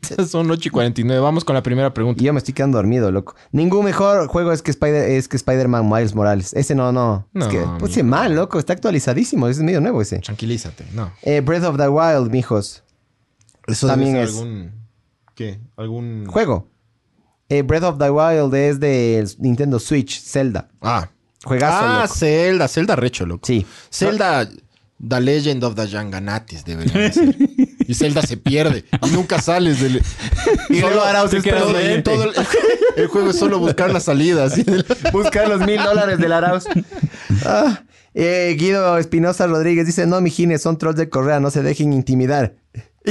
son 0.30 0.50
8 0.50 0.68
y 0.70 0.72
49. 0.72 1.22
Vamos 1.22 1.44
con 1.46 1.54
la 1.56 1.62
primera 1.64 1.94
pregunta. 1.94 2.22
Y 2.22 2.26
yo 2.26 2.34
me 2.34 2.40
estoy 2.40 2.54
quedando 2.54 2.78
dormido, 2.78 3.12
loco. 3.12 3.36
Ningún 3.52 3.86
mejor 3.86 4.28
juego 4.28 4.52
es 4.52 4.62
que 4.62 4.72
Spider 4.72 5.10
es 5.12 5.28
que 5.28 5.38
Spider-Man 5.38 5.88
Miles 5.90 6.16
Morales. 6.16 6.54
Ese 6.54 6.74
no, 6.76 6.92
no. 6.92 7.28
No, 7.34 7.46
es 7.46 7.52
que, 7.52 7.60
mijo. 7.60 8.04
mal, 8.04 8.34
loco. 8.36 8.58
Está 8.60 8.74
actualizadísimo. 8.74 9.48
Es 9.48 9.60
medio 9.60 9.82
nuevo 9.82 10.02
ese. 10.02 10.20
Tranquilízate, 10.20 10.86
no. 10.94 11.12
Eh, 11.24 11.42
Breath 11.42 11.64
of 11.66 11.78
the 11.78 11.90
Wild, 11.90 12.32
mijos. 12.32 12.84
Eso 13.68 13.88
También 13.88 14.14
debe 14.14 14.26
es- 14.26 14.32
ser 14.32 14.40
algún... 14.42 14.72
¿Qué? 15.36 15.60
¿Algún...? 15.76 16.26
Juego. 16.28 16.68
Eh, 17.50 17.62
Breath 17.62 17.84
of 17.84 17.98
the 18.00 18.10
Wild 18.10 18.54
es 18.56 18.80
de 18.80 19.28
Nintendo 19.40 19.80
Switch, 19.80 20.20
Zelda. 20.22 20.68
Ah. 20.82 21.10
Juegazo, 21.44 21.78
ah, 21.86 22.02
loco. 22.04 22.16
Zelda. 22.16 22.68
Zelda 22.68 22.96
recho, 22.96 23.26
loco. 23.26 23.46
Sí. 23.46 23.66
Zelda... 23.92 24.50
The 25.08 25.22
Legend 25.22 25.64
of 25.64 25.76
the 25.76 25.88
Yanganatis 25.88 26.66
debería 26.66 26.94
decir. 27.02 27.36
Y 27.88 27.94
Zelda 27.94 28.22
se 28.24 28.36
pierde. 28.36 28.84
Y 29.06 29.12
nunca 29.12 29.40
sales 29.40 29.80
del... 29.80 30.02
Y 30.70 30.82
Arauz 30.82 31.30
te 31.32 31.38
es 31.38 31.44
quedas 31.44 31.64
todo, 32.04 32.24
el, 32.24 32.34
el 32.98 33.08
juego 33.08 33.30
es 33.30 33.38
solo 33.38 33.60
buscar 33.60 33.92
la 33.94 34.00
salida. 34.00 34.46
así. 34.46 34.66
Buscar 35.14 35.48
los 35.48 35.62
mil 35.62 35.82
dólares 35.82 36.18
del 36.18 36.34
Arauz. 36.34 36.66
Ah, 37.46 37.84
eh, 38.14 38.56
Guido 38.60 38.98
Espinosa 38.98 39.48
Rodríguez 39.48 39.86
dice: 39.86 40.06
No, 40.08 40.20
mijines, 40.20 40.64
son 40.64 40.78
trolls 40.78 40.98
de 40.98 41.08
Correa, 41.10 41.40
no 41.40 41.50
se 41.52 41.62
dejen 41.62 41.94
intimidar. 41.94 42.56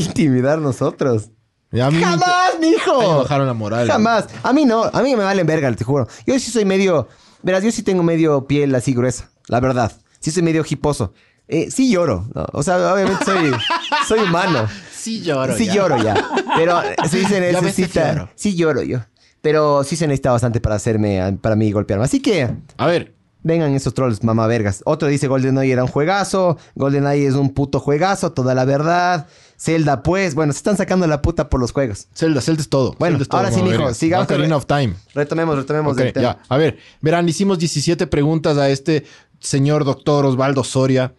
¿Intimidar 0.01 0.59
nosotros? 0.59 1.31
A 1.73 1.91
mí 1.91 2.01
¡Jamás, 2.01 2.59
mijo. 2.61 3.01
Ahí 3.01 3.19
bajaron 3.19 3.47
la 3.47 3.55
moral. 3.55 3.89
Jamás. 3.89 4.27
A 4.43 4.53
mí 4.53 4.65
no. 4.65 4.85
A 4.85 5.03
mí 5.03 5.17
me 5.17 5.25
valen 5.25 5.47
verga, 5.47 5.73
te 5.73 5.85
juro. 5.85 6.07
Yo 6.27 6.39
sí 6.39 6.51
soy 6.51 6.65
medio... 6.65 7.09
Verás, 7.43 7.63
yo 7.63 7.71
sí 7.71 7.83
tengo 7.83 8.03
medio 8.03 8.47
piel 8.47 8.75
así 8.75 8.95
gruesa. 8.95 9.31
La 9.49 9.61
verdad. 9.61 9.93
Sí 10.21 10.31
soy 10.31 10.43
medio 10.43 10.65
hiposo. 10.69 11.13
Eh, 11.49 11.71
sí 11.71 11.91
lloro. 11.91 12.29
¿no? 12.35 12.47
O 12.53 12.63
sea, 12.63 12.93
obviamente 12.93 13.25
soy, 13.25 13.53
soy 14.09 14.21
humano. 14.21 14.67
Sí 14.93 15.23
lloro. 15.23 15.57
Sí 15.57 15.67
ya. 15.67 15.75
lloro 15.75 16.03
ya. 16.03 16.29
Pero 16.57 16.81
sí 17.09 17.25
se 17.25 17.41
te 17.41 17.53
necesita... 17.53 18.13
lloro. 18.13 18.31
Sí 18.35 18.57
lloro 18.57 18.83
yo. 18.83 19.01
Pero 19.43 19.85
sí 19.85 19.97
se 19.97 20.07
necesita 20.07 20.33
bastante 20.33 20.61
para 20.61 20.77
hacerme... 20.77 21.39
Para 21.41 21.57
mí 21.57 21.71
golpearme. 21.73 22.05
Así 22.05 22.21
que... 22.21 22.51
A 22.79 22.87
ver, 22.87 23.17
Vengan 23.47 23.73
esos 23.75 23.95
trolls, 23.95 24.25
mamá 24.25 24.49
vergas. 24.49 24.83
Otro 24.87 25.07
dice 25.07 25.29
GoldenEye 25.29 25.73
era 25.73 25.85
un 25.85 25.89
juegazo. 25.89 26.59
GoldenEye 26.75 27.29
es 27.29 27.35
un 27.35 27.55
puto 27.55 27.79
juegazo, 27.79 28.33
toda 28.33 28.57
la 28.57 28.65
verdad. 28.65 29.29
Zelda, 29.59 30.03
pues. 30.03 30.35
Bueno, 30.35 30.53
se 30.53 30.59
están 30.59 30.77
sacando 30.77 31.07
la 31.07 31.23
puta 31.23 31.49
por 31.49 31.61
los 31.61 31.73
juegos. 31.73 32.09
Zelda, 32.15 32.41
Zelda 32.41 32.63
es 32.63 32.69
todo. 32.69 32.95
Bueno, 32.99 33.15
Zelda 33.19 33.23
es 33.23 33.29
todo, 33.29 33.41
ahora 33.41 33.53
sí, 33.53 33.63
verga. 33.63 33.95
sigamos 33.95 34.25
Ocarina 34.27 34.57
of 34.57 34.67
Time. 34.67 34.95
Retomemos, 35.15 35.57
retomemos 35.57 35.93
Ok, 35.93 35.99
del 35.99 36.13
tema. 36.13 36.23
ya. 36.23 36.39
A 36.49 36.57
ver, 36.57 36.79
verán, 37.01 37.29
hicimos 37.29 37.59
17 37.59 38.07
preguntas 38.07 38.57
a 38.59 38.69
este 38.69 39.05
señor 39.41 39.85
doctor 39.85 40.25
Osvaldo 40.27 40.63
Soria, 40.65 41.15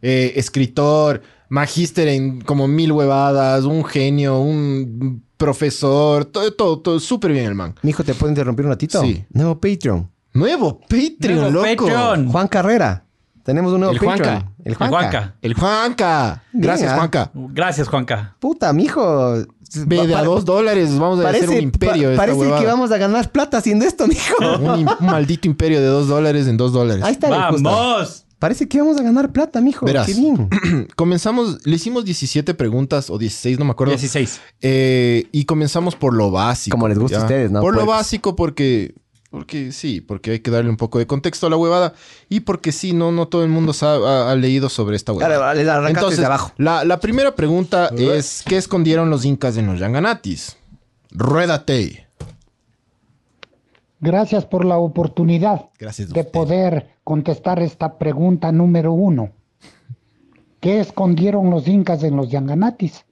eh, 0.00 0.32
escritor, 0.36 1.22
magíster 1.48 2.08
en 2.08 2.40
como 2.40 2.66
mil 2.68 2.92
huevadas, 2.92 3.64
un 3.64 3.84
genio, 3.84 4.38
un 4.40 5.22
profesor, 5.36 6.24
todo, 6.24 6.52
todo, 6.54 6.78
todo 6.80 7.00
súper 7.00 7.32
bien 7.32 7.46
el 7.46 7.54
man. 7.54 7.74
Mijo, 7.82 8.04
¿te 8.04 8.14
puedo 8.14 8.30
interrumpir 8.30 8.64
un 8.64 8.70
ratito? 8.72 9.00
Sí. 9.02 9.24
Nuevo 9.30 9.60
Patreon. 9.60 10.10
Nuevo 10.34 10.80
Patreon, 10.80 11.52
Nuevo 11.52 11.66
loco. 11.66 11.84
Patreon. 11.86 12.28
Juan 12.28 12.48
Carrera. 12.48 13.01
Tenemos 13.44 13.72
un 13.72 13.80
nuevo 13.80 13.92
El 13.92 13.98
Patreon. 14.00 14.28
Juanca. 14.28 14.52
El 14.64 14.74
Juanca. 14.74 14.98
Juanca. 14.98 15.34
El 15.42 15.54
Juanca. 15.54 16.42
Gracias. 16.52 16.94
Juanca. 16.94 17.30
Gracias, 17.34 17.88
Juanca. 17.88 18.36
Puta, 18.38 18.72
mijo. 18.72 19.34
Ve 19.86 20.06
de 20.06 20.14
a 20.14 20.22
dos 20.22 20.44
dólares, 20.44 20.98
vamos 20.98 21.24
a 21.24 21.30
hacer 21.30 21.48
un 21.48 21.56
imperio. 21.56 22.10
pa- 22.10 22.16
parece 22.18 22.38
huevada. 22.38 22.60
que 22.60 22.66
vamos 22.66 22.92
a 22.92 22.98
ganar 22.98 23.32
plata 23.32 23.56
haciendo 23.56 23.86
esto, 23.86 24.06
mijo. 24.06 24.34
Un, 24.60 24.86
maldito 25.00 25.48
imperio 25.48 25.80
de 25.80 25.86
dos 25.86 26.08
dólares 26.08 26.46
en 26.46 26.58
dos 26.58 26.72
dólares. 26.72 27.02
Ahí 27.02 27.12
está. 27.12 27.28
¡Vamos! 27.30 28.26
Parece 28.38 28.66
que 28.68 28.78
vamos 28.80 28.98
a 28.98 29.02
ganar 29.02 29.30
plata, 29.32 29.60
mijo. 29.60 29.86
Verás. 29.86 30.04
Qué 30.06 30.14
bien. 30.14 30.48
Comenzamos, 30.96 31.64
le 31.64 31.76
hicimos 31.76 32.04
17 32.04 32.54
preguntas 32.54 33.08
o 33.08 33.16
16, 33.16 33.58
no 33.58 33.64
me 33.64 33.70
acuerdo. 33.70 33.92
16. 33.92 34.40
Eh, 34.60 35.28
y 35.30 35.44
comenzamos 35.44 35.94
por 35.94 36.12
lo 36.12 36.30
básico. 36.32 36.74
Como 36.74 36.88
les 36.88 36.98
gusta 36.98 37.18
a 37.18 37.22
ustedes, 37.22 37.50
¿no? 37.52 37.60
Por 37.60 37.72
lo 37.72 37.80
Puercos. 37.80 37.96
básico, 37.96 38.34
porque, 38.34 38.94
porque 39.32 39.72
sí, 39.72 40.00
porque 40.02 40.30
hay 40.32 40.38
que 40.40 40.50
darle 40.50 40.68
un 40.70 40.76
poco 40.76 40.98
de 40.98 41.06
contexto 41.06 41.46
a 41.46 41.50
la 41.50 41.56
huevada. 41.56 41.94
Y 42.28 42.40
porque 42.40 42.70
sí, 42.70 42.92
no, 42.92 43.10
no 43.10 43.26
todo 43.26 43.42
el 43.42 43.48
mundo 43.48 43.72
sabe- 43.72 44.06
ha, 44.06 44.30
ha 44.30 44.34
leído 44.36 44.68
sobre 44.68 44.94
esta 44.94 45.12
huevada. 45.12 45.34
Claro, 45.34 45.44
arrancaste 45.72 45.88
Entonces, 45.90 46.18
desde 46.18 46.26
abajo. 46.26 46.52
La, 46.58 46.84
la 46.84 47.00
primera 47.00 47.34
pregunta 47.34 47.90
es: 47.98 48.44
¿qué 48.46 48.58
escondieron 48.58 49.08
los 49.10 49.24
incas 49.24 49.56
en 49.56 49.66
los 49.66 49.80
Yanganatis? 49.80 50.56
Ruédate. 51.10 52.06
Gracias 54.00 54.44
por 54.44 54.64
la 54.64 54.78
oportunidad 54.78 55.70
Gracias. 55.78 56.10
de 56.10 56.24
poder 56.24 56.90
contestar 57.04 57.60
esta 57.60 57.98
pregunta 57.98 58.52
número 58.52 58.92
uno. 58.92 59.30
¿Qué 60.60 60.80
escondieron 60.80 61.50
los 61.50 61.66
incas 61.68 62.02
en 62.02 62.16
los 62.16 62.30
Yanganatis? 62.30 63.04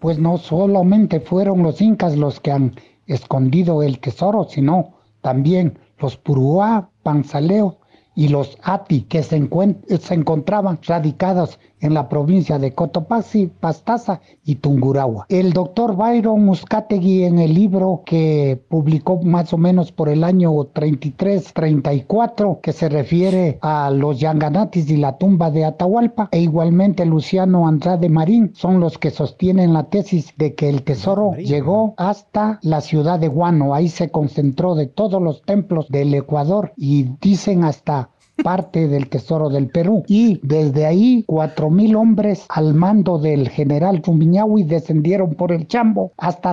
Pues 0.00 0.18
no 0.18 0.36
solamente 0.38 1.20
fueron 1.20 1.62
los 1.62 1.80
incas 1.80 2.16
los 2.16 2.40
que 2.40 2.50
han 2.52 2.74
escondido 3.06 3.82
el 3.82 4.00
tesoro, 4.00 4.46
sino 4.50 4.99
también 5.20 5.78
los 5.98 6.16
Puruá, 6.16 6.90
Panzaleo 7.02 7.79
y 8.14 8.28
los 8.28 8.58
Ati, 8.62 9.02
que 9.02 9.22
se, 9.22 9.40
encuent- 9.40 9.86
se 9.98 10.14
encontraban 10.14 10.78
radicados 10.86 11.58
en 11.80 11.94
la 11.94 12.08
provincia 12.10 12.58
de 12.58 12.74
Cotopaxi, 12.74 13.46
Pastaza 13.46 14.20
y 14.44 14.56
Tungurahua. 14.56 15.24
El 15.30 15.54
doctor 15.54 15.96
Byron 15.96 16.44
Muscategui 16.44 17.24
en 17.24 17.38
el 17.38 17.54
libro 17.54 18.02
que 18.04 18.60
publicó 18.68 19.22
más 19.22 19.54
o 19.54 19.58
menos 19.58 19.90
por 19.90 20.10
el 20.10 20.22
año 20.24 20.52
33-34, 20.52 22.60
que 22.60 22.72
se 22.72 22.88
refiere 22.90 23.58
a 23.62 23.90
los 23.90 24.20
Yanganatis 24.20 24.90
y 24.90 24.98
la 24.98 25.16
tumba 25.16 25.50
de 25.50 25.64
Atahualpa, 25.64 26.28
e 26.32 26.40
igualmente 26.40 27.06
Luciano 27.06 27.66
Andrade 27.66 28.10
Marín, 28.10 28.50
son 28.54 28.78
los 28.80 28.98
que 28.98 29.10
sostienen 29.10 29.72
la 29.72 29.84
tesis 29.84 30.34
de 30.36 30.54
que 30.54 30.68
el 30.68 30.82
tesoro 30.82 31.34
llegó 31.36 31.94
hasta 31.96 32.58
la 32.62 32.82
ciudad 32.82 33.18
de 33.18 33.28
Guano. 33.28 33.72
Ahí 33.74 33.88
se 33.88 34.10
concentró 34.10 34.74
de 34.74 34.86
todos 34.86 35.22
los 35.22 35.40
templos 35.42 35.88
del 35.88 36.12
Ecuador 36.14 36.72
y 36.76 37.06
dicen 37.22 37.64
hasta 37.64 38.09
parte 38.42 38.88
del 38.88 39.08
tesoro 39.08 39.48
del 39.48 39.68
Perú. 39.68 40.04
Y 40.06 40.40
desde 40.42 40.86
ahí, 40.86 41.24
cuatro 41.26 41.70
mil 41.70 41.96
hombres 41.96 42.46
al 42.48 42.74
mando 42.74 43.18
del 43.18 43.48
general 43.48 44.02
Rumiñahui 44.04 44.64
descendieron 44.64 45.34
por 45.34 45.52
el 45.52 45.66
Chambo 45.66 46.12
hasta 46.16 46.52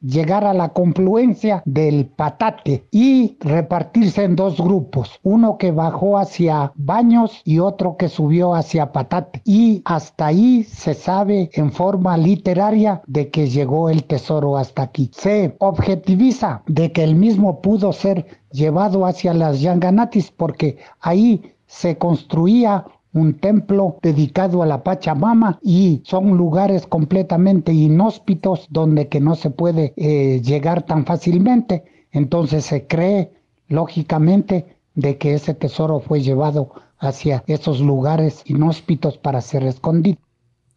llegar 0.00 0.44
a 0.44 0.54
la 0.54 0.70
confluencia 0.70 1.62
del 1.64 2.06
Patate 2.06 2.86
y 2.90 3.36
repartirse 3.40 4.24
en 4.24 4.36
dos 4.36 4.60
grupos. 4.60 5.18
Uno 5.22 5.58
que 5.58 5.72
bajó 5.72 6.18
hacia 6.18 6.72
Baños 6.76 7.40
y 7.44 7.58
otro 7.58 7.96
que 7.96 8.08
subió 8.08 8.54
hacia 8.54 8.92
Patate. 8.92 9.42
Y 9.44 9.82
hasta 9.84 10.26
ahí 10.26 10.64
se 10.64 10.94
sabe 10.94 11.50
en 11.54 11.72
forma 11.72 12.16
literaria 12.16 13.02
de 13.06 13.30
que 13.30 13.48
llegó 13.48 13.88
el 13.88 14.04
tesoro 14.04 14.56
hasta 14.56 14.82
aquí. 14.82 15.10
Se 15.12 15.56
objetiviza 15.58 16.62
de 16.66 16.92
que 16.92 17.04
el 17.04 17.14
mismo 17.14 17.60
pudo 17.60 17.92
ser 17.92 18.26
llevado 18.52 19.06
hacia 19.06 19.34
las 19.34 19.60
Yanganatis 19.60 20.30
porque 20.30 20.78
ahí 21.00 21.54
se 21.66 21.98
construía 21.98 22.84
un 23.12 23.34
templo 23.34 23.98
dedicado 24.02 24.62
a 24.62 24.66
la 24.66 24.82
Pachamama 24.82 25.58
y 25.62 26.02
son 26.04 26.36
lugares 26.36 26.86
completamente 26.86 27.72
inhóspitos 27.72 28.66
donde 28.70 29.08
que 29.08 29.20
no 29.20 29.34
se 29.34 29.50
puede 29.50 29.94
eh, 29.96 30.40
llegar 30.42 30.84
tan 30.84 31.06
fácilmente. 31.06 31.84
Entonces 32.12 32.64
se 32.64 32.86
cree, 32.86 33.32
lógicamente, 33.68 34.76
de 34.94 35.16
que 35.18 35.34
ese 35.34 35.54
tesoro 35.54 36.00
fue 36.00 36.20
llevado 36.20 36.72
hacia 36.98 37.44
esos 37.46 37.80
lugares 37.80 38.42
inhóspitos 38.44 39.16
para 39.18 39.40
ser 39.40 39.62
escondido. 39.64 40.18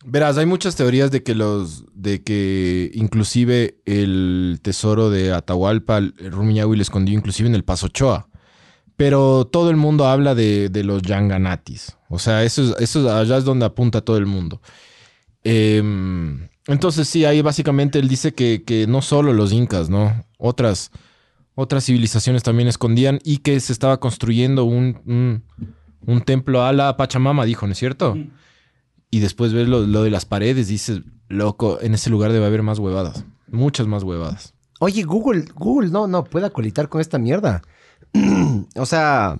Verás, 0.03 0.37
hay 0.37 0.47
muchas 0.47 0.75
teorías 0.75 1.11
de 1.11 1.21
que 1.21 1.35
los, 1.35 1.85
de 1.93 2.23
que 2.23 2.89
inclusive 2.93 3.77
el 3.85 4.59
tesoro 4.63 5.11
de 5.11 5.31
Atahualpa, 5.31 5.99
Rumiñahui 5.99 6.75
le 6.75 6.81
escondió 6.81 7.15
inclusive 7.15 7.47
en 7.47 7.55
el 7.55 7.63
Paso 7.63 7.85
Ochoa. 7.87 8.27
Pero 9.03 9.45
todo 9.45 9.71
el 9.71 9.77
mundo 9.77 10.05
habla 10.05 10.35
de, 10.35 10.69
de 10.69 10.83
los 10.83 11.01
Yanganatis. 11.01 11.97
O 12.07 12.19
sea, 12.19 12.43
eso 12.43 12.61
es, 12.61 12.75
eso 12.79 12.99
es- 13.01 13.11
allá 13.11 13.37
es 13.37 13.43
donde 13.45 13.65
apunta 13.65 14.01
todo 14.01 14.17
el 14.17 14.27
mundo. 14.27 14.61
Em, 15.43 16.47
entonces, 16.67 17.07
sí, 17.07 17.25
ahí 17.25 17.41
básicamente 17.41 17.97
él 17.97 18.07
dice 18.07 18.33
que, 18.35 18.63
que 18.63 18.85
no 18.85 19.01
solo 19.01 19.33
los 19.33 19.53
incas, 19.53 19.89
¿no? 19.89 20.23
Otras, 20.37 20.91
otras 21.55 21.85
civilizaciones 21.85 22.43
también 22.43 22.67
escondían 22.67 23.19
y 23.23 23.37
que 23.37 23.59
se 23.59 23.73
estaba 23.73 23.99
construyendo 23.99 24.65
un, 24.65 24.99
un, 25.07 25.43
un 26.05 26.21
templo 26.21 26.63
a 26.63 26.71
la 26.71 26.95
Pachamama, 26.95 27.45
dijo, 27.45 27.65
¿no 27.65 27.71
es 27.73 27.79
cierto? 27.79 28.15
Y 29.09 29.19
después 29.19 29.51
ves 29.51 29.67
lo, 29.67 29.79
lo 29.87 30.03
de 30.03 30.11
las 30.11 30.25
paredes, 30.25 30.67
dices, 30.67 31.01
loco, 31.27 31.79
en 31.81 31.95
ese 31.95 32.11
lugar 32.11 32.31
debe 32.33 32.45
haber 32.45 32.61
más 32.61 32.77
huevadas. 32.77 33.25
Muchas 33.47 33.87
más 33.87 34.03
huevadas. 34.03 34.53
Oye, 34.79 35.01
Google, 35.03 35.45
Google, 35.55 35.89
no, 35.89 36.05
no 36.07 36.23
puede 36.23 36.45
acolitar 36.45 36.87
con 36.87 37.01
esta 37.01 37.17
mierda. 37.17 37.63
o 38.75 38.85
sea, 38.85 39.39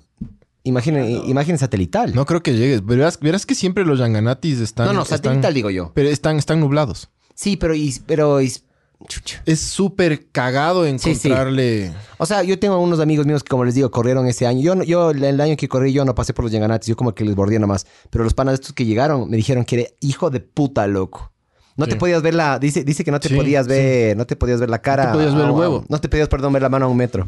imagen, 0.64 0.98
imagen 1.28 1.58
satelital. 1.58 2.14
No 2.16 2.26
creo 2.26 2.42
que 2.44 2.54
llegues. 2.54 2.86
Verás, 2.86 3.20
verás 3.20 3.46
que 3.46 3.56
siempre 3.56 3.86
los 3.86 4.00
Yanganatis 4.00 4.60
están. 4.60 4.88
no, 4.88 4.94
no, 4.94 5.02
están- 5.04 5.18
satelital 5.20 5.54
digo 5.54 5.70
yo. 5.70 5.92
Pero 5.94 6.10
están, 6.10 6.38
están 6.38 6.60
nublados. 6.60 7.10
Sí, 7.36 7.58
pero, 7.58 7.74
y- 7.76 7.96
pero. 8.06 8.40
Es 8.40 9.60
súper 9.62 10.28
cagado 10.32 10.86
Sí, 10.86 11.00
sí. 11.00 11.10
encontrarle. 11.10 11.92
O 12.20 12.26
sea, 12.28 12.44
yo 12.44 12.60
tengo 12.60 12.78
unos 12.78 13.00
amigos 13.00 13.26
míos 13.26 13.44
que, 13.44 13.50
como 13.50 13.66
les 13.66 13.74
digo, 13.74 13.90
corrieron 13.90 14.28
ese 14.28 14.46
año. 14.46 14.62
Yo, 14.62 14.76
no- 14.76 14.84
yo 14.84 15.10
el 15.10 15.42
año 15.42 15.58
que 15.58 15.68
corrí, 15.68 15.92
yo 15.92 16.06
no 16.06 16.14
pasé 16.14 16.34
por 16.34 16.46
los 16.46 16.52
Yanganatis. 16.52 16.88
Yo 16.88 16.96
como 16.96 17.16
que 17.16 17.26
les 17.26 17.34
bordé 17.36 17.58
nomás. 17.58 17.88
Pero 18.12 18.24
los 18.24 18.36
panas 18.36 18.54
estos 18.56 18.74
que 18.74 18.86
llegaron 18.86 19.28
me 19.28 19.38
dijeron 19.38 19.66
que 19.66 19.82
era 19.82 19.90
hijo 20.02 20.30
de 20.30 20.40
puta, 20.42 20.86
loco. 20.86 21.31
No 21.78 21.88
te 21.88 21.96
podías 21.96 22.22
ver 22.22 22.36
la... 22.36 22.60
Dice, 22.60 22.84
dice 22.84 23.04
que 23.04 23.12
no 23.12 23.20
te 23.20 23.30
Sí, 23.30 23.36
podías 23.36 23.68
ver... 23.68 24.16
No 24.18 24.26
te 24.26 24.36
podías 24.36 24.60
ver 24.60 24.70
la 24.70 24.82
cara. 24.82 25.08
te 25.08 25.14
podías 25.14 25.34
ver 25.34 25.46
el 25.46 25.50
a- 25.50 25.54
huevo. 25.54 25.86
No 25.90 26.00
te 26.00 26.10
podías, 26.10 26.28
perdón, 26.28 26.54
ver 26.54 26.62
la 26.62 26.70
mano 26.70 26.86
a 26.86 26.90
un 26.90 26.98
metro. 26.98 27.26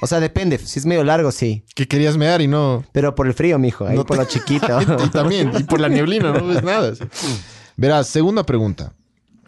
O 0.00 0.06
sea, 0.06 0.18
depende. 0.20 0.58
Si 0.58 0.78
es 0.78 0.86
medio 0.86 1.04
largo, 1.04 1.30
sí. 1.30 1.64
Que 1.74 1.86
querías 1.86 2.16
mear 2.16 2.40
y 2.40 2.48
no. 2.48 2.84
Pero 2.92 3.14
por 3.14 3.26
el 3.26 3.34
frío, 3.34 3.58
mijo. 3.58 3.86
Ahí 3.86 3.96
No 3.96 4.04
por 4.06 4.16
te- 4.16 4.22
lo 4.24 4.28
chiquito. 4.28 4.78
y 5.04 5.08
también. 5.10 5.52
Y 5.58 5.64
por 5.64 5.80
la 5.80 5.88
neblina, 5.88 6.32
no 6.32 6.46
ves 6.46 6.62
nada. 6.62 6.92
Verás, 7.76 8.06
segunda 8.08 8.44
pregunta. 8.44 8.92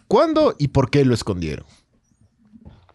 ¿Cuándo 0.07 0.55
y 0.57 0.69
por 0.69 0.89
qué 0.89 1.03
lo 1.05 1.13
escondieron? 1.13 1.65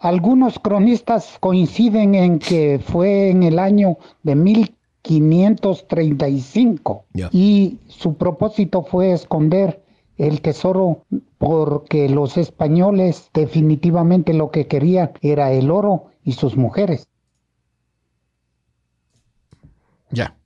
Algunos 0.01 0.59
cronistas 0.59 1.37
coinciden 1.41 2.15
en 2.15 2.39
que 2.39 2.81
fue 2.93 3.31
en 3.31 3.43
el 3.43 3.59
año 3.59 3.97
de 4.23 4.35
1535 4.35 7.07
Ya. 7.15 7.29
y 7.33 7.79
su 7.89 8.15
propósito 8.17 8.85
fue 8.85 9.13
esconder 9.13 9.83
el 10.17 10.41
tesoro 10.41 11.05
porque 11.39 12.09
los 12.09 12.37
españoles 12.37 13.31
definitivamente 13.35 14.33
lo 14.33 14.51
que 14.51 14.67
querían 14.67 15.13
era 15.21 15.53
el 15.53 15.71
oro 15.71 16.11
y 16.23 16.33
sus 16.33 16.57
mujeres. 16.57 17.07
Ya. 20.11 20.37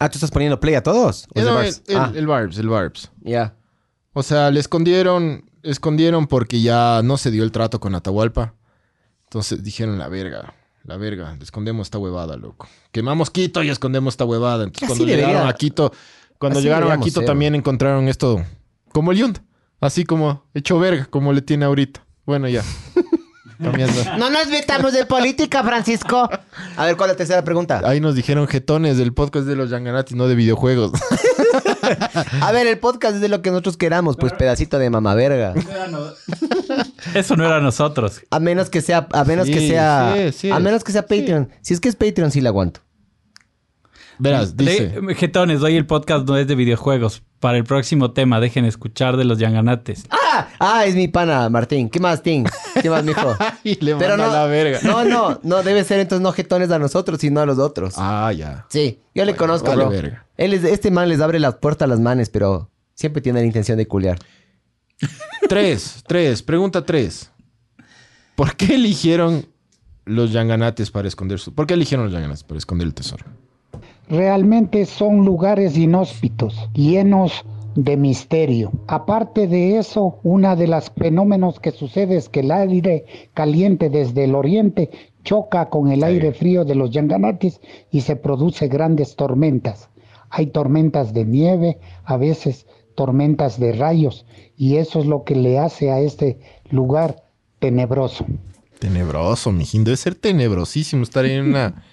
ah, 0.00 0.08
¿tú 0.10 0.16
estás 0.16 0.30
poniendo 0.30 0.60
play 0.60 0.74
a 0.74 0.82
todos? 0.82 1.26
Ah, 1.34 2.12
el 2.14 2.26
Barbs, 2.26 2.58
el 2.58 2.68
Barbs. 2.68 3.10
ya. 3.22 3.56
O 4.14 4.22
sea, 4.22 4.50
le 4.50 4.60
escondieron 4.60 5.50
escondieron 5.62 6.26
porque 6.26 6.60
ya 6.60 7.00
no 7.02 7.16
se 7.16 7.30
dio 7.30 7.44
el 7.44 7.52
trato 7.52 7.80
con 7.80 7.94
Atahualpa. 7.94 8.54
Entonces 9.24 9.62
dijeron, 9.62 9.98
la 9.98 10.08
verga, 10.08 10.54
la 10.84 10.96
verga, 10.96 11.36
escondemos 11.40 11.86
esta 11.86 11.98
huevada, 11.98 12.36
loco. 12.36 12.68
Quemamos 12.90 13.30
Quito 13.30 13.62
y 13.62 13.70
escondemos 13.70 14.14
esta 14.14 14.24
huevada. 14.24 14.64
Entonces 14.64 14.90
Así 14.90 14.98
cuando 14.98 15.16
llegaron 15.16 15.48
a 15.48 15.52
Quito, 15.54 15.92
cuando 16.38 16.58
así 16.58 16.66
llegaron 16.66 16.90
a 16.90 16.98
Quito 17.00 17.20
ser. 17.20 17.26
también 17.26 17.54
encontraron 17.54 18.08
esto 18.08 18.44
como 18.92 19.12
el 19.12 19.18
Yunda. 19.18 19.42
Así 19.80 20.04
como 20.04 20.44
hecho 20.54 20.78
verga, 20.78 21.06
como 21.06 21.32
le 21.32 21.42
tiene 21.42 21.64
ahorita. 21.64 22.04
Bueno, 22.24 22.48
ya. 22.48 22.62
Cambiando. 23.62 24.02
No 24.18 24.30
nos 24.30 24.48
metamos 24.48 24.92
de 24.92 25.06
política, 25.06 25.62
Francisco. 25.62 26.28
A 26.76 26.84
ver, 26.84 26.96
¿cuál 26.96 27.10
es 27.10 27.14
la 27.14 27.16
tercera 27.16 27.44
pregunta? 27.44 27.80
Ahí 27.84 28.00
nos 28.00 28.14
dijeron 28.14 28.48
jetones 28.48 28.96
del 28.96 29.12
podcast 29.12 29.46
de 29.46 29.56
los 29.56 29.70
Yanganati, 29.70 30.14
no 30.14 30.26
de 30.26 30.34
videojuegos. 30.34 30.92
A 32.40 32.52
ver, 32.52 32.66
el 32.66 32.78
podcast 32.78 33.16
es 33.16 33.20
de 33.20 33.28
lo 33.28 33.42
que 33.42 33.50
nosotros 33.50 33.76
queramos, 33.76 34.16
pues 34.16 34.32
pedacito 34.32 34.78
de 34.78 34.90
mamá 34.90 35.14
verga. 35.14 35.54
Eso 37.14 37.36
no 37.36 37.44
era 37.44 37.60
nosotros. 37.60 38.22
A 38.30 38.40
menos 38.40 38.70
que 38.70 38.80
sea, 38.80 39.08
a 39.12 39.24
menos 39.24 39.46
que 39.46 39.68
sea, 39.68 40.14
sí, 40.16 40.32
sí 40.32 40.50
a 40.50 40.58
menos 40.60 40.84
que 40.84 40.92
sea 40.92 41.02
Patreon. 41.02 41.50
Si 41.60 41.74
es 41.74 41.80
que 41.80 41.88
es 41.88 41.96
Patreon, 41.96 42.30
sí 42.30 42.40
la 42.40 42.50
aguanto. 42.50 42.80
Verás, 44.22 44.56
dice. 44.56 44.88
De- 45.00 45.14
Jetones, 45.14 45.62
hoy 45.62 45.76
el 45.76 45.84
podcast 45.86 46.26
no 46.28 46.36
es 46.36 46.46
de 46.46 46.54
videojuegos. 46.54 47.22
Para 47.40 47.58
el 47.58 47.64
próximo 47.64 48.12
tema, 48.12 48.38
dejen 48.38 48.64
escuchar 48.64 49.16
de 49.16 49.24
los 49.24 49.38
Yanganates. 49.40 50.04
Ah, 50.10 50.46
ah, 50.60 50.86
es 50.86 50.94
mi 50.94 51.08
pana, 51.08 51.48
Martín. 51.48 51.90
¿Qué 51.90 51.98
más, 51.98 52.22
Tim? 52.22 52.44
¿Qué 52.80 52.88
más, 52.88 53.02
mijo? 53.04 53.34
Y 53.64 53.74
le 53.84 53.96
Pero 53.96 54.10
manda 54.16 54.26
no, 54.28 54.32
la 54.32 54.46
verga. 54.46 54.78
no, 54.84 55.04
no, 55.04 55.40
no 55.42 55.62
debe 55.64 55.82
ser 55.82 55.98
entonces 55.98 56.22
no 56.22 56.32
jetones 56.32 56.70
a 56.70 56.78
nosotros, 56.78 57.18
sino 57.20 57.40
a 57.40 57.46
los 57.46 57.58
otros. 57.58 57.94
Ah, 57.96 58.32
ya. 58.32 58.64
Sí, 58.68 59.00
yo 59.14 59.24
le 59.24 59.34
conozco, 59.34 59.68
vale 59.70 59.82
bro. 59.84 59.90
verga. 59.90 60.26
Él 60.36 60.54
es- 60.54 60.62
este 60.64 60.90
man 60.92 61.08
les 61.08 61.20
abre 61.20 61.40
las 61.40 61.56
puertas 61.56 61.86
a 61.86 61.88
las 61.88 61.98
manes, 61.98 62.30
pero 62.30 62.70
siempre 62.94 63.20
tiene 63.22 63.40
la 63.40 63.46
intención 63.46 63.76
de 63.76 63.86
culiar. 63.88 64.18
Tres, 65.48 66.04
tres, 66.06 66.42
pregunta 66.44 66.84
tres. 66.86 67.30
¿Por 68.36 68.54
qué 68.56 68.76
eligieron 68.76 69.46
los 70.04 70.32
Yanganates 70.32 70.90
para 70.92 71.08
esconder 71.08 71.38
su... 71.40 71.52
¿Por 71.54 71.66
qué 71.66 71.74
eligieron 71.74 72.04
los 72.06 72.12
Yanganates 72.12 72.44
para 72.44 72.58
esconder 72.58 72.86
el 72.86 72.94
tesoro? 72.94 73.24
Realmente 74.12 74.84
son 74.84 75.24
lugares 75.24 75.74
inhóspitos, 75.78 76.68
llenos 76.74 77.46
de 77.74 77.96
misterio. 77.96 78.70
Aparte 78.86 79.46
de 79.46 79.78
eso, 79.78 80.18
una 80.22 80.54
de 80.54 80.66
los 80.66 80.90
fenómenos 80.90 81.58
que 81.58 81.70
sucede 81.70 82.18
es 82.18 82.28
que 82.28 82.40
el 82.40 82.50
aire 82.50 83.06
caliente 83.32 83.88
desde 83.88 84.24
el 84.24 84.34
oriente 84.34 84.90
choca 85.24 85.70
con 85.70 85.90
el 85.90 86.04
aire 86.04 86.34
frío 86.34 86.66
de 86.66 86.74
los 86.74 86.90
Yanganatis 86.90 87.58
y 87.90 88.02
se 88.02 88.14
produce 88.16 88.68
grandes 88.68 89.16
tormentas. 89.16 89.88
Hay 90.28 90.48
tormentas 90.48 91.14
de 91.14 91.24
nieve, 91.24 91.78
a 92.04 92.18
veces 92.18 92.66
tormentas 92.94 93.58
de 93.58 93.72
rayos, 93.72 94.26
y 94.58 94.76
eso 94.76 95.00
es 95.00 95.06
lo 95.06 95.24
que 95.24 95.36
le 95.36 95.58
hace 95.58 95.90
a 95.90 96.00
este 96.00 96.38
lugar 96.68 97.24
tenebroso. 97.60 98.26
Tenebroso, 98.78 99.52
mijín. 99.52 99.84
Debe 99.84 99.96
ser 99.96 100.16
tenebrosísimo 100.16 101.02
estar 101.02 101.24
en 101.24 101.46
una... 101.46 101.86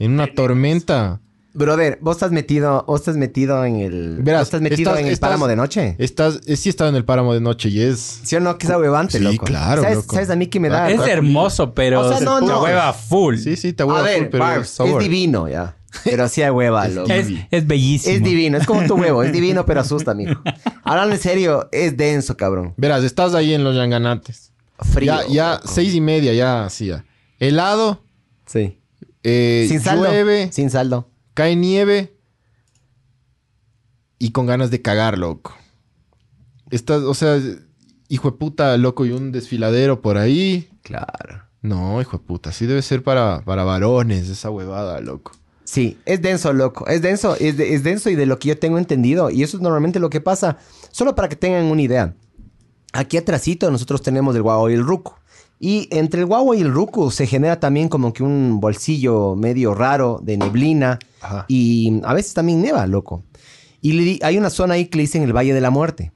En 0.00 0.10
una 0.14 0.26
tormenta. 0.26 1.20
Brother, 1.54 1.98
vos 2.00 2.16
estás 2.16 2.32
metido, 2.32 2.84
vos 2.86 3.00
estás 3.00 3.16
metido 3.16 3.62
en 3.64 3.76
el. 3.76 4.16
Verás, 4.22 4.40
vos 4.42 4.46
estás 4.48 4.60
metido 4.62 4.90
estás- 4.92 5.00
en 5.00 5.06
el 5.06 5.12
estás- 5.12 5.28
páramo 5.28 5.46
de 5.48 5.56
noche. 5.56 5.96
Estás... 5.98 6.40
eh, 6.46 6.56
Sí 6.56 6.68
estaba 6.70 6.88
en 6.88 6.96
el 6.96 7.04
páramo 7.04 7.34
de 7.34 7.40
noche 7.40 7.68
y 7.68 7.80
es... 7.82 8.20
¿Sí 8.22 8.36
o 8.36 8.40
no? 8.40 8.56
Que 8.56 8.66
es 8.66 8.72
huevante, 8.74 9.18
Sí, 9.18 9.24
loco. 9.24 9.44
claro, 9.44 9.82
¿Sabes, 9.82 9.96
loco. 9.98 10.14
¿Sabes 10.14 10.30
a 10.30 10.36
mí 10.36 10.46
que 10.46 10.60
me 10.60 10.70
da? 10.70 10.90
Es 10.90 11.00
hermoso, 11.06 11.74
pero 11.74 12.00
O 12.00 12.08
sea, 12.08 12.20
no, 12.20 12.40
no. 12.40 12.62
hueva 12.62 12.92
full. 12.94 13.36
Sí, 13.36 13.56
sí, 13.56 13.72
te 13.74 13.82
a 13.82 13.86
voy 13.86 13.98
a 13.98 14.02
ver, 14.02 14.30
pero 14.30 14.44
Barbs, 14.44 14.80
es 14.80 14.86
es 14.88 14.98
divino, 14.98 15.48
ya. 15.48 15.76
Pero 16.04 16.26
sí 16.26 16.40
hay 16.40 16.48
hueva, 16.50 16.88
loco. 16.88 17.10
Es, 17.12 17.26
es 17.50 17.66
bellísimo. 17.66 18.14
Es 18.16 18.22
divino, 18.22 18.56
es 18.56 18.66
como 18.66 18.86
tu 18.86 18.94
huevo, 18.96 19.22
es 19.22 19.30
divino, 19.30 19.66
pero 19.66 19.80
asusta, 19.82 20.14
mijo. 20.14 20.40
Hablando 20.84 21.14
en 21.14 21.20
serio, 21.20 21.68
es 21.70 21.94
denso, 21.98 22.34
cabrón. 22.38 22.72
Verás, 22.78 23.04
estás 23.04 23.34
ahí 23.34 23.52
en 23.52 23.62
los 23.62 23.76
Yanganates. 23.76 24.52
Frío. 24.78 25.12
ya, 25.12 25.28
ya, 25.28 25.52
loco. 25.56 25.68
seis 25.68 25.94
y 25.94 26.00
media, 26.00 26.32
ya, 26.32 26.68
sí, 26.70 26.86
ya. 26.86 27.04
Helado, 27.38 28.02
Sí. 28.46 28.78
eh, 29.22 29.66
Sin 29.68 29.80
saldo. 29.80 30.06
llueve, 30.06 30.50
Sin 30.50 30.70
saldo. 30.70 31.10
Cae 31.34 31.56
nieve 31.56 32.16
y 34.18 34.30
con 34.30 34.46
ganas 34.46 34.70
de 34.70 34.82
cagar, 34.82 35.18
loco. 35.18 35.54
Estás, 36.70 37.02
o 37.02 37.14
sea, 37.14 37.40
hijo 38.08 38.30
de 38.30 38.36
puta, 38.36 38.76
loco, 38.76 39.04
y 39.04 39.10
un 39.12 39.32
desfiladero 39.32 40.00
por 40.00 40.16
ahí. 40.16 40.70
Claro. 40.82 41.42
No, 41.60 42.00
hijo 42.00 42.18
de 42.18 42.24
puta, 42.24 42.52
sí 42.52 42.66
debe 42.66 42.82
ser 42.82 43.02
para, 43.02 43.42
para 43.44 43.64
varones 43.64 44.28
esa 44.28 44.50
huevada, 44.50 45.00
loco. 45.00 45.32
Sí, 45.64 45.98
es 46.06 46.20
denso, 46.22 46.52
loco. 46.52 46.86
Es 46.86 47.02
denso, 47.02 47.36
es, 47.38 47.56
de- 47.56 47.74
es 47.74 47.82
denso 47.82 48.10
y 48.10 48.14
de 48.16 48.26
lo 48.26 48.38
que 48.38 48.48
yo 48.48 48.58
tengo 48.58 48.78
entendido. 48.78 49.30
Y 49.30 49.42
eso 49.42 49.56
es 49.56 49.62
normalmente 49.62 50.00
lo 50.00 50.10
que 50.10 50.20
pasa. 50.20 50.58
Solo 50.90 51.14
para 51.14 51.28
que 51.28 51.36
tengan 51.36 51.64
una 51.64 51.82
idea. 51.82 52.14
Aquí 52.92 53.16
atrásito 53.16 53.70
nosotros 53.70 54.02
tenemos 54.02 54.34
el 54.36 54.42
guagua 54.42 54.70
y 54.70 54.74
el 54.74 54.82
ruco. 54.84 55.18
Y 55.64 55.86
entre 55.92 56.18
el 56.22 56.26
guagua 56.26 56.56
y 56.56 56.60
el 56.60 56.72
ruco 56.72 57.12
se 57.12 57.24
genera 57.24 57.60
también 57.60 57.88
como 57.88 58.12
que 58.12 58.24
un 58.24 58.58
bolsillo 58.58 59.36
medio 59.36 59.74
raro 59.74 60.18
de 60.20 60.36
neblina. 60.36 60.98
Ajá. 61.20 61.44
Y 61.46 62.00
a 62.02 62.12
veces 62.14 62.34
también 62.34 62.60
neva, 62.62 62.84
loco. 62.88 63.22
Y 63.80 63.92
le 63.92 64.02
di- 64.02 64.20
hay 64.24 64.38
una 64.38 64.50
zona 64.50 64.74
ahí 64.74 64.86
que 64.86 64.96
le 64.96 65.02
dicen 65.04 65.22
el 65.22 65.32
Valle 65.32 65.54
de 65.54 65.60
la 65.60 65.70
Muerte. 65.70 66.10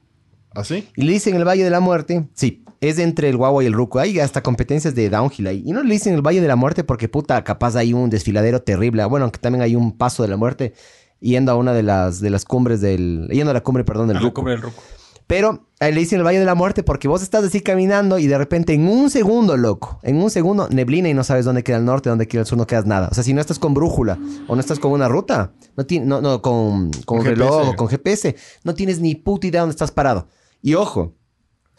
¿Así? 0.53 0.85
Y 0.97 1.03
le 1.03 1.13
dicen 1.13 1.33
el 1.35 1.47
Valle 1.47 1.63
de 1.63 1.69
la 1.69 1.79
Muerte. 1.79 2.27
Sí, 2.33 2.65
es 2.81 2.99
entre 2.99 3.29
el 3.29 3.37
guagua 3.37 3.63
y 3.63 3.67
el 3.67 3.73
ruco. 3.73 3.99
Hay 3.99 4.19
hasta 4.19 4.43
competencias 4.43 4.93
de 4.95 5.09
downhill 5.09 5.47
ahí. 5.47 5.63
Y 5.65 5.71
no 5.71 5.81
le 5.81 5.93
dicen 5.93 6.13
el 6.13 6.21
Valle 6.21 6.41
de 6.41 6.47
la 6.49 6.57
Muerte 6.57 6.83
porque, 6.83 7.07
puta, 7.07 7.41
capaz 7.45 7.77
hay 7.77 7.93
un 7.93 8.09
desfiladero 8.09 8.61
terrible. 8.61 9.05
Bueno, 9.05 9.23
aunque 9.23 9.39
también 9.39 9.61
hay 9.61 9.77
un 9.77 9.93
paso 9.97 10.23
de 10.23 10.29
la 10.29 10.35
muerte 10.35 10.73
yendo 11.21 11.53
a 11.53 11.55
una 11.55 11.71
de 11.71 11.83
las, 11.83 12.19
de 12.19 12.29
las 12.31 12.43
cumbres 12.43 12.81
del... 12.81 13.29
Yendo 13.31 13.51
a 13.51 13.53
la 13.53 13.61
cumbre, 13.63 13.85
perdón, 13.85 14.09
del 14.09 14.17
A 14.17 14.21
la 14.21 14.33
cumbre 14.33 14.53
del 14.55 14.61
ruco. 14.61 14.83
Pero 15.27 15.67
eh, 15.81 15.91
le 15.91 15.99
dicen 15.99 16.19
el 16.19 16.25
Valle 16.25 16.39
de 16.39 16.45
la 16.45 16.55
Muerte 16.55 16.83
porque 16.83 17.09
vos 17.09 17.21
estás 17.21 17.43
así 17.43 17.59
caminando 17.59 18.17
y 18.17 18.27
de 18.27 18.37
repente 18.37 18.73
en 18.73 18.87
un 18.87 19.09
segundo, 19.09 19.57
loco, 19.57 19.99
en 20.03 20.21
un 20.21 20.29
segundo, 20.29 20.69
neblina 20.71 21.09
y 21.09 21.13
no 21.13 21.25
sabes 21.25 21.43
dónde 21.43 21.63
queda 21.63 21.77
el 21.77 21.85
norte, 21.85 22.09
dónde 22.09 22.27
queda 22.29 22.41
el 22.41 22.47
sur, 22.47 22.57
no 22.57 22.65
quedas 22.65 22.85
nada. 22.85 23.09
O 23.11 23.13
sea, 23.13 23.25
si 23.25 23.33
no 23.33 23.41
estás 23.41 23.59
con 23.59 23.73
brújula 23.73 24.17
o 24.47 24.55
no 24.55 24.61
estás 24.61 24.79
con 24.79 24.93
una 24.93 25.09
ruta, 25.09 25.51
no, 25.75 25.85
ti- 25.85 25.99
no, 25.99 26.21
no 26.21 26.41
con, 26.41 26.91
con 27.05 27.17
Con 27.17 27.25
reloj 27.25 27.69
o 27.69 27.75
con 27.75 27.89
GPS, 27.89 28.37
no 28.63 28.73
tienes 28.73 29.01
ni 29.01 29.15
puta 29.15 29.47
idea 29.47 29.61
dónde 29.61 29.71
estás 29.73 29.91
parado. 29.91 30.27
Y 30.61 30.75
ojo, 30.75 31.13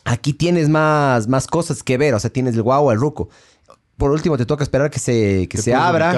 aquí 0.04 0.34
tienes 0.34 0.68
más, 0.68 1.26
más 1.26 1.46
cosas 1.46 1.82
que 1.82 1.96
ver, 1.96 2.12
o 2.14 2.20
sea, 2.20 2.30
tienes 2.30 2.54
el 2.54 2.62
guau, 2.62 2.90
el 2.90 2.98
ruco. 3.00 3.30
Por 3.96 4.12
último, 4.12 4.36
te 4.38 4.46
toca 4.46 4.62
esperar 4.62 4.90
que 4.90 5.00
se, 5.00 5.48
que 5.48 5.58
se 5.58 5.74
abra 5.74 6.12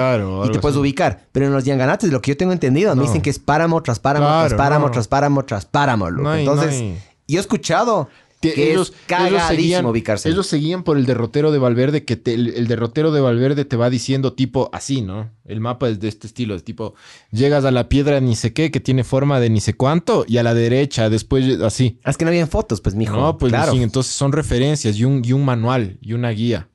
y 0.45 0.51
te 0.51 0.59
puedes 0.59 0.75
así. 0.75 0.79
ubicar. 0.81 1.21
Pero 1.31 1.47
en 1.47 1.51
los 1.53 1.63
Yanganates, 1.63 2.11
lo 2.11 2.21
que 2.21 2.29
yo 2.29 2.37
tengo 2.37 2.51
entendido, 2.51 2.93
No. 2.93 3.01
me 3.01 3.07
dicen 3.07 3.23
que 3.23 3.31
es 3.31 3.39
páramo 3.39 3.81
tras 3.81 3.97
páramo, 3.99 4.27
Claro, 4.27 4.47
tras 4.49 4.57
páramo, 4.59 4.85
no. 4.85 4.91
tras 4.91 5.07
páramo, 5.07 5.45
tras 5.45 5.65
páramo, 5.65 6.09
loco. 6.11 6.21
No 6.23 6.29
hay- 6.29 6.41
Entonces, 6.41 7.01
yo 7.31 7.37
he 7.39 7.41
escuchado 7.41 8.09
Que 8.41 8.71
ellos, 8.71 8.89
es 8.89 8.95
cagadísimo 9.07 9.47
seguían, 9.49 9.85
ubicarse. 9.85 10.27
ellos 10.29 10.47
seguían 10.47 10.83
por 10.83 10.97
el 10.97 11.05
derrotero 11.05 11.51
de 11.51 11.59
Valverde, 11.59 12.05
que 12.05 12.15
te- 12.15 12.33
el, 12.33 12.47
el 12.55 12.67
derrotero 12.67 13.11
de 13.11 13.21
Valverde 13.21 13.65
te 13.65 13.75
va 13.77 13.89
diciendo 13.91 14.33
tipo 14.33 14.69
así, 14.73 15.01
¿no? 15.01 15.29
El 15.45 15.59
mapa 15.59 15.89
es 15.89 15.99
de 15.99 16.07
este 16.07 16.25
estilo, 16.27 16.55
es 16.55 16.63
tipo, 16.63 16.95
llegas 17.31 17.65
a 17.65 17.71
la 17.71 17.87
piedra 17.87 18.19
ni 18.19 18.35
sé 18.35 18.51
qué, 18.51 18.71
que 18.71 18.79
tiene 18.79 19.03
forma 19.03 19.39
de 19.39 19.49
ni 19.51 19.61
sé 19.61 19.75
cuánto, 19.75 20.25
y 20.27 20.37
a 20.37 20.43
la 20.43 20.53
derecha, 20.55 21.09
después 21.11 21.61
así. 21.61 21.99
Es 22.03 22.17
que 22.17 22.25
no 22.25 22.29
habían 22.29 22.47
fotos, 22.47 22.81
pues, 22.81 22.95
mijo. 22.95 23.15
No, 23.15 23.37
pues 23.37 23.51
claro. 23.51 23.73
mijín, 23.73 23.83
entonces 23.83 24.11
son 24.13 24.31
referencias 24.31 24.97
y 24.97 25.05
un, 25.05 25.21
y 25.23 25.33
un 25.33 25.45
manual 25.45 25.97
y 26.01 26.13
una 26.13 26.29
guía. 26.31 26.67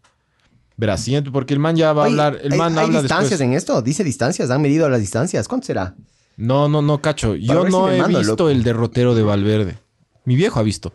Verás, 0.77 1.01
siguiente, 1.03 1.31
porque 1.31 1.55
el 1.55 1.59
man 1.59 1.75
ya 1.75 1.93
va 1.95 2.03
a 2.03 2.07
hablar, 2.07 2.39
el 2.45 2.53
¿hay, 2.53 2.59
man 2.59 2.79
hay 2.79 2.85
habla 2.85 3.01
distancias 3.01 3.31
después. 3.31 3.49
en 3.49 3.55
esto? 3.55 3.81
Dice 3.83 4.05
distancias, 4.05 4.51
han 4.51 4.61
medido 4.63 4.89
las 4.91 5.01
distancias. 5.01 5.49
¿Cuánto 5.49 5.67
será? 5.67 5.97
No, 6.37 6.69
no, 6.69 6.83
no, 6.83 7.01
cacho. 7.01 7.35
Yo 7.35 7.65
si 7.65 7.71
no 7.73 7.91
he 7.91 7.97
mando, 7.99 8.19
visto 8.19 8.33
loco. 8.35 8.51
el 8.51 8.63
derrotero 8.63 9.15
de 9.15 9.23
Valverde. 9.23 9.79
Mi 10.27 10.37
viejo 10.37 10.61
ha 10.61 10.63
visto. 10.63 10.93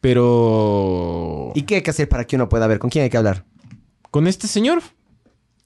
Pero... 0.00 1.52
¿Y 1.54 1.62
qué 1.62 1.76
hay 1.76 1.82
que 1.82 1.90
hacer 1.90 2.08
para 2.08 2.24
que 2.26 2.36
uno 2.36 2.48
pueda 2.48 2.66
ver? 2.66 2.78
¿Con 2.78 2.90
quién 2.90 3.02
hay 3.04 3.10
que 3.10 3.16
hablar? 3.16 3.44
Con 4.10 4.26
este 4.26 4.46
señor, 4.46 4.80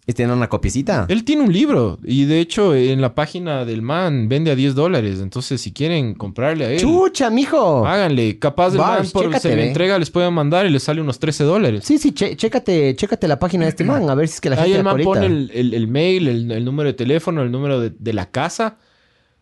¿Es 0.06 0.14
tener 0.14 0.34
una 0.34 0.48
copiecita? 0.48 1.04
Él 1.10 1.22
tiene 1.22 1.42
un 1.42 1.52
libro 1.52 1.98
y 2.02 2.24
de 2.24 2.40
hecho 2.40 2.74
en 2.74 3.02
la 3.02 3.14
página 3.14 3.66
del 3.66 3.82
man 3.82 4.26
vende 4.30 4.50
a 4.50 4.54
10 4.54 4.74
dólares. 4.74 5.18
Entonces 5.20 5.60
si 5.60 5.70
quieren 5.74 6.14
comprarle 6.14 6.64
a 6.64 6.70
él, 6.70 6.80
¡Chucha, 6.80 7.28
mijo! 7.28 7.86
háganle. 7.86 8.38
Capaz 8.38 8.72
el 8.72 8.78
Bars, 8.78 9.02
man 9.02 9.10
por 9.12 9.24
chécate, 9.26 9.50
se 9.50 9.54
le 9.56 9.68
entrega 9.68 9.98
les 9.98 10.10
pueden 10.10 10.32
mandar 10.32 10.64
y 10.64 10.70
les 10.70 10.82
sale 10.82 11.02
unos 11.02 11.18
13 11.18 11.44
dólares. 11.44 11.84
Sí, 11.84 11.98
sí, 11.98 12.12
che- 12.12 12.36
chécate, 12.36 12.96
chécate 12.96 13.28
la 13.28 13.38
página 13.38 13.64
de 13.64 13.68
este 13.68 13.84
man, 13.84 14.08
a 14.08 14.14
ver 14.14 14.28
si 14.28 14.34
es 14.36 14.40
que 14.40 14.48
la 14.48 14.56
gente 14.56 14.70
Ahí 14.70 14.78
el 14.78 14.82
man 14.84 14.98
pone 15.04 15.26
el, 15.26 15.50
el- 15.52 15.74
el 15.74 15.88
mail, 15.88 16.26
el, 16.26 16.50
el 16.52 16.64
número 16.64 16.86
de 16.86 16.94
teléfono, 16.94 17.42
el 17.42 17.50
número 17.52 17.78
de, 17.78 17.90
de 17.90 18.12
la 18.14 18.30
casa. 18.30 18.78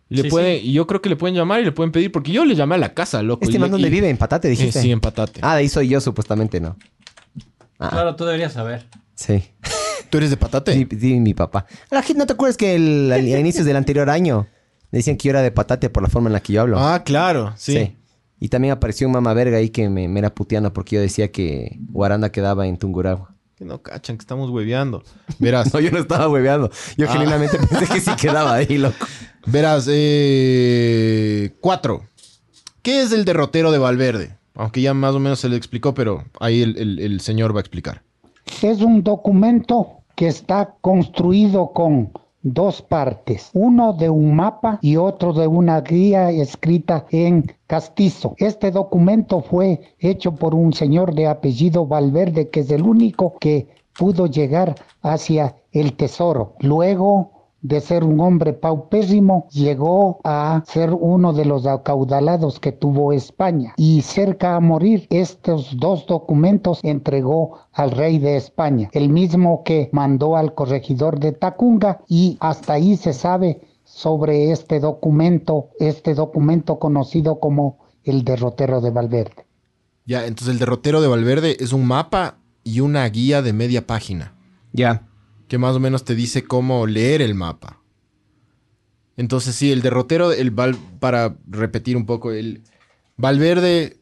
Y, 0.09 0.17
le 0.17 0.23
Sí, 0.23 0.29
puede, 0.29 0.71
yo 0.71 0.87
creo 0.87 1.03
que 1.03 1.09
le 1.09 1.17
pueden 1.17 1.35
llamar 1.35 1.61
y 1.61 1.65
le 1.65 1.73
pueden 1.73 1.91
pedir. 1.93 2.13
Porque 2.13 2.31
yo 2.33 2.45
le 2.45 2.55
llamé 2.55 2.77
a 2.77 2.79
la 2.79 2.95
casa, 2.95 3.23
loco. 3.23 3.45
¿Este 3.45 3.59
man 3.59 3.71
dónde 3.71 3.91
vive? 3.91 4.09
¿En 4.09 4.17
Patate, 4.17 4.49
Eh, 4.49 4.51
dijiste? 4.53 4.81
sí, 4.81 4.93
en 4.93 5.01
Patate. 5.01 5.41
Ah, 5.43 5.55
de 5.55 5.61
ahí 5.61 5.69
soy 5.69 5.89
yo, 5.89 6.01
supuestamente, 6.01 6.61
¿no? 6.61 6.77
Ah, 7.79 7.91
Claro, 7.91 8.17
tú 8.17 8.25
deberías 8.25 8.53
saber. 8.53 8.87
sí. 9.15 9.43
¿Tú 10.11 10.19
eres 10.19 10.31
de 10.31 10.37
Patate? 10.37 10.73
Sí, 10.73 10.87
sí, 11.01 11.19
mi 11.19 11.35
papá. 11.35 11.67
La 11.91 12.01
gente, 12.01 12.21
¿no 12.21 12.27
te 12.27 12.35
acuerdas 12.35 12.57
que 12.57 12.77
el, 12.77 13.11
a 13.13 13.19
inicios 13.19 13.67
del 13.67 13.75
anterior 13.77 14.09
año 14.09 14.47
decían 14.93 15.17
que 15.17 15.27
yo 15.27 15.31
era 15.31 15.43
de 15.43 15.51
Patate 15.51 15.91
por 15.91 16.01
la 16.05 16.09
forma 16.09 16.29
en 16.29 16.35
la 16.35 16.41
que 16.41 16.53
yo 16.53 16.61
hablo? 16.63 16.79
Ah, 16.79 17.03
claro, 17.05 17.53
sí. 17.57 17.97
Y 18.39 18.49
también 18.49 18.71
apareció 18.73 19.09
un 19.09 19.15
mamá 19.15 19.35
verga 19.35 19.57
ahí 19.59 19.69
que 19.71 19.89
me, 19.89 20.07
me 20.07 20.21
era 20.21 20.33
puteando 20.33 20.73
porque 20.73 20.95
yo 20.95 21.03
decía 21.03 21.33
que 21.33 21.77
Guaranda 21.91 22.31
quedaba 22.31 22.69
en 22.69 22.77
Tunguragua. 22.77 23.35
Que 23.57 23.65
no 23.65 23.83
cachan, 23.83 24.17
que 24.17 24.21
estamos 24.23 24.49
hueveando. 24.51 25.03
Verás, 25.41 25.73
No, 25.75 25.81
yo 25.81 25.91
no 25.91 25.99
estaba 25.99 26.29
hueveando. 26.29 26.71
Yo 26.97 27.07
Ah. 27.09 27.13
genuinamente 27.13 27.59
pensé 27.59 27.87
que 27.93 28.01
sí 28.01 28.11
quedaba 28.21 28.55
ahí, 28.55 28.79
loco. 28.79 29.05
verás, 29.47 29.89
eh, 29.91 31.53
cuatro. 31.61 32.03
¿Qué 32.83 33.03
es 33.03 33.13
el 33.13 33.25
derrotero 33.25 33.73
de 33.73 33.79
Valverde? 33.79 34.37
Aunque 34.55 34.81
ya 34.81 34.95
más 34.95 35.15
o 35.15 35.19
menos 35.19 35.41
se 35.41 35.49
le 35.49 35.57
explicó, 35.57 35.95
pero 35.95 36.25
ahí 36.41 36.63
el, 36.63 37.21
señor 37.21 37.55
va 37.55 37.59
a 37.59 37.61
explicar. 37.61 38.03
Es 38.63 38.81
un 38.81 39.03
documento 39.03 40.03
que 40.15 40.29
está 40.29 40.75
construido 40.81 41.73
con 41.73 42.13
dos 42.43 42.81
partes, 42.81 43.51
uno 43.53 43.93
de 43.93 44.09
un 44.09 44.37
mapa 44.37 44.79
y 44.81 44.97
otro 44.97 45.33
de 45.33 45.47
una 45.47 45.81
guía 45.81 46.31
escrita 46.31 47.07
en 47.11 47.53
castizo. 47.67 48.35
Este 48.39 48.71
documento 48.71 49.43
fue 49.43 49.81
hecho 49.99 50.35
por 50.35 50.55
un 50.55 50.73
señor 50.73 51.15
de 51.15 51.27
apellido 51.27 51.87
Valverde, 51.87 52.49
que 52.49 52.61
es 52.61 52.71
el 52.71 52.83
único 52.83 53.37
que 53.41 53.67
pudo 53.99 54.27
llegar 54.27 54.77
hacia 55.03 55.57
el 55.73 55.95
tesoro. 55.95 56.55
Luego 56.61 57.36
de 57.67 57.81
ser 57.81 58.05
un 58.05 58.21
hombre 58.21 58.53
paupérrimo, 58.53 59.49
llegó 59.51 60.21
a 60.23 60.63
ser 60.67 60.93
uno 60.93 61.33
de 61.33 61.45
los 61.45 61.67
acaudalados 61.67 62.61
que 62.61 62.73
tuvo 62.73 63.13
España. 63.13 63.75
Y 63.77 64.03
cerca 64.03 64.55
a 64.55 64.61
morir, 64.61 65.07
estos 65.11 65.77
dos 65.79 66.07
documentos 66.07 66.81
entregó 66.83 67.59
al 67.73 67.91
rey 67.91 68.19
de 68.19 68.37
España, 68.37 68.89
el 68.93 69.09
mismo 69.09 69.63
que 69.65 69.91
mandó 69.93 70.37
al 70.37 70.55
corregidor 70.55 71.19
de 71.19 71.33
Tacunga 71.33 72.01
y 72.09 72.37
hasta 72.41 72.75
ahí 72.75 72.97
se 72.97 73.13
sabe 73.13 73.61
sobre 73.85 74.53
este 74.53 74.79
documento, 74.81 75.71
este 75.79 76.15
documento 76.15 76.79
conocido 76.79 77.41
como 77.41 77.79
el 78.05 78.25
derrotero 78.25 78.81
de 78.81 78.91
Valverde. 78.91 79.47
Ya, 80.05 80.27
entonces 80.27 80.55
el 80.55 80.61
derrotero 80.61 81.01
de 81.01 81.09
Valverde 81.09 81.57
es 81.59 81.73
un 81.73 81.85
mapa 81.85 82.37
y 82.63 82.81
una 82.81 83.09
guía 83.09 83.43
de 83.43 83.53
media 83.53 83.87
página. 83.87 84.35
Ya. 84.73 85.06
Que 85.49 85.59
más 85.59 85.77
o 85.77 85.81
menos 85.81 86.05
te 86.05 86.15
dice 86.15 86.45
cómo 86.45 86.87
leer 86.87 87.23
el 87.23 87.35
mapa. 87.35 87.81
Entonces, 89.17 89.55
sí, 89.55 89.73
el 89.73 89.81
derrotero, 89.83 90.33
el 90.33 90.51
Val- 90.51 90.77
para 91.01 91.37
repetir 91.49 91.97
un 91.97 92.05
poco, 92.07 92.33
el 92.33 92.63
Valverde 93.17 93.99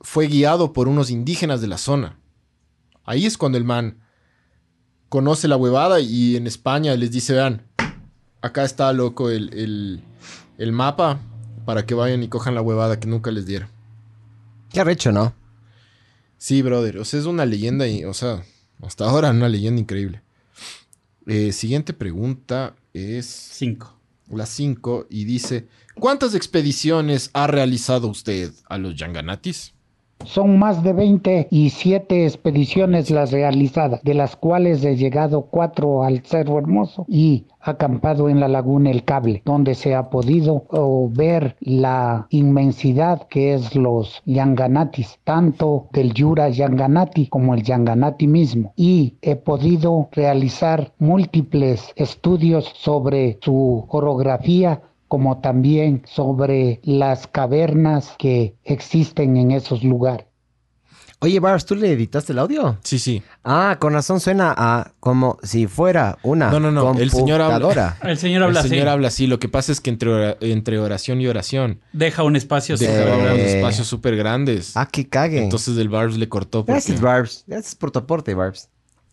fue 0.00 0.26
guiado 0.26 0.72
por 0.72 0.88
unos 0.88 1.10
indígenas 1.10 1.60
de 1.60 1.66
la 1.66 1.76
zona. 1.78 2.18
Ahí 3.04 3.26
es 3.26 3.36
cuando 3.36 3.58
el 3.58 3.64
man 3.64 3.98
conoce 5.08 5.48
la 5.48 5.56
huevada 5.56 6.00
y 6.00 6.36
en 6.36 6.46
España 6.46 6.94
les 6.96 7.10
dice, 7.10 7.32
vean, 7.34 7.62
acá 8.40 8.64
está 8.64 8.92
loco 8.92 9.30
el, 9.30 9.52
el- 9.54 10.02
el 10.58 10.72
mapa 10.72 11.20
para 11.64 11.84
que 11.86 11.94
vayan 11.94 12.22
y 12.22 12.28
cojan 12.28 12.54
la 12.54 12.62
huevada 12.62 12.98
que 13.00 13.06
nunca 13.08 13.30
les 13.30 13.46
dieron. 13.46 13.68
Qué 14.72 14.80
arrecho, 14.80 15.12
¿no? 15.12 15.34
Sí, 16.38 16.62
brother. 16.62 16.98
O 16.98 17.04
sea, 17.04 17.20
es 17.20 17.26
una 17.26 17.44
leyenda 17.46 17.86
y, 17.88 18.04
o 18.04 18.14
sea, 18.14 18.42
hasta 18.82 19.08
ahora 19.08 19.30
una 19.30 19.48
leyenda 19.48 19.80
increíble. 19.80 20.22
Eh, 21.28 21.52
siguiente 21.52 21.92
pregunta 21.92 22.74
es 22.94 23.26
Cinco. 23.26 23.94
la 24.30 24.46
5 24.46 25.08
y 25.10 25.26
dice, 25.26 25.68
¿cuántas 25.94 26.34
expediciones 26.34 27.28
ha 27.34 27.46
realizado 27.46 28.08
usted 28.08 28.50
a 28.66 28.78
los 28.78 28.96
Yanganatis? 28.96 29.74
Son 30.24 30.58
más 30.58 30.82
de 30.82 30.92
27 30.92 32.24
expediciones 32.26 33.10
las 33.10 33.30
realizadas, 33.30 34.02
de 34.02 34.14
las 34.14 34.36
cuales 34.36 34.84
he 34.84 34.96
llegado 34.96 35.42
cuatro 35.42 36.02
al 36.02 36.20
Cerro 36.24 36.58
Hermoso 36.58 37.04
y 37.08 37.46
acampado 37.60 38.28
en 38.28 38.40
la 38.40 38.48
laguna 38.48 38.90
El 38.90 39.04
Cable, 39.04 39.42
donde 39.44 39.74
se 39.74 39.94
ha 39.94 40.10
podido 40.10 40.64
ver 41.10 41.56
la 41.60 42.26
inmensidad 42.30 43.26
que 43.28 43.54
es 43.54 43.74
los 43.74 44.22
Yanganatis, 44.26 45.18
tanto 45.24 45.88
del 45.92 46.12
Yura 46.14 46.48
Yanganati 46.48 47.28
como 47.28 47.54
el 47.54 47.62
Yanganati 47.62 48.26
mismo. 48.26 48.72
Y 48.76 49.14
he 49.22 49.36
podido 49.36 50.08
realizar 50.12 50.92
múltiples 50.98 51.92
estudios 51.96 52.72
sobre 52.76 53.38
su 53.40 53.86
orografía 53.88 54.82
como 55.08 55.40
también 55.40 56.02
sobre 56.06 56.80
las 56.84 57.26
cavernas 57.26 58.14
que 58.18 58.54
existen 58.64 59.36
en 59.36 59.50
esos 59.50 59.82
lugares. 59.82 60.26
Oye, 61.20 61.40
Barbs, 61.40 61.66
¿tú 61.66 61.74
le 61.74 61.90
editaste 61.90 62.32
el 62.32 62.38
audio? 62.38 62.78
Sí, 62.84 63.00
sí. 63.00 63.24
Ah, 63.42 63.76
con 63.80 63.92
razón 63.92 64.20
suena 64.20 64.54
a 64.56 64.92
como 65.00 65.36
si 65.42 65.66
fuera 65.66 66.16
una 66.22 66.48
No, 66.52 66.60
no, 66.60 66.70
no, 66.70 66.94
el 66.96 67.10
señor 67.10 67.40
habla-. 67.40 67.96
El 68.02 68.16
señor 68.18 68.44
habla 68.44 68.60
el 68.60 68.68
señor 68.68 68.86
así. 68.86 68.92
habla 68.92 69.08
así. 69.08 69.26
Lo 69.26 69.40
que 69.40 69.48
pasa 69.48 69.72
es 69.72 69.80
que 69.80 69.90
entre, 69.90 70.10
ora- 70.10 70.36
entre 70.40 70.78
oración 70.78 71.20
y 71.20 71.26
oración 71.26 71.80
Deja 71.92 72.22
un 72.22 72.36
espacio. 72.36 72.76
deja 72.76 72.92
Eh. 72.92 72.96
seguro. 73.04 73.32
unos 73.34 73.38
espacios 73.46 73.86
súper 73.88 74.14
grandes. 74.14 74.76
Ah, 74.76 74.86
que 74.86 75.08
cague. 75.08 75.42
Entonces 75.42 75.76
el 75.76 75.88
Barbs 75.88 76.16
le 76.16 76.28
cortó 76.28 76.60
porque... 76.60 76.72
Gracias, 76.74 77.00
Barbs. 77.00 77.44
Gracias 77.48 77.74
por 77.74 77.90
tu 77.90 77.98
aporte, 77.98 78.34
Barbs. 78.34 78.68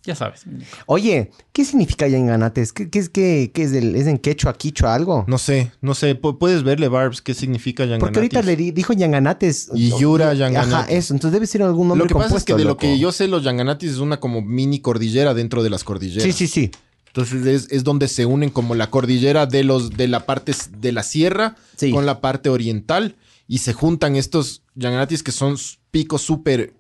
Ya 0.06 0.14
sabes. 0.16 0.44
Oye, 0.86 1.32
¿qué 1.52 1.66
significa 1.66 2.08
Yanganates? 2.08 2.72
¿Qué, 2.74 2.90
qué 2.90 3.00
es, 3.00 3.10
qué, 3.10 3.52
qué 3.54 3.64
es, 3.64 3.74
el- 3.74 3.96
es 3.96 4.06
en 4.08 4.18
quechua, 4.20 4.54
quichua, 4.54 4.94
algo? 4.94 5.26
No 5.28 5.38
sé, 5.38 5.72
no 5.82 5.96
sé. 5.96 6.20
pu- 6.20 6.38
Puedes 6.38 6.64
verle, 6.64 6.88
Barbs, 6.88 7.22
qué 7.22 7.34
significa 7.34 7.84
Yanganatis. 7.84 8.02
Porque 8.06 8.20
ahorita 8.20 8.42
le 8.44 8.56
di- 8.56 8.72
dijo 8.72 8.94
Yanganates. 8.94 9.70
Y 9.74 9.90
Yura 10.00 10.34
Yanganates. 10.34 10.74
Ajá, 10.74 10.86
eso. 10.92 11.14
Entonces 11.14 11.34
debe 11.34 11.48
ser 11.48 11.64
algún 11.64 11.88
nombre 11.88 12.06
Lo 12.06 12.08
que 12.08 12.14
pasa 12.16 12.38
es 12.38 12.44
que 12.44 12.54
de 12.54 12.66
lo 12.66 12.78
que 12.78 13.00
yo 13.00 13.12
sé, 13.12 13.28
los 13.28 13.44
Yanganatis 13.44 13.92
es 13.92 13.98
una 13.98 14.20
como 14.20 14.42
mini 14.42 14.80
cordillera 14.80 15.34
dentro 15.34 15.64
de 15.64 15.70
las 15.70 15.84
cordilleras. 15.84 16.24
Sí, 16.24 16.32
sí, 16.32 16.48
sí. 16.48 16.72
Entonces 17.08 17.46
es, 17.46 17.72
es 17.72 17.84
donde 17.86 18.08
se 18.10 18.26
unen 18.26 18.50
como 18.50 18.76
la 18.76 18.90
cordillera 18.90 19.46
de 19.46 19.64
los 19.64 19.92
de 19.92 20.08
la 20.10 20.26
parte 20.26 20.54
de 20.78 20.92
la 20.92 21.02
sierra 21.02 21.56
Sí. 21.78 21.92
con 21.92 22.06
la 22.06 22.20
parte 22.22 22.50
oriental 22.50 23.16
y 23.48 23.60
se 23.60 23.72
juntan 23.74 24.16
estos 24.18 24.64
Yanganatis 24.76 25.24
que 25.24 25.32
son 25.32 25.56
picos 25.92 26.22
súper 26.22 26.74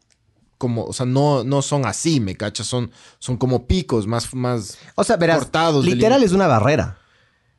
como, 0.58 0.86
o 0.86 0.93
sea, 0.93 1.06
no, 1.06 1.43
no 1.43 1.62
son 1.62 1.86
así, 1.86 2.20
me 2.20 2.36
cachas, 2.36 2.68
son, 2.68 2.91
son 3.20 3.38
como 3.38 3.68
picos 3.68 4.08
más, 4.08 4.34
más 4.34 4.78
O 4.95 5.03
sea, 5.03 5.18
verás, 5.18 5.39
cortados. 5.39 5.86
literal 5.86 6.24
es 6.24 6.32
una 6.32 6.47
barrera. 6.47 6.97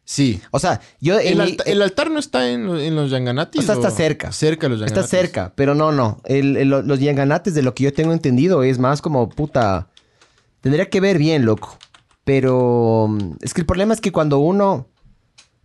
Sí. 0.09 0.41
O 0.53 0.59
sea, 0.61 0.81
yo... 1.01 1.19
El, 1.19 1.35
mi- 1.37 1.43
alta- 1.43 1.65
el 1.67 1.83
altar 1.83 2.11
no 2.13 2.19
está 2.21 2.49
en, 2.49 2.69
en 2.79 2.95
los 2.95 3.11
Yanganatis. 3.11 3.61
O 3.63 3.65
sea, 3.65 3.75
está 3.75 3.91
cerca. 3.91 4.31
Cerca 4.31 4.67
de 4.67 4.71
los 4.71 4.81
Está 4.81 4.87
Yanganatis. 5.01 5.11
cerca, 5.11 5.53
pero 5.57 5.75
no, 5.75 5.91
no. 5.91 6.21
El- 6.25 6.57
el- 6.57 6.69
los 6.69 7.01
yanganates, 7.01 7.55
de 7.55 7.63
lo 7.63 7.75
que 7.75 7.85
yo 7.85 7.93
tengo 7.93 8.13
entendido, 8.13 8.63
es 8.63 8.79
más 8.79 9.03
como 9.03 9.29
puta. 9.29 9.89
Tendría 10.61 10.89
que 10.91 11.01
ver 11.01 11.19
bien, 11.19 11.45
loco. 11.45 11.77
Pero 12.25 13.07
mm, 13.09 13.33
es 13.43 13.53
que 13.53 13.63
el 13.63 13.67
problema 13.67 13.95
es 13.95 14.01
que 14.01 14.13
cuando 14.13 14.39
uno. 14.39 14.89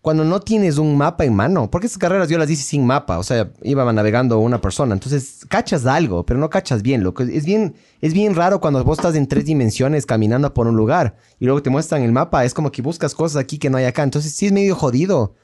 Cuando 0.02 0.24
no 0.26 0.40
tienes 0.40 0.80
un 0.80 0.98
mapa 0.98 1.26
en 1.26 1.36
mano, 1.36 1.70
porque 1.70 1.86
esas 1.86 2.00
carreras 2.00 2.28
yo 2.28 2.40
las 2.40 2.50
hice 2.50 2.64
sin 2.64 2.88
mapa, 2.88 3.20
o 3.20 3.24
sea, 3.24 3.52
iba 3.62 3.94
navegando 3.94 4.40
una 4.40 4.60
persona, 4.60 4.94
entonces 4.96 5.46
cachas 5.48 5.86
algo, 5.86 6.26
pero 6.26 6.40
no 6.40 6.50
cachas 6.50 6.82
bien, 6.82 7.04
loco. 7.04 7.22
Es 7.22 7.46
bien, 7.46 7.76
es 8.02 8.12
bien 8.14 8.34
raro 8.34 8.60
cuando 8.60 8.84
vos 8.84 8.98
estás 8.98 9.14
en 9.14 9.28
tres 9.28 9.46
dimensiones 9.46 10.08
caminando 10.08 10.54
por 10.56 10.66
un 10.66 10.76
lugar 10.76 11.18
y 11.40 11.46
luego 11.46 11.62
te 11.62 11.70
muestran 11.70 12.02
el 12.02 12.12
mapa, 12.12 12.44
es 12.46 12.56
como 12.56 12.72
que 12.72 12.82
buscas 12.82 13.14
cosas 13.14 13.40
aquí 13.40 13.60
que 13.60 13.70
no 13.70 13.78
hay 13.78 13.86
acá, 13.86 14.02
entonces 14.02 14.34
sí 14.34 14.48
es 14.48 14.52
medio 14.52 14.76
jodido 14.76 15.36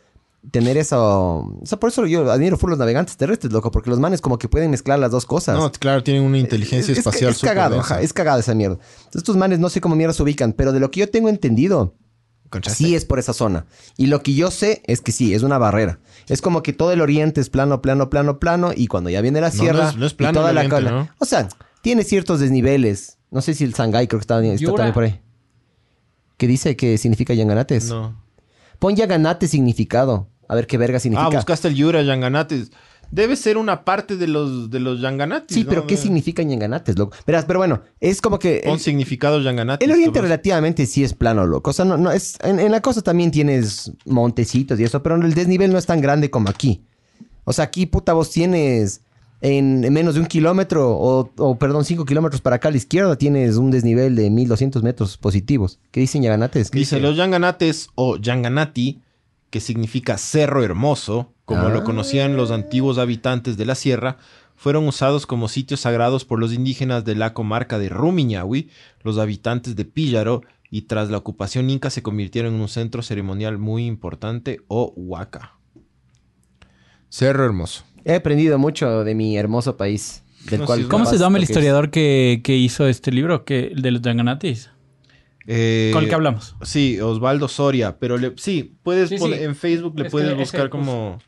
tener 0.50 0.76
eso. 0.78 1.00
O 1.62 1.66
sea, 1.66 1.80
por 1.80 1.90
eso 1.90 2.08
yo 2.08 2.32
admiro 2.32 2.58
full 2.58 2.72
los 2.72 2.80
navegantes 2.80 3.16
terrestres, 3.16 3.54
loco, 3.54 3.70
porque 3.70 3.92
los 3.92 4.00
manes 4.00 4.22
como 4.22 4.40
que 4.40 4.48
pueden 4.50 4.72
mezclar 4.72 4.98
las 4.98 5.12
dos 5.12 5.26
cosas. 5.28 5.56
No, 5.56 5.72
claro, 5.72 6.02
tienen 6.04 6.24
una 6.24 6.40
inteligencia 6.40 6.94
es, 6.94 6.98
es- 6.98 7.06
espacial 7.06 7.30
es 7.32 7.38
súper 7.38 7.54
cagado, 7.56 7.80
ajá, 7.80 8.02
es 8.02 8.12
cagada 8.12 8.40
esa 8.40 8.56
mierda. 8.56 8.76
Entonces, 8.98 9.18
estos 9.18 9.38
manes 9.38 9.60
no 9.60 9.70
sé 9.70 9.82
cómo 9.82 9.96
mierda 9.96 10.14
se 10.14 10.24
ubican, 10.24 10.54
pero 10.54 10.72
de 10.72 10.80
lo 10.80 10.90
que 10.90 11.02
yo 11.02 11.10
tengo 11.12 11.30
entendido, 11.30 11.94
Sí 12.68 12.96
es 12.96 13.06
por 13.06 13.20
esa 13.20 13.34
zona. 13.34 13.66
Y 13.98 14.08
lo 14.08 14.24
que 14.24 14.34
yo 14.34 14.52
sé 14.52 14.82
es 14.86 15.02
que 15.02 15.12
sí, 15.12 15.34
es 15.34 15.44
una 15.44 15.58
barrera. 15.58 16.00
Es 16.28 16.42
como 16.42 16.64
que 16.64 16.74
todo 16.74 16.92
el 16.92 17.02
oriente 17.02 17.42
es 17.42 17.50
plano, 17.50 17.82
plano, 17.82 18.10
plano, 18.10 18.40
plano, 18.40 18.72
y 18.76 18.88
cuando 18.88 19.10
ya 19.10 19.22
viene 19.22 19.42
la 19.42 19.50
No, 19.50 19.54
no 19.56 19.60
sierra. 19.62 19.90
es- 19.90 19.96
no 19.98 20.06
es 20.06 20.14
y 20.14 20.16
plano 20.16 20.40
toda 20.40 20.54
la 20.54 20.62
oriente. 20.62 21.12
O 21.20 21.26
sea, 21.26 21.48
tiene 21.82 22.04
ciertos 22.04 22.40
desniveles. 22.40 23.18
No 23.32 23.42
sé 23.42 23.54
si 23.54 23.64
el 23.64 23.74
Sangay 23.74 24.08
creo 24.08 24.20
que 24.20 24.24
está, 24.24 24.44
está 24.44 24.72
también 24.74 24.94
por 24.94 25.04
ahí. 25.04 25.20
¿Qué 26.38 26.48
dice 26.48 26.76
que 26.76 26.98
significa 26.98 27.34
Yanganates? 27.34 27.90
No. 27.90 28.22
Pon 28.80 28.96
Yanganate 28.96 29.48
significado. 29.48 30.28
A 30.48 30.56
ver 30.56 30.68
qué 30.68 30.78
verga 30.78 31.00
significa. 31.00 31.28
Ah, 31.28 31.36
buscaste 31.36 31.68
el 31.68 31.76
Yura 31.76 32.02
Yanganates. 32.04 32.72
Debe 33.12 33.36
ser 33.36 33.58
una 33.58 33.86
parte 33.86 34.18
de 34.18 34.28
los, 34.28 34.70
de 34.70 34.80
los 34.80 35.00
Yanganatis. 35.02 35.56
Sí, 35.56 35.64
¿no? 35.64 35.70
pero 35.70 35.88
¿qué 35.88 35.96
De- 35.96 36.02
significa 36.02 36.44
Yanganates, 36.44 36.98
loco? 36.98 37.16
Verás, 37.26 37.46
pero 37.46 37.60
bueno, 37.60 37.82
es 38.00 38.22
como 38.22 38.38
que... 38.40 38.62
Pon 38.66 38.74
El, 38.74 38.80
significado 38.80 39.40
Yanganatis. 39.42 39.86
el 39.88 39.94
oriente 39.94 40.22
relativamente 40.22 40.86
sí 40.86 41.04
es 41.04 41.14
plano, 41.14 41.46
loco. 41.46 41.70
O 41.70 41.74
sea, 41.74 41.86
no, 41.86 41.98
no 41.98 42.12
es... 42.12 42.38
En, 42.44 42.60
en 42.60 42.72
la 42.72 42.82
costa 42.82 43.02
también 43.02 43.32
tienes 43.32 43.92
montecitos 44.06 44.80
y 44.80 44.84
eso, 44.84 45.02
pero 45.04 45.16
el 45.16 45.34
desnivel 45.34 45.72
no 45.72 45.78
es 45.78 45.86
tan 45.86 46.02
grande 46.02 46.30
como 46.30 46.50
aquí. 46.50 46.84
O 47.46 47.54
sea, 47.54 47.66
aquí, 47.66 47.86
puta, 47.86 48.14
vos 48.14 48.30
tienes... 48.32 49.02
En, 49.40 49.84
en 49.86 49.94
menos 49.94 50.16
de 50.16 50.22
un 50.22 50.26
kilómetro, 50.26 50.98
o, 50.98 51.32
o, 51.38 51.60
perdón, 51.60 51.86
cinco 51.86 52.06
kilómetros 52.06 52.42
para 52.42 52.56
acá 52.56 52.70
a 52.70 52.72
la 52.72 52.78
izquierda, 52.78 53.16
tienes 53.20 53.58
un 53.58 53.70
desnivel 53.70 54.16
de 54.16 54.32
1200 54.32 54.82
metros 54.82 55.16
positivos. 55.18 55.80
¿Qué 55.92 56.00
dicen 56.00 56.24
Yanganates? 56.24 56.72
¿Qué 56.72 56.80
Dice 56.80 57.00
los 57.00 57.16
Yanganates 57.16 57.90
o 57.94 58.18
Yanganati, 58.18 59.00
que 59.52 59.60
significa 59.60 60.18
cerro 60.18 60.64
hermoso, 60.64 61.34
como 61.48 61.62
Ah. 61.68 61.70
lo 61.70 61.84
conocían 61.86 62.36
los 62.36 62.52
antiguos 62.52 62.98
habitantes 62.98 63.56
de 63.58 63.66
la 63.66 63.74
sierra, 63.74 64.18
fueron 64.56 64.86
usados 64.88 65.26
como 65.26 65.48
sitios 65.48 65.80
sagrados 65.80 66.26
por 66.26 66.40
los 66.40 66.52
indígenas 66.54 67.06
de 67.06 67.16
la 67.16 67.34
comarca 67.34 67.80
de 67.80 67.88
Rumiñahui, 67.90 68.70
los 69.04 69.18
habitantes 69.18 69.76
de 69.78 69.86
Píllaro, 69.86 70.42
y 70.70 70.82
tras 70.82 71.10
la 71.10 71.18
ocupación 71.18 71.70
inca 71.70 71.90
se 71.90 72.04
convirtieron 72.04 72.56
en 72.56 72.60
un 72.62 72.68
centro 72.68 73.02
ceremonial 73.02 73.58
muy 73.58 73.86
importante 73.86 74.60
o 74.68 74.92
huaca. 74.98 75.54
Cerro 77.10 77.46
hermoso. 77.46 77.86
He 78.04 78.16
aprendido 78.16 78.58
mucho 78.58 79.04
de 79.06 79.16
mi 79.16 79.38
hermoso 79.38 79.78
país. 79.78 80.24
Del 80.50 80.60
No, 80.62 80.66
cual 80.66 80.80
sí, 80.80 80.84
es 80.84 80.90
¿Cómo 80.90 81.06
se 81.06 81.18
llama 81.18 81.38
el 81.38 81.44
historiador 81.44 81.90
que, 81.90 82.42
que 82.44 82.56
hizo 82.58 82.88
este 82.88 83.12
libro? 83.12 83.46
Que, 83.46 83.68
el 83.68 83.82
de 83.82 83.92
los 83.92 84.02
Yanganatis. 84.02 84.70
Eh, 85.46 85.92
Con 85.94 86.04
el 86.04 86.10
que 86.10 86.16
hablamos. 86.16 86.56
Sí, 86.64 87.00
Osvaldo 87.00 87.48
Soria, 87.48 87.98
pero 88.00 88.18
le- 88.18 88.34
sí, 88.38 88.76
puedes 88.84 89.08
Sí, 89.10 89.18
poner- 89.18 89.40
sí. 89.40 89.46
en 89.46 89.56
Facebook 89.56 89.98
le 89.98 90.08
Es 90.08 90.12
puedes 90.12 90.36
buscar 90.38 90.70
puso. 90.70 90.80
como 90.80 91.20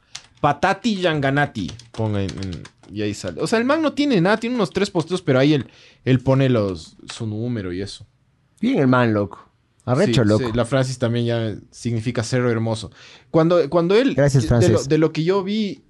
Patati 0.41 0.95
Yanganati. 0.97 1.71
Ponga 1.91 2.21
en, 2.23 2.29
en- 2.31 2.63
y 2.91 3.01
ahí 3.03 3.13
sale. 3.13 3.39
O 3.41 3.47
sea, 3.47 3.59
el 3.59 3.65
man 3.65 3.81
no 3.81 3.93
tiene 3.93 4.19
nada, 4.19 4.37
tiene 4.37 4.55
unos 4.55 4.71
tres 4.71 4.89
posteos, 4.89 5.21
pero 5.21 5.37
ahí 5.39 5.53
él, 5.53 5.67
él 6.05 6.19
pone 6.21 6.49
los, 6.49 6.95
su 7.13 7.27
número 7.27 7.71
y 7.71 7.81
eso. 7.81 8.05
Bien 8.61 8.79
el 8.79 8.87
man, 8.87 9.13
loco. 9.13 9.45
Arrecho, 9.85 10.23
Sí, 10.23 10.27
loco. 10.29 10.45
sí, 10.47 10.51
la 10.53 10.65
Francis 10.65 10.97
también 10.97 11.25
ya 11.25 11.55
significa 11.71 12.23
cerro 12.23 12.49
hermoso. 12.51 12.91
Cuando, 13.31 13.69
cuando 13.69 13.95
él. 13.95 14.15
Gracias, 14.15 14.43
de- 14.43 14.49
de, 14.49 14.55
lo, 14.55 14.67
Francis. 14.67 14.89
de 14.89 14.97
lo 14.97 15.13
que 15.13 15.23
yo 15.23 15.43
vi. 15.43 15.83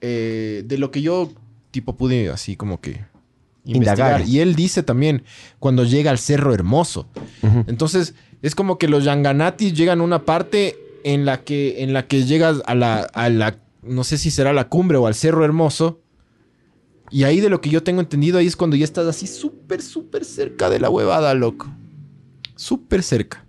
eh, 0.00 0.62
de 0.66 0.78
lo 0.78 0.90
que 0.90 1.02
yo, 1.02 1.32
tipo, 1.70 1.96
pude 1.96 2.28
así 2.30 2.56
como 2.56 2.80
que. 2.80 3.04
Indagar. 3.64 4.26
Y 4.26 4.40
él 4.40 4.54
dice 4.54 4.82
también 4.82 5.24
cuando 5.58 5.84
llega 5.84 6.10
al 6.10 6.18
cerro 6.18 6.54
hermoso. 6.54 7.06
Entonces, 7.66 8.14
es 8.40 8.54
como 8.54 8.78
que 8.78 8.88
los 8.88 9.04
Yanganatis 9.04 9.74
llegan 9.74 10.00
a 10.00 10.04
una 10.04 10.24
parte 10.24 10.78
en 11.04 11.24
la 11.26 11.42
que, 11.44 11.82
en 11.82 11.92
la 11.92 12.06
que 12.06 12.24
llegas 12.24 12.62
a 12.66 12.74
la, 12.74 13.00
a 13.02 13.28
la. 13.28 13.58
No 13.88 14.04
sé 14.04 14.18
si 14.18 14.30
será 14.30 14.52
la 14.52 14.68
cumbre 14.68 14.96
o 14.98 15.06
al 15.06 15.14
cerro 15.14 15.44
hermoso. 15.44 16.00
Y 17.10 17.24
ahí 17.24 17.40
de 17.40 17.48
lo 17.48 17.60
que 17.60 17.70
yo 17.70 17.82
tengo 17.82 18.00
entendido, 18.00 18.38
ahí 18.38 18.46
es 18.46 18.54
cuando 18.56 18.76
ya 18.76 18.84
estás 18.84 19.06
así 19.06 19.26
súper, 19.26 19.80
súper 19.82 20.24
cerca 20.24 20.68
de 20.68 20.78
la 20.78 20.90
huevada, 20.90 21.32
loco. 21.34 21.66
Súper 22.54 23.02
cerca. 23.02 23.44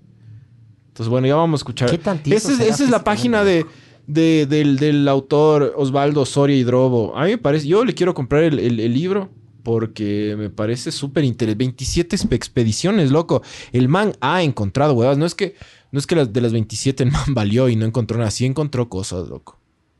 Entonces, 0.87 1.09
bueno, 1.09 1.27
ya 1.27 1.35
vamos 1.35 1.59
a 1.59 1.61
escuchar. 1.61 1.89
¿Qué 1.89 1.97
tieso 2.23 2.49
Esa 2.51 2.83
es, 2.85 2.89
la 2.89 3.03
página 3.03 3.43
de, 3.43 3.65
de- 4.07 4.45
del, 4.45 4.77
del 4.77 5.07
autor 5.07 5.73
Osvaldo 5.75 6.25
Soria 6.25 6.55
Hidrobo. 6.55 7.15
A 7.17 7.25
mí 7.25 7.31
me 7.31 7.37
parece, 7.37 7.67
yo 7.67 7.83
le 7.83 7.93
quiero 7.93 8.13
comprar 8.13 8.43
el, 8.43 8.59
el- 8.59 8.79
el 8.79 8.93
libro 8.93 9.29
porque 9.63 10.35
me 10.37 10.49
parece 10.49 10.91
súper 10.91 11.25
interesante. 11.25 11.57
27 11.65 12.15
exp- 12.15 12.33
expediciones, 12.33 13.11
loco. 13.11 13.41
El 13.73 13.87
man 13.89 14.13
ha 14.21 14.41
encontrado 14.41 14.93
huevas. 14.93 15.17
No 15.17 15.25
es 15.25 15.35
que, 15.35 15.55
no 15.91 15.99
es 15.99 16.07
que 16.07 16.15
las, 16.15 16.31
de 16.31 16.39
las 16.41 16.53
27 16.53 17.03
el 17.03 17.11
man 17.11 17.33
valió 17.33 17.67
y 17.67 17.75
no 17.75 17.85
encontró 17.85 18.17
nada. 18.17 18.31
Sí 18.31 18.45
encontró 18.45 18.87
cosas, 18.89 19.27
loco. 19.27 19.58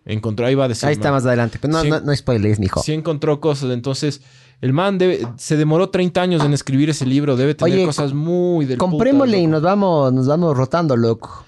Encontró, 0.10 0.46
ahí 0.46 0.56
va 0.56 0.66
a 0.66 0.68
decir. 0.68 0.88
Ahí 0.88 0.94
está 0.94 1.10
man. 1.10 1.14
más 1.18 1.26
adelante. 1.26 1.60
Pero 1.62 1.74
no, 1.74 1.82
Sí. 1.84 1.90
no, 1.90 2.00
no 2.02 2.16
spoilers, 2.16 2.60
mijo. 2.60 2.82
Sí 2.82 2.94
encontró 2.94 3.40
cosas. 3.40 3.72
Entonces, 3.72 4.22
el 4.62 4.74
man 4.74 4.98
debe, 4.98 5.22
se 5.38 5.56
demoró 5.56 5.90
30 5.90 6.22
años 6.22 6.44
en 6.44 6.54
escribir 6.54 6.90
ese 6.90 7.06
libro. 7.06 7.36
Debe 7.38 7.54
tener 7.56 7.76
Oye, 7.76 7.86
cosas 7.86 8.14
muy 8.14 8.66
del 8.66 8.78
Comprémosle 8.80 9.38
y 9.38 9.48
nos 9.48 9.62
vamos, 9.62 10.12
nos 10.12 10.28
vamos 10.28 10.58
rotando, 10.58 10.98
loco. 10.98 11.46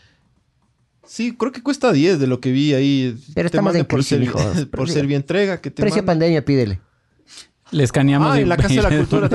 Sí, 1.06 1.36
creo 1.36 1.52
que 1.52 1.62
cuesta 1.62 1.92
10 1.92 2.20
de 2.20 2.28
lo 2.28 2.40
que 2.40 2.52
vi 2.52 2.74
ahí. 2.74 3.18
Pero 3.34 3.50
Te 3.50 3.58
estamos 3.58 3.76
en 3.76 3.86
por, 3.86 3.98
crisis, 4.00 4.10
ser, 4.10 4.24
hijo. 4.24 4.40
por 4.72 4.90
ser 4.90 5.12
entrega 5.12 5.60
que 5.60 5.72
te 5.72 5.82
Precio 5.82 5.98
mande. 6.04 6.08
pandemia, 6.12 6.46
pídele. 6.46 6.80
Le 7.72 7.84
escaneamos. 7.84 8.34
Ah, 8.34 8.40
en 8.40 8.50
la 8.50 8.58
Casa 8.58 8.74
de 8.76 8.82
la 8.82 8.90
Cultura 8.98 9.30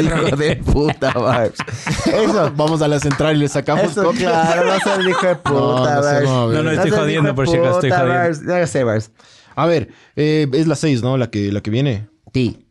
hijo 0.00 0.36
de 0.36 0.56
puta, 0.56 1.12
Barbs. 1.12 1.58
Eso. 2.06 2.52
Vamos 2.56 2.80
a 2.82 2.88
la 2.88 2.98
central 2.98 3.36
y 3.36 3.40
le 3.40 3.48
sacamos 3.48 3.84
Eso, 3.92 4.04
copias. 4.04 4.32
claro, 4.32 4.66
no 4.72 4.78
seas 4.80 4.98
hijo 5.06 5.26
de 5.26 5.36
puta, 5.36 6.22
No, 6.22 6.62
no 6.62 6.70
estoy 6.70 6.90
jodiendo, 6.90 7.34
por 7.34 7.48
si 7.48 7.56
acaso, 7.56 7.74
estoy 7.80 7.90
jodiendo. 7.90 8.58
No 8.60 8.66
sé, 8.66 8.84
Barbs. 8.84 9.10
A 9.56 9.66
ver, 9.66 9.90
eh, 10.16 10.48
es 10.52 10.66
la 10.66 10.74
6, 10.74 11.02
¿no? 11.02 11.16
La 11.16 11.30
que, 11.30 11.52
la 11.52 11.60
que 11.60 11.70
viene. 11.70 12.08
Sí. 12.32 12.66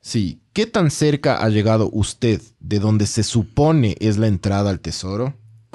Sí. 0.00 0.40
¿Qué 0.52 0.66
tan 0.66 0.90
cerca 0.90 1.42
ha 1.42 1.48
llegado 1.48 1.90
usted 1.92 2.40
de 2.60 2.78
donde 2.78 3.06
se 3.06 3.22
supone 3.22 3.96
es 4.00 4.18
la 4.18 4.26
entrada 4.28 4.70
al 4.70 4.80
tesoro? 4.80 5.34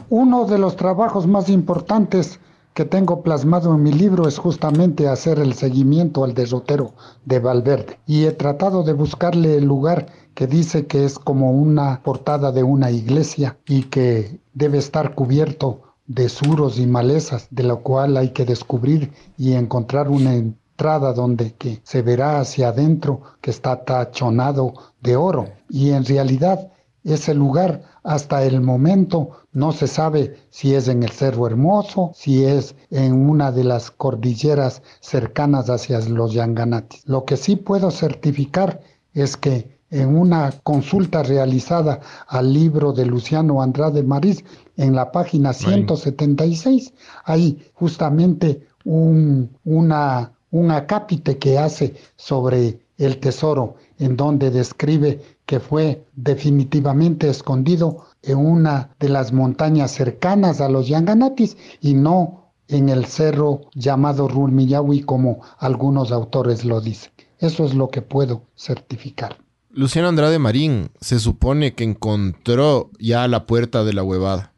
Uno 0.10 0.46
de 0.46 0.58
los 0.58 0.76
trabajos 0.76 1.28
más 1.28 1.50
importantes 1.50 2.40
que 2.74 2.86
tengo 2.86 3.24
plasmado 3.24 3.74
en 3.74 3.84
mi 3.84 3.92
libro 3.92 4.28
es 4.28 4.38
justamente 4.38 5.08
hacer 5.08 5.40
el 5.40 5.54
seguimiento 5.54 6.24
al 6.24 6.34
derrotero 6.34 6.94
de 7.26 7.40
Valverde. 7.40 8.00
Y 8.06 8.26
he 8.26 8.32
tratado 8.32 8.84
de 8.84 8.94
buscarle 8.94 9.58
el 9.58 9.66
lugar 9.66 10.08
que 10.34 10.48
dice 10.48 10.88
que 10.88 11.04
es 11.04 11.20
como 11.20 11.52
una 11.52 12.02
portada 12.04 12.52
de 12.52 12.64
una 12.64 12.92
iglesia 12.92 13.58
y 13.68 13.84
que 13.84 14.40
debe 14.54 14.78
estar 14.78 15.14
cubierto 15.14 15.82
de 16.08 16.30
suros 16.30 16.80
y 16.80 16.88
malezas, 16.88 17.48
de 17.52 17.64
lo 17.64 17.82
cual 17.82 18.18
hay 18.18 18.30
que 18.30 18.46
descubrir 18.46 19.12
y 19.38 19.54
encontrar 19.54 20.10
una 20.10 20.34
entrada 20.34 21.14
donde 21.14 21.54
que 21.54 21.82
se 21.84 22.02
verá 22.02 22.40
hacia 22.40 22.70
adentro 22.70 23.22
que 23.42 23.52
está 23.52 23.84
tachonado 23.84 24.74
de 25.02 25.16
oro. 25.16 25.50
Y 25.70 25.92
en 25.92 26.06
realidad 26.06 26.72
ese 27.04 27.34
lugar 27.34 27.84
hasta 28.10 28.44
el 28.44 28.60
momento 28.60 29.30
no 29.52 29.72
se 29.72 29.86
sabe 29.86 30.36
si 30.50 30.74
es 30.74 30.88
en 30.88 31.04
el 31.04 31.12
Cerro 31.12 31.46
Hermoso, 31.46 32.10
si 32.16 32.44
es 32.44 32.74
en 32.90 33.30
una 33.30 33.52
de 33.52 33.64
las 33.64 33.92
cordilleras 33.92 34.82
cercanas 35.00 35.70
hacia 35.70 36.00
los 36.00 36.34
Yanganatis. 36.34 37.04
Lo 37.06 37.24
que 37.24 37.38
sí 37.38 37.56
puedo 37.56 37.92
certificar 37.92 38.82
es 39.14 39.38
que 39.38 39.78
en 39.92 40.18
una 40.18 40.52
consulta 40.64 41.22
realizada 41.22 42.00
al 42.28 42.52
libro 42.52 42.94
de 42.94 43.06
Luciano 43.06 43.62
Andrade 43.62 44.02
Mariz, 44.02 44.44
en 44.76 44.96
la 44.96 45.12
página 45.12 45.54
176, 45.54 46.92
hay 47.26 47.64
justamente 47.76 48.66
un, 48.86 49.56
una, 49.66 50.32
un 50.50 50.72
acápite 50.72 51.38
que 51.38 51.60
hace 51.60 51.94
sobre 52.16 52.80
el 52.98 53.20
tesoro, 53.20 53.76
en 54.00 54.18
donde 54.18 54.50
describe 54.50 55.22
que 55.50 55.60
fue 55.60 56.06
definitivamente 56.16 57.28
escondido 57.28 58.06
en 58.22 58.38
una 58.38 58.92
de 59.00 59.10
las 59.10 59.34
montañas 59.34 59.90
cercanas 59.90 60.62
a 60.62 60.70
los 60.70 60.88
Yanganatis 60.88 61.58
y 61.82 61.96
no 61.96 62.54
en 62.68 62.88
el 62.88 63.06
cerro 63.06 63.62
llamado 63.74 64.28
Rulmiyawi 64.28 65.02
como 65.02 65.42
algunos 65.58 66.12
autores 66.12 66.66
lo 66.66 66.82
dicen. 66.82 67.12
Eso 67.40 67.66
es 67.66 67.74
lo 67.74 67.90
que 67.90 68.04
puedo 68.04 68.44
certificar. 68.56 69.38
Luciano 69.72 70.08
Andrade 70.08 70.38
Marín 70.38 70.92
se 71.02 71.20
supone 71.20 71.74
que 71.74 71.84
encontró 71.84 72.92
ya 73.00 73.28
la 73.28 73.48
puerta 73.48 73.84
de 73.84 73.94
la 73.94 74.04
huevada. 74.04 74.54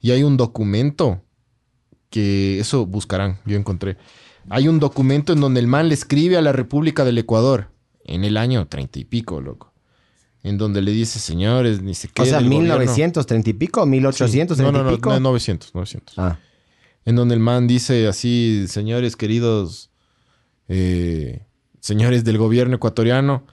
Y 0.00 0.12
hay 0.12 0.22
un 0.22 0.36
documento 0.36 1.22
que 2.08 2.60
eso 2.60 2.86
buscarán, 2.86 3.40
yo 3.46 3.56
encontré. 3.56 3.96
Hay 4.48 4.68
un 4.68 4.78
documento 4.78 5.32
en 5.32 5.40
donde 5.40 5.58
el 5.58 5.66
man 5.66 5.88
le 5.88 5.94
escribe 5.94 6.36
a 6.36 6.42
la 6.42 6.52
República 6.52 7.04
del 7.04 7.18
Ecuador 7.18 7.72
en 8.04 8.22
el 8.22 8.36
año 8.36 8.68
treinta 8.68 9.00
y 9.00 9.04
pico, 9.04 9.40
loco. 9.40 9.72
En 10.42 10.56
donde 10.56 10.82
le 10.82 10.92
dice, 10.92 11.18
señores, 11.18 11.82
ni 11.82 11.94
sé 11.94 12.08
qué. 12.08 12.22
O 12.22 12.24
sea, 12.24 12.38
del 12.38 12.44
gobierno". 12.46 12.78
1930 12.78 13.50
y 13.50 13.52
pico, 13.54 13.84
1830 13.86 14.54
Sí. 14.54 14.62
No, 14.62 14.72
no, 14.72 14.84
no, 14.84 14.92
y 14.92 14.96
pico. 14.96 15.10
no, 15.10 15.20
900, 15.20 15.74
900. 15.74 16.18
Ah. 16.18 16.38
En 17.04 17.16
donde 17.16 17.34
el 17.34 17.40
man 17.40 17.66
dice 17.66 18.06
así, 18.06 18.66
señores 18.68 19.16
queridos, 19.16 19.90
eh, 20.68 21.44
señores 21.80 22.22
del 22.24 22.38
gobierno 22.38 22.76
ecuatoriano, 22.76 23.44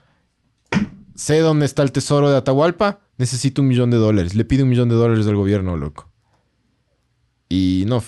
sé 1.14 1.38
dónde 1.40 1.66
está 1.66 1.82
el 1.82 1.90
tesoro 1.92 2.30
de 2.30 2.36
Atahualpa, 2.36 3.00
necesito 3.18 3.62
un 3.62 3.68
millón 3.68 3.90
de 3.90 3.96
dólares. 3.96 4.34
Le 4.34 4.44
pide 4.44 4.62
un 4.62 4.68
millón 4.68 4.88
de 4.88 4.94
dólares 4.94 5.26
al 5.26 5.36
gobierno, 5.36 5.76
loco. 5.76 6.10
Y 7.48 7.84
no, 7.86 8.02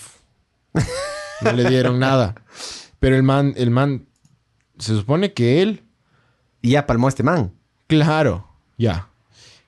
no 1.42 1.52
le 1.52 1.68
dieron 1.68 1.98
nada. 2.00 2.34
Pero 3.00 3.16
el 3.16 3.22
man, 3.22 3.54
el 3.56 3.70
man, 3.70 4.06
se 4.78 4.94
supone 4.96 5.32
que 5.32 5.62
él, 5.62 5.84
Y 6.60 6.70
ya 6.70 6.86
palmó 6.86 7.08
este 7.08 7.22
man. 7.22 7.52
claro, 7.86 8.47
ya, 8.78 9.08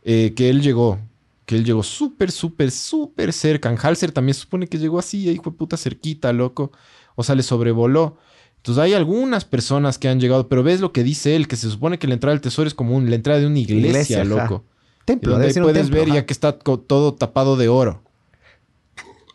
eh, 0.03 0.33
que 0.35 0.49
él 0.49 0.63
llegó, 0.63 0.99
que 1.47 1.57
él 1.57 1.65
llegó 1.65 1.83
súper, 1.83 2.31
súper, 2.31 2.71
súper 2.71 3.33
cerca. 3.33 3.69
En 3.71 3.77
Halser 3.81 4.13
también 4.13 4.35
se 4.35 4.43
supone 4.43 4.67
que 4.69 4.79
llegó 4.79 4.99
así, 4.99 5.29
hijo 5.29 5.51
de 5.51 5.57
puta 5.57 5.77
cerquita, 5.77 6.33
loco. 6.33 6.73
O 7.17 7.23
sea, 7.25 7.35
le 7.35 7.43
sobrevoló. 7.43 8.17
Entonces 8.59 8.83
hay 8.83 8.95
algunas 8.95 9.45
personas 9.45 9.99
que 9.99 10.09
han 10.09 10.21
llegado, 10.21 10.49
pero 10.49 10.63
ves 10.63 10.81
lo 10.81 10.93
que 10.93 11.03
dice 11.03 11.35
él, 11.35 11.49
que 11.49 11.57
se 11.57 11.69
supone 11.71 11.99
que 11.99 12.07
la 12.07 12.15
entrada 12.15 12.35
del 12.35 12.41
tesoro 12.43 12.69
es 12.69 12.75
como 12.75 12.95
un- 12.97 13.09
la 13.11 13.17
entrada 13.17 13.41
de 13.41 13.47
una 13.47 13.59
iglesia, 13.59 14.23
loco. 14.25 14.65
Y 15.03 15.05
Templo, 15.07 15.33
donde 15.33 15.49
ahí 15.49 15.55
puedes 15.55 15.83
templo, 15.87 15.97
ver 15.99 16.09
ajá. 16.09 16.15
ya 16.17 16.27
que 16.27 16.33
está 16.33 16.53
todo 16.59 17.15
tapado 17.15 17.57
de 17.57 17.69
oro. 17.69 18.03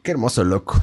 Qué 0.04 0.12
hermoso, 0.12 0.44
loco. 0.44 0.76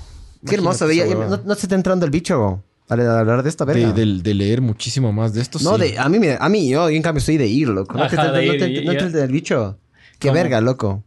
Qué 0.45 0.57
Imagínate 0.57 0.85
hermoso. 0.85 0.91
ya- 0.93 1.37
no, 1.37 1.43
no 1.45 1.55
se 1.55 1.63
está 1.67 1.77
entrando 1.77 2.05
el 2.05 2.11
bicho, 2.11 2.37
go, 2.39 2.63
al 3.01 3.19
hablar 3.19 3.43
de 3.43 3.49
esta 3.49 3.65
De, 3.65 3.75
verga. 3.75 3.93
de 3.93 4.35
leer 4.35 4.61
muchísimo 4.61 5.13
más 5.13 5.33
de 5.35 5.43
esto. 5.43 5.59
No, 5.63 5.77
sí. 5.77 5.83
de, 5.93 5.99
a 5.99 6.09
mí, 6.09 6.19
me- 6.19 6.37
a 6.39 6.49
mí, 6.49 6.69
yo, 6.71 6.89
en 6.89 7.03
cambio 7.03 7.21
soy 7.21 7.37
de 7.37 7.47
ir, 7.47 7.69
loco. 7.69 7.97
No 7.97 8.07
te, 8.09 8.17
Ajá, 8.17 8.29
no 8.29 8.33
de 8.35 8.41
te- 8.59 8.69
ir, 8.71 8.85
no 8.85 8.93
te- 8.93 9.11
te 9.11 9.27
bicho. 9.27 9.79
Qué 10.19 10.29
¿Cómo? 10.29 10.35
verga, 10.35 10.61
loco. 10.61 11.05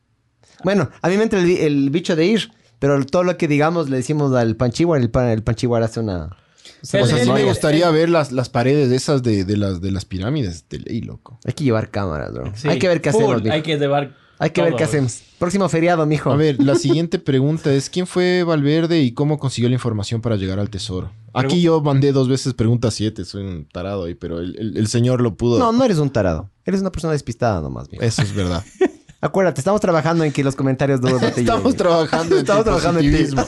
Bueno, 0.64 0.90
a 1.02 1.10
mí 1.10 1.18
me 1.18 1.24
entra 1.24 1.40
el, 1.40 1.46
bi- 1.46 1.58
el 1.58 1.90
bicho 1.90 2.16
de 2.16 2.26
ir, 2.26 2.52
pero 2.80 3.04
todo 3.06 3.24
lo 3.24 3.38
que 3.38 3.48
digamos 3.48 3.90
le 3.90 3.98
decimos 3.98 4.34
al 4.36 4.56
panchihuar, 4.56 5.00
el, 5.02 5.10
pan, 5.10 5.30
el 5.30 5.44
panchihuar 5.44 5.84
hace 5.84 6.00
una... 6.00 6.30
El- 6.94 7.02
O 7.02 7.06
sea, 7.06 7.06
sí 7.06 7.16
el- 7.22 7.32
me 7.34 7.42
el- 7.42 7.46
gustaría 7.48 7.90
ver 7.92 8.10
las, 8.10 8.32
las 8.32 8.50
paredes 8.50 8.92
esas 8.92 9.22
de, 9.24 9.44
de 9.46 9.58
las, 9.58 9.82
de 9.82 9.92
las 9.92 10.06
pirámides 10.06 10.66
de 10.70 10.80
ley, 10.80 11.02
loco. 11.02 11.40
Hay 11.46 11.54
que 11.54 11.64
llevar 11.64 11.90
cámaras, 11.92 12.34
bro. 12.34 12.52
Sí, 12.56 12.68
Hay 12.68 12.80
que 12.80 12.88
ver 12.88 13.02
qué 13.02 13.12
full, 13.12 13.24
hacemos. 13.36 13.50
Hay 13.52 13.62
que 13.62 13.78
llevar. 13.78 14.16
Hay 14.40 14.50
que 14.50 14.62
ver 14.62 14.76
qué 14.76 14.84
hacemos. 14.84 15.22
Próximo 15.40 15.68
feriado, 15.70 16.06
mijo. 16.06 16.32
A 16.32 16.36
ver, 16.36 16.62
la 16.62 16.76
siguiente 16.76 17.20
pregunta 17.20 17.72
es: 17.74 17.90
¿quién 17.90 18.06
fue 18.08 18.44
Valverde 18.44 19.00
y 19.02 19.14
cómo 19.14 19.38
consiguió 19.40 19.70
la 19.70 19.76
información 19.76 20.22
para 20.22 20.36
llegar 20.36 20.60
al 20.60 20.70
tesoro? 20.70 21.12
Aquí 21.34 21.62
yo 21.62 21.82
mandé 21.82 22.12
dos 22.12 22.28
veces 22.30 22.54
pregunta 22.54 22.92
7, 22.92 23.26
soy 23.26 23.44
un 23.44 23.66
tarado 23.66 24.06
ahí, 24.06 24.14
pero 24.16 24.40
el, 24.40 24.56
el- 24.58 24.78
el 24.78 24.88
señor 24.88 25.22
lo 25.22 25.36
pudo. 25.36 25.60
No, 25.60 25.72
no 25.72 25.84
eres 25.84 25.98
un 26.00 26.10
tarado. 26.10 26.50
Eres 26.66 26.82
una 26.82 26.92
persona 26.92 27.14
despistada 27.14 27.62
nomás, 27.62 27.90
mijo. 27.92 28.04
Eso 28.04 28.22
es 28.22 28.34
verdad. 28.34 28.64
Acuérdate, 29.22 29.60
estamos 29.60 29.82
trabajando 29.82 30.24
en 30.24 30.32
que 30.32 30.44
los 30.44 30.56
comentarios 30.56 31.02
duros 31.02 31.22
no 31.22 31.32
te 31.32 31.42
Estamos 31.42 31.64
lleguen. 31.64 31.78
trabajando 31.78 32.36
en 32.36 32.42
Estamos 32.42 32.64
trabajando 32.64 33.00
en 33.02 33.12
ti. 33.12 33.36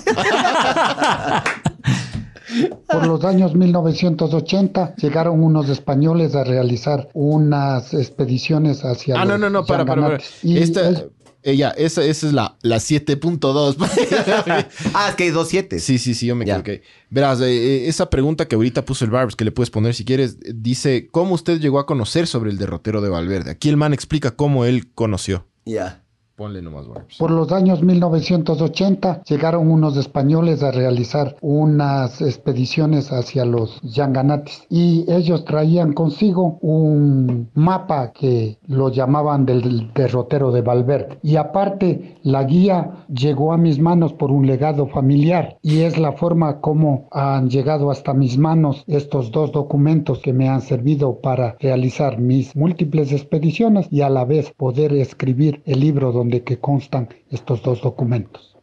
Por 2.90 3.08
los 3.08 3.24
años 3.24 3.56
1980 3.56 4.96
llegaron 4.98 5.44
unos 5.44 5.70
españoles 5.70 6.36
a 6.36 6.44
realizar 6.44 7.10
unas 7.14 7.94
expediciones 7.94 8.84
hacia 8.84 9.16
Ah, 9.20 9.26
no, 9.26 9.32
los 9.34 9.40
no, 9.42 9.50
no, 9.50 9.66
para, 9.66 9.86
para. 9.86 10.20
Y 10.44 10.58
Esta, 10.58 10.90
es- 10.90 11.06
Ella, 11.44 11.70
esa, 11.78 12.04
esa 12.04 12.28
es 12.28 12.34
la, 12.34 12.58
la 12.62 12.78
7.2. 12.78 13.78
Ah, 14.94 15.10
es 15.10 15.16
que 15.16 15.24
hay 15.26 15.30
dos 15.30 15.48
siete. 15.50 15.80
sí, 15.80 15.98
sí, 15.98 16.14
sí, 16.14 16.26
yo 16.28 16.36
me 16.36 16.44
equivoqué. 16.46 16.82
Verás, 17.10 17.40
eh, 17.42 17.46
eh, 17.46 17.88
esa 17.88 18.10
pregunta 18.10 18.48
que 18.48 18.56
ahorita 18.56 18.84
puso 18.84 19.06
el 19.06 19.12
Barbs, 19.12 19.36
que 19.36 19.46
le 19.46 19.52
puedes 19.52 19.70
poner 19.70 19.94
si 19.94 20.04
quieres, 20.04 20.38
eh, 20.44 20.52
dice, 20.56 21.08
¿cómo 21.12 21.36
usted 21.36 21.60
llegó 21.60 21.80
a 21.80 21.86
conocer 21.86 22.28
sobre 22.28 22.50
el 22.52 22.58
derrotero 22.58 23.02
de 23.02 23.10
Valverde? 23.10 23.52
Aquí 23.52 23.70
el 23.70 23.78
man 23.78 23.94
explica 23.94 24.32
cómo 24.36 24.66
él 24.66 24.92
conoció. 24.94 25.48
Ya. 25.66 26.04
Ponle 26.38 26.62
nomás. 26.62 26.86
Por 27.18 27.32
los 27.32 27.52
años 27.52 27.82
1980 27.82 29.24
llegaron 29.24 29.72
unos 29.72 29.98
españoles 29.98 30.62
a 30.62 30.70
realizar 30.70 31.36
unas 31.42 32.22
expediciones 32.22 33.12
hacia 33.12 33.44
los 33.44 33.82
Yanganatis 33.82 34.68
y 34.70 35.04
ellos 35.12 35.46
traían 35.46 35.94
consigo 35.94 36.60
un 36.62 37.50
mapa 37.56 38.12
que 38.12 38.60
lo 38.68 38.92
llamaban 38.92 39.48
del 39.48 39.92
derrotero 39.96 40.52
de 40.52 40.62
Valverde. 40.62 41.18
Y 41.24 41.38
aparte 41.38 42.18
la 42.22 42.44
guía 42.44 43.08
llegó 43.10 43.52
a 43.52 43.58
mis 43.58 43.80
manos 43.80 44.14
por 44.14 44.30
un 44.30 44.46
legado 44.46 44.86
familiar 44.86 45.58
y 45.64 45.82
es 45.82 45.98
la 45.98 46.12
forma 46.12 46.62
como 46.62 47.08
han 47.10 47.50
llegado 47.50 47.90
hasta 47.90 48.14
mis 48.14 48.38
manos 48.38 48.84
estos 48.86 49.32
dos 49.32 49.52
documentos 49.52 50.20
que 50.20 50.34
me 50.34 50.50
han 50.50 50.62
servido 50.62 51.20
para 51.20 51.56
realizar 51.60 52.20
mis 52.20 52.56
múltiples 52.56 53.12
expediciones 53.12 53.88
y 53.90 54.02
a 54.02 54.10
la 54.12 54.24
vez 54.24 54.54
poder 54.56 54.94
escribir 54.94 55.64
el 55.66 55.80
libro 55.80 56.12
donde 56.12 56.27
que 56.30 56.60
constan 56.60 57.10
estos 57.30 57.64
dos 57.64 57.82
documentos. 57.82 58.58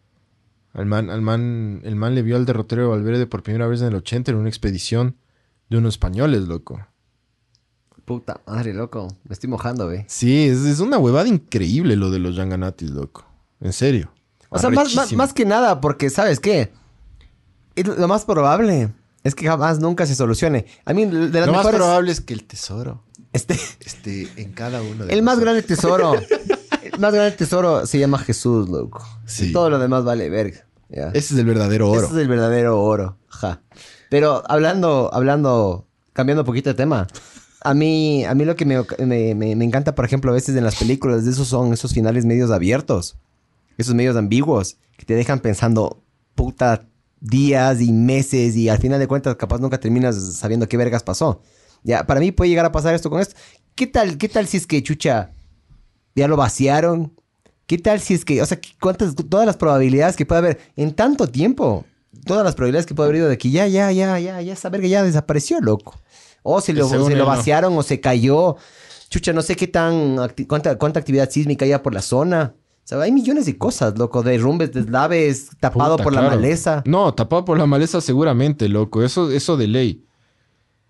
Al 0.73 0.87
man, 0.87 1.11
al 1.11 1.23
man, 1.23 1.81
el 1.85 1.97
man 1.97 2.15
le 2.15 2.23
vio 2.23 2.37
al 2.37 2.47
derrotero 2.47 2.83
de 2.83 2.89
Valverde 2.89 3.27
por 3.27 3.43
primera 3.43 3.67
vez 3.67 3.81
en 3.81 3.89
el 3.89 3.95
80 3.95 4.33
en 4.33 4.37
una 4.39 4.49
expedición 4.49 5.17
de 5.71 5.79
unos 5.79 5.95
españoles, 5.95 6.43
loco. 6.43 6.85
Puta 8.05 8.41
madre, 8.47 8.75
loco. 8.75 9.09
Me 9.25 9.33
estoy 9.33 9.49
mojando, 9.49 9.87
ve. 9.87 10.05
Sí, 10.09 10.49
es, 10.49 10.59
es 10.65 10.81
una 10.81 10.99
huevada 10.99 11.29
increíble 11.29 11.97
lo 11.97 12.11
de 12.11 12.19
los 12.19 12.37
Yanganatis, 12.37 12.91
loco. 12.91 13.25
En 13.61 13.73
serio. 13.73 14.13
O 14.51 14.59
sea, 14.59 14.71
más, 14.71 15.13
más, 15.15 15.33
que 15.33 15.45
nada, 15.45 15.81
porque, 15.81 16.11
¿sabes 16.11 16.39
qué? 16.39 16.71
Es 17.75 17.87
lo 17.87 18.07
más 18.07 18.25
probable 18.25 18.93
es 19.25 19.35
que 19.35 19.47
jamás 19.47 19.81
nunca 19.81 20.07
se 20.07 20.15
solucione. 20.15 20.67
A 20.85 20.93
mí, 20.93 21.07
de 21.07 21.41
las 21.41 21.47
Lo 21.47 21.55
más 21.55 21.67
probable 21.67 22.13
es 22.13 22.21
que 22.21 22.35
el 22.35 22.45
tesoro 22.45 23.03
Este, 23.33 23.59
esté 23.81 24.29
en 24.37 24.53
cada 24.53 24.83
uno 24.83 25.07
de 25.07 25.15
el 25.15 25.23
más 25.23 25.41
grande 25.41 25.63
tesoro. 25.63 26.15
más 26.99 27.13
grande 27.15 27.33
tesoro 27.33 27.87
se 27.87 27.99
llama 27.99 28.19
Jesús, 28.19 28.69
loco. 28.69 29.05
Sí. 29.27 29.53
Todo 29.53 29.71
lo 29.71 29.79
demás 29.79 30.05
vale 30.05 30.29
verga. 30.31 30.67
Ese 30.91 31.35
es 31.35 31.39
el 31.41 31.47
verdadero 31.47 31.91
oro. 31.91 32.07
Ese 32.07 32.15
es 32.15 32.21
el 32.21 32.29
verdadero 32.29 32.81
oro. 32.83 33.19
Ajá. 33.31 33.63
Pero 34.11 34.43
hablando, 34.49 35.11
hablando, 35.13 35.87
cambiando 36.13 36.43
un 36.43 36.47
poquito 36.47 36.71
de 36.71 36.75
tema. 36.75 37.07
A 37.63 37.75
mí, 37.75 38.25
a 38.25 38.35
mí 38.35 38.45
lo 38.45 38.55
que 38.57 38.65
me, 38.67 38.77
me- 38.99 39.35
me- 39.35 39.57
me 39.57 39.65
encanta, 39.65 39.95
por 39.95 40.05
ejemplo, 40.05 40.31
a 40.31 40.35
veces 40.35 40.55
en 40.57 40.65
las 40.65 40.77
películas 40.77 41.25
de 41.25 41.31
esos 41.31 41.49
son 41.49 41.73
esos 41.73 41.93
finales 41.95 42.25
medios 42.27 42.51
abiertos. 42.51 43.17
Esos 43.79 43.95
medios 43.95 44.17
ambiguos 44.17 44.77
que 44.97 45.05
te 45.07 45.15
dejan 45.15 45.41
pensando, 45.41 46.03
puta, 46.35 46.87
días 47.21 47.81
y 47.81 47.91
meses 47.93 48.55
y 48.55 48.69
al 48.69 48.79
final 48.79 49.01
de 49.01 49.09
cuentas 49.09 49.35
capaz 49.37 49.59
nunca 49.59 49.81
terminas 49.81 50.15
sabiendo 50.37 50.69
qué 50.69 50.77
vergas 50.77 51.03
pasó. 51.03 51.41
Ya, 51.83 52.07
para 52.07 52.21
mí 52.21 52.31
puede 52.33 52.51
llegar 52.51 52.67
a 52.67 52.73
pasar 52.73 52.95
esto 52.95 53.11
con 53.11 53.21
esto. 53.21 53.35
¿Qué 53.75 53.87
tal, 53.87 54.17
qué 54.19 54.29
tal 54.29 54.47
si 54.47 54.59
es 54.59 54.67
que, 54.67 54.83
chucha, 54.83 55.33
ya 56.15 56.29
lo 56.29 56.37
vaciaron? 56.37 57.13
¿Qué 57.67 57.79
tal 57.79 58.01
si 58.01 58.15
es 58.15 58.25
que, 58.25 58.43
o 58.43 58.47
sea, 58.47 58.59
cuántas, 58.81 59.15
todas 59.15 59.47
las 59.47 59.57
probabilidades 59.57 60.17
que 60.17 60.27
puede 60.27 60.39
haber 60.39 60.59
en 60.77 60.93
tanto 60.93 61.27
tiempo, 61.29 61.85
todas 62.27 62.45
las 62.45 62.55
probabilidades 62.55 62.87
que 62.87 62.95
puede 62.95 63.09
haber 63.09 63.21
ido 63.21 63.29
de 63.29 63.39
que 63.39 63.51
ya, 63.51 63.67
ya, 63.67 63.91
ya, 63.91 64.19
ya, 64.19 64.41
ya, 64.43 64.53
esa 64.53 64.69
verga 64.69 64.87
ya 64.87 65.03
desapareció, 65.03 65.61
loco. 65.61 65.99
O 66.43 66.61
se 66.61 66.75
lo, 66.75 66.87
se 66.87 66.99
lo 66.99 67.09
no. 67.09 67.25
vaciaron 67.27 67.77
o 67.77 67.83
se 67.83 68.01
cayó. 68.01 68.57
Chucha, 69.09 69.33
no 69.33 69.41
sé 69.41 69.57
qué 69.57 69.67
tan, 69.67 70.17
acti- 70.19 70.47
cuánta, 70.47 70.77
cuánta 70.77 71.01
actividad 71.01 71.31
sísmica 71.31 71.65
hay 71.65 71.77
por 71.79 71.95
la 71.95 72.03
zona. 72.03 72.55
O 72.57 72.87
sea, 72.87 73.01
hay 73.01 73.13
millones 73.13 73.47
de 73.47 73.57
cosas, 73.57 73.97
loco, 73.99 74.23
derrumbes, 74.23 74.73
deslaves, 74.73 75.49
tapado 75.59 75.97
Puta, 75.97 76.05
por 76.05 76.13
la 76.13 76.21
maleza. 76.21 76.83
No, 76.85 77.15
tapado 77.15 77.47
por 77.47 77.57
la 77.57 77.65
maleza 77.65 78.03
seguramente, 78.03 78.69
loco. 78.69 79.03
Eso, 79.03 79.31
eso 79.31 79.57
de 79.57 79.69
ley. 79.69 80.05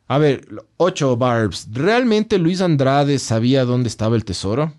A 0.08 0.18
ver, 0.18 0.44
ocho 0.76 1.16
barbs. 1.16 1.68
¿Realmente 1.70 2.38
Luis 2.38 2.60
Andrade 2.60 3.20
sabía 3.20 3.64
dónde 3.64 3.88
estaba 3.88 4.16
el 4.16 4.24
tesoro? 4.24 4.72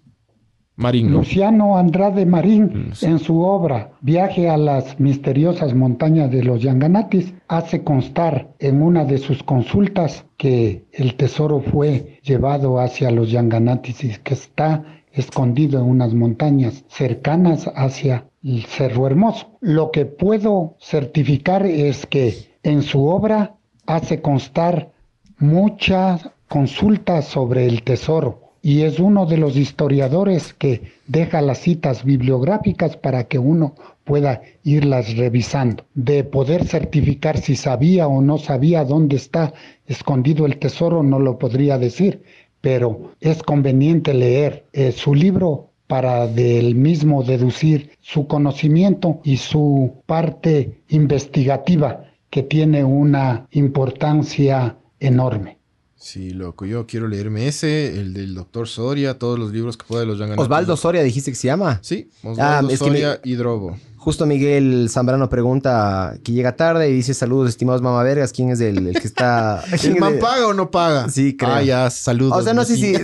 Marín, 0.78 1.10
no. 1.12 1.20
Luciano 1.20 1.78
Andrade 1.78 2.26
Marín, 2.26 2.90
Mm, 2.90 2.94
sí. 2.94 3.06
en 3.06 3.20
su 3.20 3.40
obra 3.42 3.92
Viaje 4.02 4.50
a 4.50 4.58
las 4.58 5.00
misteriosas 5.00 5.74
montañas 5.74 6.30
de 6.32 6.44
los 6.44 6.62
Yanganatis, 6.62 7.34
hace 7.48 7.84
constar 7.84 8.50
en 8.60 8.82
una 8.82 9.06
de 9.06 9.18
sus 9.18 9.42
consultas 9.44 10.26
que 10.38 10.84
el 10.92 11.16
tesoro 11.16 11.62
fue 11.62 12.20
llevado 12.24 12.80
hacia 12.80 13.10
los 13.12 13.32
Yanganatis 13.32 14.04
y 14.04 14.10
que 14.24 14.34
está 14.34 14.84
escondido 15.14 15.80
en 15.80 15.86
unas 15.86 16.14
montañas 16.14 16.84
cercanas 16.90 17.72
hacia 17.74 18.26
el 18.44 18.64
Cerro 18.66 19.08
Hermoso. 19.08 19.48
Lo 19.62 19.92
que 19.92 20.06
puedo 20.06 20.76
certificar 20.80 21.66
es 21.66 22.06
que 22.06 22.36
en 22.64 22.82
su 22.82 23.06
obra 23.08 23.56
hace 23.88 24.22
constar 24.22 24.92
muchas 25.40 26.30
consultas 26.50 27.26
sobre 27.26 27.66
el 27.66 27.84
tesoro 27.84 28.42
y 28.66 28.82
es 28.82 28.98
uno 28.98 29.28
de 29.28 29.38
los 29.38 29.58
historiadores 29.58 30.56
que 30.56 30.82
deja 31.06 31.40
las 31.44 31.60
citas 31.60 32.04
bibliográficas 32.04 32.98
para 32.98 33.26
que 33.26 33.38
uno 33.38 33.76
pueda 34.04 34.42
irlas 34.64 35.16
revisando. 35.16 35.86
De 35.94 36.24
poder 36.24 36.66
certificar 36.66 37.38
si 37.38 37.56
sabía 37.56 38.08
o 38.08 38.24
no 38.24 38.40
sabía 38.40 38.84
dónde 38.84 39.18
está 39.18 39.54
escondido 39.86 40.48
el 40.48 40.58
tesoro 40.58 41.04
no 41.04 41.20
lo 41.20 41.38
podría 41.38 41.78
decir, 41.78 42.24
pero 42.60 43.12
es 43.22 43.44
conveniente 43.44 44.16
leer 44.16 44.66
eh, 44.74 44.92
su 44.92 45.14
libro 45.14 45.70
para 45.86 46.26
del 46.26 46.74
mismo 46.74 47.22
deducir 47.22 47.92
su 48.02 48.26
conocimiento 48.26 49.22
y 49.24 49.38
su 49.38 50.02
parte 50.08 50.82
investigativa 50.90 52.06
que 52.32 52.42
tiene 52.42 52.84
una 52.84 53.46
importancia 53.52 54.76
enorme. 55.00 55.60
Sí, 55.98 56.32
loco. 56.32 56.66
Yo 56.66 56.86
quiero 56.86 57.08
leerme 57.08 57.48
ese, 57.48 57.98
el 58.00 58.14
del 58.14 58.36
doctor 58.36 58.68
Soria, 58.68 59.18
todos 59.18 59.40
los 59.40 59.52
libros 59.52 59.78
que 59.78 59.86
pueda 59.88 60.02
de 60.02 60.08
los 60.08 60.20
Yanganatis. 60.20 60.44
Osvaldo 60.44 60.78
Soria 60.78 61.02
dijiste 61.04 61.32
que 61.32 61.36
se 61.36 61.48
llama. 61.48 61.80
Sí, 61.82 62.10
Ah, 62.24 62.28
Osvaldo 62.30 62.70
es 62.72 62.80
que 62.80 62.86
Soria 62.86 63.20
y 63.24 63.34
Drobo. 63.36 63.78
Justo 63.98 64.28
Miguel 64.28 64.88
Zambrano 64.92 65.30
pregunta 65.30 66.16
que 66.24 66.32
llega 66.32 66.56
tarde 66.56 66.92
y 66.92 66.94
dice 66.94 67.16
saludos 67.16 67.50
estimados 67.50 67.82
mamavergas. 67.82 68.32
¿Quién 68.34 68.52
es 68.52 68.60
el, 68.62 68.86
el 68.90 69.00
que 69.00 69.08
está? 69.08 69.64
¿El 69.84 69.96
man 69.98 70.20
paga 70.22 70.46
o 70.46 70.54
no 70.54 70.70
paga? 70.70 71.10
Sí, 71.10 71.36
creo. 71.36 71.52
Ah, 71.52 71.64
ya, 71.64 71.90
saludos. 71.90 72.38
O 72.38 72.42
sea, 72.44 72.54
no 72.54 72.64
sé 72.66 72.76
si... 72.76 72.94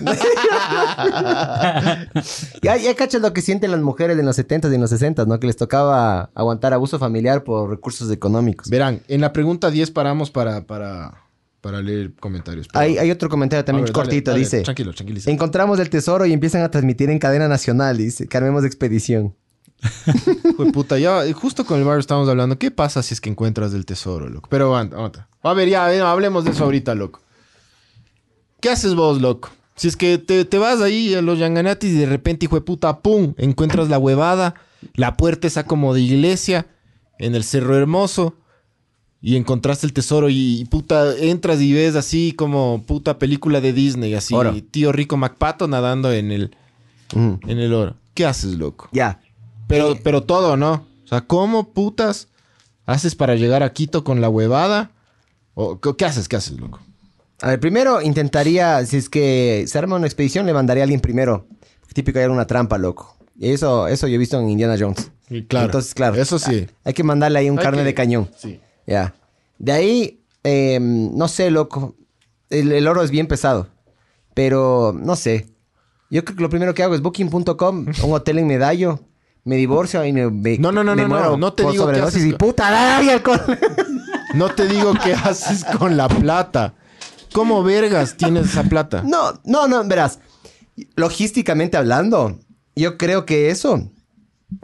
ya, 2.62 2.78
ya 2.78 2.96
cachas 2.96 3.20
lo 3.22 3.34
que 3.34 3.42
sienten 3.42 3.72
las 3.72 3.82
mujeres 3.82 4.20
en 4.20 4.26
los 4.28 4.38
70s 4.38 4.72
y 4.72 4.76
en 4.76 4.82
los 4.82 4.92
60s, 4.92 5.26
¿no? 5.26 5.40
Que 5.40 5.48
les 5.48 5.58
tocaba 5.58 6.30
aguantar 6.36 6.72
abuso 6.74 7.00
familiar 7.00 7.44
por 7.44 7.68
recursos 7.70 8.12
económicos. 8.12 8.70
Verán, 8.70 9.02
en 9.08 9.22
la 9.22 9.34
pregunta 9.34 9.72
10 9.72 9.90
paramos 9.92 10.30
para, 10.30 10.66
para, 10.68 11.24
para 11.62 11.82
leer 11.82 12.14
comentarios. 12.20 12.68
pero- 12.68 12.80
Hay, 12.80 12.98
hay 12.98 13.12
otro 13.12 13.30
comentario 13.30 13.64
también 13.64 13.86
ver, 13.86 13.94
dale, 13.94 14.04
cortito, 14.04 14.32
dale, 14.32 14.44
dice... 14.44 14.62
Tranquilo, 14.64 14.94
tranquiliza. 14.94 15.30
Encontramos 15.32 15.80
el 15.80 15.90
tesoro 15.90 16.26
y 16.26 16.34
empiezan 16.34 16.64
a 16.64 16.72
transmitir 16.72 17.10
en 17.10 17.20
cadena 17.20 17.48
nacional, 17.48 17.98
dice. 17.98 18.28
Que 18.28 18.38
armemos 18.38 18.66
expedición. 18.66 19.36
Hijo 20.50 20.66
de 20.66 20.72
puta, 20.72 21.00
ya 21.00 21.22
justo 21.34 21.66
con 21.66 21.80
el 21.80 21.86
bar 21.86 22.00
estamos 22.00 22.28
hablando. 22.30 22.58
¿Qué 22.60 22.70
pasa 22.72 23.02
si 23.04 23.14
es 23.14 23.22
que 23.22 23.30
encuentras 23.30 23.74
el 23.74 23.86
tesoro, 23.86 24.28
loco? 24.30 24.48
Pero 24.50 24.66
aguanta, 24.66 24.96
aguanta. 24.96 25.28
A 25.44 25.54
ver, 25.54 25.70
ya, 25.70 25.94
eh, 25.94 26.02
hablemos 26.02 26.46
de 26.46 26.52
eso 26.52 26.64
ahorita, 26.66 26.94
loco. 26.96 27.22
¿Qué 28.60 28.70
haces 28.70 28.94
vos, 28.96 29.22
loco? 29.22 29.50
Si 29.76 29.88
es 29.88 29.96
que 29.96 30.18
te, 30.20 30.46
te 30.46 30.58
vas 30.60 30.82
ahí 30.82 31.16
a 31.16 31.22
los 31.22 31.40
Yanganatis 31.40 31.92
y 31.92 31.98
de 31.98 32.06
repente, 32.06 32.46
hijo 32.46 32.56
de 32.56 32.62
puta, 32.62 33.00
¡pum! 33.00 33.34
Encuentras 33.38 33.90
la 33.90 33.98
huevada, 33.98 34.54
la 34.94 35.18
puerta 35.18 35.48
esa 35.48 35.66
como 35.66 35.94
de 35.96 36.02
iglesia, 36.02 36.68
en 37.18 37.34
el 37.34 37.44
Cerro 37.44 37.76
Hermoso, 37.76 38.36
y 39.22 39.36
encontraste 39.36 39.86
el 39.86 39.94
tesoro 39.94 40.30
y, 40.30 40.62
y, 40.62 40.66
puta, 40.66 41.16
entras 41.18 41.62
y 41.62 41.74
ves 41.74 41.96
así 41.96 42.34
como 42.34 42.84
puta 42.88 43.20
película 43.20 43.62
de 43.62 43.72
Disney, 43.74 44.14
así, 44.16 44.34
Oro. 44.34 44.56
tío 44.72 44.92
rico 44.92 45.16
MacPato 45.18 45.68
nadando 45.68 46.12
en 46.12 46.32
el, 46.32 46.56
Ujú. 47.14 47.40
en 47.48 47.60
el 47.60 47.74
oro. 47.74 47.96
¿Qué 48.14 48.26
haces, 48.26 48.56
loco? 48.56 48.90
Ya. 48.92 49.20
Pero, 49.68 49.92
Eh, 49.94 50.00
pero 50.04 50.24
todo, 50.24 50.58
¿no? 50.58 50.86
O 51.04 51.08
sea, 51.08 51.22
¿cómo 51.22 51.70
putas 51.70 52.28
haces 52.86 53.16
para 53.16 53.36
llegar 53.36 53.64
a 53.64 53.72
Quito 53.74 54.04
con 54.04 54.22
la 54.22 54.30
huevada? 54.30 54.92
¿O 55.54 55.80
qué, 55.80 55.92
qué 55.98 56.06
haces? 56.06 56.28
¿Qué 56.28 56.36
haces, 56.38 56.60
loco? 56.60 56.80
A 57.42 57.48
ver, 57.50 57.60
primero 57.60 58.02
intentaría, 58.02 58.86
si 58.86 58.98
es 58.98 59.10
que 59.10 59.66
se 59.68 59.78
arma 59.78 59.96
una 59.98 60.06
expedición, 60.08 60.46
le 60.46 60.54
mandaría 60.54 60.84
a 60.84 60.86
alguien 60.86 61.00
primero. 61.02 61.46
Típico 61.94 62.20
hay 62.20 62.26
una 62.26 62.48
trampa, 62.48 62.78
loco. 62.78 63.18
Y 63.38 63.50
eso, 63.50 63.88
eso 63.88 64.08
yo 64.08 64.16
he 64.16 64.18
visto 64.18 64.40
en 64.40 64.50
Indiana 64.50 64.76
Jones. 64.80 65.12
Y 65.30 65.44
claro, 65.44 65.66
Entonces, 65.68 65.94
claro. 65.94 66.16
eso 66.22 66.38
sí. 66.40 66.68
Hay 66.84 66.94
que 66.94 67.04
mandarle 67.04 67.40
ahí 67.40 67.50
un 67.50 67.58
Hay 67.60 67.64
carne 67.64 67.80
que- 67.80 67.86
de 67.86 67.94
cañón. 67.94 68.30
Sí. 68.38 68.60
Ya. 68.88 69.14
De 69.58 69.72
ahí, 69.72 70.24
eh, 70.44 70.80
no 70.82 71.28
sé, 71.28 71.52
loco. 71.52 71.96
El, 72.50 72.72
el 72.72 72.88
oro 72.88 73.04
es 73.04 73.12
bien 73.12 73.28
pesado. 73.28 73.68
Pero, 74.34 74.94
no 74.98 75.16
sé. 75.16 75.48
Yo 76.10 76.24
creo 76.26 76.36
que 76.36 76.44
lo 76.44 76.50
primero 76.50 76.74
que 76.74 76.84
hago 76.84 76.96
es 76.96 77.02
booking.com, 77.02 77.86
un 78.04 78.14
hotel 78.14 78.40
en 78.40 78.48
Medallo. 78.48 79.00
Me 79.44 79.56
divorcio 79.56 80.06
y 80.06 80.14
me, 80.14 80.30
me- 80.30 80.58
No, 80.60 80.72
no, 80.72 80.84
no, 80.84 80.96
me 80.96 81.02
no, 81.04 81.08
no, 81.08 81.16
muero 81.16 81.38
no 81.38 81.54
te 81.54 81.64
digo 81.68 81.88
qué 81.92 82.00
haces 82.00 82.26
y 82.26 82.34
puta, 82.34 82.70
dale 82.70 83.12
alcohol. 83.14 83.42
No 84.34 84.50
te 84.56 84.66
digo 84.66 84.94
qué 85.04 85.14
haces 85.14 85.66
con 85.78 85.98
la 85.98 86.08
plata. 86.08 86.74
¿Cómo 87.34 87.64
vergas 87.64 88.16
tienes 88.16 88.46
esa 88.46 88.64
plata? 88.64 89.04
No, 89.04 89.34
no, 89.44 89.68
no, 89.68 89.84
verás. 89.86 90.20
Logísticamente 90.96 91.76
hablando, 91.76 92.40
yo 92.76 92.98
creo 92.98 93.26
que 93.26 93.50
eso 93.50 93.92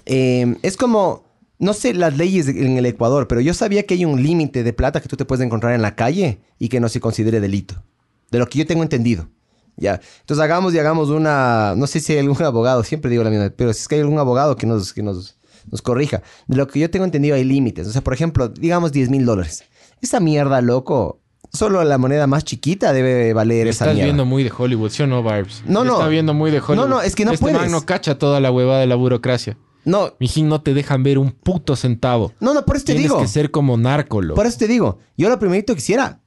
eh, 0.05 0.55
es 0.61 0.77
como, 0.77 1.25
no 1.59 1.73
sé 1.73 1.93
las 1.93 2.17
leyes 2.17 2.47
en 2.47 2.77
el 2.77 2.85
Ecuador, 2.85 3.27
pero 3.27 3.41
yo 3.41 3.53
sabía 3.53 3.83
que 3.83 3.95
hay 3.95 4.05
un 4.05 4.21
límite 4.21 4.63
de 4.63 4.73
plata 4.73 5.01
que 5.01 5.09
tú 5.09 5.17
te 5.17 5.25
puedes 5.25 5.45
encontrar 5.45 5.73
en 5.73 5.81
la 5.81 5.95
calle 5.95 6.39
y 6.59 6.69
que 6.69 6.79
no 6.79 6.89
se 6.89 6.99
considere 6.99 7.39
delito. 7.39 7.83
De 8.31 8.39
lo 8.39 8.47
que 8.47 8.59
yo 8.59 8.67
tengo 8.67 8.83
entendido. 8.83 9.29
Ya. 9.75 9.99
Entonces 10.21 10.43
hagamos 10.43 10.73
y 10.73 10.79
hagamos 10.79 11.09
una, 11.09 11.73
no 11.75 11.87
sé 11.87 11.99
si 11.99 12.13
hay 12.13 12.19
algún 12.19 12.41
abogado, 12.43 12.83
siempre 12.83 13.09
digo 13.09 13.23
la 13.23 13.29
misma, 13.29 13.51
pero 13.55 13.73
si 13.73 13.81
es 13.81 13.87
que 13.87 13.95
hay 13.95 14.01
algún 14.01 14.19
abogado 14.19 14.55
que 14.55 14.67
nos, 14.67 14.93
que 14.93 15.03
nos, 15.03 15.37
nos 15.71 15.81
corrija. 15.81 16.21
De 16.47 16.57
lo 16.57 16.67
que 16.67 16.79
yo 16.79 16.89
tengo 16.89 17.05
entendido 17.05 17.35
hay 17.35 17.43
límites. 17.43 17.87
O 17.87 17.91
sea, 17.91 18.01
por 18.03 18.13
ejemplo, 18.13 18.49
digamos 18.49 18.91
10 18.91 19.09
mil 19.09 19.25
dólares. 19.25 19.63
Esa 20.01 20.19
mierda, 20.19 20.61
loco. 20.61 21.21
Solo 21.53 21.83
la 21.83 21.97
moneda 21.97 22.27
más 22.27 22.43
chiquita 22.43 22.91
debe 22.91 23.33
valer 23.33 23.67
esa 23.67 23.85
Estás 23.85 23.95
mierda. 23.95 24.07
viendo 24.07 24.25
muy 24.25 24.43
de 24.43 24.51
Hollywood, 24.55 24.91
¿sí 24.91 25.03
o 25.03 25.07
no, 25.07 25.23
Barbs? 25.23 25.63
No, 25.65 25.83
no. 25.83 25.93
Está 25.93 26.07
viendo 26.09 26.33
muy 26.33 26.51
de 26.51 26.59
Hollywood. 26.59 26.75
No, 26.75 26.87
no, 26.87 27.01
es 27.01 27.15
que 27.15 27.23
no 27.23 27.31
este 27.31 27.41
puedes. 27.41 27.71
no 27.71 27.85
cacha 27.85 28.19
toda 28.19 28.41
la 28.41 28.51
huevada 28.51 28.81
de 28.81 28.87
la 28.87 28.95
burocracia. 28.95 29.57
No, 29.87 30.13
Mijín, 30.19 30.49
no 30.49 30.61
te 30.61 30.73
dejan 30.73 31.01
ver 31.01 31.17
un 31.17 31.31
puto 31.31 31.75
centavo. 31.75 32.33
no, 32.41 32.53
no, 32.53 32.65
por 32.65 32.75
eso 32.75 32.85
te 32.85 32.93
Tienes 32.93 33.09
digo. 33.11 33.21
que 33.21 33.27
ser 33.27 33.51
como 33.51 33.77
narco, 33.77 34.21
loco. 34.21 34.35
Por 34.35 34.45
eso 34.45 34.57
te 34.57 34.67
digo. 34.67 34.99
Yo 35.17 35.29
lo 35.29 35.39
primerito 35.39 35.73
que 35.73 35.77
quisiera, 35.77 36.19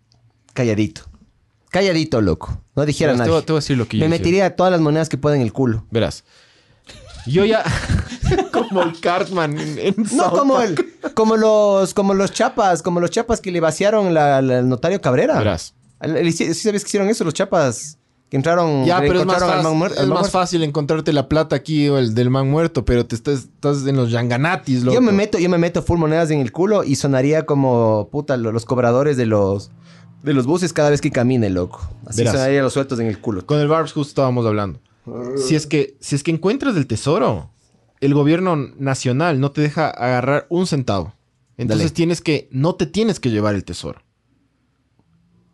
calladito. 0.54 1.02
Calladito, 1.68 2.20
loco. 2.20 2.58
No 2.74 2.84
dijera 2.86 3.12
nada. 3.12 3.24
te 3.26 3.30
voy 3.52 3.58
a 3.58 3.61
decir 3.61 3.76
lo 3.76 3.86
que 3.86 3.98
yo 3.98 4.00
Me 4.08 4.08
hice. 4.16 4.18
metería 4.18 4.56
todas 4.56 4.72
las 4.72 4.80
monedas 4.80 5.08
que 5.08 5.18
pueda 5.18 5.36
en 5.36 5.42
el 5.42 5.52
culo. 5.52 5.86
Verás. 5.90 6.24
Yo 7.26 7.44
ya... 7.44 7.62
como 8.52 8.82
el 8.82 8.98
Cartman 8.98 9.58
en, 9.58 9.78
en 9.78 9.94
No 10.14 10.30
como 10.32 10.61
el, 10.62 10.74
como 11.14 11.36
los, 11.36 11.92
como 11.94 12.14
los 12.14 12.32
chapas, 12.32 12.82
como 12.82 12.98
los 12.98 13.11
chapas 13.11 13.40
que 13.40 13.50
le 13.52 13.61
vaciaron 13.61 14.16
el 14.16 14.68
notario 14.68 15.00
Cabrera. 15.00 15.38
Verás. 15.38 15.74
¿Sí 16.32 16.54
sabes 16.54 16.82
que 16.82 16.88
hicieron 16.88 17.08
eso? 17.11 17.24
Los 17.24 17.34
chapas 17.34 17.98
que 18.31 18.37
entraron. 18.37 18.85
Ya, 18.87 19.01
pero 19.01 19.20
es 19.20 19.26
más, 19.26 19.41
fácil, 19.41 19.62
man 19.64 19.74
muer- 19.78 19.87
al 19.87 19.93
es 19.93 19.99
man 19.99 20.09
más 20.11 20.18
muerto. 20.20 20.31
fácil 20.31 20.62
encontrarte 20.62 21.12
la 21.12 21.28
plata 21.28 21.57
aquí 21.57 21.89
o 21.89 21.99
el 21.99 22.14
del 22.14 22.31
man 22.31 22.49
muerto, 22.49 22.85
pero 22.85 23.05
te 23.05 23.16
estás, 23.16 23.41
estás 23.41 23.87
en 23.87 23.97
los 23.97 24.11
yanganatis, 24.11 24.83
loco. 24.85 24.95
Yo 24.95 25.01
me 25.03 25.12
meto, 25.12 25.39
yo 25.39 25.51
me 25.51 25.59
meto 25.59 25.83
full 25.83 25.99
monedas 25.99 26.31
en 26.31 26.41
el 26.41 26.53
culo 26.53 26.85
y 26.85 26.95
sonaría 26.97 27.45
como 27.45 28.09
puta 28.11 28.37
lo- 28.37 28.53
los 28.53 28.64
cobradores 28.64 29.16
de 29.16 29.26
los 29.26 29.70
de 30.22 30.35
los 30.35 30.47
buses 30.47 30.72
cada 30.72 30.91
vez 30.91 31.01
que 31.01 31.11
camine, 31.11 31.49
loco. 31.51 31.81
Así 32.07 32.18
Verás. 32.18 32.35
sonaría 32.35 32.62
los 32.62 32.72
sueltos 32.74 33.01
en 33.01 33.07
el 33.07 33.20
culo. 33.20 33.45
Con 33.47 33.59
el 33.59 33.68
Barbs 33.68 33.93
justo 33.93 34.11
estábamos 34.11 34.45
hablando. 34.47 34.78
Si 35.37 35.57
es 35.57 35.66
que, 35.66 35.97
si 35.99 36.14
es 36.14 36.22
que 36.22 36.31
encuentras 36.31 36.76
el 36.76 36.87
tesoro, 36.87 37.51
el 38.01 38.12
gobierno 38.14 38.55
nacional 38.78 39.41
no 39.41 39.51
te 39.51 39.62
deja 39.62 39.89
agarrar 39.89 40.47
un 40.51 40.66
centavo. 40.66 41.14
Entonces 41.57 41.87
Dale. 41.87 41.95
tienes 41.95 42.20
que, 42.20 42.49
no 42.53 42.74
te 42.74 42.85
tienes 42.87 43.18
que 43.18 43.31
llevar 43.31 43.55
el 43.55 43.64
tesoro. 43.64 44.03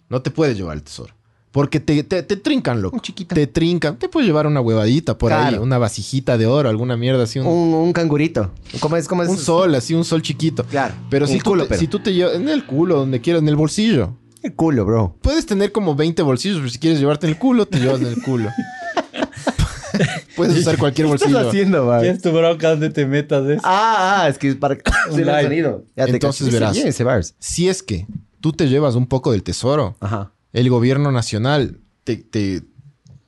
No 0.08 0.22
te 0.22 0.30
puedes 0.30 0.56
llevar 0.56 0.76
el 0.76 0.82
tesoro. 0.82 1.14
Porque 1.56 1.80
te, 1.80 2.02
te, 2.04 2.22
te 2.22 2.36
trincan, 2.36 2.82
loco. 2.82 2.96
Un 2.96 3.00
chiquita. 3.00 3.34
Te 3.34 3.46
trincan. 3.46 3.98
Te 3.98 4.10
puedes 4.10 4.26
llevar 4.26 4.46
una 4.46 4.60
huevadita 4.60 5.16
por 5.16 5.32
ahí, 5.32 5.54
una 5.54 5.78
vasijita 5.78 6.36
de 6.36 6.46
oro, 6.46 6.68
alguna 6.68 6.98
mierda 6.98 7.22
así, 7.22 7.38
un, 7.38 7.46
Un, 7.46 7.72
un 7.72 7.92
cangurito. 7.94 8.50
¿Cómo 8.78 8.94
es? 8.98 9.08
¿Cómo 9.08 9.22
es? 9.22 9.30
un 9.30 9.38
sol, 9.38 9.74
así, 9.74 9.94
un 9.94 10.04
sol 10.04 10.20
chiquito. 10.20 10.64
Claro. 10.64 10.92
Pero 11.08 11.26
si 11.26 11.36
el 11.36 11.42
tú, 11.42 11.52
culo, 11.52 11.62
te, 11.62 11.70
pero. 11.70 11.80
si 11.80 11.86
tú 11.88 12.00
te 12.00 12.12
llevas 12.12 12.34
en 12.34 12.50
el 12.50 12.66
culo, 12.66 12.98
donde 12.98 13.22
quieras, 13.22 13.40
en 13.40 13.48
el 13.48 13.56
bolsillo. 13.56 14.18
El 14.42 14.54
culo, 14.54 14.84
bro. 14.84 15.16
Puedes 15.22 15.46
tener 15.46 15.72
como 15.72 15.94
20 15.94 16.20
bolsillos, 16.20 16.58
pero 16.58 16.68
si 16.68 16.78
quieres 16.78 17.00
llevarte 17.00 17.26
en 17.26 17.32
el 17.32 17.38
culo, 17.38 17.64
te 17.64 17.80
llevas 17.80 18.02
en 18.02 18.08
el 18.08 18.20
culo. 18.20 18.50
Puedes 20.36 20.58
usar 20.58 20.76
cualquier 20.76 21.06
¿Qué 21.06 21.10
bolsillo. 21.10 21.38
estás 21.38 21.48
haciendo, 21.48 21.86
man? 21.86 22.02
¿Qué 22.02 22.10
es 22.10 22.20
tu 22.20 22.32
bronca 22.32 22.68
donde 22.68 22.90
te 22.90 23.06
metas 23.06 23.48
eso? 23.48 23.62
Ah, 23.64 24.24
ah, 24.24 24.28
es 24.28 24.36
que 24.36 24.50
es 24.50 24.56
para 24.56 24.74
el 24.74 24.82
live. 25.16 25.42
sonido. 25.42 25.84
Ya 25.96 26.04
te 26.04 26.10
Entonces 26.10 26.52
verás. 26.52 27.34
Si 27.38 27.66
es 27.70 27.82
que 27.82 28.06
tú 28.42 28.52
te 28.52 28.68
llevas 28.68 28.94
un 28.94 29.06
poco 29.06 29.32
del 29.32 29.42
tesoro, 29.42 29.96
Ajá. 30.00 30.32
El 30.56 30.70
gobierno 30.70 31.12
nacional 31.12 31.80
te, 32.04 32.16
te- 32.16 32.62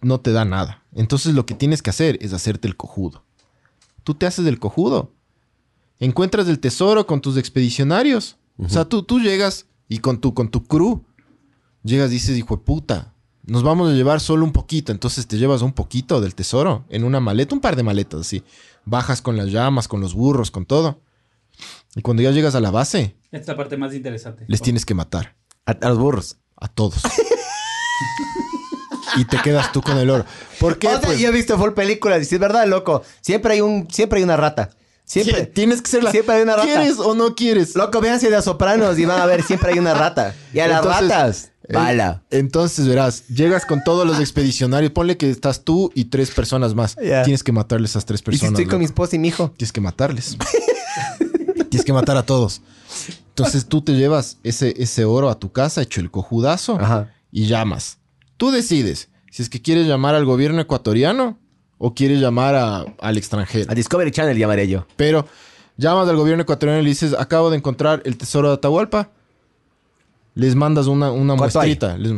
no 0.00 0.20
te 0.20 0.32
da 0.32 0.44
nada. 0.44 0.82
Entonces 0.94 1.34
lo 1.34 1.44
que 1.46 1.54
tienes 1.54 1.82
que 1.82 1.90
hacer 1.90 2.18
es 2.22 2.32
hacerte 2.32 2.66
el 2.68 2.76
cojudo. 2.76 3.24
Tú 4.04 4.14
te 4.14 4.26
haces 4.26 4.46
el 4.46 4.58
cojudo. 4.58 5.12
Encuentras 6.00 6.48
el 6.48 6.58
tesoro 6.60 7.06
con 7.06 7.20
tus 7.20 7.36
expedicionarios. 7.36 8.36
O 8.58 8.68
sea, 8.68 8.84
tú, 8.86 9.02
tú 9.02 9.20
llegas 9.20 9.66
y 9.88 9.98
con 9.98 10.20
tu, 10.20 10.34
con 10.34 10.48
tu 10.50 10.64
crew, 10.64 11.04
llegas 11.84 12.10
y 12.10 12.14
dices, 12.14 12.36
hijo 12.38 12.56
de 12.56 12.62
puta, 12.62 13.14
nos 13.44 13.62
vamos 13.62 13.90
a 13.90 13.94
llevar 13.94 14.20
solo 14.20 14.44
un 14.44 14.52
poquito. 14.52 14.90
Entonces 14.92 15.26
te 15.26 15.36
llevas 15.38 15.62
un 15.62 15.72
poquito 15.72 16.20
del 16.20 16.34
tesoro 16.34 16.84
en 16.88 17.04
una 17.04 17.20
maleta, 17.20 17.54
un 17.54 17.60
par 17.60 17.76
de 17.76 17.82
maletas 17.82 18.20
así. 18.20 18.42
Bajas 18.84 19.20
con 19.22 19.36
las 19.36 19.50
llamas, 19.52 19.86
con 19.86 20.00
los 20.00 20.14
burros, 20.14 20.50
con 20.50 20.64
todo. 20.66 21.00
Y 21.94 22.02
cuando 22.02 22.22
ya 22.22 22.30
llegas 22.30 22.54
a 22.54 22.60
la 22.60 22.70
base, 22.70 23.16
Esta 23.24 23.36
es 23.38 23.46
la 23.48 23.56
parte 23.56 23.76
más 23.76 23.92
interesante. 23.94 24.44
les 24.48 24.62
tienes 24.62 24.84
que 24.86 24.94
matar. 24.94 25.36
A, 25.66 25.72
a 25.72 25.88
los 25.90 25.98
burros. 25.98 26.38
A 26.60 26.68
todos. 26.68 27.00
y 29.16 29.24
te 29.24 29.38
quedas 29.42 29.72
tú 29.72 29.80
con 29.82 29.96
el 29.98 30.10
oro. 30.10 30.24
¿Por 30.60 30.78
qué? 30.78 30.88
O 30.88 30.90
sea, 30.92 31.00
Pues, 31.00 31.18
yo 31.18 31.28
he 31.28 31.32
visto 31.32 31.56
full 31.58 31.70
películas 31.72 32.22
y 32.22 32.24
si 32.24 32.34
es 32.36 32.40
verdad, 32.40 32.66
loco. 32.66 33.02
Siempre 33.20 33.54
hay 33.54 33.60
un, 33.60 33.88
siempre 33.90 34.18
hay 34.18 34.24
una 34.24 34.36
rata. 34.36 34.70
Siempre. 35.04 35.46
tienes 35.46 35.80
que 35.80 35.90
ser 35.90 36.04
la... 36.04 36.10
Siempre 36.10 36.34
hay 36.36 36.42
una 36.42 36.56
rata. 36.56 36.66
¿Quieres 36.66 36.98
o 36.98 37.14
no 37.14 37.34
quieres? 37.34 37.74
Loco, 37.74 38.00
véanse 38.00 38.28
de 38.28 38.36
a 38.36 38.42
sopranos 38.42 38.98
y 38.98 39.06
van 39.06 39.18
a 39.20 39.24
ver, 39.26 39.42
siempre 39.42 39.72
hay 39.72 39.78
una 39.78 39.94
rata. 39.94 40.34
Y 40.52 40.58
a 40.60 40.68
las 40.68 40.84
ratas, 40.84 41.50
eh, 41.66 41.72
bala. 41.72 42.22
entonces 42.30 42.86
verás, 42.86 43.26
llegas 43.28 43.64
con 43.64 43.82
todos 43.82 44.06
los 44.06 44.20
expedicionarios. 44.20 44.92
Ponle 44.92 45.16
que 45.16 45.30
estás 45.30 45.64
tú 45.64 45.90
y 45.94 46.06
tres 46.06 46.30
personas 46.30 46.74
más. 46.74 46.94
Tienes 46.96 47.42
que 47.42 47.52
matarles 47.52 47.90
a 47.96 48.00
esas 48.00 48.04
tres 48.04 48.20
Y 48.20 48.24
si 48.24 48.24
personas. 48.30 48.50
estoy 48.52 48.66
con 48.66 48.80
mi 48.80 48.84
esposa 48.84 49.16
y 49.16 49.18
mi 49.18 49.28
hijo. 49.28 49.50
Tienes 49.56 49.72
que 49.72 49.80
matarles. 49.80 50.36
Tienes 51.70 51.84
que 51.84 51.92
matar 51.92 52.16
a 52.16 52.22
todos. 52.24 52.60
Entonces 53.28 53.66
tú 53.66 53.82
te 53.82 53.92
llevas 53.92 54.38
ese, 54.42 54.74
ese 54.82 55.04
oro 55.04 55.28
a 55.28 55.38
tu 55.38 55.52
casa, 55.52 55.82
hecho 55.82 56.00
el 56.00 56.10
cojudazo, 56.10 56.78
Ajá. 56.80 57.12
y 57.30 57.46
llamas. 57.46 57.98
Tú 58.36 58.50
decides 58.50 59.08
si 59.30 59.42
es 59.42 59.48
que 59.50 59.60
quieres 59.62 59.86
llamar 59.86 60.14
al 60.14 60.24
gobierno 60.24 60.60
ecuatoriano 60.60 61.38
o 61.78 61.94
quieres 61.94 62.20
llamar 62.20 62.54
a- 62.56 62.84
al 63.00 63.16
extranjero. 63.18 63.70
A 63.70 63.74
Discovery 63.74 64.10
Channel 64.10 64.36
llamaré 64.36 64.66
yo. 64.66 64.86
Pero 64.96 65.26
llamas 65.76 66.08
al 66.08 66.16
gobierno 66.16 66.42
ecuatoriano 66.42 66.80
y 66.80 66.84
le 66.84 66.88
dices, 66.90 67.14
acabo 67.18 67.50
de 67.50 67.56
encontrar 67.58 68.02
el 68.04 68.16
tesoro 68.16 68.48
de 68.48 68.54
Atahualpa. 68.54 69.10
Les 70.34 70.54
mandas 70.54 70.86
una, 70.86 71.10
una 71.12 71.34
muestrita. 71.34 71.96
Les- 71.98 72.12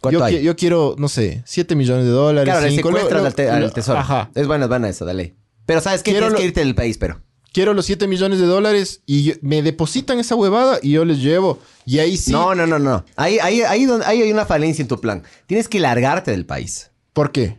¿Cuánto 0.00 0.18
yo, 0.18 0.24
hay? 0.24 0.34
qui- 0.36 0.42
yo 0.42 0.54
quiero, 0.56 0.94
no 0.98 1.08
sé, 1.08 1.42
7 1.46 1.74
millones 1.74 2.04
de 2.04 2.10
dólares. 2.10 2.52
Claro, 2.52 2.66
le 2.66 2.72
cinco, 2.74 2.90
lo- 2.90 2.96
secuestran 2.98 3.22
lo- 3.22 3.26
al, 3.28 3.34
te- 3.34 3.50
al 3.50 3.60
lo- 3.62 3.70
tesoro. 3.70 3.98
Ajá. 3.98 4.30
Es 4.34 4.46
buena, 4.46 4.64
es 4.66 4.68
buena 4.68 4.88
eso, 4.88 5.04
dale. 5.04 5.34
Pero 5.66 5.80
¿sabes? 5.80 6.02
Quiero 6.02 6.18
Tienes 6.18 6.32
lo- 6.32 6.38
que 6.38 6.44
irte 6.46 6.60
del 6.60 6.74
país, 6.74 6.98
pero. 6.98 7.20
Quiero 7.54 7.72
los 7.72 7.86
7 7.86 8.06
millones 8.08 8.40
de 8.40 8.46
dólares 8.46 9.00
y 9.06 9.22
yo- 9.22 9.34
me 9.40 9.62
depositan 9.62 10.18
esa 10.18 10.34
huevada 10.34 10.78
y 10.82 10.90
yo 10.90 11.04
les 11.06 11.18
llevo. 11.22 11.60
Y 11.86 12.00
ahí 12.00 12.16
sí. 12.18 12.32
No, 12.32 12.54
no, 12.54 12.66
no, 12.66 12.78
no. 12.80 13.04
Ahí, 13.16 13.38
ahí, 13.38 13.62
ahí, 13.62 13.84
donde, 13.86 14.04
ahí 14.04 14.20
hay 14.22 14.32
una 14.32 14.44
falencia 14.44 14.82
en 14.82 14.88
tu 14.88 15.00
plan. 15.00 15.22
Tienes 15.46 15.68
que 15.68 15.78
largarte 15.80 16.32
del 16.32 16.44
país. 16.46 16.90
¿Por 17.12 17.30
qué? 17.32 17.56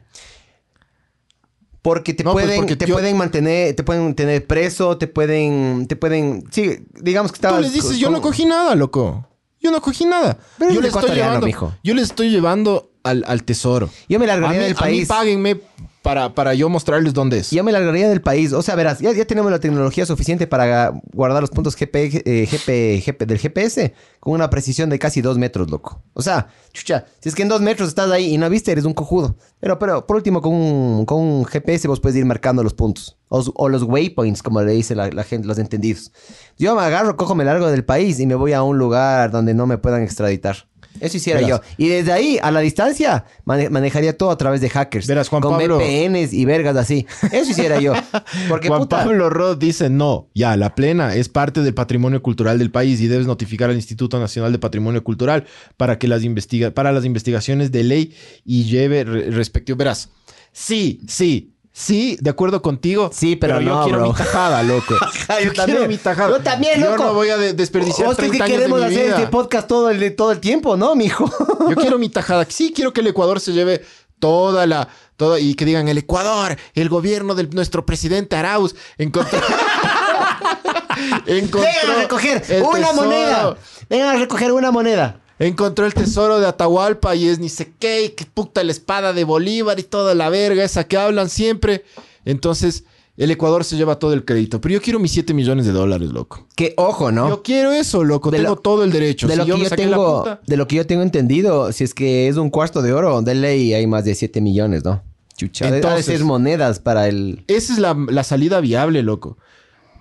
Porque 1.82 2.14
te 2.14 2.24
No, 2.24 2.34
pues, 2.34 2.46
pueden, 2.46 2.62
porque 2.62 2.76
te 2.76 2.88
yo- 2.88 2.96
pueden 2.96 3.16
mantener, 3.16 3.76
te 3.76 3.84
pueden 3.84 4.16
tener 4.16 4.46
preso, 4.46 4.98
te 4.98 5.08
pueden, 5.08 5.86
te 5.88 5.96
pueden, 5.96 6.44
sí, 6.52 6.80
digamos 7.00 7.32
que 7.32 7.38
Tú 7.40 7.48
estabas. 7.48 7.62
les 7.62 7.74
dices, 7.74 7.98
yo 7.98 8.08
con- 8.08 8.14
no 8.16 8.22
cogí 8.22 8.46
nada, 8.46 8.76
loco. 8.76 9.28
Yo 9.62 9.72
no 9.72 9.82
cogí 9.82 10.06
nada. 10.06 10.38
Pero 10.58 10.72
yo 10.74 10.82
les 10.82 10.90
estoy 10.90 11.00
ecuatoriano, 11.04 11.30
llevando, 11.32 11.48
mijo. 11.48 11.74
yo 11.84 11.94
les 11.94 12.04
estoy 12.10 12.30
llevando 12.32 12.92
al, 13.04 13.24
al 13.28 13.44
tesoro. 13.44 13.90
Yo 14.10 14.20
me 14.20 14.26
A 14.26 14.30
largaría 14.30 14.60
mí, 14.60 14.64
del 14.66 14.74
a 14.74 14.76
mí 14.76 14.80
país. 14.82 15.08
páguenme 15.08 15.62
para, 16.06 16.36
para 16.36 16.54
yo 16.54 16.70
mostrarles 16.70 17.16
dónde 17.16 17.40
es. 17.40 17.50
Yo 17.50 17.64
me 17.64 17.72
largaría 17.72 18.08
del 18.08 18.22
país. 18.22 18.54
O 18.54 18.62
sea, 18.62 18.76
verás, 18.76 19.00
ya, 19.00 19.12
ya 19.12 19.26
tenemos 19.26 19.50
la 19.50 19.60
tecnología 19.60 20.06
suficiente 20.06 20.46
para 20.46 20.94
guardar 21.12 21.42
los 21.42 21.50
puntos 21.50 21.76
GP, 21.76 21.96
eh, 22.24 22.46
GP, 22.46 23.04
GP 23.04 23.26
del 23.26 23.40
GPS 23.40 23.92
con 24.20 24.34
una 24.34 24.52
precisión 24.52 24.92
de 24.92 25.00
casi 25.00 25.22
dos 25.22 25.40
metros, 25.40 25.72
loco. 25.72 26.04
O 26.14 26.22
sea, 26.22 26.50
chucha, 26.74 27.06
si 27.22 27.30
es 27.30 27.34
que 27.34 27.42
en 27.42 27.50
dos 27.50 27.62
metros 27.62 27.90
estás 27.90 28.12
ahí 28.12 28.36
y 28.36 28.38
no 28.38 28.48
viste, 28.52 28.72
eres 28.72 28.86
un 28.86 28.94
cojudo. 28.94 29.36
Pero, 29.60 29.80
pero, 29.80 30.06
por 30.06 30.18
último, 30.18 30.42
con 30.42 30.54
un, 30.54 31.06
con 31.08 31.24
un 31.24 31.44
GPS 31.44 31.88
vos 31.88 32.00
puedes 32.00 32.16
ir 32.16 32.26
marcando 32.26 32.62
los 32.62 32.76
puntos. 32.76 33.18
O, 33.30 33.44
o 33.56 33.68
los 33.68 33.82
waypoints, 33.82 34.44
como 34.44 34.62
le 34.62 34.74
dice 34.74 34.94
la, 34.94 35.10
la 35.10 35.24
gente, 35.24 35.48
los 35.48 35.58
entendidos. 35.58 36.12
Yo 36.56 36.76
me 36.76 36.84
agarro, 36.84 37.18
cojo, 37.18 37.34
me 37.34 37.46
largo 37.46 37.66
del 37.72 37.84
país 37.84 38.20
y 38.20 38.28
me 38.28 38.36
voy 38.36 38.54
a 38.54 38.62
un 38.62 38.78
lugar 38.78 39.32
donde 39.32 39.56
no 39.56 39.66
me 39.66 39.80
puedan 39.80 40.04
extraditar. 40.04 40.68
Eso 41.00 41.18
hiciera 41.18 41.42
Verás. 41.42 41.62
yo. 41.62 41.68
Y 41.78 41.88
desde 41.90 42.12
ahí, 42.12 42.38
a 42.42 42.52
la 42.52 42.60
distancia, 42.62 43.26
mane- 43.46 43.70
manejaría 43.70 44.18
todo 44.18 44.32
a 44.32 44.38
través 44.38 44.62
de 44.62 44.70
hackers. 44.70 45.08
Verás, 45.08 45.30
Juan 45.30 45.42
con 45.42 45.58
Pablo- 45.58 45.78
VPNs 45.78 46.34
y 46.34 46.46
vergas 46.46 46.76
así. 46.78 47.06
Eso 47.32 47.52
hiciera 47.52 47.80
yo. 47.80 47.94
Porque 48.50 48.68
Juan 48.68 48.82
puta. 48.82 48.98
Pablo 49.04 49.30
Roth 49.30 49.60
dice, 49.60 49.90
no, 49.90 50.30
ya, 50.34 50.56
la 50.58 50.76
plena 50.76 51.16
es 51.16 51.30
parte 51.30 51.62
del 51.62 51.74
patrimonio 51.74 52.22
cultural 52.22 52.60
del 52.60 52.72
país 52.72 53.02
y 53.02 53.08
debes 53.08 53.28
notificar 53.28 53.70
al 53.70 53.76
Instituto 53.76 54.20
Nacional 54.20 54.52
de 54.52 54.60
Patrimonio 54.60 55.04
Cultural 55.04 55.46
para 55.78 55.98
que 56.00 56.08
las 56.08 56.24
investiga 56.24 56.72
para 56.72 56.92
las 56.92 57.06
investigaciones 57.06 57.72
de 57.72 57.84
ley 57.84 58.14
y 58.46 58.64
lleve 58.66 59.04
re- 59.04 59.32
respectivo. 59.32 59.78
Verás, 59.78 60.10
sí, 60.52 61.02
sí, 61.08 61.55
sí, 61.78 62.18
de 62.22 62.30
acuerdo 62.30 62.62
contigo. 62.62 63.10
Sí, 63.14 63.36
pero 63.36 63.60
yo 63.60 63.76
no, 63.76 63.84
quiero 63.84 64.00
bro. 64.00 64.08
mi 64.08 64.14
tajada, 64.16 64.64
loco. 64.64 64.96
yo 65.44 65.54
quiero 65.66 65.88
mi 65.88 65.98
tajada. 65.98 66.30
Yo 66.30 66.40
también, 66.42 66.80
Yo 66.80 66.92
loco. 66.92 67.04
no 67.04 67.14
voy 67.14 67.30
a 67.30 67.38
de- 67.38 67.54
desperdiciar 67.54 68.08
¿Vos 68.08 68.16
crees 68.16 68.32
30 68.32 68.46
que 68.46 68.52
años 68.54 68.60
de 68.62 68.64
queremos 68.66 68.80
mi 68.80 68.86
hacer 68.96 69.06
vida. 69.08 69.16
este 69.18 69.28
podcast 69.28 69.68
todo 69.68 69.90
el, 69.90 70.16
todo 70.16 70.32
el 70.32 70.40
tiempo? 70.40 70.78
No, 70.78 70.96
mijo. 70.96 71.30
Yo 71.70 71.76
quiero 71.76 72.00
mi 72.00 72.08
tajada. 72.10 72.46
Sí, 72.50 72.72
quiero 72.74 72.94
que 72.94 73.02
el 73.02 73.08
Ecuador 73.08 73.40
se 73.42 73.52
lleve 73.52 73.84
toda 74.20 74.66
la... 74.66 74.88
Toda, 75.18 75.40
y 75.40 75.56
que 75.56 75.64
digan, 75.66 75.88
el 75.88 75.98
Ecuador, 75.98 76.58
el 76.74 76.90
gobierno 76.90 77.36
de 77.36 77.44
nuestro 77.48 77.86
presidente 77.86 78.36
Arauz 78.36 78.76
encontró... 78.98 79.40
encontró 81.26 81.62
Vengan 81.62 81.90
a 81.98 82.02
recoger 82.02 82.44
una 82.64 82.78
tesoro. 82.80 82.94
moneda. 82.94 83.58
Vengan 83.90 84.16
a 84.16 84.20
recoger 84.20 84.52
una 84.52 84.72
moneda. 84.72 85.22
Encontró 85.38 85.86
el 85.86 85.94
tesoro 85.94 86.40
de 86.40 86.48
Atahualpa 86.48 87.16
y 87.16 87.28
es 87.28 87.40
ni 87.40 87.50
sé 87.50 87.74
qué, 87.78 88.06
y 88.06 88.10
que 88.10 88.26
puta 88.26 88.64
la 88.64 88.72
espada 88.72 89.12
de 89.14 89.24
Bolívar 89.26 89.80
y 89.80 89.84
toda 89.84 90.16
la 90.16 90.30
verga 90.30 90.64
esa 90.64 90.86
que 90.86 90.96
hablan 90.98 91.30
siempre. 91.30 91.84
Entonces, 92.24 92.86
el 93.18 93.32
Ecuador 93.32 93.64
se 93.64 93.76
lleva 93.76 94.00
todo 94.00 94.14
el 94.14 94.24
crédito. 94.26 94.62
Pero 94.62 94.74
yo 94.76 94.82
quiero 94.82 95.00
mis 95.00 95.12
7 95.12 95.34
millones 95.34 95.66
de 95.66 95.72
dólares, 95.74 96.10
loco. 96.12 96.48
Que 96.56 96.74
ojo, 96.78 97.12
¿no? 97.12 97.28
Yo 97.30 97.44
quiero 97.44 97.72
eso, 97.74 98.04
loco. 98.04 98.32
De 98.32 98.38
tengo 98.38 98.52
lo- 98.52 98.56
todo 98.62 98.84
el 98.84 98.92
derecho. 98.92 99.28
de, 99.28 99.34
Si 99.34 99.40
lo 99.40 99.46
yo 99.46 99.56
que 99.58 99.64
yo 99.64 99.70
tengo, 99.72 100.20
puta- 100.24 100.42
de 100.46 100.58
lo 100.58 100.68
que 100.68 100.76
yo 100.78 100.86
tengo 100.88 101.02
entendido, 101.02 101.72
si 101.74 101.84
es 101.84 101.94
que 101.94 102.28
es 102.30 102.38
un 102.38 102.50
cuarto 102.50 102.82
de 102.82 102.94
oro, 102.94 103.22
de 103.22 103.36
ley 103.36 103.74
hay 103.74 103.88
más 103.88 104.06
de 104.06 104.16
7 104.16 104.40
millones, 104.42 104.84
¿no? 104.86 105.04
Chucha. 105.38 105.66
ha 105.66 105.72
de- 105.72 105.74
ha 105.78 105.80
de 105.82 105.88
Entonces- 105.88 106.06
ser 106.06 106.24
monedas 106.24 106.80
para 106.80 107.10
el... 107.10 107.44
Esa 107.48 107.74
es 107.74 107.80
la, 107.80 107.94
la 108.10 108.24
salida 108.24 108.62
viable, 108.62 109.04
loco. 109.04 109.38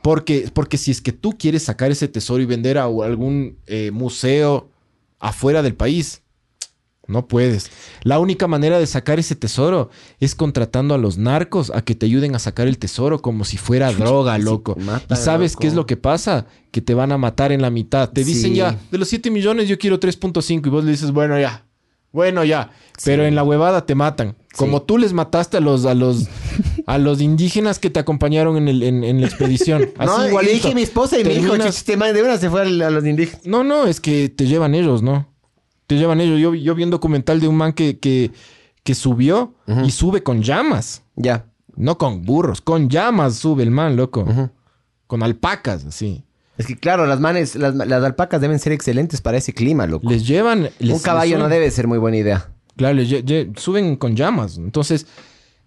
Porque, 0.03 0.49
porque 0.53 0.77
si 0.79 0.91
es 0.93 1.01
que 1.01 1.13
tú 1.13 1.37
quieres 1.39 1.65
sacar 1.65 1.91
ese 1.91 2.07
tesoro 2.09 2.41
y 2.43 2.47
vender 2.47 2.79
a 2.79 2.85
algún 2.85 3.57
eh, 3.67 3.91
museo 3.93 4.69
afuera 5.29 5.63
del 5.63 5.75
país, 5.75 6.23
no 7.07 7.29
puedes. 7.29 7.71
La 8.03 8.19
única 8.19 8.47
manera 8.49 8.79
de 8.79 8.87
sacar 8.87 9.19
ese 9.19 9.35
tesoro 9.37 9.91
es 10.21 10.35
contratando 10.35 10.95
a 10.95 10.99
los 10.99 11.19
narcos 11.19 11.71
a 11.75 11.83
que 11.83 11.95
te 11.95 12.07
ayuden 12.07 12.35
a 12.35 12.39
sacar 12.39 12.67
el 12.67 12.79
tesoro 12.79 13.21
como 13.21 13.45
si 13.45 13.59
fuera 13.59 13.93
droga, 13.93 14.39
loco. 14.39 14.77
y 15.11 15.17
sabes 15.17 15.53
loco. 15.53 15.61
qué 15.61 15.67
es 15.67 15.75
lo 15.75 15.85
que 15.87 15.97
pasa? 15.99 16.47
Que 16.71 16.81
te 16.81 16.95
van 16.95 17.13
a 17.13 17.19
matar 17.19 17.53
en 17.53 17.61
la 17.61 17.69
mitad. 17.71 18.09
Te 18.11 18.25
dicen 18.25 18.53
Sí. 18.53 18.57
ya, 18.57 18.79
de 18.91 18.99
los 18.99 19.09
7 19.09 19.31
millones 19.31 19.69
yo 19.69 19.79
quiero 19.79 20.01
3.5 20.01 20.67
y 20.67 20.71
vos 20.71 20.85
le 20.85 20.93
dices, 20.93 21.11
bueno, 21.11 21.39
ya. 21.39 21.67
Bueno, 22.11 22.45
ya. 22.45 22.71
Pero 23.05 23.27
en 23.27 23.35
la 23.35 23.43
huevada 23.43 23.85
te 23.87 23.95
matan. 23.97 24.37
Como 24.57 24.83
tú 24.83 24.99
les 24.99 25.13
mataste 25.13 25.57
a 25.57 25.61
los, 25.61 25.85
a 25.85 25.95
los, 25.95 26.29
a 26.87 26.99
los 26.99 27.21
indígenas 27.21 27.79
que 27.79 27.91
te 27.91 28.01
acompañaron 28.01 28.57
en, 28.57 28.69
el- 28.69 28.83
en- 28.83 29.05
en 29.05 29.21
la 29.21 29.27
expedición. 29.27 29.91
Así 29.99 30.11
no, 30.17 30.25
y 30.25 30.29
igualito. 30.29 30.55
dije 30.55 30.69
a 30.73 30.75
mi 30.75 30.83
esposa 30.83 31.19
y 31.19 31.23
Terminas- 31.23 31.51
"Chucha, 31.57 31.69
este 31.69 31.97
man 31.97 32.15
de 32.15 32.23
una 32.23 32.37
se 32.39 32.51
fue 32.51 32.63
a 32.63 32.65
los 32.65 33.05
indígenas. 33.07 33.47
No, 33.47 33.65
no, 33.65 33.87
es 33.87 34.01
que 34.01 34.29
te 34.29 34.47
llevan 34.47 34.75
ellos, 34.75 35.03
¿no? 35.03 35.29
Te 35.87 35.97
llevan 35.97 36.21
ellos. 36.21 36.41
Yo, 36.41 36.55
yo 36.55 36.75
vi 36.75 36.83
un 36.85 36.91
documental 36.91 37.41
de 37.41 37.49
un 37.49 37.57
man 37.57 37.73
que, 37.73 37.99
que, 37.99 38.31
que 38.83 38.95
subió 38.95 39.55
y 39.85 39.91
sube 39.91 40.23
con 40.23 40.43
llamas. 40.43 41.03
Ya. 41.17 41.47
No 41.77 41.99
con 41.99 42.23
burros, 42.23 42.61
con 42.61 42.89
llamas 42.89 43.37
sube 43.37 43.63
el 43.63 43.71
man, 43.71 43.97
loco. 43.97 44.27
Con 45.07 45.23
alpacas, 45.23 45.85
así. 45.85 46.25
Es 46.57 46.67
que 46.67 46.77
claro, 46.77 47.05
las 47.07 47.19
manes, 47.21 47.57
las, 47.57 47.75
las 47.75 48.05
alpacas 48.05 48.41
deben 48.41 48.59
ser 48.61 48.73
excelentes 48.73 49.21
para 49.21 49.39
ese 49.39 49.53
clima, 49.53 49.87
loco. 49.87 50.09
Les 50.09 50.27
llevan... 50.27 50.71
les- 50.79 50.93
un 50.95 51.01
caballo 51.01 51.33
les 51.37 51.39
no 51.41 51.49
debe 51.49 51.71
ser 51.71 51.89
muy 51.89 51.99
buena 51.99 52.17
idea. 52.17 52.49
Claro, 52.77 52.95
les 52.95 53.09
suben 53.57 53.97
con 53.97 54.15
llamas. 54.17 54.57
Entonces, 54.57 55.07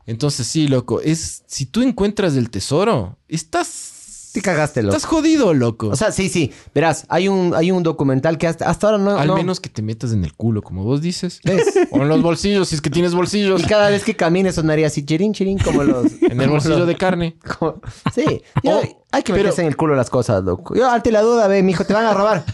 entonces 0.08 0.47
sí, 0.47 0.68
loco. 0.68 1.01
Es, 1.01 1.43
si 1.45 1.66
tú 1.68 1.82
encuentras 1.84 2.36
el 2.36 2.49
tesoro, 2.49 3.18
estás... 3.28 3.93
Te 4.34 4.41
cagaste, 4.41 4.84
loco. 4.84 4.95
Estás 4.95 5.10
jodido, 5.10 5.53
loco. 5.53 5.88
O 5.88 5.95
sea, 5.95 6.12
sí, 6.12 6.30
sí. 6.30 6.51
Verás, 6.76 7.05
hay 7.10 7.28
un, 7.28 7.55
hay 7.55 7.72
un 7.72 7.82
documental 7.82 8.38
que 8.38 8.45
hasta, 8.45 8.70
hasta 8.70 8.88
ahora 8.88 8.99
no... 8.99 9.18
Al 9.18 9.28
no- 9.28 9.36
menos 9.36 9.60
que 9.60 9.68
te 9.70 9.82
metas 9.82 10.12
en 10.12 10.24
el 10.24 10.34
culo, 10.36 10.62
como 10.62 10.84
vos 10.84 11.01
dices. 11.01 11.39
¿Ves? 11.43 11.66
O 11.91 12.01
en 12.03 12.08
los 12.10 12.22
bolsillos, 12.22 12.70
si 12.70 12.76
es 12.76 12.82
que 12.82 12.89
tienes 12.91 13.16
bolsillos. 13.16 13.62
Y 13.62 13.64
cada 13.66 13.89
vez 13.89 14.03
que 14.03 14.16
camines 14.16 14.55
sonaría 14.55 14.88
así, 14.88 15.03
chirín, 15.05 15.34
chirín, 15.34 15.58
como 15.58 15.84
los... 15.84 16.05
En 16.22 16.39
el 16.39 16.49
bolsillo 16.49 16.86
de 16.86 16.95
carne. 16.95 17.38
como- 17.60 17.82
Sí. 18.14 18.41
Oh, 18.66 18.82
hay 19.12 19.24
que 19.24 19.34
pero- 19.34 19.45
meterse 19.45 19.62
en 19.62 19.70
el 19.70 19.78
culo 19.78 19.95
las 19.95 20.10
cosas, 20.12 20.43
loco. 20.43 20.76
Yo, 20.76 20.88
ante 20.88 21.12
la 21.12 21.22
duda, 21.22 21.47
ve, 21.47 21.64
mijo, 21.64 21.84
te 21.86 21.93
van 21.93 22.05
a 22.05 22.14
robar. 22.14 22.45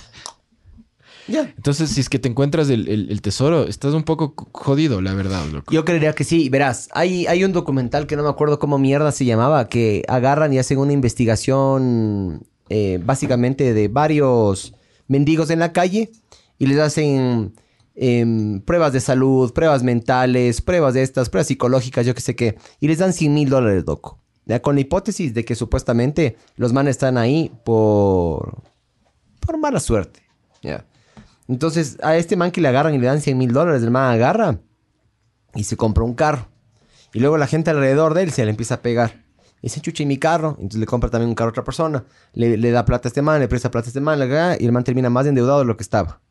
Entonces, 1.27 1.89
si 1.89 2.01
es 2.01 2.09
que 2.09 2.19
te 2.19 2.27
encuentras 2.29 2.69
el, 2.69 2.87
el- 2.89 3.09
el 3.09 3.21
tesoro, 3.21 3.63
estás 3.67 3.93
un 3.93 4.03
poco 4.03 4.33
jodido, 4.51 5.01
la 5.01 5.13
verdad, 5.13 5.45
loco. 5.51 5.71
Yo 5.73 5.85
creería 5.85 6.13
que 6.13 6.23
sí. 6.23 6.49
Verás, 6.49 6.89
hay, 6.93 7.25
hay 7.27 7.43
un 7.43 7.53
documental 7.53 8.07
que 8.07 8.15
no 8.15 8.23
me 8.23 8.29
acuerdo 8.29 8.59
cómo 8.59 8.77
mierda 8.77 9.11
se 9.11 9.25
llamaba, 9.25 9.69
que 9.69 10.03
agarran 10.07 10.51
y 10.53 10.59
hacen 10.59 10.77
una 10.79 10.91
investigación 10.93 12.45
eh, 12.69 12.99
básicamente 13.03 13.73
de 13.73 13.87
varios 13.87 14.73
mendigos 15.07 15.49
en 15.49 15.59
la 15.59 15.71
calle 15.73 16.11
y 16.59 16.65
les 16.67 16.79
hacen 16.79 17.53
em, 17.95 18.59
pruebas 18.61 18.93
de 18.93 18.99
salud, 18.99 19.53
pruebas 19.53 19.83
mentales, 19.83 20.61
pruebas 20.61 20.93
de 20.93 21.03
estas, 21.03 21.29
pruebas 21.29 21.47
psicológicas, 21.47 22.05
yo 22.05 22.13
qué 22.15 22.21
sé 22.21 22.35
qué, 22.35 22.57
y 22.79 22.87
les 22.87 22.97
dan 22.99 23.13
100 23.13 23.33
mil 23.33 23.49
dólares, 23.49 23.83
loco. 23.85 24.19
Ya, 24.45 24.61
con 24.61 24.75
la 24.75 24.81
hipótesis 24.81 25.33
de 25.33 25.45
que 25.45 25.55
supuestamente 25.55 26.35
los 26.57 26.73
manes 26.73 26.91
están 26.91 27.17
ahí 27.17 27.49
por, 27.63 28.61
por 29.39 29.57
mala 29.57 29.79
suerte. 29.79 30.21
Ya. 30.61 30.85
Entonces, 31.47 31.97
a 32.01 32.15
este 32.15 32.35
man 32.35 32.51
que 32.51 32.61
le 32.61 32.67
agarran 32.67 32.93
y 32.93 32.97
le 32.97 33.07
dan 33.07 33.21
100 33.21 33.37
mil 33.37 33.51
dólares, 33.51 33.83
el 33.83 33.91
man 33.91 34.13
agarra 34.13 34.59
y 35.53 35.63
se 35.65 35.77
compra 35.77 36.03
un 36.03 36.13
carro. 36.13 36.47
Y 37.13 37.19
luego 37.19 37.37
la 37.37 37.47
gente 37.47 37.69
alrededor 37.69 38.13
de 38.13 38.23
él 38.23 38.31
se 38.31 38.43
le 38.43 38.51
empieza 38.51 38.75
a 38.75 38.81
pegar. 38.81 39.23
Y 39.61 39.67
dice, 39.67 39.81
chucha, 39.81 40.03
¿y 40.03 40.05
mi 40.05 40.17
carro? 40.17 40.55
Entonces 40.57 40.79
le 40.79 40.85
compra 40.85 41.09
también 41.09 41.29
un 41.29 41.35
carro 41.35 41.49
a 41.49 41.51
otra 41.51 41.63
persona. 41.63 42.03
Le, 42.33 42.57
le 42.57 42.71
da 42.71 42.85
plata 42.85 43.07
a 43.07 43.09
este 43.09 43.21
man, 43.21 43.39
le 43.39 43.47
presta 43.47 43.71
plata 43.71 43.87
a 43.87 43.89
este 43.89 44.01
man, 44.01 44.19
y 44.59 44.65
el 44.65 44.71
man 44.71 44.83
termina 44.83 45.09
más 45.09 45.25
endeudado 45.25 45.59
de 45.59 45.65
lo 45.65 45.77
que 45.77 45.83
estaba. 45.83 46.21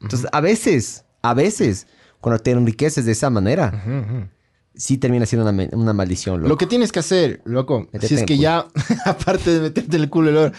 Entonces, 0.00 0.28
a 0.32 0.40
veces, 0.40 1.04
a 1.22 1.34
veces, 1.34 1.86
cuando 2.20 2.42
te 2.42 2.50
enriqueces 2.50 3.04
de 3.04 3.12
esa 3.12 3.30
manera, 3.30 4.28
sí 4.74 4.98
termina 4.98 5.26
siendo 5.26 5.48
una, 5.72 5.92
maldición, 5.92 6.38
loco. 6.40 6.48
Lo 6.48 6.56
que 6.56 6.66
tienes 6.66 6.92
que 6.92 6.98
hacer, 7.00 7.40
loco, 7.44 7.88
Métete 7.92 8.08
si 8.08 8.14
es 8.14 8.22
que 8.24 8.38
ya, 8.38 8.66
aparte 9.04 9.50
de 9.50 9.60
meterte 9.60 9.96
en 9.96 10.02
el 10.02 10.10
culo, 10.10 10.30
el 10.30 10.36
oro, 10.36 10.52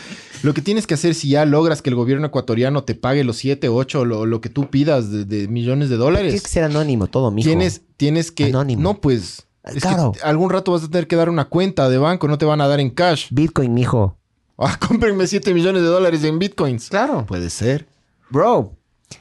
lo 0.43 0.53
que 0.53 0.61
tienes 0.61 0.87
que 0.87 0.93
hacer 0.93 1.15
si 1.15 1.29
ya 1.29 1.45
logras 1.45 1.81
que 1.81 1.89
el 1.89 1.95
gobierno 1.95 2.27
ecuatoriano 2.27 2.83
te 2.83 2.95
pague 2.95 3.23
los 3.23 3.37
7, 3.37 3.69
8, 3.69 4.05
lo, 4.05 4.25
lo 4.25 4.41
que 4.41 4.49
tú 4.49 4.69
pidas 4.69 5.11
de, 5.11 5.25
de 5.25 5.47
millones 5.47 5.89
de 5.89 5.95
Tienes 5.95 6.05
dólares, 6.05 6.41
que 6.41 6.49
ser 6.49 6.63
anónimo 6.63 7.07
todo, 7.07 7.31
mijo. 7.31 7.47
tienes, 7.47 7.81
tienes 7.97 8.31
que... 8.31 8.45
Anónimo. 8.45 8.81
No, 8.81 9.01
pues... 9.01 9.47
Es 9.63 9.81
Claro. 9.81 10.11
que 10.11 10.19
algún 10.21 10.49
rato 10.49 10.73
vas 10.73 10.83
a 10.83 10.89
tener 10.89 11.07
que 11.07 11.15
dar 11.15 11.29
una 11.29 11.45
cuenta 11.45 11.87
de 11.87 11.97
banco, 11.97 12.27
no 12.27 12.37
te 12.37 12.43
van 12.45 12.59
a 12.59 12.67
dar 12.67 12.81
en 12.81 12.89
cash. 12.89 13.27
Bitcoin, 13.31 13.73
mijo. 13.73 14.17
Ah, 14.57 14.77
cómprenme 14.87 15.25
7 15.25 15.53
millones 15.53 15.81
de 15.83 15.87
dólares 15.87 16.23
en 16.25 16.37
bitcoins. 16.37 16.89
Claro. 16.89 17.25
Puede 17.25 17.49
ser. 17.49 17.87
Bro, 18.29 18.75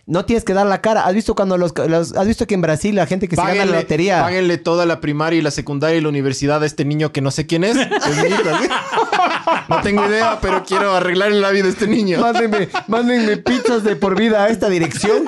no 0.07 0.24
tienes 0.24 0.45
que 0.45 0.55
dar 0.55 0.66
la 0.66 0.80
cara. 0.80 1.05
¿Has 1.07 1.14
visto 1.14 1.35
cuando 1.35 1.59
los... 1.59 1.72
los- 1.89 2.12
¿Has 2.16 2.26
visto 2.26 2.47
que 2.47 2.55
en 2.55 2.61
Brasil 2.62 2.95
la 2.95 3.07
gente 3.07 3.28
que 3.28 3.37
se 3.37 3.43
gana 3.43 3.64
la 3.66 3.76
lotería... 3.80 4.22
páguenle 4.22 4.59
toda 4.59 4.87
la 4.87 5.01
primaria 5.01 5.39
y 5.39 5.43
la 5.43 5.51
secundaria 5.51 5.97
y 5.99 6.01
la 6.01 6.09
universidad 6.09 6.62
a 6.62 6.66
este 6.66 6.85
niño 6.85 7.12
que 7.12 7.20
no 7.20 7.30
sé 7.30 7.47
quién 7.47 7.64
es. 7.64 7.76
Es. 7.76 7.87
No 9.68 9.80
tengo 9.82 10.07
idea, 10.07 10.38
pero 10.40 10.62
quiero 10.64 10.93
arreglarle 10.93 11.40
la 11.40 11.51
vida 11.51 11.66
a 11.66 11.68
este 11.70 11.86
niño. 11.86 12.20
Mándenme, 12.20 12.68
mándenme 12.88 13.36
pizzas 13.38 13.84
de 13.84 13.97
por 13.97 14.18
vida 14.18 14.45
a 14.45 14.49
esta 14.49 14.68
dirección. 14.68 15.24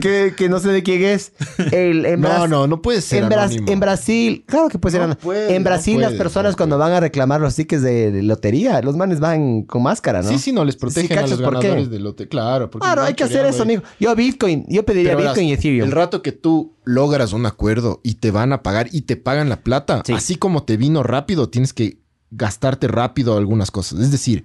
Que, 0.00 0.34
que 0.36 0.48
no 0.48 0.60
sé 0.60 0.68
de 0.68 0.82
quién 0.82 1.02
es. 1.02 1.32
El, 1.72 2.06
en 2.06 2.20
No, 2.20 2.46
no, 2.46 2.66
no 2.66 2.80
puede 2.82 3.00
ser 3.00 3.24
en, 3.24 3.28
Bras- 3.28 3.46
anónimo. 3.52 3.70
en 3.72 3.80
Brasil, 3.80 4.44
claro 4.46 4.68
que 4.68 4.78
puede 4.78 4.96
ser 4.98 5.08
No 5.08 5.16
puede, 5.18 5.54
En 5.56 5.62
no 5.62 5.68
Brasil, 5.70 6.00
las 6.00 6.12
personas 6.14 6.52
no 6.52 6.56
cuando 6.56 6.78
van 6.78 6.92
a 6.92 7.00
reclamar 7.00 7.40
los 7.40 7.54
tickets 7.56 7.82
de, 7.82 8.10
de 8.12 8.22
lotería, 8.22 8.80
los 8.82 8.96
manes 8.96 9.20
van 9.20 9.62
con 9.62 9.82
máscara, 9.82 10.22
¿no? 10.22 10.28
Sí, 10.28 10.38
sí, 10.38 10.52
no 10.52 10.64
les 10.64 10.76
protegen 10.76 11.12
a 11.18 11.22
cachas 11.22 11.38
los 11.38 11.42
por 11.42 11.58
qué? 11.60 11.68
ganadores 11.68 11.90
de. 11.90 12.28
Claro, 12.28 12.70
porque 12.70 12.84
Claro, 12.86 13.02
hay 13.02 13.14
que 13.14 13.24
hacer 13.24 13.44
eso, 13.46 13.62
amigo. 13.62 13.82
Yo 13.98 14.14
Bitcoin, 14.14 14.64
yo 14.68 14.84
pediría 14.84 15.16
Pero 15.16 15.28
Bitcoin 15.28 15.48
y 15.48 15.52
Ethereum. 15.52 15.86
El 15.86 15.92
rato 15.92 16.22
que 16.22 16.32
tú 16.32 16.76
logras 16.84 17.32
un 17.32 17.46
acuerdo 17.46 18.00
y 18.02 18.14
te 18.14 18.30
van 18.30 18.52
a 18.52 18.62
pagar 18.62 18.88
y 18.92 19.02
te 19.02 19.16
pagan 19.16 19.48
la 19.48 19.62
plata, 19.62 20.02
Sí. 20.04 20.12
así 20.12 20.36
como 20.36 20.64
te 20.64 20.76
vino 20.76 21.02
rápido, 21.02 21.48
tienes 21.48 21.72
que 21.72 21.98
gastarte 22.30 22.88
rápido 22.88 23.36
algunas 23.36 23.70
cosas. 23.70 24.00
Es 24.00 24.10
decir, 24.10 24.44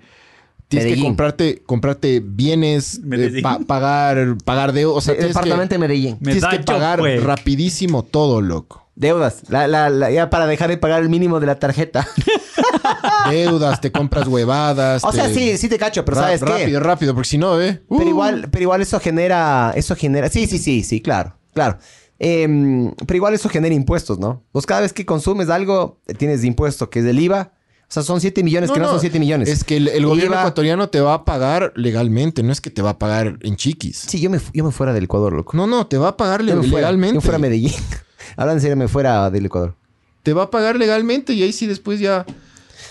tienes 0.67 0.85
Medellín. 0.85 1.03
que 1.03 1.07
comprarte, 1.09 1.63
comprarte 1.65 2.21
bienes, 2.25 2.99
eh, 3.11 3.39
pa- 3.41 3.59
pagar, 3.59 4.37
pagar 4.43 4.73
deudas. 4.73 4.97
O 4.97 5.01
sea, 5.01 5.13
El 5.13 5.27
departamento 5.29 5.69
que, 5.69 5.75
de 5.75 5.79
Medellín. 5.79 6.19
tienes 6.19 6.45
que 6.45 6.59
pagar 6.59 6.99
pues. 6.99 7.21
rapidísimo 7.23 8.03
todo, 8.03 8.41
loco. 8.41 8.83
Deudas. 8.95 9.43
La, 9.49 9.67
la, 9.67 9.89
la- 9.89 10.09
ya 10.09 10.29
para 10.29 10.47
dejar 10.47 10.69
de 10.69 10.77
pagar 10.77 11.01
el 11.03 11.09
mínimo 11.09 11.39
de 11.39 11.47
la 11.47 11.59
tarjeta. 11.59 12.07
Deudas, 13.29 13.81
te 13.81 13.91
compras 13.91 14.27
huevadas. 14.27 15.03
o 15.03 15.11
sea, 15.11 15.29
sí, 15.29 15.57
sí 15.57 15.67
te 15.69 15.77
cacho, 15.77 16.05
pero 16.05 16.15
Ra- 16.17 16.23
¿sabes 16.37 16.43
qué? 16.43 16.51
Rápido, 16.63 16.79
rápido, 16.79 17.13
porque 17.13 17.29
si 17.29 17.37
no, 17.37 17.59
¿eh? 17.61 17.81
Pero 17.89 18.05
Uh. 18.05 18.09
igual, 18.09 18.47
pero 18.51 18.63
igual 18.63 18.81
eso 18.81 18.99
genera, 18.99 19.73
eso 19.75 19.95
genera, 19.95 20.29
sí, 20.29 20.47
sí, 20.47 20.57
sí, 20.59 20.83
sí, 20.83 21.01
claro, 21.01 21.35
claro. 21.53 21.77
Em, 22.19 22.91
pero 23.05 23.17
igual 23.17 23.33
eso 23.33 23.49
genera 23.49 23.75
impuestos, 23.75 24.19
¿no? 24.19 24.43
Pues 24.53 24.65
cada 24.65 24.81
vez 24.81 24.93
que 24.93 25.05
consumes 25.05 25.49
algo, 25.49 25.99
tienes 26.17 26.43
impuesto, 26.45 26.89
que 26.89 26.99
es 26.99 27.05
el 27.05 27.19
IVA. 27.19 27.51
O 27.87 27.93
sea, 27.95 28.03
son 28.03 28.19
7 28.19 28.43
millones, 28.43 28.71
que 28.71 28.79
no, 28.79 28.89
son 28.89 28.99
7 28.99 29.19
millones. 29.19 29.47
Es 29.47 29.63
que 29.63 29.77
el, 29.77 29.87
el 29.87 30.05
gobierno 30.05 30.35
ecuatoriano 30.35 30.89
te 30.89 31.01
va 31.01 31.13
a 31.13 31.25
pagar 31.25 31.71
legalmente, 31.75 32.41
no 32.41 32.51
es 32.51 32.59
que 32.59 32.71
te 32.71 32.81
va 32.81 32.91
a 32.91 32.99
pagar 32.99 33.37
en 33.41 33.55
chiquis. 33.55 33.97
Sí, 34.07 34.19
yo 34.19 34.29
me, 34.29 34.39
yo 34.53 34.63
me 34.63 34.71
fuera 34.71 34.91
del 34.91 35.03
Ecuador, 35.03 35.33
loco. 35.33 35.55
No, 35.55 35.67
no, 35.67 35.85
te 35.85 35.97
va 35.97 36.09
a 36.09 36.17
pagar 36.17 36.41
Yo 36.41 36.55
fuera, 36.55 36.77
legalmente. 36.77 37.15
Yo 37.15 37.21
fuera 37.21 37.35
a 37.35 37.39
Medellín. 37.39 37.73
Hablando 38.37 38.57
en 38.57 38.61
serio, 38.61 38.75
me 38.75 38.87
fuera 38.87 39.29
del 39.29 39.45
Ecuador. 39.45 39.75
Te 40.23 40.33
va 40.33 40.43
a 40.43 40.49
pagar 40.49 40.77
legalmente 40.77 41.33
y 41.33 41.43
ahí 41.43 41.53
sí 41.53 41.67
después 41.67 41.99
ya. 41.99 42.25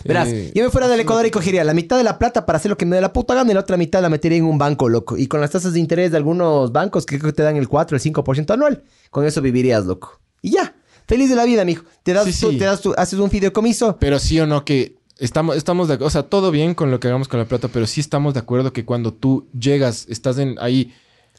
Verás, 0.04 0.28
eh, 0.28 0.52
yo 0.54 0.62
me 0.62 0.70
fuera 0.70 0.86
del 0.86 1.00
Ecuador 1.00 1.26
y 1.26 1.30
cogería 1.30 1.64
la 1.64 1.74
mitad 1.74 1.96
de 1.96 2.04
la 2.04 2.18
plata 2.18 2.46
para 2.46 2.58
hacer 2.58 2.70
lo 2.70 2.76
que 2.76 2.86
me 2.86 2.94
dé 2.94 3.02
la 3.02 3.12
puta 3.12 3.34
gana 3.34 3.50
y 3.50 3.54
la 3.54 3.60
otra 3.60 3.76
mitad 3.76 4.00
la 4.00 4.08
metería 4.08 4.38
en 4.38 4.44
un 4.44 4.58
banco, 4.58 4.88
loco. 4.88 5.16
Y 5.16 5.26
con 5.26 5.40
las 5.40 5.50
tasas 5.50 5.72
de 5.72 5.80
interés 5.80 6.12
de 6.12 6.18
algunos 6.18 6.72
bancos 6.72 7.04
que 7.04 7.18
creo 7.18 7.32
que 7.32 7.36
te 7.36 7.42
dan 7.42 7.56
el 7.56 7.68
4, 7.68 7.96
el 7.96 8.02
5% 8.02 8.52
anual, 8.52 8.84
con 9.10 9.24
eso 9.24 9.40
vivirías, 9.40 9.86
loco. 9.86 10.20
Y 10.42 10.50
ya, 10.50 10.74
feliz 11.06 11.30
de 11.30 11.36
la 11.36 11.44
vida, 11.44 11.64
mijo. 11.64 11.84
Te 12.02 12.12
das, 12.12 12.24
Sí, 12.26 12.32
sí. 12.32 12.58
te 12.58 12.64
das 12.64 12.80
tu- 12.80 12.94
haces 12.96 13.18
un 13.18 13.30
fideicomiso. 13.30 13.96
Pero 13.98 14.18
sí 14.18 14.38
o 14.40 14.46
no 14.46 14.64
que 14.64 14.96
estamos, 15.18 15.56
estamos 15.56 15.88
de 15.88 15.94
O 15.94 16.10
sea, 16.10 16.24
todo 16.24 16.50
bien 16.50 16.74
con 16.74 16.90
lo 16.90 17.00
que 17.00 17.08
hagamos 17.08 17.28
con 17.28 17.38
la 17.40 17.46
plata, 17.46 17.68
pero 17.68 17.86
sí 17.86 18.00
estamos 18.00 18.34
de 18.34 18.40
acuerdo 18.40 18.72
que 18.72 18.84
cuando 18.84 19.12
tú 19.12 19.46
llegas, 19.58 20.06
estás 20.08 20.38
en 20.38 20.56
ahí. 20.60 20.92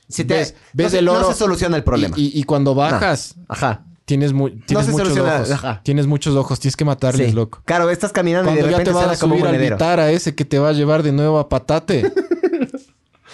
Se 0.07 0.23
te- 0.23 0.35
ves, 0.35 0.55
ves 0.73 0.93
no 0.93 0.99
el 0.99 1.07
oro. 1.09 1.21
no 1.21 1.31
se 1.33 1.39
soluciona 1.39 1.75
el 1.77 1.83
problema. 1.83 2.15
Y, 2.17 2.27
y- 2.35 2.39
y 2.39 2.43
cuando 2.43 2.75
bajas, 2.75 3.35
Ajá. 3.47 3.83
tienes, 4.05 4.33
mu- 4.33 4.49
tienes 4.51 4.87
muchos 4.87 5.07
soluciona, 5.07 5.35
ojos. 5.37 5.51
ajá. 5.51 5.81
Tienes 5.83 6.05
muchos 6.05 6.35
ojos, 6.35 6.59
tienes 6.59 6.75
que 6.75 6.85
matarles, 6.85 7.29
Sí. 7.29 7.33
loco. 7.33 7.61
Claro, 7.65 7.89
estás 7.89 8.11
caminando 8.11 8.51
y 8.51 8.53
Cuando 8.53 8.65
de 8.67 8.71
ya 8.71 8.77
repente 8.77 8.91
te 8.91 9.05
vas 9.07 9.17
a 9.17 9.19
como 9.19 9.33
subir 9.33 9.47
al 9.47 9.55
a 9.99 10.11
ese 10.11 10.35
que 10.35 10.45
te 10.45 10.59
va 10.59 10.69
a 10.69 10.73
llevar 10.73 11.01
de 11.01 11.11
nuevo 11.11 11.39
a 11.39 11.49
patate. 11.49 12.03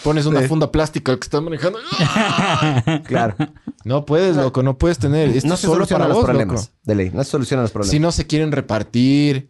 Pones 0.04 0.26
una 0.26 0.42
funda 0.42 0.72
plástica 0.72 1.16
que 1.16 1.24
estás 1.24 1.42
manejando. 1.42 1.80
Claro. 3.06 3.36
No 3.84 4.06
puedes, 4.06 4.36
loco, 4.36 4.64
no 4.64 4.78
puedes 4.78 4.98
tener. 5.00 5.30
Esto 5.30 5.48
no 5.48 5.54
es 5.56 5.60
se 5.60 5.68
solo 5.68 5.76
solucionan 5.86 6.02
para 6.04 6.10
los 6.10 6.18
vos, 6.18 6.26
problemas. 6.26 6.62
loco. 6.62 6.74
De 6.84 6.96
ley, 6.96 7.12
no 7.14 7.24
se 7.24 7.32
solucionan 7.32 7.64
los 7.64 7.72
problemas. 7.72 7.92
Si 7.92 8.00
no 8.00 8.12
se 8.12 8.28
quieren 8.28 8.52
repartir, 8.52 9.50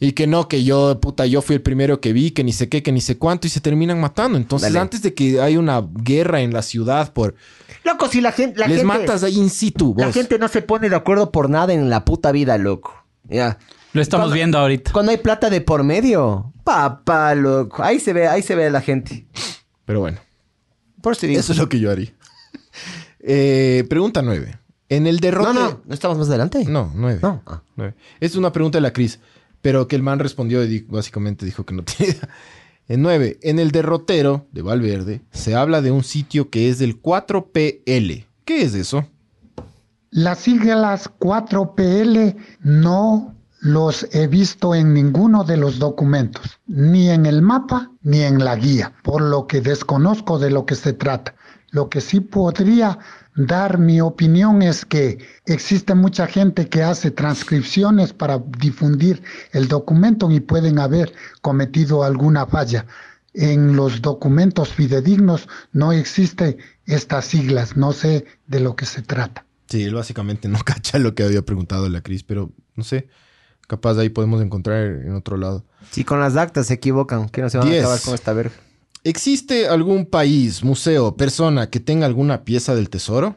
Y 0.00 0.12
que 0.12 0.28
no, 0.28 0.46
que 0.46 0.62
yo, 0.62 1.00
puta, 1.00 1.26
yo 1.26 1.42
fui 1.42 1.56
el 1.56 1.62
primero 1.62 2.00
que 2.00 2.12
vi, 2.12 2.30
que 2.30 2.44
ni 2.44 2.52
sé 2.52 2.68
qué, 2.68 2.84
que 2.84 2.92
ni 2.92 3.00
sé 3.00 3.18
cuánto, 3.18 3.48
y 3.48 3.50
se 3.50 3.60
terminan 3.60 4.00
matando. 4.00 4.38
Entonces, 4.38 4.68
Dale. 4.72 4.78
antes 4.80 5.02
de 5.02 5.12
que 5.12 5.40
haya 5.40 5.58
una 5.58 5.82
guerra 5.92 6.40
en 6.40 6.52
la 6.52 6.62
ciudad 6.62 7.12
por... 7.12 7.34
Loco, 7.82 8.06
si 8.06 8.20
la 8.20 8.30
gente... 8.30 8.60
La 8.60 8.68
les 8.68 8.76
gente, 8.78 8.86
matas 8.86 9.24
ahí 9.24 9.36
in 9.36 9.50
situ, 9.50 9.94
La 9.98 10.06
vos. 10.06 10.14
gente 10.14 10.38
no 10.38 10.46
se 10.46 10.62
pone 10.62 10.88
de 10.88 10.94
acuerdo 10.94 11.32
por 11.32 11.50
nada 11.50 11.72
en 11.72 11.90
la 11.90 12.04
puta 12.04 12.30
vida, 12.30 12.56
loco. 12.58 12.94
Ya. 13.24 13.58
Lo 13.92 14.00
estamos 14.00 14.26
Cuando- 14.26 14.34
viendo 14.36 14.58
ahorita. 14.58 14.92
Cuando 14.92 15.10
hay 15.10 15.18
plata 15.18 15.50
de 15.50 15.60
por 15.62 15.82
medio. 15.82 16.52
Papá, 16.62 17.34
loco. 17.34 17.82
Ahí 17.82 17.98
se 17.98 18.12
ve, 18.12 18.28
ahí 18.28 18.42
se 18.42 18.54
ve 18.54 18.70
la 18.70 18.80
gente. 18.80 19.26
Pero 19.88 19.98
bueno, 20.00 20.18
Por 21.02 21.14
eso 21.14 21.22
te 21.22 21.26
digo. 21.26 21.40
eso 21.40 21.50
es 21.52 21.58
lo 21.58 21.68
que 21.68 21.80
yo 21.80 21.90
haría. 21.90 22.12
Eh, 23.20 23.84
pregunta 23.90 24.22
nueve. 24.22 24.58
En 24.88 25.06
el 25.08 25.16
No, 25.16 25.20
derrote... 25.20 25.54
no, 25.54 25.82
no 25.84 25.92
estamos 25.94 26.16
más 26.18 26.28
adelante. 26.28 26.64
No, 26.66 26.92
nueve. 26.94 27.18
No. 27.22 27.42
Ah. 27.46 27.62
Nueve. 27.76 27.94
Es 28.20 28.36
una 28.36 28.52
pregunta 28.52 28.78
de 28.78 28.82
la 28.82 28.92
Cris, 28.92 29.18
pero 29.60 29.88
que 29.88 29.96
el 29.96 30.02
man 30.02 30.18
respondió 30.20 30.62
y 30.64 30.68
di- 30.68 30.86
básicamente 30.88 31.44
dijo 31.44 31.66
que 31.66 31.74
no 31.74 31.82
tiene 31.84 32.12
idea. 32.12 32.28
En 32.86 33.02
nueve, 33.02 33.38
en 33.42 33.58
el 33.58 33.70
derrotero 33.72 34.46
de 34.52 34.62
Valverde 34.62 35.20
se 35.32 35.54
habla 35.56 35.82
de 35.82 35.90
un 35.90 36.04
sitio 36.04 36.48
que 36.48 36.68
es 36.70 36.78
del 36.78 37.02
4PL. 37.02 38.24
¿Qué 38.44 38.62
es 38.62 38.74
eso? 38.74 39.06
Las 40.10 40.38
siglas 40.38 41.10
4PL 41.18 42.36
no 42.60 43.34
los 43.60 44.06
he 44.12 44.26
visto 44.26 44.74
en 44.74 44.94
ninguno 44.94 45.44
de 45.44 45.56
los 45.56 45.78
documentos, 45.78 46.58
ni 46.66 47.10
en 47.10 47.26
el 47.26 47.42
mapa 47.42 47.90
ni 48.02 48.22
en 48.22 48.44
la 48.44 48.56
guía, 48.56 48.92
por 49.02 49.20
lo 49.20 49.46
que 49.46 49.60
desconozco 49.60 50.38
de 50.38 50.50
lo 50.50 50.64
que 50.64 50.74
se 50.74 50.92
trata. 50.92 51.34
Lo 51.70 51.90
que 51.90 52.00
sí 52.00 52.20
podría 52.20 52.98
dar 53.36 53.78
mi 53.78 54.00
opinión 54.00 54.62
es 54.62 54.84
que 54.84 55.18
existe 55.44 55.94
mucha 55.94 56.26
gente 56.26 56.68
que 56.68 56.82
hace 56.82 57.10
transcripciones 57.10 58.12
para 58.12 58.42
difundir 58.58 59.22
el 59.52 59.68
documento 59.68 60.30
y 60.30 60.40
pueden 60.40 60.78
haber 60.78 61.12
cometido 61.42 62.04
alguna 62.04 62.46
falla. 62.46 62.86
En 63.34 63.76
los 63.76 64.00
documentos 64.00 64.70
fidedignos 64.72 65.48
no 65.72 65.92
existe 65.92 66.56
estas 66.86 67.26
siglas, 67.26 67.76
no 67.76 67.92
sé 67.92 68.24
de 68.46 68.60
lo 68.60 68.74
que 68.74 68.86
se 68.86 69.02
trata. 69.02 69.44
Sí, 69.68 69.84
él 69.84 69.94
básicamente 69.94 70.48
no 70.48 70.58
cacha 70.64 70.98
lo 70.98 71.14
que 71.14 71.22
había 71.22 71.42
preguntado 71.42 71.88
la 71.88 72.00
Cris, 72.00 72.22
pero 72.22 72.52
no 72.74 72.84
sé. 72.84 73.08
Capaz 73.68 73.94
de 73.94 74.02
ahí 74.02 74.08
podemos 74.08 74.42
encontrar 74.42 74.82
en 74.82 75.14
otro 75.14 75.36
lado. 75.36 75.64
Si 75.90 76.02
con 76.02 76.18
las 76.18 76.36
actas 76.36 76.66
se 76.66 76.74
equivocan, 76.74 77.28
que 77.28 77.42
no 77.42 77.50
se 77.50 77.58
van 77.58 77.68
Diez. 77.68 77.84
a 77.84 77.86
acabar 77.86 78.00
con 78.00 78.14
esta 78.14 78.32
verga. 78.32 78.54
¿Existe 79.04 79.68
algún 79.68 80.06
país, 80.06 80.64
museo, 80.64 81.16
persona 81.16 81.70
que 81.70 81.78
tenga 81.78 82.06
alguna 82.06 82.44
pieza 82.44 82.74
del 82.74 82.88
tesoro? 82.90 83.36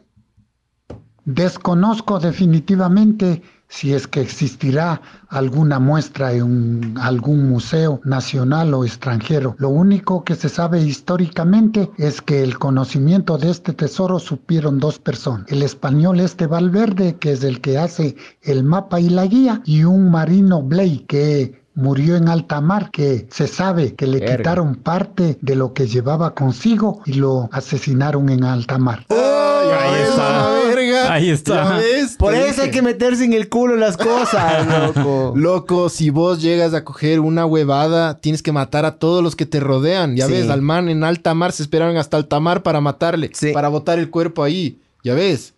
Desconozco 1.25 2.19
definitivamente 2.19 3.43
si 3.71 3.93
es 3.93 4.05
que 4.05 4.21
existirá 4.21 5.01
alguna 5.29 5.79
muestra 5.79 6.33
en 6.33 6.93
algún 6.99 7.49
museo 7.49 8.01
nacional 8.03 8.73
o 8.73 8.83
extranjero. 8.83 9.55
Lo 9.57 9.69
único 9.69 10.25
que 10.25 10.35
se 10.35 10.49
sabe 10.49 10.81
históricamente 10.81 11.89
es 11.97 12.21
que 12.21 12.43
el 12.43 12.59
conocimiento 12.59 13.37
de 13.37 13.49
este 13.49 13.71
tesoro 13.71 14.19
supieron 14.19 14.77
dos 14.77 14.99
personas. 14.99 15.49
El 15.49 15.63
español 15.63 16.19
este 16.19 16.47
Valverde, 16.47 17.15
que 17.15 17.31
es 17.31 17.43
el 17.43 17.61
que 17.61 17.77
hace 17.77 18.17
el 18.41 18.65
mapa 18.65 18.99
y 18.99 19.09
la 19.09 19.25
guía, 19.25 19.61
y 19.63 19.85
un 19.85 20.11
marino 20.11 20.61
Blake, 20.61 21.05
que 21.07 21.61
murió 21.73 22.17
en 22.17 22.27
alta 22.27 22.59
mar, 22.59 22.91
que 22.91 23.27
se 23.31 23.47
sabe 23.47 23.95
que 23.95 24.05
le 24.05 24.19
quitaron 24.19 24.75
parte 24.75 25.37
de 25.41 25.55
lo 25.55 25.73
que 25.73 25.87
llevaba 25.87 26.35
consigo 26.35 27.01
y 27.05 27.13
lo 27.13 27.49
asesinaron 27.53 28.27
en 28.27 28.43
alta 28.43 28.77
mar. 28.77 29.05
ahí 29.09 30.01
está. 30.01 30.70
Verga! 31.01 31.13
Ahí 31.13 31.29
está. 31.29 31.63
¿Ya 31.63 31.75
ves? 31.77 32.15
Por 32.17 32.33
eso 32.33 32.61
hay 32.63 32.71
que 32.71 32.81
meterse 32.81 33.23
en 33.25 33.33
el 33.33 33.49
culo 33.49 33.75
las 33.75 33.97
cosas, 33.97 34.67
loco. 34.95 35.33
Loco, 35.35 35.89
si 35.89 36.09
vos 36.09 36.41
llegas 36.41 36.73
a 36.73 36.83
coger 36.83 37.19
una 37.19 37.45
huevada, 37.45 38.19
tienes 38.19 38.41
que 38.41 38.51
matar 38.51 38.85
a 38.85 38.95
todos 38.97 39.23
los 39.23 39.35
que 39.35 39.45
te 39.45 39.59
rodean. 39.59 40.15
Ya 40.15 40.27
Sí. 40.27 40.33
ves, 40.33 40.49
al 40.49 40.61
man 40.61 40.89
en 40.89 41.03
alta 41.03 41.33
mar 41.33 41.51
se 41.51 41.63
esperaron 41.63 41.97
hasta 41.97 42.17
alta 42.17 42.39
mar 42.39 42.63
para 42.63 42.81
matarle, 42.81 43.29
Sí. 43.33 43.51
para 43.51 43.67
botar 43.69 43.99
el 43.99 44.09
cuerpo 44.09 44.43
ahí. 44.43 44.79
Ya 45.03 45.13
ves. 45.15 45.53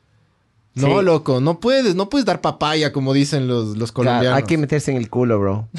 No, 0.75 0.99
Sí. 0.99 1.05
loco, 1.05 1.39
no 1.39 1.59
puedes, 1.59 1.93
no 1.95 2.09
puedes 2.09 2.25
dar 2.25 2.41
papaya 2.41 2.91
como 2.91 3.13
dicen 3.13 3.47
los, 3.47 3.77
los 3.77 3.91
Claro, 3.91 4.09
colombianos. 4.09 4.37
hay 4.37 4.43
que 4.43 4.57
meterse 4.57 4.89
en 4.91 4.97
el 4.97 5.09
culo, 5.09 5.39
bro. 5.39 5.67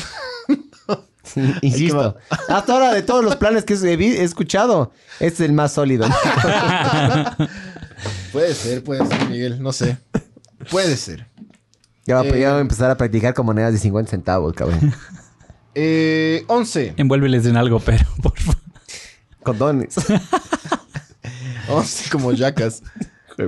Insisto. 1.62 2.15
Hasta 2.49 2.73
ahora, 2.74 2.93
de 2.93 3.03
todos 3.03 3.24
los 3.24 3.35
planes 3.36 3.65
que 3.65 3.74
he 3.74 4.23
escuchado, 4.23 4.93
este 5.19 5.43
es 5.45 5.49
el 5.49 5.53
más 5.53 5.73
sólido. 5.73 6.07
Puede 8.35 8.55
ser, 8.55 8.85
puede 8.85 9.06
ser, 9.06 9.31
Miguel, 9.31 9.62
no 9.62 9.73
sé. 9.73 9.97
Puede 10.70 10.97
ser. 10.97 11.27
Ya 12.06 12.19
voy, 12.19 12.27
a- 12.27 12.36
Eh. 12.36 12.40
ya 12.40 12.51
voy 12.51 12.59
a 12.59 12.61
empezar 12.61 12.90
a 12.90 12.97
practicar 12.97 13.32
con 13.32 13.47
monedas 13.47 13.73
de 13.73 13.78
50 13.78 14.11
centavos, 14.11 14.52
cabrón. 14.52 14.93
Eh, 15.74 16.44
11. 16.48 16.94
Envuélveles 16.97 17.47
en 17.47 17.56
algo, 17.56 17.81
pero 17.81 18.05
por 18.23 18.39
favor. 18.39 18.61
Condones. 19.43 19.94
11 21.69 22.11
como 22.11 22.32
yacas. 22.32 22.82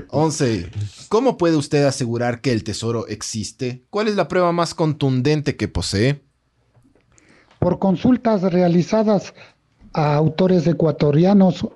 11. 0.08 0.70
¿Cómo 1.08 1.36
puede 1.36 1.56
usted 1.56 1.84
asegurar 1.84 2.40
que 2.40 2.52
el 2.52 2.64
tesoro 2.64 3.06
existe? 3.06 3.84
¿Cuál 3.90 4.08
es 4.08 4.16
la 4.16 4.26
prueba 4.28 4.52
más 4.52 4.74
contundente 4.74 5.56
que 5.56 5.68
posee? 5.68 6.22
por 7.58 7.78
consultas 7.80 8.42
realizadas 8.42 9.32
a 9.92 10.14
autores 10.14 10.66
ecuatorianos 10.66 11.66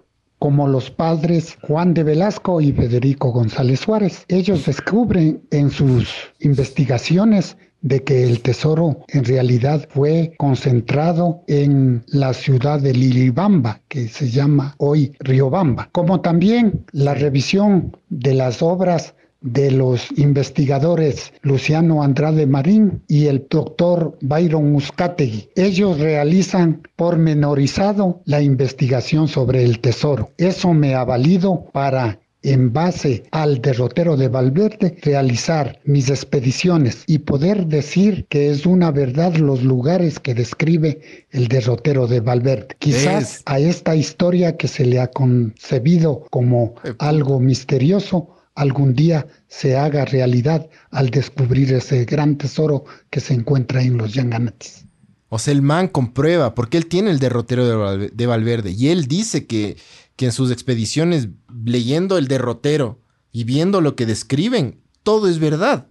como 0.41 0.67
los 0.67 0.91
padres 0.91 1.57
Juan 1.63 1.95
de 1.95 2.03
Velasco 2.03 2.61
y 2.61 2.73
Federico 2.73 3.31
González 3.31 3.81
Suárez. 3.81 4.25
Ellos 4.27 4.67
descubren 4.67 5.43
en 5.53 5.71
sus 5.71 6.09
investigaciones 6.41 7.57
de 7.83 8.03
que 8.03 8.25
el 8.25 8.41
tesoro 8.41 9.05
en 9.09 9.25
realidad 9.25 9.87
fue 9.91 10.35
concentrado 10.39 11.43
en 11.47 12.03
la 12.09 12.33
ciudad 12.35 12.81
de 12.81 12.93
Lilibamba, 12.93 13.81
que 13.89 14.09
se 14.09 14.31
llama 14.31 14.75
hoy 14.79 15.13
Riobamba, 15.21 15.89
como 15.93 16.21
también 16.21 16.85
la 16.93 17.15
revisión 17.15 17.97
de 18.09 18.35
las 18.35 18.63
obras 18.63 19.15
de 19.41 19.71
los 19.71 20.09
investigadores 20.17 21.33
Luciano 21.43 22.03
Andrade 22.03 22.47
Marín 22.47 23.03
y 23.09 23.27
el 23.27 23.47
doctor 23.49 24.19
Byron 24.21 24.73
Muscategui. 24.73 25.49
Ellos 25.57 25.99
realizan 25.99 26.83
pormenorizado 26.97 28.21
la 28.25 28.43
investigación 28.43 29.29
sobre 29.29 29.65
el 29.65 29.81
tesoro. 29.81 30.31
Eso 30.37 30.75
me 30.75 30.95
ha 30.95 31.05
valido 31.05 31.65
para 31.73 32.19
en 32.43 32.73
base 32.73 33.25
al 33.33 33.61
derrotero 33.61 34.17
de 34.17 34.29
Valverde, 34.29 34.97
realizar 35.03 35.79
mis 35.85 36.09
expediciones 36.09 37.05
y 37.07 37.19
poder 37.19 37.67
decir 37.67 38.27
que 38.29 38.51
es 38.51 38.67
una 38.67 38.91
verdad 38.91 39.35
los 39.37 39.63
lugares 39.63 40.19
que 40.19 40.35
describe 40.35 41.01
el 41.31 41.49
derrotero 41.49 42.07
de 42.07 42.21
Valverde. 42.21 42.69
Quizás 42.79 43.37
Es. 43.37 43.43
a 43.45 43.59
esta 43.59 43.95
historia 43.95 44.57
que 44.57 44.69
se 44.69 44.87
le 44.87 45.01
ha 45.01 45.09
concebido 45.09 46.27
como 46.31 46.75
algo 46.99 47.41
misterioso, 47.41 48.40
algún 48.61 48.95
día 48.95 49.27
se 49.49 49.77
haga 49.77 50.05
realidad 50.05 50.69
al 50.91 51.11
descubrir 51.11 51.73
ese 51.73 52.05
gran 52.05 52.37
tesoro 52.37 52.85
que 53.11 53.21
se 53.21 53.35
encuentra 53.35 53.83
en 53.83 53.97
los 53.97 54.13
Yanganatis. 54.15 54.85
O 55.29 55.39
sea, 55.39 55.53
el 55.53 55.63
man 55.63 55.89
comprueba, 55.89 56.55
porque 56.55 56.77
él 56.77 56.87
tiene 56.87 57.11
el 57.11 57.19
derrotero 57.21 57.67
de, 57.67 57.75
Valve- 57.77 58.11
de 58.13 58.27
Valverde. 58.27 58.71
Y 58.73 58.89
él 58.89 59.07
dice 59.07 59.47
que, 59.47 59.77
que 60.17 60.27
en 60.27 60.33
sus 60.33 60.51
expediciones, 60.51 61.29
leyendo 61.65 62.19
el 62.19 62.27
derrotero 62.29 63.01
y 63.33 63.45
viendo 63.45 63.81
lo 63.81 63.95
que 63.95 64.07
describen, 64.07 64.81
todo 65.03 65.29
es 65.29 65.39
verdad. 65.39 65.87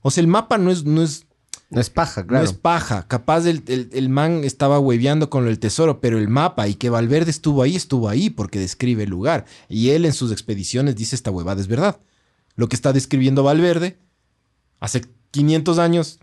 O 0.00 0.10
sea, 0.10 0.22
el 0.22 0.28
mapa 0.28 0.58
no 0.58 0.70
es, 0.70 0.84
no 0.84 1.02
es, 1.02 1.26
No 1.70 1.80
es 1.80 1.90
paja, 1.90 2.24
claro. 2.24 2.44
no 2.44 2.50
es 2.50 2.56
paja. 2.56 3.06
Capaz 3.08 3.46
el, 3.46 3.64
el- 3.66 3.90
el 3.92 4.08
man 4.08 4.44
estaba 4.44 4.78
hueveando 4.78 5.28
con 5.28 5.48
el 5.48 5.58
tesoro, 5.58 6.00
pero 6.00 6.16
el 6.18 6.28
mapa 6.28 6.68
y 6.68 6.74
que 6.74 6.88
Valverde 6.88 7.32
estuvo 7.32 7.62
ahí, 7.62 7.74
estuvo 7.74 8.08
ahí 8.08 8.30
porque 8.30 8.60
describe 8.60 9.02
el 9.02 9.10
lugar. 9.10 9.44
Y 9.68 9.90
él 9.90 10.04
en 10.04 10.12
sus 10.12 10.30
expediciones 10.30 10.94
dice 10.94 11.16
esta 11.16 11.32
huevada 11.32 11.60
es 11.60 11.66
verdad. 11.66 11.98
Lo 12.56 12.68
que 12.68 12.76
está 12.76 12.92
describiendo 12.92 13.42
Valverde 13.42 13.98
hace 14.80 15.04
500 15.30 15.78
años 15.78 16.20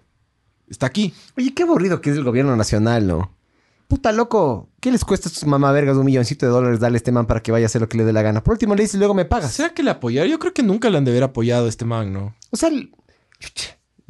está 0.70 0.86
aquí. 0.86 1.14
Oye, 1.38 1.54
qué 1.54 1.64
aburrido 1.64 2.02
que 2.02 2.12
es 2.12 2.18
el 2.18 2.24
gobierno 2.24 2.56
nacional, 2.56 3.08
¿no? 3.08 3.36
Puta 3.88 4.14
loco, 4.14 4.70
¿qué 4.80 4.90
les 4.92 5.04
cuesta 5.04 5.28
a 5.28 5.32
estos 5.32 5.46
mamavergas 5.48 5.98
un 5.98 6.06
milloncito 6.06 6.46
de 6.46 6.52
dólares 6.54 6.80
darle 6.80 6.96
a 6.96 7.00
este 7.00 7.12
man 7.12 7.26
para 7.28 7.44
que 7.44 7.52
vaya 7.52 7.66
a 7.66 7.68
hacer 7.68 7.82
lo 7.82 7.90
que 7.90 7.98
le 7.98 8.06
dé 8.06 8.14
la 8.14 8.22
gana? 8.22 8.42
Por 8.42 8.54
último 8.54 8.74
le 8.74 8.84
dices 8.84 8.96
y 8.96 9.00
luego 9.00 9.14
me 9.14 9.26
pagas. 9.26 9.52
¿Será 9.52 9.74
que 9.74 9.84
le 9.84 9.90
apoyaron? 9.92 10.32
Yo 10.32 10.40
creo 10.40 10.54
que 10.54 10.64
nunca 10.64 10.90
le 10.90 10.98
han 10.98 11.04
de 11.04 11.12
haber 11.12 11.24
apoyado 11.24 11.66
a 11.66 11.70
este 11.70 11.84
man, 11.84 12.14
¿no? 12.14 12.34
O 12.52 12.56
sea, 12.56 12.70
el- 12.70 12.92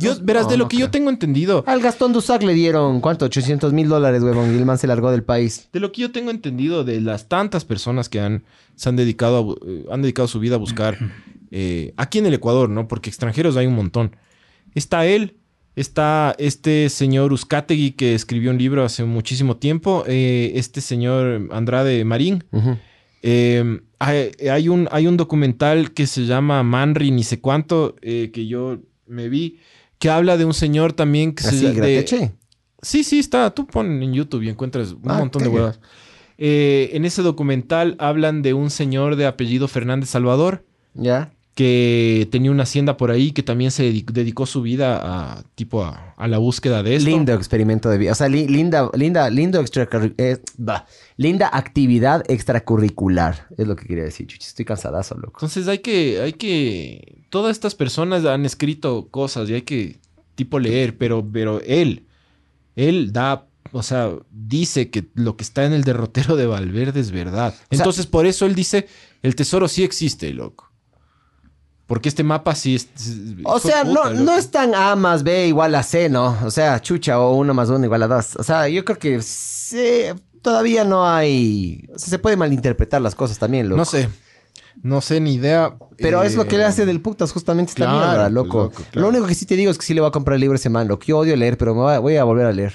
Yo, 0.01 0.15
No, 0.15 0.21
verás, 0.23 0.49
de 0.49 0.57
lo 0.57 0.65
no 0.65 0.69
que 0.69 0.77
yo 0.77 0.91
tengo 0.91 1.09
entendido, 1.09 1.63
al 1.67 1.81
Gastón 1.81 2.13
Dusac 2.13 2.43
le 2.43 2.53
dieron, 2.53 3.01
¿cuánto? 3.01 3.25
800 3.25 3.73
mil 3.73 3.87
dólares, 3.87 4.23
huevón, 4.23 4.53
y 4.53 4.57
el 4.57 4.65
man 4.65 4.77
se 4.77 4.87
largó 4.87 5.11
del 5.11 5.23
país. 5.23 5.69
de 5.71 5.79
lo 5.79 5.91
que 5.91 6.01
yo 6.01 6.11
tengo 6.11 6.31
entendido 6.31 6.83
de 6.83 7.01
las 7.01 7.27
tantas 7.29 7.65
personas 7.65 8.09
que 8.09 8.19
han, 8.19 8.43
se 8.75 8.89
han 8.89 8.95
dedicado, 8.95 9.57
a 9.61 9.69
eh, 9.69 9.85
han 9.91 10.01
dedicado 10.01 10.27
su 10.27 10.39
vida 10.39 10.55
a 10.55 10.59
buscar 10.59 10.97
eh, 11.51 11.93
aquí 11.97 12.19
en 12.19 12.25
el 12.25 12.33
Ecuador, 12.33 12.69
¿no? 12.69 12.87
Porque 12.87 13.09
extranjeros 13.09 13.57
hay 13.57 13.67
un 13.67 13.75
montón. 13.75 14.15
Está 14.75 15.05
él, 15.05 15.37
está 15.75 16.35
este 16.37 16.89
señor 16.89 17.33
Uzcategui 17.33 17.91
que 17.91 18.13
escribió 18.13 18.51
un 18.51 18.57
libro 18.57 18.83
hace 18.83 19.03
muchísimo 19.03 19.57
tiempo, 19.57 20.03
eh, 20.07 20.53
este 20.55 20.81
señor 20.81 21.49
Andrade 21.51 22.03
Marín. 22.05 22.43
Eh, 23.23 23.81
hay, 23.99 24.31
hay 24.49 24.69
un, 24.69 24.87
hay 24.91 25.07
un 25.07 25.17
documental 25.17 25.91
que 25.91 26.07
se 26.07 26.25
llama 26.25 26.63
Manri, 26.63 27.11
ni 27.11 27.23
sé 27.23 27.39
cuánto, 27.39 27.95
eh, 28.01 28.31
que 28.33 28.47
yo 28.47 28.79
me 29.05 29.29
vi, 29.29 29.59
que 30.01 30.09
habla 30.09 30.35
de 30.35 30.43
un 30.43 30.53
señor 30.53 30.91
también 30.93 31.33
que 31.33 31.47
Así, 31.47 31.59
se 31.59 31.71
de-. 31.73 32.31
Sí, 32.81 33.03
sí, 33.03 33.19
está. 33.19 33.51
Tú 33.53 33.65
pon 33.67 34.01
en 34.03 34.11
YouTube 34.13 34.41
y 34.41 34.49
encuentras 34.49 34.91
un 34.91 35.09
Ah, 35.09 35.19
montón 35.19 35.43
de 35.43 35.47
huevas. 35.49 35.79
Eh, 36.37 36.89
en 36.93 37.05
ese 37.05 37.21
documental 37.21 37.95
hablan 37.99 38.41
de 38.41 38.55
un 38.55 38.71
señor 38.71 39.15
de 39.15 39.27
apellido 39.27 39.67
Fernández 39.67 40.09
Salvador 40.09 40.65
¿Ya? 40.95 41.31
que 41.53 42.27
tenía 42.31 42.49
una 42.49 42.63
hacienda 42.63 42.97
por 42.97 43.11
ahí 43.11 43.31
que 43.31 43.43
también 43.43 43.69
se 43.69 43.83
dedi- 43.91 44.05
dedicó 44.11 44.47
su 44.47 44.63
vida 44.63 44.99
a 45.03 45.43
tipo 45.53 45.83
a, 45.83 46.15
a 46.17 46.27
la 46.27 46.39
búsqueda 46.39 46.81
de 46.81 46.95
esto. 46.95 47.09
Lindo 47.11 47.33
experimento 47.33 47.89
de 47.89 47.99
vida. 47.99 48.13
O 48.13 48.15
sea, 48.15 48.27
li- 48.27 48.47
linda, 48.47 48.89
linda, 48.95 49.29
lindo 49.29 49.61
extracurri- 49.61 50.15
eh, 50.17 50.39
bah, 50.57 50.87
linda 51.17 51.47
actividad 51.53 52.23
extracurricular. 52.27 53.45
Es 53.57 53.67
lo 53.67 53.75
que 53.75 53.85
quería 53.85 54.05
decir, 54.05 54.25
chuchi. 54.25 54.47
Estoy 54.47 54.65
cansadazo, 54.65 55.13
loco. 55.15 55.33
Entonces 55.37 55.67
hay 55.67 55.79
que, 55.79 56.21
hay 56.21 56.33
que, 56.33 57.20
todas 57.31 57.51
estas 57.51 57.73
personas 57.73 58.25
han 58.25 58.45
escrito 58.45 59.07
cosas 59.09 59.49
y 59.49 59.55
hay 59.55 59.61
que 59.63 59.99
tipo 60.35 60.59
leer, 60.59 60.97
pero, 60.97 61.25
pero 61.31 61.61
él, 61.61 62.05
él 62.75 63.11
da, 63.13 63.47
o 63.71 63.81
sea, 63.81 64.11
dice 64.29 64.91
que 64.91 65.07
lo 65.15 65.37
que 65.37 65.43
está 65.43 65.65
en 65.65 65.73
el 65.73 65.83
derrotero 65.83 66.35
de 66.35 66.45
Valverde 66.45 66.99
es 66.99 67.11
verdad. 67.11 67.55
Entonces 67.71 68.05
por 68.05 68.25
eso 68.27 68.45
él 68.45 68.53
dice, 68.53 68.87
el 69.23 69.35
tesoro 69.35 69.67
sí 69.67 69.83
existe, 69.83 70.31
loco. 70.33 70.69
Porque 71.87 72.09
este 72.09 72.23
mapa 72.23 72.53
sí 72.53 72.75
es... 72.75 72.89
O 73.43 73.59
sea, 73.59 73.83
puta, 73.83 73.93
no, 73.93 74.09
loco. 74.11 74.23
no 74.23 74.37
es 74.37 74.51
tan 74.51 74.75
A 74.75 74.95
más 74.95 75.23
B 75.23 75.47
igual 75.47 75.73
a 75.75 75.83
C, 75.83 76.09
¿no? 76.09 76.37
O 76.43 76.51
sea, 76.51 76.81
chucha 76.81 77.19
o 77.19 77.35
1 77.35 77.53
más 77.53 77.69
1 77.69 77.83
igual 77.83 78.03
a 78.03 78.07
2. 78.07 78.37
O 78.37 78.43
sea, 78.43 78.67
yo 78.67 78.83
creo 78.83 78.99
que 78.99 79.21
sí, 79.21 80.03
todavía 80.41 80.83
no 80.83 81.07
hay... 81.07 81.87
o 81.93 81.99
sea, 81.99 82.09
se 82.09 82.19
puede 82.19 82.35
malinterpretar 82.35 83.01
las 83.01 83.15
cosas 83.15 83.39
también, 83.39 83.69
loco. 83.69 83.77
No 83.77 83.85
sé. 83.85 84.09
No 84.81 85.02
sé 85.02 85.19
ni 85.19 85.34
idea. 85.34 85.76
Pero 85.98 86.23
es 86.23 86.35
lo 86.35 86.45
que 86.48 86.57
le 86.57 86.64
Eh, 86.64 86.68
hace 86.68 86.85
del 86.85 87.02
putas 87.02 87.31
justamente 87.31 87.72
esta 87.72 87.85
claro, 87.85 87.98
mierda, 87.99 88.23
pues, 88.23 88.31
loco. 88.34 88.64
loco, 88.64 88.84
claro. 88.91 89.02
Lo 89.02 89.10
único 89.10 89.27
que 89.27 89.35
sí 89.35 89.45
te 89.45 89.56
digo 89.56 89.72
es 89.72 89.77
que 89.77 89.85
sí 89.85 89.93
le 89.93 90.02
voy 90.02 90.07
a 90.10 90.11
comprar 90.11 90.35
el 90.35 90.41
libro 90.41 90.56
ese 90.56 90.69
man, 90.69 90.88
loco. 90.88 91.03
Yo 91.06 91.19
odio 91.19 91.35
leer, 91.35 91.57
pero 91.57 91.76
me 91.76 91.81
voy 91.81 91.93
a, 91.93 91.99
voy 91.99 92.15
a 92.18 92.23
volver 92.23 92.45
a 92.45 92.52
leer. 92.52 92.73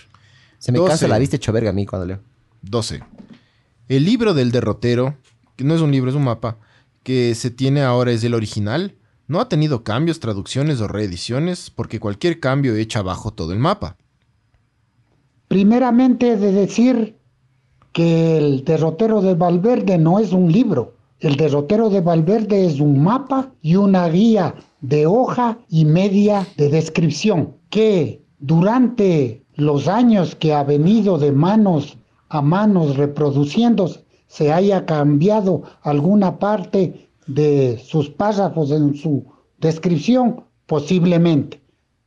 Se 0.58 0.72
me 0.72 0.78
12. 0.78 0.88
cansa 0.90 1.08
la 1.08 1.18
vista 1.18 1.36
hecho 1.36 1.52
verga 1.52 1.70
a 1.70 1.72
mí 1.72 1.86
cuando 1.86 2.06
leo. 2.06 2.20
12. 2.62 3.02
El 3.88 4.04
libro 4.04 4.34
del 4.34 4.50
derrotero, 4.52 5.16
que 5.56 5.64
no 5.64 5.74
es 5.74 5.80
un 5.80 5.90
libro, 5.92 6.10
es 6.10 6.16
un 6.16 6.24
mapa, 6.24 6.58
que 7.02 7.34
se 7.34 7.50
tiene 7.50 7.82
ahora 7.82 8.12
es 8.12 8.24
el 8.24 8.34
original. 8.34 8.94
No 9.28 9.40
ha 9.40 9.48
tenido 9.48 9.82
cambios, 9.84 10.20
traducciones 10.20 10.80
o 10.80 10.88
reediciones, 10.88 11.70
porque 11.70 12.00
cualquier 12.00 12.40
cambio 12.40 12.74
echa 12.76 13.00
abajo 13.00 13.32
todo 13.32 13.52
el 13.52 13.58
mapa. 13.58 13.96
Primeramente 15.48 16.32
he 16.32 16.36
de 16.36 16.52
decir 16.52 17.16
que 17.92 18.36
el 18.38 18.64
derrotero 18.64 19.22
de 19.22 19.34
Valverde 19.34 19.98
no 19.98 20.18
es 20.18 20.32
un 20.32 20.50
libro. 20.50 20.95
El 21.20 21.36
derrotero 21.36 21.88
de 21.88 22.02
Valverde 22.02 22.66
es 22.66 22.78
un 22.78 23.02
mapa 23.02 23.50
y 23.62 23.76
una 23.76 24.06
guía 24.08 24.54
de 24.82 25.06
hoja 25.06 25.58
y 25.68 25.86
media 25.86 26.46
de 26.58 26.68
descripción 26.68 27.54
que 27.70 28.22
durante 28.38 29.42
los 29.54 29.88
años 29.88 30.34
que 30.34 30.52
ha 30.52 30.62
venido 30.62 31.18
de 31.18 31.32
manos 31.32 31.96
a 32.28 32.42
manos 32.42 32.96
reproduciéndose 32.96 34.04
se 34.26 34.52
haya 34.52 34.84
cambiado 34.84 35.62
alguna 35.82 36.38
parte 36.38 37.08
de 37.26 37.78
sus 37.78 38.10
párrafos 38.10 38.70
en 38.70 38.94
su 38.94 39.24
descripción, 39.58 40.44
posiblemente. 40.66 41.62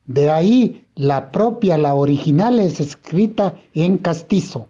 De 0.06 0.30
ahí 0.30 0.86
la 0.96 1.32
propia, 1.32 1.78
la 1.78 1.96
original, 1.96 2.60
es 2.60 2.80
escrita 2.80 3.56
en 3.74 3.98
castizo. 3.98 4.68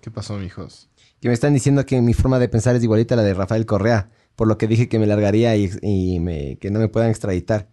¿Qué 0.00 0.10
pasó, 0.10 0.36
mijos? 0.36 0.89
Que 1.20 1.28
me 1.28 1.34
están 1.34 1.52
diciendo 1.54 1.84
que 1.86 2.00
mi 2.00 2.14
forma 2.14 2.38
de 2.38 2.48
pensar 2.48 2.74
es 2.76 2.82
igualita 2.82 3.14
a 3.14 3.16
la 3.18 3.22
de 3.22 3.34
Rafael 3.34 3.66
Correa. 3.66 4.10
Por 4.36 4.48
lo 4.48 4.56
que 4.58 4.66
dije 4.66 4.88
que 4.88 4.98
me 4.98 5.06
largaría 5.06 5.54
y, 5.56 5.70
y 5.82 6.18
me- 6.20 6.56
que 6.58 6.70
no 6.70 6.78
me 6.78 6.88
puedan 6.88 7.10
extraditar. 7.10 7.68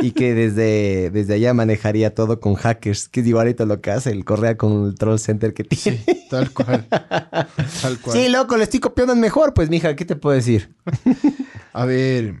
Y 0.00 0.12
que 0.12 0.32
desde, 0.32 1.10
desde 1.12 1.34
allá 1.34 1.54
manejaría 1.54 2.14
todo 2.14 2.38
con 2.38 2.54
hackers, 2.54 3.08
que 3.08 3.20
es 3.20 3.26
igualito 3.26 3.66
lo 3.66 3.80
que 3.80 3.90
hace 3.90 4.10
el 4.10 4.24
Correa 4.24 4.56
con 4.56 4.84
el 4.86 4.94
troll 4.94 5.18
center 5.18 5.54
que 5.54 5.64
tiene. 5.64 5.98
Sí, 6.06 6.26
tal 6.30 6.52
cual. 6.52 6.86
tal 7.82 7.98
cual. 8.00 8.16
Sí, 8.16 8.28
loco, 8.28 8.56
le 8.56 8.62
estoy 8.64 8.78
copiando 8.78 9.16
mejor, 9.16 9.54
pues, 9.54 9.68
mija, 9.70 9.96
¿qué 9.96 10.04
te 10.04 10.14
puedo 10.14 10.36
decir? 10.36 10.72
A 11.72 11.84
ver. 11.84 12.36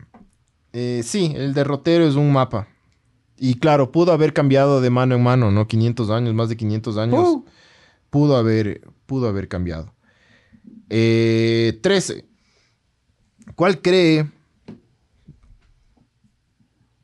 eh, 0.72 1.02
sí, 1.04 1.32
el 1.34 1.52
derrotero 1.52 2.06
es 2.06 2.14
un 2.14 2.32
mapa. 2.32 2.68
Y 3.36 3.54
claro, 3.54 3.90
pudo 3.92 4.12
haber 4.12 4.32
cambiado 4.32 4.80
de 4.80 4.90
mano 4.90 5.14
en 5.16 5.22
mano, 5.22 5.50
¿no? 5.50 5.66
500 5.66 6.10
años, 6.10 6.34
más 6.34 6.48
de 6.48 6.56
500 6.56 6.96
años. 6.96 7.18
Uh. 7.28 7.44
Pudo 8.10 8.36
haber, 8.36 8.82
pudo 9.06 9.28
haber 9.28 9.48
cambiado. 9.48 9.92
Eh, 10.90 11.78
13. 11.82 12.24
¿Cuál 13.54 13.80
cree? 13.80 14.26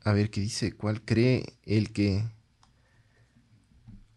A 0.03 0.13
ver, 0.13 0.29
¿qué 0.29 0.41
dice? 0.41 0.71
¿Cuál 0.73 1.01
cree 1.01 1.43
el 1.63 1.91
que... 1.91 2.23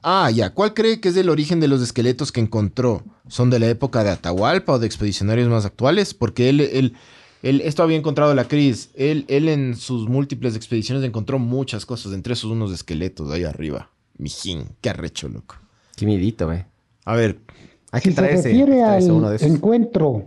Ah, 0.03 0.31
ya. 0.31 0.51
¿Cuál 0.55 0.74
cree 0.74 1.01
que 1.01 1.09
es 1.09 1.16
el 1.16 1.28
origen 1.28 1.61
de 1.61 1.69
los 1.69 1.82
esqueletos 1.82 2.31
que 2.31 2.40
encontró? 2.40 3.05
¿Son 3.27 3.51
de 3.51 3.59
la 3.59 3.69
época 3.69 4.05
de 4.05 4.11
Atahualpa 4.11 4.74
o 4.74 4.78
de 4.78 4.86
expedicionarios 4.86 5.49
más 5.49 5.65
actuales? 5.65 6.15
Porque 6.15 6.49
él, 6.51 6.61
él, 6.61 6.95
él- 7.43 7.62
esto 7.62 7.82
había 7.82 7.97
encontrado 7.97 8.35
la 8.35 8.47
Cris. 8.47 8.90
Él, 8.95 9.24
él 9.28 9.49
en 9.49 9.77
sus 9.77 10.09
múltiples 10.09 10.55
expediciones 10.55 11.03
encontró 11.05 11.39
muchas 11.39 11.85
cosas, 11.85 12.12
entre 12.12 12.35
esos 12.35 12.51
unos 12.51 12.70
esqueletos 12.73 13.31
ahí 13.32 13.45
arriba. 13.45 13.90
Mijín, 14.19 14.69
qué 14.81 14.90
arrecho, 14.90 15.28
loco. 15.28 15.57
Qué 15.97 16.07
miedito, 16.07 16.47
güey. 16.47 16.65
A 17.05 17.15
ver, 17.16 17.40
Hay 17.93 18.01
que 18.02 18.10
Si 18.10 18.16
se 18.16 18.23
refiere 18.23 18.78
traerse 18.78 19.10
al 19.10 19.36
encuentro 19.43 20.24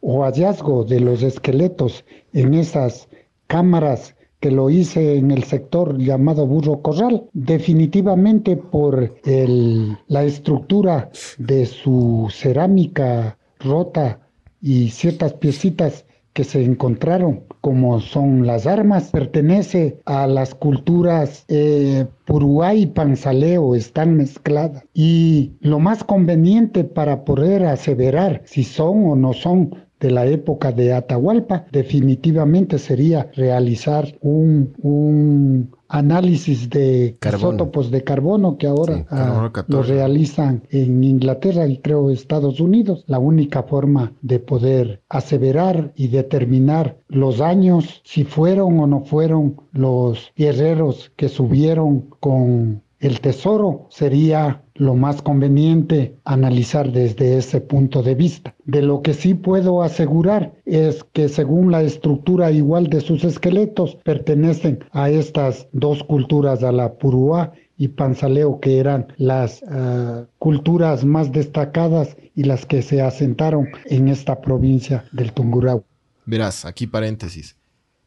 o 0.00 0.22
hallazgo 0.22 0.84
de 0.84 1.00
los 1.00 1.22
esqueletos 1.22 2.04
en 2.32 2.54
esas 2.54 3.08
cámaras 3.46 4.14
que 4.40 4.50
lo 4.50 4.68
hice 4.68 5.16
en 5.16 5.30
el 5.30 5.44
sector 5.44 5.96
llamado 5.98 6.46
Burro 6.46 6.82
Corral, 6.82 7.24
definitivamente 7.32 8.56
por 8.56 9.14
el- 9.24 9.96
la 10.06 10.24
estructura 10.24 11.10
de 11.38 11.64
su 11.64 12.28
cerámica 12.30 13.38
rota 13.60 14.20
y 14.60 14.90
ciertas 14.90 15.32
piecitas 15.34 16.04
que 16.34 16.44
se 16.44 16.62
encontraron, 16.62 17.44
como 17.64 17.98
son 17.98 18.46
las 18.46 18.66
armas, 18.66 19.10
pertenece 19.10 19.98
a 20.04 20.26
las 20.26 20.54
culturas 20.54 21.46
eh, 21.48 22.04
Puruá 22.26 22.74
y 22.74 22.84
Panzaleo, 22.84 23.74
están 23.74 24.18
mezcladas. 24.18 24.84
Y 24.92 25.52
lo 25.60 25.78
más 25.78 26.04
conveniente 26.04 26.84
para 26.84 27.24
poder 27.24 27.64
aseverar 27.64 28.42
si 28.44 28.64
son 28.64 29.06
o 29.06 29.16
no 29.16 29.32
son 29.32 29.74
de 29.98 30.10
la 30.10 30.26
época 30.26 30.72
de 30.72 30.92
Atahualpa, 30.92 31.64
definitivamente 31.72 32.78
sería 32.78 33.30
realizar 33.34 34.14
un, 34.20 34.74
un 34.82 35.70
análisis 35.98 36.68
de 36.70 37.16
Carbono. 37.20 37.48
isótopos 37.54 37.90
de 37.90 38.02
carbono 38.02 38.58
que 38.58 38.66
ahora 38.66 38.96
Sí, 38.96 39.04
ah, 39.10 39.40
lo 39.44 39.52
14. 39.52 39.92
realizan 39.92 40.62
en 40.70 41.04
Inglaterra 41.04 41.66
y 41.68 41.78
creo 41.78 42.10
Estados 42.10 42.58
Unidos. 42.60 43.04
La 43.06 43.20
única 43.20 43.62
forma 43.62 44.12
de 44.20 44.40
poder 44.40 45.02
aseverar 45.08 45.92
y 45.94 46.08
determinar 46.08 46.98
los 47.08 47.40
años, 47.40 48.02
si 48.04 48.24
fueron 48.24 48.80
o 48.80 48.86
no 48.88 49.04
fueron 49.04 49.56
los 49.72 50.32
guerreros 50.36 51.12
que 51.16 51.28
subieron 51.28 52.06
con 52.18 52.82
el 52.98 53.20
tesoro, 53.20 53.86
sería 53.90 54.63
lo 54.74 54.94
más 54.94 55.22
conveniente 55.22 56.16
analizar 56.24 56.90
desde 56.90 57.38
ese 57.38 57.60
punto 57.60 58.02
de 58.02 58.14
vista. 58.14 58.54
De 58.64 58.82
lo 58.82 59.02
que 59.02 59.14
sí 59.14 59.34
puedo 59.34 59.82
asegurar 59.82 60.54
es 60.64 61.04
que 61.12 61.28
según 61.28 61.70
la 61.70 61.82
estructura 61.82 62.50
igual 62.50 62.88
de 62.88 63.00
sus 63.00 63.22
esqueletos 63.24 63.96
pertenecen 64.04 64.84
a 64.90 65.10
estas 65.10 65.68
dos 65.72 66.02
culturas, 66.02 66.62
a 66.64 66.72
la 66.72 66.94
Puruá 66.94 67.52
y 67.76 67.88
Panzaleo, 67.88 68.58
que 68.60 68.78
eran 68.78 69.06
las 69.16 69.62
ah, 69.68 70.24
culturas 70.38 71.04
más 71.04 71.30
destacadas 71.32 72.16
y 72.34 72.44
las 72.44 72.66
que 72.66 72.82
se 72.82 73.00
asentaron 73.00 73.68
en 73.86 74.08
esta 74.08 74.40
provincia 74.40 75.04
del 75.12 75.32
Tungurahua. 75.32 75.84
verás, 76.26 76.64
aquí 76.64 76.86
paréntesis. 76.88 77.56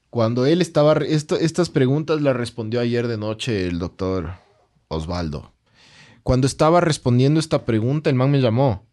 Cuando 0.10 0.46
él 0.46 0.62
estaba... 0.62 0.94
esto- 1.08 1.38
estas 1.38 1.70
preguntas 1.70 2.22
las 2.22 2.36
respondió 2.36 2.80
ayer 2.80 3.08
de 3.08 3.18
noche 3.18 3.68
el 3.68 3.78
doctor 3.80 4.32
Osvaldo. 4.88 5.52
Cuando 6.28 6.46
estaba 6.46 6.82
respondiendo 6.82 7.40
esta 7.40 7.64
pregunta, 7.64 8.10
el 8.10 8.18
man 8.18 8.30
me 8.30 8.42
llamó 8.42 8.84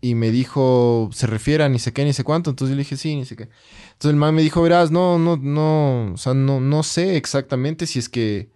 y 0.00 0.16
me 0.16 0.32
dijo, 0.32 1.08
se 1.12 1.28
refiere 1.28 1.62
a 1.62 1.68
ni 1.68 1.78
sé 1.78 1.92
qué, 1.92 2.04
ni 2.04 2.12
sé 2.12 2.24
cuánto. 2.24 2.50
Entonces 2.50 2.70
yo 2.72 2.76
le 2.76 2.80
dije, 2.82 2.96
sí, 2.96 3.14
ni 3.14 3.24
sé 3.24 3.36
qué. 3.36 3.44
Entonces 3.92 4.10
el 4.10 4.16
man 4.16 4.34
me 4.34 4.42
dijo, 4.42 4.60
verás, 4.62 4.90
no, 4.90 5.16
no, 5.16 5.36
no, 5.36 6.12
o 6.14 6.16
sea, 6.16 6.34
no, 6.34 6.58
no 6.60 6.82
sé 6.82 7.16
exactamente 7.16 7.86
si 7.86 8.00
es 8.00 8.08
que, 8.08 8.48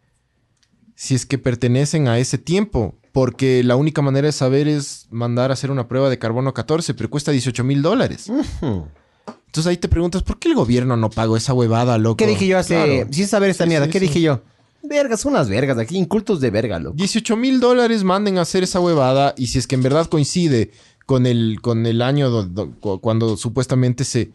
si 0.96 1.14
es 1.14 1.24
que 1.24 1.38
pertenecen 1.38 2.08
a 2.08 2.18
ese 2.18 2.36
tiempo. 2.36 2.96
Porque 3.12 3.62
la 3.62 3.76
única 3.76 4.02
manera 4.02 4.26
de 4.26 4.32
saber 4.32 4.66
es 4.66 5.06
mandar 5.12 5.50
a 5.50 5.54
hacer 5.54 5.70
una 5.70 5.86
prueba 5.86 6.10
de 6.10 6.18
carbono 6.18 6.52
14, 6.52 6.94
pero 6.94 7.10
cuesta 7.10 7.30
18 7.30 7.62
mil 7.62 7.80
dólares. 7.80 8.28
Entonces 8.60 9.66
ahí 9.68 9.76
te 9.76 9.86
preguntas, 9.86 10.24
¿por 10.24 10.40
qué 10.40 10.48
el 10.48 10.56
gobierno 10.56 10.96
no 10.96 11.10
pagó 11.10 11.36
esa 11.36 11.54
huevada, 11.54 11.96
loco? 11.96 12.16
¿Qué 12.16 12.26
dije 12.26 12.48
yo 12.48 12.58
hace... 12.58 12.74
Claro. 12.74 13.08
Si 13.12 13.22
es 13.22 13.30
saber 13.30 13.50
esta 13.50 13.64
Sí, 13.64 13.68
mierda, 13.68 13.86
sí, 13.86 13.92
¿qué 13.92 14.00
sí. 14.00 14.06
dije 14.06 14.20
yo? 14.20 14.42
Vergas, 14.82 15.24
unas 15.24 15.48
vergas 15.48 15.78
aquí, 15.78 15.96
incultos 15.96 16.40
de 16.40 16.50
verga, 16.50 16.78
loco. 16.78 16.96
18 16.96 17.36
mil 17.36 17.60
dólares 17.60 18.02
manden 18.04 18.38
a 18.38 18.42
hacer 18.42 18.62
esa 18.62 18.80
huevada 18.80 19.34
y 19.36 19.48
si 19.48 19.58
es 19.58 19.66
que 19.66 19.74
en 19.74 19.82
verdad 19.82 20.06
coincide 20.08 20.70
con 21.06 21.26
el, 21.26 21.58
con 21.60 21.84
el 21.86 22.00
año 22.02 22.30
do- 22.30 22.44
do- 22.44 22.72
cu- 22.80 23.00
cuando 23.00 23.36
supuestamente 23.36 24.04
se, 24.04 24.30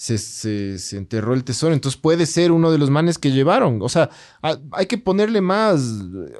se, 0.00 0.16
se- 0.16 0.78
se 0.78 0.96
enterró 0.96 1.34
el 1.34 1.42
tesoro. 1.42 1.74
Entonces 1.74 2.00
puede 2.00 2.24
ser 2.24 2.52
uno 2.52 2.70
de 2.70 2.78
los 2.78 2.88
manes 2.88 3.18
que 3.18 3.32
llevaron. 3.32 3.80
O 3.82 3.88
sea, 3.88 4.08
a- 4.42 4.56
hay 4.70 4.86
que 4.86 4.96
ponerle 4.96 5.40
más. 5.40 5.80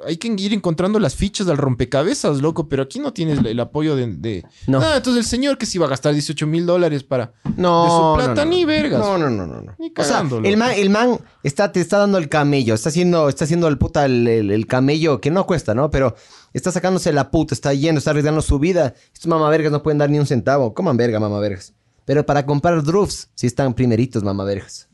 Hay 0.07 0.15
que 0.15 0.29
ir 0.29 0.53
encontrando 0.53 0.97
las 0.97 1.13
fichas 1.15 1.45
al 1.49 1.57
rompecabezas, 1.57 2.41
loco. 2.41 2.69
Pero 2.69 2.83
aquí 2.83 2.99
no 2.99 3.11
tienes 3.11 3.39
el, 3.39 3.47
el 3.47 3.59
apoyo 3.59 3.97
de. 3.97 4.07
de- 4.07 4.45
No. 4.65 4.79
Ah, 4.79 4.95
entonces 4.95 5.25
el 5.25 5.29
señor 5.29 5.57
que 5.57 5.65
se 5.65 5.77
iba 5.77 5.85
a 5.87 5.89
gastar 5.89 6.13
18 6.13 6.47
mil 6.47 6.65
dólares 6.65 7.03
para. 7.03 7.33
No, 7.57 7.83
De 7.83 7.89
su 7.89 8.25
plata 8.25 8.45
no, 8.45 8.51
ni 8.51 8.63
vergas. 8.63 9.01
No, 9.01 9.17
no, 9.17 9.29
no, 9.29 9.45
no. 9.45 9.75
Ni 9.77 9.87
O 9.87 10.03
sea, 10.03 10.13
cagando, 10.19 10.37
el 10.37 10.55
man, 10.55 10.71
el 10.77 10.89
man 10.89 11.19
está, 11.43 11.73
te 11.73 11.81
está 11.81 11.97
dando 11.97 12.17
el 12.17 12.29
camello, 12.29 12.73
está 12.73 12.87
haciendo, 12.87 13.27
está 13.27 13.43
haciendo 13.43 13.67
el 13.67 13.77
puta 13.77 14.05
el, 14.05 14.25
el- 14.25 14.51
el 14.51 14.67
camello 14.67 15.19
que 15.19 15.31
no 15.31 15.45
cuesta, 15.45 15.75
¿no? 15.75 15.89
Pero 15.91 16.15
está 16.53 16.71
sacándose 16.71 17.11
la 17.11 17.29
puta, 17.29 17.53
está 17.55 17.73
yendo, 17.73 17.99
está 17.99 18.11
arriesgando 18.11 18.41
su 18.41 18.57
vida. 18.57 18.93
Estos 19.13 19.27
mamavergas 19.27 19.73
no 19.73 19.83
pueden 19.83 19.97
dar 19.97 20.09
ni 20.09 20.17
un 20.17 20.25
centavo. 20.25 20.73
Coman 20.73 20.95
verga, 20.95 21.19
mamavergas. 21.19 21.73
Pero 22.09 22.25
para 22.25 22.43
comprar 22.43 22.81
drufts, 22.81 23.29
sí 23.35 23.45
están 23.45 23.75
primeritos, 23.75 24.23
mamavergas. 24.23 24.89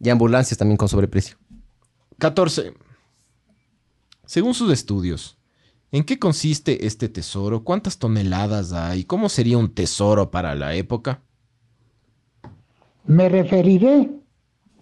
Y 0.00 0.08
ambulancias 0.08 0.56
también 0.56 0.78
con 0.78 0.88
sobreprecio. 0.88 1.36
14. 2.16 2.72
Según 4.24 4.54
sus 4.54 4.72
estudios, 4.72 5.36
¿en 5.92 6.04
qué 6.04 6.18
consiste 6.18 6.86
este 6.86 7.10
tesoro? 7.10 7.64
¿Cuántas 7.64 7.98
toneladas 7.98 8.72
hay? 8.72 9.04
¿Cómo 9.04 9.28
sería 9.28 9.58
un 9.58 9.74
tesoro 9.74 10.30
para 10.30 10.54
la 10.54 10.74
época? 10.74 11.20
Me 13.04 13.28
referiré 13.28 14.08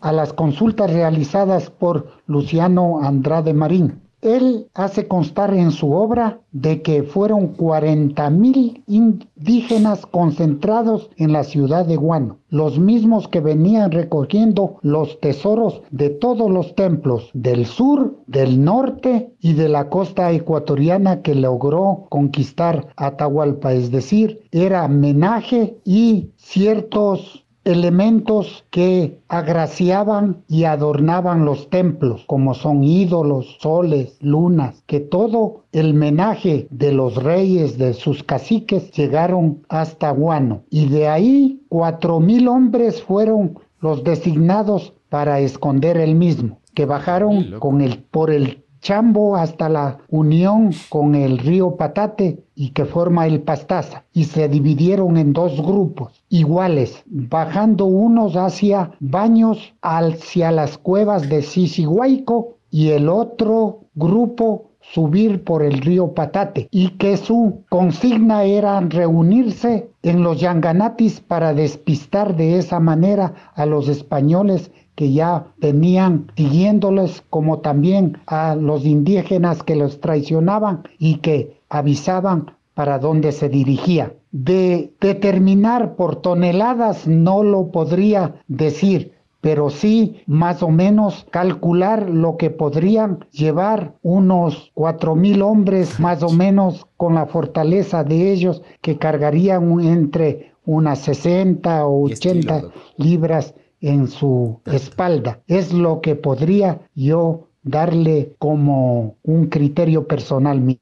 a 0.01 0.13
las 0.13 0.33
consultas 0.33 0.89
realizadas 0.89 1.69
por 1.69 2.23
Luciano 2.29 3.01
Andrade 3.03 3.55
Marín. 3.55 4.04
Él 4.25 4.69
hace 4.73 5.07
constar 5.07 5.53
en 5.53 5.71
su 5.71 5.93
obra 5.93 6.41
de 6.51 6.81
que 6.81 7.03
fueron 7.03 7.49
40 7.49 8.31
mil 8.31 8.83
indígenas 8.87 10.07
concentrados 10.07 11.11
en 11.17 11.33
la 11.33 11.45
ciudad 11.45 11.85
de 11.85 11.97
Guano, 11.97 12.39
los 12.49 12.79
mismos 12.79 13.29
que 13.29 13.41
venían 13.41 13.91
recogiendo 13.91 14.79
los 14.81 15.21
tesoros 15.21 15.83
de 15.91 16.09
todos 16.09 16.51
los 16.51 16.75
templos 16.75 17.31
del 17.35 17.67
sur, 17.67 18.17
del 18.27 18.65
norte 18.65 19.35
y 19.41 19.53
de 19.53 19.69
la 19.69 19.91
costa 19.91 20.33
ecuatoriana 20.33 21.21
que 21.21 21.35
logró 21.35 22.07
conquistar 22.09 22.89
Atahualpa, 22.97 23.75
es 23.75 23.91
decir, 23.91 24.41
era 24.53 24.87
homenaje 24.87 25.77
y 25.85 26.31
ciertos 26.37 27.44
elementos 27.65 28.65
que 28.71 29.19
agraciaban 29.29 30.45
y 30.49 30.65
adornaban 30.65 31.45
los 31.45 31.71
templos, 31.71 32.25
como 32.27 32.55
son 32.55 32.85
ídolos, 32.85 33.57
soles, 33.61 34.19
lunas, 34.21 34.83
que 34.87 35.01
todo 35.01 35.65
el 35.73 35.95
menaje 35.95 36.67
de 36.71 36.93
los 36.93 37.17
reyes, 37.17 37.79
de 37.79 37.95
sus 37.95 38.23
caciques, 38.23 38.91
llegaron 38.93 39.63
hasta 39.69 40.11
Guano. 40.11 40.63
Y 40.71 40.89
de 40.89 41.09
ahí 41.09 41.63
cuatro 41.69 42.21
mil 42.21 42.49
hombres 42.49 43.03
fueron 43.03 43.59
los 43.81 44.05
designados 44.05 44.95
para 45.09 45.41
esconder 45.41 45.97
el 45.97 46.15
mismo, 46.15 46.59
que 46.75 46.87
bajaron 46.87 47.59
con 47.61 47.81
el, 47.81 47.99
por 47.99 48.31
el 48.31 48.64
Chambo 48.85 49.35
hasta 49.35 49.71
la 49.71 49.97
unión 50.11 50.71
con 50.91 51.15
el 51.15 51.39
río 51.39 51.75
Patate 51.75 52.45
y 52.55 52.69
que 52.73 52.85
forma 52.85 53.27
el 53.27 53.41
Pastaza. 53.41 54.05
Y 54.13 54.25
se 54.25 54.47
dividieron 54.47 55.17
en 55.17 55.33
dos 55.33 55.57
grupos 55.57 56.23
iguales, 56.29 57.03
bajando 57.07 57.87
unos 57.87 58.37
hacia 58.37 58.91
Baños 59.01 59.73
hacia 59.81 60.53
las 60.53 60.77
cuevas 60.77 61.31
de 61.31 61.41
Sisihuaico 61.41 62.59
y 62.71 62.91
el 62.91 63.09
otro 63.09 63.85
grupo 63.95 64.67
subir 64.93 65.45
por 65.45 65.63
el 65.63 65.79
río 65.81 66.13
Patate 66.13 66.69
y 66.71 66.91
que 66.91 67.17
su 67.17 67.63
consigna 67.71 68.45
era 68.45 68.79
reunirse 68.81 69.89
en 70.03 70.23
los 70.23 70.41
Yanganatis 70.41 71.21
para 71.21 71.55
despistar 71.55 72.37
de 72.37 72.59
esa 72.59 72.81
manera 72.81 73.33
a 73.55 73.65
los 73.65 73.89
españoles 73.89 74.71
que 74.95 75.13
ya 75.13 75.47
venían 75.59 76.31
siguiéndoles 76.37 77.23
como 77.31 77.59
también 77.59 78.19
a 78.27 78.55
los 78.55 78.85
indígenas 78.85 79.63
que 79.63 79.77
los 79.77 80.01
traicionaban 80.01 80.83
y 80.99 81.17
que 81.17 81.59
avisaban 81.69 82.53
para 82.75 82.99
dónde 82.99 83.33
se 83.33 83.49
dirigía. 83.49 84.13
De 84.33 84.93
determinar 85.01 85.95
por 85.97 86.17
toneladas 86.17 87.07
no 87.07 87.43
lo 87.43 87.71
podría 87.71 88.35
decir, 88.49 89.13
pero 89.41 89.71
sí 89.71 90.23
más 90.27 90.63
o 90.63 90.71
menos 90.71 91.27
calcular 91.31 92.09
lo 92.09 92.37
que 92.37 92.51
podrían 92.51 93.27
llevar 93.31 93.95
unos 94.03 94.71
cuatro 94.75 95.15
mil 95.15 95.43
hombres 95.43 96.01
más 96.01 96.23
o 96.23 96.31
menos 96.31 96.87
con 96.97 97.15
la 97.15 97.27
fortaleza 97.27 98.05
de 98.05 98.33
ellos 98.33 98.63
que 98.81 98.97
cargarían 98.97 99.81
entre 99.81 100.55
unas 100.65 101.01
60 101.01 101.87
o 101.87 102.07
10 102.07 102.21
kilos, 102.21 102.37
80 102.37 102.63
loco. 102.63 102.75
libras 102.97 103.55
en 103.85 104.09
su 104.09 104.61
espalda. 104.65 105.43
Es 105.47 105.73
lo 105.73 106.01
que 106.01 106.17
podría 106.17 106.89
yo 106.95 107.49
darle 107.63 108.35
como 108.39 109.19
un 109.23 109.47
criterio 109.49 110.07
personal 110.07 110.61
mío. 110.61 110.79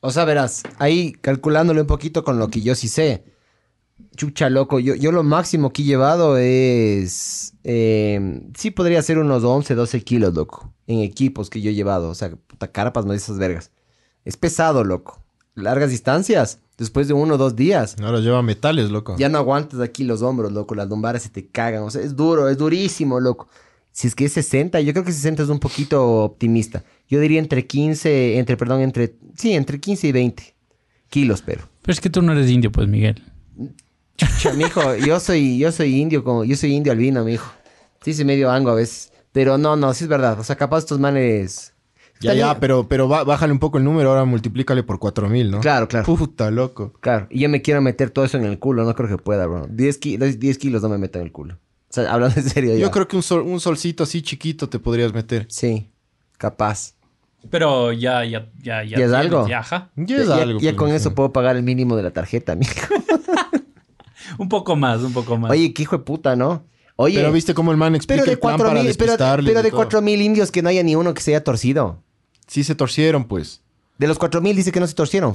O 0.00 0.10
sea, 0.10 0.24
verás, 0.24 0.62
ahí 0.78 1.12
calculándole 1.12 1.80
un 1.80 1.86
poquito 1.86 2.24
con 2.24 2.38
lo 2.38 2.48
que 2.48 2.60
yo 2.60 2.74
sí 2.74 2.88
sé. 2.88 3.24
Chucha, 4.16 4.50
loco, 4.50 4.78
yo, 4.78 4.94
yo 4.94 5.12
lo 5.12 5.22
máximo 5.22 5.72
que 5.72 5.82
he 5.82 5.84
llevado 5.84 6.36
es... 6.36 7.54
eh, 7.64 8.42
sí 8.54 8.70
podría 8.70 9.02
ser 9.02 9.18
unos 9.18 9.42
11, 9.42 9.74
12 9.74 10.02
kilos, 10.02 10.34
loco. 10.34 10.72
En 10.86 11.00
equipos 11.00 11.50
que 11.50 11.60
yo 11.60 11.70
he 11.70 11.74
llevado. 11.74 12.10
O 12.10 12.14
sea, 12.14 12.30
puta 12.30 12.70
carpas, 12.70 13.06
no 13.06 13.12
esas 13.12 13.38
vergas. 13.38 13.70
Es 14.24 14.36
pesado, 14.36 14.84
loco. 14.84 15.22
Largas 15.54 15.90
distancias. 15.90 16.60
Después 16.78 17.08
de 17.08 17.14
uno 17.14 17.34
o 17.34 17.38
dos 17.38 17.56
días. 17.56 17.96
Ahora 18.00 18.20
lleva 18.20 18.40
metales, 18.40 18.90
loco. 18.90 19.16
Ya 19.18 19.28
no 19.28 19.38
aguantas 19.38 19.80
aquí 19.80 20.04
los 20.04 20.22
hombros, 20.22 20.52
loco. 20.52 20.76
Las 20.76 20.88
lumbares 20.88 21.22
se 21.22 21.28
te 21.28 21.46
cagan. 21.46 21.82
O 21.82 21.90
sea, 21.90 22.02
es 22.02 22.14
duro, 22.14 22.48
es 22.48 22.56
durísimo, 22.56 23.18
loco. 23.18 23.48
Si 23.90 24.06
es 24.06 24.14
que 24.14 24.26
es 24.26 24.32
60, 24.32 24.80
yo 24.80 24.92
creo 24.92 25.04
que 25.04 25.10
60 25.10 25.42
es 25.42 25.48
un 25.48 25.58
poquito 25.58 26.22
optimista. 26.22 26.84
Yo 27.08 27.18
diría 27.18 27.40
entre 27.40 27.66
15, 27.66 28.38
entre, 28.38 28.56
perdón, 28.56 28.80
entre, 28.82 29.16
sí, 29.36 29.54
entre 29.54 29.80
15 29.80 30.06
y 30.06 30.12
20 30.12 30.54
kilos, 31.10 31.42
pero. 31.44 31.64
Pero 31.82 31.92
es 31.92 32.00
que 32.00 32.10
tú 32.10 32.22
no 32.22 32.30
eres 32.30 32.48
indio, 32.48 32.70
pues, 32.70 32.86
Miguel. 32.86 33.24
Chucha, 34.16 34.52
mijo, 34.52 34.94
yo 34.96 35.18
soy, 35.18 35.58
yo 35.58 35.72
soy 35.72 35.96
indio, 35.96 36.22
como, 36.22 36.44
yo 36.44 36.54
soy 36.54 36.74
indio 36.74 36.92
albino, 36.92 37.24
mijo. 37.24 37.50
Sí, 38.04 38.14
soy 38.14 38.24
medio 38.24 38.52
ango 38.52 38.70
a 38.70 38.74
veces. 38.74 39.12
Pero 39.32 39.58
no, 39.58 39.74
no, 39.74 39.92
sí 39.94 40.04
es 40.04 40.08
verdad. 40.08 40.38
O 40.38 40.44
sea, 40.44 40.54
capaz 40.54 40.78
estos 40.78 41.00
manes. 41.00 41.72
Ya, 42.20 42.30
También- 42.30 42.46
ya, 42.48 42.58
pero, 42.60 42.88
pero 42.88 43.06
bájale 43.08 43.52
un 43.52 43.58
poco 43.60 43.78
el 43.78 43.84
número, 43.84 44.10
ahora 44.10 44.24
multiplícale 44.24 44.82
por 44.82 44.98
4000, 44.98 45.50
¿no? 45.52 45.60
Claro, 45.60 45.86
claro. 45.86 46.04
Puta, 46.04 46.50
loco. 46.50 46.92
Claro, 47.00 47.26
y 47.30 47.40
yo 47.40 47.48
me 47.48 47.62
quiero 47.62 47.80
meter 47.80 48.10
todo 48.10 48.24
eso 48.24 48.36
en 48.38 48.44
el 48.44 48.58
culo, 48.58 48.84
no 48.84 48.94
creo 48.94 49.08
que 49.08 49.18
pueda, 49.18 49.46
bro. 49.46 49.66
10, 49.70 49.98
ki- 49.98 50.16
10 50.16 50.58
kilos 50.58 50.82
no 50.82 50.88
me 50.88 50.98
meto 50.98 51.18
en 51.20 51.26
el 51.26 51.32
culo. 51.32 51.54
O 51.54 51.92
sea, 51.92 52.12
hablando 52.12 52.38
en 52.40 52.48
serio 52.48 52.74
ya. 52.74 52.80
Yo 52.80 52.90
creo 52.90 53.06
que 53.08 53.16
un, 53.16 53.22
sol- 53.22 53.42
un 53.42 53.60
solcito 53.60 54.02
así 54.02 54.20
chiquito 54.22 54.68
te 54.68 54.78
podrías 54.78 55.12
meter. 55.14 55.46
Sí, 55.48 55.90
capaz. 56.36 56.94
Pero 57.50 57.92
ya, 57.92 58.24
ya, 58.24 58.48
ya, 58.60 58.82
ya. 58.82 58.98
¿Ya 58.98 59.04
es 59.06 59.12
algo? 59.12 59.46
ya, 59.48 59.60
ajá. 59.60 59.90
Ya 59.94 60.16
es 60.16 60.26
ya 60.26 60.34
algo. 60.42 60.58
ya 60.60 60.70
pues, 60.72 60.76
con 60.76 60.90
eso 60.90 61.14
puedo 61.14 61.32
pagar 61.32 61.56
el 61.56 61.62
mínimo 61.62 61.96
de 61.96 62.02
la 62.02 62.10
tarjeta, 62.10 62.56
mijo. 62.56 62.72
Un 64.38 64.48
poco 64.48 64.76
más, 64.76 65.00
un 65.02 65.12
poco 65.12 65.38
más. 65.38 65.50
Oye, 65.50 65.72
qué 65.72 65.82
hijo 65.82 65.96
de 65.98 66.04
puta, 66.04 66.36
¿no? 66.36 66.64
Oye, 66.96 67.16
Pero 67.18 67.32
viste 67.32 67.54
cómo 67.54 67.70
el 67.70 67.76
man 67.78 67.94
explica 67.94 68.22
pero 68.22 68.26
de 68.26 68.32
el 68.32 68.38
plan 68.40 68.56
cuatro 68.56 68.68
para 68.68 68.82
mil, 68.82 68.94
pero, 68.98 69.12
pero 69.16 69.62
de 69.62 69.70
todo. 69.70 69.76
cuatro 69.78 70.02
mil 70.02 70.20
indios 70.20 70.50
que 70.50 70.62
no 70.62 70.68
haya 70.68 70.82
ni 70.82 70.96
uno 70.96 71.14
que 71.14 71.22
se 71.22 71.30
haya 71.30 71.44
torcido. 71.44 72.02
Sí 72.48 72.64
se 72.64 72.74
torcieron, 72.74 73.24
pues. 73.24 73.60
De 73.98 74.08
los 74.08 74.18
cuatro 74.18 74.40
mil 74.40 74.56
dice 74.56 74.72
que 74.72 74.80
no 74.80 74.86
se 74.86 74.94
torcieron. 74.94 75.34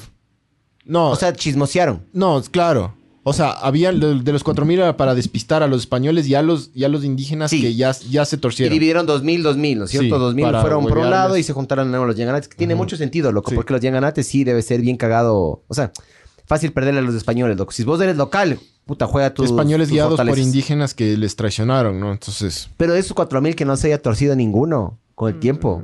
No, 0.86 1.12
O 1.12 1.16
sea, 1.16 1.32
chismosearon. 1.34 2.04
no, 2.12 2.42
claro. 2.52 2.96
O 3.26 3.32
sea, 3.32 3.52
había 3.52 3.94
de, 3.94 4.20
de 4.20 4.32
los 4.34 4.44
4000 4.44 4.80
era 4.80 4.98
para 4.98 5.16
despistar 5.16 5.64
a 5.64 5.68
los 5.68 5.80
españoles 5.84 6.28
y 6.28 6.36
a 6.36 6.42
los, 6.42 6.72
y 6.76 6.84
a 6.84 6.90
los 6.90 7.06
indígenas 7.06 7.52
Sí. 7.52 7.62
que 7.62 7.74
ya, 7.74 7.94
ya 8.10 8.26
se 8.26 8.36
Y 8.36 8.40
torcieron. 8.40 8.74
dividieron 8.74 9.06
dos 9.06 9.24
mil, 9.24 9.42
dos 9.44 9.56
mil, 9.56 9.80
¿no 9.80 9.86
es 9.86 9.92
cierto? 9.92 10.16
Sí, 10.16 10.20
dos 10.22 10.36
mil 10.36 10.44
para 10.44 10.60
fueron 10.60 10.84
por 10.86 10.98
un 10.98 11.10
lado 11.10 11.38
y 11.38 11.44
se 11.44 11.54
juntaron 11.54 11.86
de 11.88 11.92
nuevo 11.92 12.06
los 12.06 12.18
yanganates. 12.18 12.50
Que 12.50 12.58
tiene 12.58 12.76
mucho 12.76 12.98
sentido, 12.98 13.32
loco, 13.32 13.52
Sí. 13.52 13.56
porque 13.56 13.72
los 13.72 13.82
yanganates 13.82 14.28
sí 14.28 14.44
debe 14.44 14.62
ser 14.62 14.82
bien 14.82 14.98
cagado. 14.98 15.64
O 15.70 15.74
sea, 15.74 15.94
fácil 16.46 16.74
perderle 16.74 17.00
a 17.00 17.04
los 17.04 17.16
españoles, 17.16 17.56
loco. 17.56 17.72
Si 17.72 17.86
vos 17.86 18.02
eres 18.02 18.18
local, 18.18 18.60
puta, 18.86 19.08
juega 19.08 19.34
tus 19.34 19.46
Españoles 19.46 19.88
tus 19.88 19.94
guiados 19.96 20.20
por 20.20 20.38
indígenas 20.38 20.94
que 20.94 21.16
les 21.16 21.38
traicionaron, 21.38 22.02
¿no? 22.02 22.12
Entonces... 22.12 22.70
Pero 22.76 22.92
de 22.92 23.00
esos 23.00 23.14
cuatro 23.14 23.40
mil 23.40 23.56
que 23.56 23.64
no 23.64 23.78
se 23.78 23.88
haya 23.88 24.02
torcido 24.02 24.36
ninguno 24.36 25.00
con 25.16 25.34
el 25.34 25.40
tiempo. 25.40 25.82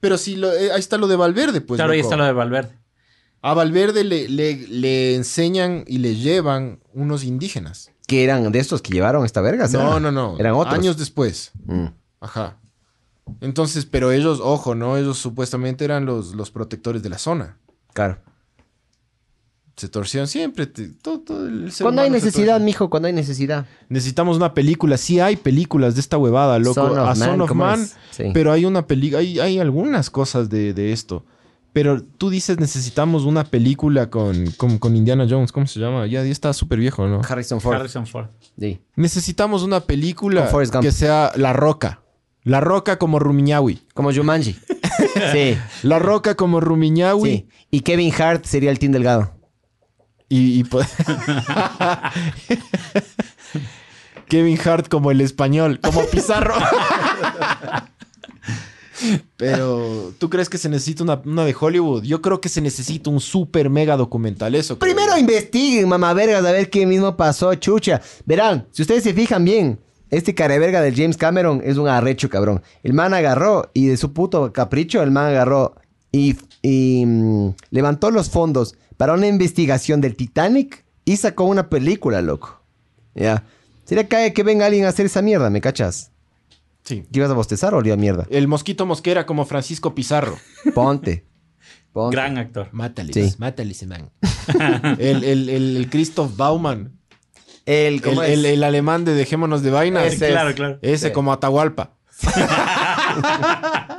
Pero 0.00 0.16
sí, 0.18 0.36
lo- 0.36 0.52
eh, 0.52 0.72
ahí 0.72 0.80
está 0.80 0.96
lo 0.98 1.06
de 1.08 1.16
Valverde, 1.16 1.60
pues. 1.60 1.78
claro, 1.78 1.92
ahí 1.92 2.00
está 2.00 2.16
lo 2.16 2.24
de 2.24 2.32
Valverde. 2.32 2.78
A 3.42 3.54
Valverde 3.54 4.04
le, 4.04 4.28
le, 4.28 4.54
le 4.68 5.14
enseñan 5.14 5.84
y 5.86 5.98
le 5.98 6.16
llevan 6.16 6.80
unos 6.92 7.24
indígenas. 7.24 7.90
Que 8.06 8.24
eran 8.24 8.50
de 8.50 8.58
estos 8.58 8.80
que 8.82 8.92
llevaron 8.92 9.24
esta 9.24 9.40
verga. 9.40 9.68
No, 9.68 10.00
no, 10.00 10.10
no. 10.10 10.36
Eran 10.38 10.54
otros. 10.54 10.74
Años 10.74 10.96
después. 10.96 11.52
Mm. 11.66 11.86
Ajá. 12.20 12.56
Entonces, 13.40 13.84
pero 13.84 14.10
ellos, 14.10 14.40
ojo, 14.42 14.74
¿no? 14.74 14.96
Ellos 14.96 15.18
supuestamente 15.18 15.84
eran 15.84 16.06
los, 16.06 16.34
los 16.34 16.50
protectores 16.50 17.02
de 17.02 17.10
la 17.10 17.18
zona. 17.18 17.58
Claro. 17.92 18.18
Se 19.78 19.88
torcieron 19.88 20.26
siempre. 20.28 20.66
te- 20.66 20.88
todo- 20.88 21.20
todo 21.20 21.46
el 21.48 21.72
ser 21.72 21.84
Cuando 21.84 22.02
hay 22.02 22.10
necesidad, 22.10 22.60
mijo, 22.60 22.90
cuando 22.90 23.06
hay 23.06 23.14
necesidad. 23.14 23.64
Necesitamos 23.88 24.36
una 24.36 24.52
película. 24.52 24.96
Sí 24.98 25.20
hay 25.20 25.36
películas 25.36 25.94
de 25.94 26.00
esta 26.00 26.18
huevada, 26.18 26.58
loco. 26.58 26.74
Son 26.74 26.98
of 26.98 27.08
A 27.08 27.14
Son 27.14 27.28
Man, 27.28 27.40
of 27.40 27.48
¿cómo 27.48 27.64
Man. 27.64 27.88
Sí. 28.10 28.24
Pero 28.34 28.52
hay 28.52 28.64
una 28.64 28.86
película, 28.86 29.20
hay, 29.20 29.38
hay 29.38 29.58
algunas 29.58 30.10
cosas 30.10 30.50
de, 30.50 30.74
de 30.74 30.92
esto. 30.92 31.24
Pero 31.72 32.02
tú 32.02 32.28
dices 32.30 32.58
necesitamos 32.58 33.24
una 33.24 33.44
película 33.44 34.10
con, 34.10 34.46
con, 34.56 34.78
con 34.78 34.96
Indiana 34.96 35.26
Jones. 35.30 35.52
¿Cómo 35.52 35.66
se 35.66 35.78
llama? 35.78 36.06
Ya, 36.06 36.24
ya 36.24 36.30
está 36.30 36.52
súper 36.52 36.80
viejo, 36.80 37.06
¿no? 37.06 37.20
Harrison 37.28 37.60
Ford. 37.60 37.76
Harrison 37.76 38.06
Ford. 38.06 38.26
Sí. 38.58 38.80
Necesitamos 38.96 39.62
una 39.62 39.80
película 39.80 40.50
que 40.80 40.90
sea 40.90 41.30
La 41.36 41.52
Roca. 41.52 42.00
La 42.42 42.60
Roca 42.60 42.98
como 42.98 43.18
Rumiñahui. 43.20 43.82
Como 43.94 44.12
Jumanji. 44.12 44.56
sí. 45.32 45.56
La 45.82 45.98
Roca 45.98 46.34
como 46.34 46.60
Rumiñahui. 46.60 47.30
Sí. 47.30 47.48
Y 47.70 47.80
Kevin 47.80 48.12
Hart 48.18 48.44
sería 48.46 48.70
el 48.70 48.78
Team 48.78 48.92
Delgado. 48.92 49.37
Y, 50.28 50.64
Kevin 54.28 54.58
Hart 54.62 54.88
como 54.88 55.10
el 55.10 55.22
español, 55.22 55.80
como 55.80 56.04
Pizarro. 56.06 56.54
Pero, 59.36 60.12
¿tú 60.18 60.28
crees 60.28 60.48
que 60.48 60.58
se 60.58 60.68
necesita 60.68 61.04
una, 61.04 61.22
una 61.24 61.44
de 61.44 61.54
Hollywood? 61.58 62.02
Yo 62.02 62.20
creo 62.20 62.40
que 62.40 62.48
se 62.48 62.60
necesita 62.60 63.10
un 63.10 63.20
super 63.20 63.70
mega 63.70 63.96
documental. 63.96 64.54
Eso. 64.54 64.78
creo 64.78 64.94
Primero 64.94 65.16
investiguen, 65.16 65.88
mamá 65.88 66.12
vergas, 66.12 66.44
a 66.44 66.52
ver 66.52 66.68
qué 66.68 66.84
mismo 66.84 67.16
pasó, 67.16 67.54
chucha. 67.54 68.02
Verán, 68.26 68.66
si 68.72 68.82
ustedes 68.82 69.04
se 69.04 69.14
fijan 69.14 69.44
bien, 69.44 69.78
este 70.10 70.34
careverga 70.34 70.80
del 70.80 70.94
James 70.96 71.16
Cameron 71.16 71.62
es 71.64 71.76
un 71.76 71.88
arrecho, 71.88 72.28
cabrón. 72.28 72.62
El 72.82 72.92
man 72.92 73.14
agarró 73.14 73.70
y 73.74 73.86
de 73.86 73.96
su 73.96 74.12
puto 74.12 74.52
capricho, 74.52 75.02
el 75.02 75.10
man 75.10 75.26
agarró 75.26 75.74
y, 76.10 76.36
y, 76.62 77.04
mm, 77.06 77.54
levantó 77.70 78.10
los 78.10 78.30
fondos 78.30 78.76
para 78.96 79.14
una 79.14 79.26
investigación 79.26 80.00
del 80.00 80.16
Titanic 80.16 80.84
y 81.04 81.16
sacó 81.16 81.44
una 81.44 81.68
película, 81.68 82.20
loco. 82.22 82.60
Ya. 83.14 83.44
Sería 83.84 84.08
cae 84.08 84.32
que 84.32 84.42
venga 84.42 84.66
alguien 84.66 84.84
a 84.84 84.88
hacer 84.88 85.06
esa 85.06 85.22
mierda, 85.22 85.48
¿me 85.50 85.60
cachas? 85.60 86.10
Sí. 86.84 87.04
¿Qué 87.12 87.18
ibas 87.18 87.30
a 87.30 87.34
bostezar 87.34 87.74
o 87.74 87.78
olía 87.78 87.96
mierda? 87.96 88.26
El 88.30 88.48
mosquito 88.48 88.86
mosquera 88.86 89.24
como 89.26 89.44
Francisco 89.44 89.94
Pizarro. 89.94 90.36
Ponte. 90.74 91.24
Ponte. 91.92 92.16
Gran 92.16 92.38
actor. 92.38 92.68
Mátale, 92.72 93.12
Sí. 93.12 93.34
mátale 93.38 93.72
ese 93.72 93.86
man. 93.86 94.10
el, 94.98 95.24
el, 95.24 95.48
el, 95.48 95.76
el 95.76 95.90
Christoph 95.90 96.36
Baumann. 96.36 96.92
El, 97.66 97.94
El, 97.94 98.02
¿cómo 98.02 98.22
el, 98.22 98.44
es? 98.44 98.52
el 98.52 98.64
alemán 98.64 99.04
de 99.04 99.14
Dejémonos 99.14 99.62
de 99.62 99.70
Vaina. 99.70 100.04
Ese 100.04 100.26
es. 100.26 100.32
claro, 100.32 100.54
claro. 100.54 100.78
Ese 100.82 101.08
Sí. 101.08 101.12
como 101.12 101.32
Atahualpa. 101.32 101.92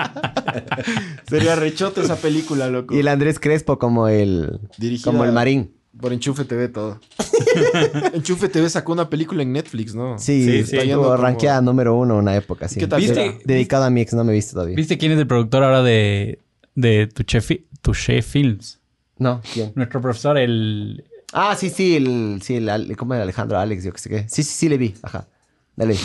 Sería 1.30 1.55
rechote 1.55 2.01
esa 2.01 2.15
película, 2.15 2.69
loco. 2.69 2.95
Y 2.95 2.99
el 2.99 3.07
Andrés 3.07 3.39
Crespo 3.39 3.77
como 3.80 4.07
el... 4.07 4.59
Dirigida 4.77 5.11
Como 5.11 5.23
el 5.26 5.31
marín. 5.31 5.73
Por 5.99 6.13
Enchufe 6.13 6.45
TV 6.45 6.69
todo. 6.69 6.99
Enchufe 8.13 8.47
TV 8.49 8.69
sacó 8.69 8.93
una 8.93 9.09
película 9.09 9.41
en 9.43 9.51
Netflix, 9.51 9.95
¿no? 9.95 10.17
Sí, 10.17 10.45
Sí, 10.45 10.57
está 10.59 10.81
sí. 10.81 10.88
yendo 10.88 11.03
Como- 11.03 11.17
rankeada 11.17 11.61
número 11.61 11.95
uno 11.95 12.13
en 12.15 12.19
una 12.21 12.35
época, 12.35 12.67
sí. 12.67 12.80
¿Qué 12.80 12.88
tal? 12.88 13.01
¿Viste? 13.01 13.15
será? 13.15 13.34
Dedicado 13.43 13.84
a 13.85 13.89
mi 13.89 14.01
ex, 14.01 14.13
no 14.13 14.23
me 14.23 14.31
he 14.31 14.35
visto 14.35 14.53
todavía. 14.53 14.76
¿Viste 14.76 14.97
quién 14.97 15.11
es 15.11 15.19
el 15.19 15.27
productor 15.27 15.63
ahora 15.63 15.81
de, 15.84 16.39
de 16.76 17.07
Touché, 17.07 17.41
Fi- 17.41 17.65
Touché 17.81 18.21
Films? 18.21 18.80
No, 19.17 19.41
¿quién? 19.53 19.71
Nuestro 19.76 19.99
profesor, 20.01 20.38
el... 20.38 21.03
Ah, 21.34 21.55
sí, 21.57 21.69
sí, 21.69 21.95
el, 21.97 22.39
sí, 22.43 22.55
el, 22.55 22.95
¿cómo 22.95 23.13
era 23.13 23.23
Alejandro 23.23 23.59
Alex? 23.59 23.84
Yo 23.84 23.91
qué 23.91 23.99
sé 23.99 24.09
qué. 24.09 24.19
Sí, 24.30 24.41
sí, 24.43 24.51
sí, 24.53 24.69
le 24.69 24.77
vi. 24.77 24.93
Ajá. 25.01 25.27
Dale. 25.76 25.95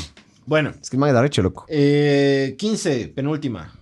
Bueno, 0.46 0.72
Es 0.82 0.90
que 0.90 0.96
el 0.96 1.00
man 1.00 1.10
es 1.10 1.16
arrecho, 1.16 1.40
loco. 1.42 1.64
eh, 1.68 2.56
15, 2.58 3.08
penúltima. 3.14 3.72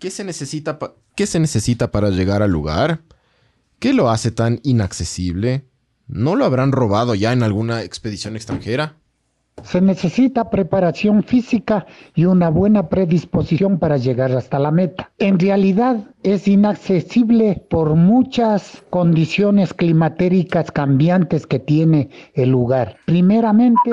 ¿Qué 0.00 0.10
se, 0.10 0.24
necesita 0.24 0.78
pa- 0.78 0.94
¿Qué 1.14 1.26
se 1.26 1.38
necesita 1.38 1.90
para 1.92 2.10
llegar 2.10 2.42
al 2.42 2.50
lugar? 2.50 3.00
¿Qué 3.78 3.92
lo 3.92 4.10
hace 4.10 4.30
tan 4.30 4.58
inaccesible? 4.62 5.64
¿No 6.08 6.34
lo 6.36 6.44
habrán 6.44 6.72
robado 6.72 7.14
ya 7.14 7.32
en 7.32 7.42
alguna 7.42 7.82
expedición 7.82 8.34
extranjera? 8.34 8.96
Se 9.62 9.82
necesita 9.82 10.48
preparación 10.48 11.22
física 11.22 11.84
y 12.14 12.24
una 12.24 12.48
buena 12.48 12.88
predisposición 12.88 13.78
para 13.78 13.98
llegar 13.98 14.32
hasta 14.32 14.58
la 14.58 14.70
meta. 14.70 15.12
En 15.18 15.38
realidad 15.38 16.08
es 16.22 16.48
inaccesible 16.48 17.62
por 17.68 17.94
muchas 17.94 18.82
condiciones 18.88 19.74
climatéricas 19.74 20.70
cambiantes 20.70 21.46
que 21.46 21.58
tiene 21.58 22.08
el 22.32 22.48
lugar. 22.48 22.96
Primeramente, 23.04 23.90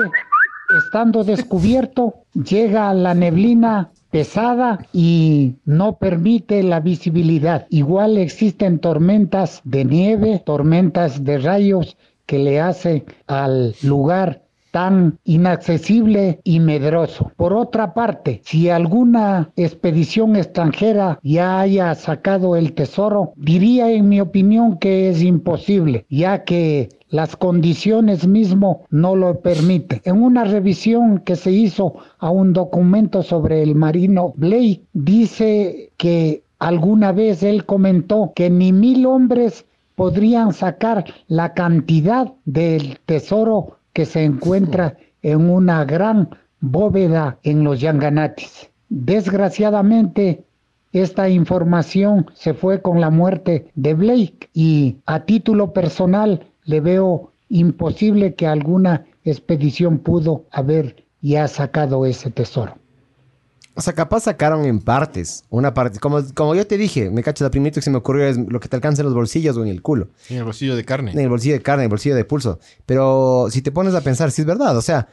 estando 0.84 1.22
descubierto, 1.22 2.14
llega 2.32 2.94
la 2.94 3.12
neblina 3.12 3.90
pesada 4.10 4.86
y 4.92 5.56
no 5.64 5.98
permite 5.98 6.62
la 6.62 6.80
visibilidad. 6.80 7.66
Igual 7.70 8.16
existen 8.16 8.78
tormentas 8.78 9.60
de 9.64 9.84
nieve, 9.84 10.42
tormentas 10.44 11.24
de 11.24 11.38
rayos 11.38 11.96
que 12.26 12.38
le 12.38 12.60
hacen 12.60 13.04
al 13.26 13.74
lugar 13.82 14.47
tan 14.78 15.18
inaccesible 15.24 16.40
y 16.44 16.60
medroso. 16.60 17.32
Por 17.34 17.52
otra 17.52 17.94
parte, 17.94 18.42
si 18.44 18.70
alguna 18.70 19.50
expedición 19.56 20.36
extranjera 20.36 21.18
ya 21.24 21.58
haya 21.58 21.92
sacado 21.96 22.54
el 22.54 22.74
tesoro, 22.74 23.32
diría 23.34 23.90
en 23.90 24.08
mi 24.08 24.20
opinión 24.20 24.78
que 24.78 25.08
es 25.08 25.20
imposible, 25.20 26.06
ya 26.08 26.44
que 26.44 26.90
las 27.08 27.34
condiciones 27.34 28.24
mismo 28.28 28.84
no 28.88 29.16
lo 29.16 29.40
permiten. 29.40 30.00
En 30.04 30.22
una 30.22 30.44
revisión 30.44 31.18
que 31.24 31.34
se 31.34 31.50
hizo 31.50 31.96
a 32.20 32.30
un 32.30 32.52
documento 32.52 33.24
sobre 33.24 33.64
el 33.64 33.74
marino 33.74 34.32
Blake, 34.36 34.82
dice 34.92 35.90
que 35.96 36.44
alguna 36.60 37.10
vez 37.10 37.42
él 37.42 37.64
comentó 37.64 38.32
que 38.32 38.48
ni 38.48 38.72
mil 38.72 39.06
hombres 39.06 39.64
podrían 39.96 40.52
sacar 40.52 41.04
la 41.26 41.54
cantidad 41.54 42.32
del 42.44 43.00
tesoro 43.04 43.77
que 43.98 44.06
se 44.06 44.22
encuentra 44.22 44.96
en 45.22 45.50
una 45.50 45.84
gran 45.84 46.28
bóveda 46.60 47.40
en 47.42 47.64
los 47.64 47.80
Yanganatis. 47.80 48.70
Desgraciadamente, 48.88 50.44
esta 50.92 51.28
información 51.28 52.26
se 52.32 52.54
fue 52.54 52.80
con 52.80 53.00
la 53.00 53.10
muerte 53.10 53.72
de 53.74 53.94
Blake 53.94 54.50
y 54.54 54.98
a 55.04 55.24
título 55.24 55.72
personal 55.72 56.46
le 56.62 56.80
veo 56.80 57.32
imposible 57.48 58.34
que 58.34 58.46
alguna 58.46 59.04
expedición 59.24 59.98
pudo 59.98 60.44
haber 60.52 61.04
ya 61.20 61.48
sacado 61.48 62.06
ese 62.06 62.30
tesoro. 62.30 62.78
O 63.78 63.80
sea, 63.80 63.92
capaz 63.92 64.24
sacaron 64.24 64.64
en 64.64 64.80
partes. 64.80 65.44
Una 65.50 65.72
parte. 65.72 66.00
Como, 66.00 66.20
como 66.34 66.56
yo 66.56 66.66
te 66.66 66.76
dije, 66.76 67.12
me 67.12 67.22
cachas, 67.22 67.42
la 67.42 67.50
primerito 67.52 67.76
que 67.76 67.82
se 67.82 67.90
me 67.90 67.98
ocurrió 67.98 68.26
es 68.26 68.36
lo 68.36 68.58
que 68.58 68.68
te 68.68 68.74
alcanza 68.74 69.02
en 69.02 69.06
los 69.06 69.14
bolsillos 69.14 69.56
o 69.56 69.62
en 69.62 69.68
el 69.68 69.82
culo. 69.82 70.08
En 70.28 70.38
el 70.38 70.42
bolsillo 70.42 70.74
de 70.74 70.84
carne. 70.84 71.12
En 71.12 71.20
el 71.20 71.28
bolsillo 71.28 71.54
de 71.54 71.62
carne, 71.62 71.84
en 71.84 71.86
el 71.86 71.90
bolsillo 71.90 72.16
de 72.16 72.24
pulso. 72.24 72.58
Pero 72.86 73.46
si 73.52 73.62
te 73.62 73.70
pones 73.70 73.94
a 73.94 74.00
pensar, 74.00 74.32
sí 74.32 74.42
es 74.42 74.46
verdad. 74.48 74.76
O 74.76 74.82
sea, 74.82 75.06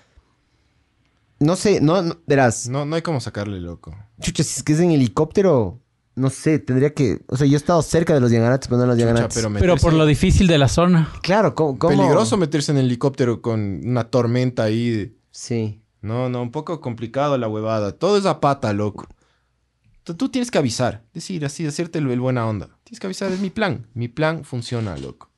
no 1.39 1.55
sé, 1.55 1.79
no, 1.79 2.01
no 2.01 2.17
verás. 2.25 2.67
No, 2.67 2.85
no 2.85 2.95
hay 2.95 3.03
cómo 3.03 3.21
sacarle, 3.21 3.59
loco. 3.59 3.95
Chucha, 4.19 4.43
si 4.43 4.57
es 4.57 4.63
que 4.63 4.73
es 4.73 4.79
en 4.79 4.89
helicóptero, 4.89 5.79
no 6.15 6.31
sé, 6.31 6.57
tendría 6.57 6.91
que. 6.91 7.19
O 7.27 7.37
sea, 7.37 7.45
yo 7.45 7.53
he 7.53 7.57
estado 7.57 7.83
cerca 7.83 8.15
de 8.15 8.19
los 8.19 8.31
Yanganates, 8.31 8.67
pero 8.67 8.81
no 8.81 8.87
los 8.87 8.97
Yanganates. 8.97 9.35
pero 9.35 9.53
Pero 9.59 9.77
por 9.77 9.93
lo 9.93 10.07
difícil 10.07 10.47
de 10.47 10.57
la 10.57 10.69
zona. 10.69 11.11
Claro, 11.21 11.53
¿cómo? 11.53 11.77
cómo? 11.77 11.95
Peligroso 11.95 12.35
meterse 12.35 12.71
en 12.71 12.79
el 12.79 12.85
helicóptero 12.85 13.43
con 13.43 13.81
una 13.85 14.05
tormenta 14.05 14.63
ahí. 14.63 15.15
Sí. 15.29 15.83
No, 16.05 16.29
no, 16.29 16.41
un 16.43 16.51
poco 16.51 16.79
complicado 16.81 17.37
la 17.37 17.47
huevada. 17.47 17.91
Todo 17.91 18.17
es 18.17 18.25
a 18.25 18.39
pata, 18.39 18.73
loco. 18.73 19.07
Tú, 20.03 20.29
tienes 20.29 20.51
que 20.51 20.59
avisar. 20.59 21.01
Decir 21.15 21.43
así, 21.45 21.65
hacerte 21.65 21.97
el, 21.97 22.09
el 22.11 22.19
buena 22.19 22.45
onda. 22.45 22.69
Tienes 22.83 22.99
que 22.99 23.07
avisar, 23.07 23.31
es 23.31 23.39
mi 23.39 23.49
plan. 23.49 23.87
Mi 23.95 24.07
plan 24.07 24.45
funciona, 24.45 24.95
loco. 24.97 25.31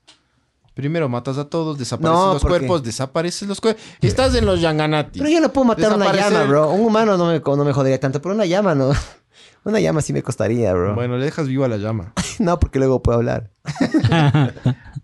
Primero 0.73 1.07
matas 1.07 1.37
a 1.37 1.49
todos, 1.49 1.77
desapareces 1.77 2.19
No, 2.19 2.33
los 2.33 2.43
cuerpos, 2.43 2.83
desapareces 2.83 3.47
los 3.47 3.61
cuerpos. 3.61 3.81
Estás 4.01 4.35
en 4.35 4.45
los 4.45 4.59
Yanganati. 4.59 5.19
Pero 5.19 5.31
yo 5.31 5.39
no 5.39 5.53
puedo 5.53 5.65
matar 5.65 5.93
una 5.93 6.13
llama, 6.13 6.43
bro. 6.43 6.69
Un 6.71 6.85
humano 6.85 7.17
no 7.17 7.27
me, 7.27 7.39
no 7.39 7.63
me 7.63 7.71
jodería 7.71 7.99
tanto, 7.99 8.21
pero 8.21 8.35
una 8.35 8.45
llama 8.45 8.75
no. 8.75 8.91
Una 9.63 9.79
llama 9.79 10.01
sí 10.01 10.13
me 10.13 10.21
costaría, 10.21 10.73
bro. 10.73 10.95
Bueno, 10.95 11.17
le 11.17 11.25
dejas 11.25 11.47
viva 11.47 11.67
la 11.67 11.77
llama. 11.77 12.13
No, 12.39 12.59
porque 12.59 12.77
luego 12.77 13.01
puedo 13.01 13.17
hablar. 13.17 13.49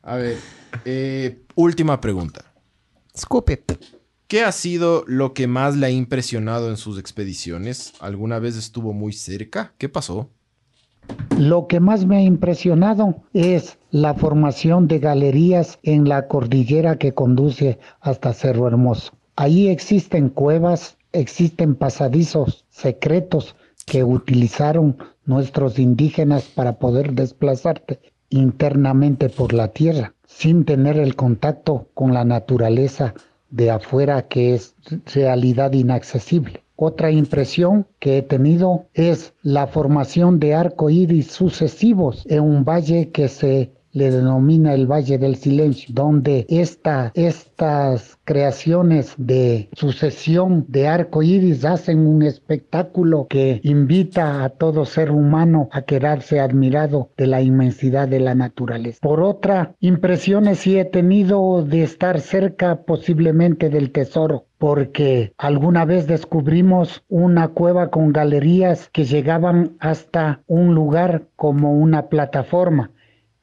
A 0.03 0.15
ver, 0.15 0.38
eh, 0.85 1.41
última 1.56 1.99
pregunta. 1.99 2.45
Escupe. 3.14 3.64
¿Qué 4.28 4.44
ha 4.44 4.52
sido 4.52 5.04
lo 5.08 5.34
que 5.34 5.48
más 5.48 5.76
le 5.78 5.88
ha 5.88 5.91
impresionado 5.91 6.70
en 6.70 6.78
sus 6.78 6.98
expediciones? 6.98 7.94
¿Alguna 8.00 8.40
vez 8.40 8.58
estuvo 8.58 8.94
muy 8.94 9.14
cerca? 9.14 9.74
¿Qué 9.78 9.90
pasó? 9.90 10.30
Lo 11.38 11.68
que 11.68 11.80
más 11.80 12.06
me 12.06 12.18
ha 12.18 12.22
impresionado 12.22 13.24
es 13.34 13.78
la 13.91 14.14
formación 14.14 14.88
de 14.88 15.00
galerías 15.00 15.78
en 15.84 16.08
la 16.08 16.28
cordillera 16.28 16.98
que 16.98 17.14
conduce 17.14 17.80
hasta 18.00 18.34
Cerro 18.34 18.68
Hermoso. 18.68 19.12
Ahí 19.36 19.68
existen 19.68 20.30
cuevas, 20.30 20.98
existen 21.12 21.76
pasadizos 21.76 22.66
secretos 22.70 23.56
que 23.86 24.04
utilizaron 24.04 24.98
nuestros 25.26 25.80
indígenas 25.80 26.44
para 26.44 26.80
poder 26.80 27.14
desplazarte 27.14 28.00
internamente 28.30 29.30
por 29.30 29.54
la 29.54 29.70
tierra 29.70 30.14
sin 30.26 30.66
tener 30.66 30.98
el 30.98 31.16
contacto 31.16 31.90
con 31.94 32.14
la 32.14 32.26
naturaleza 32.26 33.14
de 33.54 33.70
afuera 33.70 34.24
que 34.28 34.56
es 34.56 34.76
realidad 35.14 35.74
inaccesible. 35.74 36.64
Otra 36.76 37.12
impresión 37.12 37.86
que 38.00 38.18
he 38.18 38.22
tenido 38.24 38.88
es 38.96 39.36
la 39.44 39.68
formación 39.68 40.40
de 40.40 40.56
arco 40.56 40.90
iris 40.90 41.28
sucesivos 41.28 42.26
en 42.28 42.42
un 42.42 42.66
valle 42.66 43.12
que 43.12 43.28
se 43.28 43.72
le 43.94 44.11
denomina 44.11 44.74
el 44.74 44.88
Valle 44.88 45.18
del 45.18 45.36
Silencio, 45.36 45.94
donde 45.94 46.45
esta, 46.49 47.11
estas 47.14 48.18
creaciones 48.26 49.14
de 49.18 49.70
sucesión 49.74 50.65
de 50.68 50.88
arco 50.88 51.22
iris 51.22 51.64
hacen 51.64 52.07
un 52.07 52.24
espectáculo 52.24 53.28
que 53.30 53.61
invita 53.64 54.44
a 54.44 54.49
todo 54.49 54.86
ser 54.86 55.11
humano 55.11 55.70
a 55.72 55.84
quedarse 55.84 56.40
admirado 56.40 57.11
de 57.18 57.28
la 57.28 57.41
inmensidad 57.41 58.07
de 58.07 58.20
la 58.20 58.36
naturaleza. 58.36 58.99
Por 59.02 59.22
otra, 59.22 59.76
impresiones 59.80 60.60
sí 60.60 60.78
he 60.78 60.86
tenido 60.86 61.64
de 61.64 61.84
estar 61.84 62.20
cerca 62.20 62.84
posiblemente 62.84 63.70
del 63.70 63.91
tesoro 63.91 64.45
porque 64.57 65.34
alguna 65.38 65.84
vez 65.84 66.07
descubrimos 66.07 67.03
una 67.10 67.49
cueva 67.49 67.90
con 67.90 68.14
galerías 68.14 68.90
que 68.94 69.03
llegaban 69.03 69.76
hasta 69.80 70.41
un 70.48 70.74
lugar 70.74 71.24
como 71.36 71.74
una 71.74 72.07
plataforma 72.07 72.93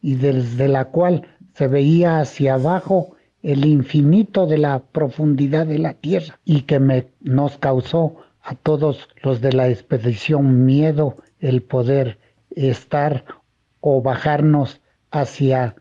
y 0.03 0.15
desde 0.15 0.69
la 0.69 0.87
cual 0.87 1.27
se 1.55 1.69
veía 1.69 2.21
hacia 2.21 2.55
abajo 2.55 3.17
el 3.43 3.65
infinito 3.65 4.47
de 4.47 4.59
la 4.59 4.81
profundidad 4.81 5.67
de 5.67 5.79
la 5.79 5.95
tierra 5.95 6.39
y 6.45 6.63
que 6.63 6.79
me, 6.79 7.07
nos 7.21 7.59
causó 7.59 8.17
a 8.43 8.55
todos 8.55 9.09
los 9.23 9.41
de 9.41 9.53
la 9.53 9.69
expedición 9.69 10.65
miedo 10.65 11.17
el 11.39 11.63
poder 11.63 12.19
estar 12.51 13.25
o 13.81 14.03
bajarnos 14.03 14.81
hacia 15.11 15.75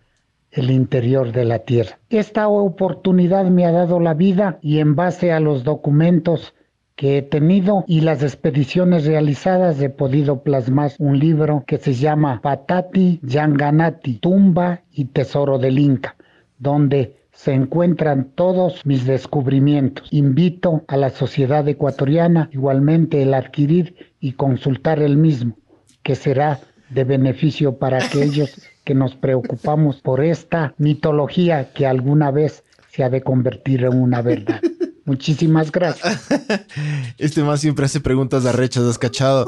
el 0.52 0.72
interior 0.72 1.32
de 1.32 1.46
la 1.46 1.60
tierra. 1.60 2.00
Esta 2.10 2.48
oportunidad 2.48 3.46
me 3.46 3.66
ha 3.66 3.72
dado 3.72 4.00
la 4.00 4.14
vida 4.14 4.58
y 4.62 4.80
en 4.80 4.96
base 4.96 5.32
a 5.32 5.40
los 5.40 5.64
documentos 5.64 6.54
que 7.00 7.18
he 7.18 7.22
tenido 7.22 7.86
y 7.88 8.02
las 8.02 8.24
expediciones 8.24 9.06
realizadas 9.06 9.82
he 9.82 9.90
podido 9.90 10.44
plasmar 10.44 10.92
un 11.00 11.18
libro 11.18 11.64
que 11.66 11.78
se 11.78 11.94
llama 11.94 12.42
Patati 12.42 13.22
Yanganati, 13.24 14.16
tumba 14.16 14.82
y 14.92 15.06
tesoro 15.06 15.60
del 15.60 15.80
Inca, 15.80 16.18
donde 16.58 17.16
se 17.32 17.54
encuentran 17.54 18.32
todos 18.36 18.86
mis 18.86 19.06
descubrimientos. 19.06 20.10
Invito 20.12 20.84
a 20.90 20.98
la 20.98 21.10
sociedad 21.10 21.66
ecuatoriana 21.70 22.50
igualmente 22.52 23.22
el 23.22 23.34
adquirir 23.34 23.96
y 24.20 24.34
consultar 24.34 25.02
el 25.02 25.16
mismo, 25.16 25.56
que 26.04 26.16
será 26.16 26.60
de 26.90 27.06
beneficio 27.06 27.78
para 27.78 28.04
aquellos 28.04 28.62
que 28.84 28.94
nos 28.94 29.16
preocupamos 29.16 30.02
por 30.02 30.22
esta 30.22 30.74
mitología 30.78 31.72
que 31.74 31.88
alguna 31.88 32.30
vez 32.30 32.66
se 32.90 33.06
ha 33.06 33.10
de 33.10 33.22
convertir 33.22 33.86
en 33.86 34.02
una 34.02 34.22
verdad. 34.22 34.60
Muchísimas 35.06 35.72
gracias. 35.72 36.28
Este 37.18 37.44
más 37.44 37.62
siempre 37.62 37.86
hace 37.86 38.00
preguntas 38.00 38.44
de 38.44 38.50
arrechas, 38.50 38.84
¿has 38.84 38.98
cachado? 38.98 39.46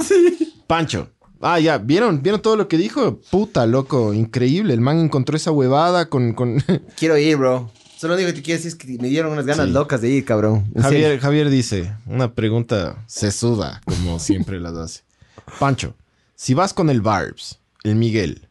Pancho. 0.68 1.10
Ah, 1.41 1.60
ya, 1.60 1.78
¿vieron? 1.80 2.22
¿Vieron 2.22 2.41
todo 2.41 2.56
lo 2.56 2.68
que 2.68 2.78
dijo? 2.78 3.19
Puta, 3.32 3.65
loco, 3.65 4.14
increíble. 4.14 4.73
El 4.73 4.82
man 4.82 4.99
encontró 4.99 5.36
esa 5.36 5.52
huevada 5.52 6.07
con... 6.07 6.34
con... 6.34 6.64
Quiero 6.98 7.18
ir, 7.18 7.38
bro. 7.38 7.72
Solo 7.98 8.15
digo 8.15 8.28
que 8.30 8.34
te 8.34 8.41
quiero 8.41 8.57
decir 8.57 8.69
es 8.69 8.76
que 8.76 8.88
me 8.99 9.10
dieron 9.10 9.32
unas 9.34 9.45
ganas 9.45 9.68
Sí. 9.68 9.72
locas 9.73 10.02
de 10.02 10.10
ir, 10.10 10.26
cabrón. 10.26 10.72
Javier, 10.76 11.03
serio. 11.03 11.19
Javier 11.22 11.49
dice, 11.52 11.94
una 12.07 12.34
pregunta 12.34 13.03
sesuda, 13.07 13.82
como 13.86 14.18
siempre 14.19 14.60
las 14.60 14.73
hace. 14.76 15.02
Pancho, 15.60 15.94
si 16.36 16.56
vas 16.56 16.73
con 16.73 16.90
el 16.90 17.02
Barbs, 17.02 17.60
el 17.84 17.95
Miguel 17.95 18.48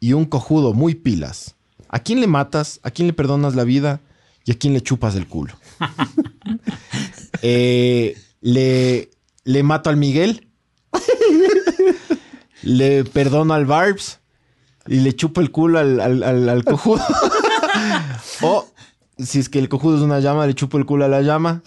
y 0.00 0.14
un 0.14 0.24
cojudo 0.24 0.72
muy 0.72 0.94
pilas, 0.94 1.54
¿a 1.90 1.98
quién 1.98 2.20
le 2.20 2.26
matas? 2.26 2.80
¿A 2.82 2.90
quién 2.90 3.08
le 3.08 3.12
perdonas 3.12 3.54
la 3.54 3.64
vida? 3.64 4.00
¿Y 4.46 4.52
a 4.52 4.58
quién 4.58 4.72
le 4.72 4.80
chupas 4.80 5.14
el 5.16 5.26
culo? 5.26 5.52
Eh, 7.42 8.16
le, 8.40 9.10
le 9.44 9.62
mato 9.62 9.90
al 9.90 9.96
Miguel. 9.96 10.48
le 12.62 13.04
perdono 13.04 13.54
al 13.54 13.66
Barbs. 13.66 14.18
Y 14.86 15.00
le 15.00 15.14
chupo 15.14 15.40
el 15.40 15.50
culo 15.50 15.78
al, 15.78 16.00
al- 16.00 16.22
al- 16.22 16.48
al 16.48 16.64
cojudo. 16.64 17.02
o 18.42 18.66
si 19.18 19.38
es 19.40 19.48
que 19.48 19.58
el 19.58 19.68
cojudo 19.68 19.96
es 19.98 20.02
una 20.02 20.20
llama, 20.20 20.46
le 20.46 20.54
chupo 20.54 20.78
el 20.78 20.86
culo 20.86 21.04
a 21.04 21.08
la 21.08 21.20
llama. 21.22 21.62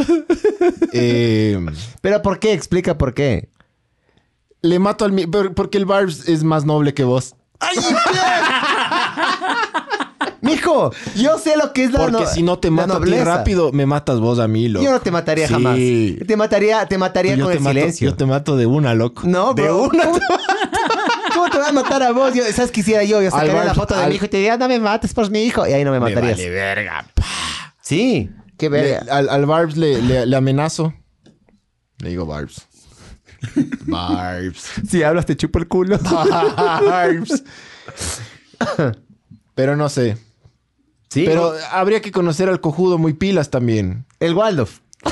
Eh, 0.91 1.57
Pero 2.01 2.21
¿por 2.21 2.39
qué? 2.39 2.53
Explica 2.53 2.97
por 2.97 3.13
qué. 3.13 3.49
le 4.61 4.79
mato 4.79 5.05
al... 5.05 5.13
Porque 5.55 5.77
el 5.77 5.85
Barbs 5.85 6.27
es 6.27 6.43
más 6.43 6.65
noble 6.65 6.93
que 6.93 7.03
vos. 7.03 7.35
Mijo, 10.41 10.91
yo 11.15 11.38
sé 11.38 11.55
lo 11.55 11.72
que 11.72 11.84
es 11.84 11.91
la 11.91 11.99
Porque 11.99 12.11
no- 12.23 12.26
si 12.27 12.41
no 12.43 12.57
te 12.59 12.72
mato 12.72 12.97
a 12.97 13.01
ti 13.01 13.11
rápido, 13.19 13.72
me 13.72 13.85
matas 13.85 14.19
vos 14.19 14.39
a 14.39 14.47
mí, 14.47 14.68
loco. 14.69 14.84
Yo 14.84 14.91
no 14.91 14.99
te 14.99 15.11
mataría 15.11 15.47
Sí. 15.47 15.53
jamás. 15.53 15.77
Te 16.27 16.35
mataría, 16.35 16.85
te 16.88 16.97
mataría 16.97 17.35
Yo 17.35 17.43
con 17.45 17.51
te 17.53 17.57
el 17.59 17.63
mato- 17.63 17.73
silencio. 17.80 18.09
Yo 18.09 18.15
te 18.15 18.26
mato 18.26 18.57
de 18.57 18.65
una, 18.65 18.93
loco. 18.95 19.22
No, 19.26 19.53
de 19.53 19.63
bro. 19.63 19.84
una. 19.84 20.03
¿Cómo, 20.05 20.19
cómo 21.35 21.49
te 21.49 21.57
voy 21.59 21.68
a 21.68 21.72
matar 21.72 22.03
a 22.03 22.11
vos? 22.11 22.34
Yo, 22.34 22.43
¿Sabes 22.53 22.72
qué 22.72 22.80
hiciera 22.81 23.03
yo? 23.03 23.22
Yo 23.22 23.30
sacaría 23.30 23.61
Al- 23.61 23.68
la 23.68 23.73
foto 23.76 23.95
de 23.95 24.07
mi 24.07 24.15
hijo 24.15 24.26
y 24.26 24.30
te 24.30 24.38
diría, 24.38 24.57
no 24.57 24.68
me 24.68 24.80
mates 24.80 25.13
por 25.13 25.30
mi 25.30 25.43
hijo. 25.43 25.68
Y 25.68 25.73
ahí 25.73 25.84
no 25.84 25.91
me 25.91 25.99
Me 25.99 26.09
matarías. 26.09 26.38
vale 26.38 26.49
verga. 26.49 27.05
Sí, 27.81 28.30
qué 28.57 28.69
Le- 28.69 28.81
verga. 28.81 29.13
al, 29.15 29.30
al 29.30 29.45
Barbs 29.45 29.77
le, 29.77 30.01
le- 30.01 30.26
le 30.26 30.35
amenazo. 30.35 30.93
Le 31.99 32.09
digo 32.09 32.26
Barbs. 32.26 32.68
Barbs. 33.85 34.63
Si 34.89 35.03
hablas 35.03 35.26
te 35.27 35.35
chupo 35.38 35.59
el 35.59 35.68
culo. 35.68 35.99
Barbs. 35.99 37.43
Pero 39.55 39.76
no 39.76 39.89
sé. 39.89 40.18
Sí, 41.11 41.25
Pero 41.25 41.53
habría 41.71 42.01
que 42.01 42.09
conocer 42.11 42.47
al 42.47 42.61
cojudo 42.61 42.97
muy 42.97 43.11
pilas 43.13 43.49
también. 43.49 44.05
el 44.21 44.33
Waldorf. 44.33 44.79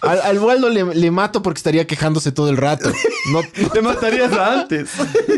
Al, 0.00 0.20
al 0.20 0.38
Waldo 0.38 0.68
le, 0.70 0.94
le 0.94 1.10
mato 1.10 1.42
porque 1.42 1.58
estaría 1.58 1.84
quejándose 1.84 2.30
todo 2.30 2.48
el 2.50 2.56
rato. 2.56 2.88
No, 3.32 3.40
Te 3.72 3.82
matarías 3.82 4.32
antes. 4.32 4.90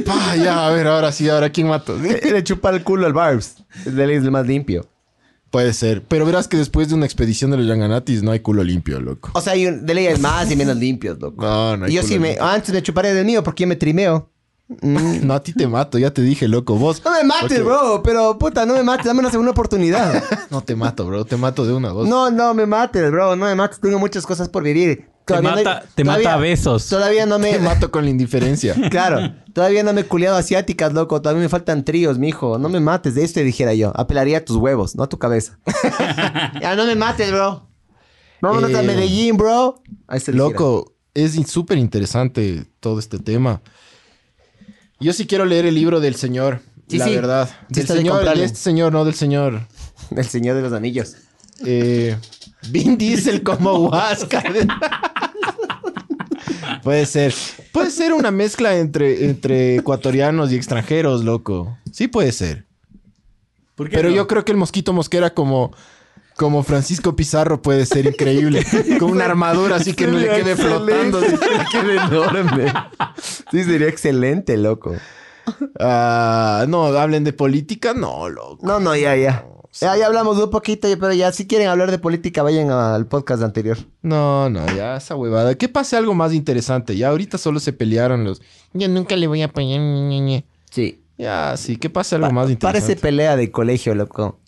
Pa, 0.05 0.37
ya, 0.37 0.67
a 0.67 0.71
ver, 0.71 0.87
ahora 0.87 1.13
sí, 1.13 1.29
ahora 1.31 1.51
quién 1.51 1.67
mato. 1.67 1.97
Le 1.97 2.45
chupa 2.45 2.69
el 2.71 2.83
culo 2.85 3.07
al 3.07 3.15
Barbs. 3.15 3.55
Es 3.87 3.97
el 3.97 4.31
más 4.31 4.47
limpio. 4.47 4.87
Puede 5.51 5.73
ser. 5.73 6.03
Pero 6.07 6.27
verás 6.27 6.47
que 6.47 6.59
después 6.59 6.89
de 6.91 6.95
una 6.95 7.07
expedición 7.07 7.51
de 7.51 7.57
los 7.57 7.67
Yanganatis 7.67 8.23
no 8.23 8.33
hay 8.33 8.41
culo 8.41 8.63
limpio, 8.63 9.01
loco. 9.01 9.31
O 9.33 9.41
sea, 9.41 9.55
hay 9.55 9.67
un- 9.67 9.85
de 9.87 9.95
ley 9.95 10.07
hay 10.07 10.19
más 10.19 10.51
y 10.51 10.57
menos 10.57 10.77
limpios, 10.77 11.19
loco. 11.19 11.43
No, 11.43 11.77
no 11.79 11.87
hay 11.87 11.93
Y 11.93 11.95
yo 11.95 12.03
culo 12.03 12.13
sí 12.13 12.19
me... 12.21 12.37
Antes 12.39 12.73
me 12.75 12.83
chuparía 12.83 13.15
del 13.15 13.25
mío 13.25 13.43
porque 13.43 13.63
yo 13.65 13.67
me 13.69 13.77
trimeo. 13.77 14.31
No, 14.83 15.35
a 15.35 15.43
ti 15.43 15.53
te 15.53 15.67
mato, 15.67 15.99
ya 15.99 16.13
te 16.13 16.23
dije, 16.23 16.47
loco. 16.47 16.77
Vos. 16.77 17.03
No 17.05 17.11
me 17.11 17.25
mates, 17.25 17.65
bro. 17.65 18.03
Pero, 18.05 18.39
puta, 18.39 18.65
no 18.67 18.75
me 18.75 18.83
mates. 18.85 19.07
Dame 19.07 19.21
una 19.21 19.31
segunda 19.31 19.51
oportunidad. 19.53 20.23
No 20.51 20.61
te 20.63 20.75
mato, 20.77 21.07
bro. 21.07 21.25
Te 21.25 21.37
mato 21.37 21.65
de 21.67 21.73
una, 21.73 21.93
vos. 21.93 22.09
No, 22.09 22.31
no 22.31 22.55
me 22.55 22.67
mates, 22.67 23.11
bro. 23.11 23.35
No 23.37 23.47
me 23.47 23.55
mates. 23.55 23.81
Tengo 23.81 23.99
muchas 23.99 24.25
cosas 24.27 24.49
por 24.49 24.63
vivir. 24.63 25.09
Te 25.25 25.35
no- 25.37 25.43
mata, 25.43 25.85
te 25.95 26.03
todavía- 26.03 26.25
mata 26.29 26.35
a 26.37 26.39
besos. 26.41 26.89
Todavía 26.89 27.25
no 27.27 27.39
me... 27.39 27.53
Te 27.53 27.59
mato 27.61 27.91
con 27.91 28.05
la 28.05 28.11
indiferencia. 28.11 28.75
Claro. 28.91 29.33
Todavía 29.53 29.83
no 29.83 29.93
me 29.93 30.03
he 30.03 30.05
culiado 30.05 30.37
asiáticas, 30.37 30.93
loco. 30.93 31.21
Todavía 31.21 31.43
me 31.43 31.49
faltan 31.49 31.85
tríos, 31.85 32.19
mijo. 32.19 32.59
No 32.59 32.69
me 32.69 32.81
mates. 32.81 33.15
De 33.17 33.25
esto 33.25 33.41
dijera 33.41 33.75
yo. 33.75 33.93
Apelaría 33.97 34.39
a 34.39 34.45
tus 34.45 34.57
huevos, 34.57 34.95
no 34.97 35.03
a 35.05 35.09
tu 35.09 35.19
cabeza. 35.19 35.59
ya 36.61 36.75
no 36.77 36.85
me 36.87 36.95
mates, 36.95 37.31
bro. 37.33 37.69
Vámonos 38.41 38.73
a 38.75 38.83
Eh, 38.83 38.87
Medellín, 38.87 39.37
bro. 39.37 39.83
Ahí 40.09 40.21
se 40.21 40.33
dijera. 40.33 40.49
Loco, 40.51 40.95
es 41.15 41.35
súper 41.49 41.79
interesante 41.79 42.67
todo 42.81 42.99
este 42.99 43.19
tema. 43.19 43.63
Yo 45.01 45.15
sí 45.15 45.27
quiero 45.27 45.47
leer 45.47 45.67
el 45.67 45.75
libro 45.75 46.01
del 46.01 46.15
señor. 46.15 46.61
Sí, 46.89 46.99
la 46.99 47.07
sí. 47.07 47.15
verdad. 47.15 47.49
Sí 47.69 47.81
del 47.81 47.87
de 47.87 47.95
señor, 47.95 48.37
de 48.37 48.45
este 48.45 48.59
señor, 48.59 48.93
no 48.93 49.05
del 49.05 49.15
señor. 49.15 49.67
El 50.15 50.27
señor 50.27 50.57
de 50.57 50.63
los 50.63 50.73
anillos. 50.73 51.17
Eh, 51.65 52.17
Vin 52.69 52.99
Diesel 52.99 53.43
como 53.43 53.89
Huasca. 53.89 54.43
Puede 56.83 57.07
ser. 57.07 57.35
Puede 57.73 57.91
ser 57.91 58.13
una 58.13 58.31
mezcla 58.31 58.77
entre, 58.77 59.27
entre 59.27 59.77
ecuatorianos 59.77 60.53
y 60.53 60.57
extranjeros, 60.57 61.25
loco. 61.25 61.79
Sí 61.93 62.09
puede 62.09 62.33
ser. 62.33 62.67
Pero 63.77 64.11
yo 64.11 64.27
creo 64.27 64.45
que 64.45 64.53
el 64.53 64.59
mosquito 64.59 64.93
mosquera 64.93 65.33
como, 65.33 65.73
como 66.41 66.63
Francisco 66.63 67.15
Pizarro 67.15 67.61
puede 67.61 67.85
ser 67.85 68.07
increíble. 68.07 68.65
Con 68.99 69.11
una 69.11 69.27
armadura 69.27 69.77
así 69.77 69.93
que 69.93 70.07
no 70.07 70.17
le 70.17 70.27
quede 70.27 70.57
flotando. 70.57 71.19
así. 71.19 71.37
Qué 71.71 71.79
enorme. 71.79 72.73
Sí, 73.51 73.63
sería 73.63 73.89
excelente, 73.89 74.57
loco. 74.57 74.95
Ah, 75.79 76.65
no, 76.67 76.87
hablen 76.87 77.25
de 77.25 77.35
política, 77.35 77.93
no, 77.93 78.31
loco. 78.31 78.67
No, 78.67 78.81
no, 78.81 78.97
ya, 78.97 79.15
ya. 79.17 79.45
Ya, 79.83 79.99
ya 79.99 80.07
hablamos 80.07 80.39
de 80.39 80.45
un 80.45 80.51
poquito, 80.51 80.89
pero 80.99 81.13
ya 81.13 81.31
si 81.31 81.47
quieren 81.47 81.69
hablar 81.69 81.91
de 81.91 81.99
política, 81.99 82.43
vayan 82.43 82.71
al 82.71 83.07
podcast 83.07 83.43
anterior. 83.43 83.77
No, 84.01 84.49
no, 84.49 84.65
ya 84.75 84.97
esa 84.97 85.17
huevada. 85.17 85.57
Que 85.57 85.69
pase 85.69 85.99
algo 85.99 86.15
más 86.15 86.33
interesante. 86.33 86.97
Ya 86.97 87.11
ahorita 87.11 87.37
solo 87.37 87.61
se 87.61 87.75
pelearon 87.75 88.25
los. 88.25 88.41
Yo 88.73 88.89
nunca 88.89 89.15
le 89.15 89.27
voy 89.27 89.43
a 89.43 89.47
apoyar. 89.47 89.79
ñe, 89.79 90.09
ñe, 90.09 90.21
ñe". 90.21 90.45
Sí. 90.71 91.05
Ya, 91.19 91.55
sí, 91.59 91.77
que 91.77 91.91
pase 91.91 92.15
algo 92.15 92.31
más 92.31 92.49
interesante. 92.49 92.81
Parece 92.81 92.99
pelea 92.99 93.37
de 93.37 93.51
colegio, 93.51 93.95
loco. 93.95 94.39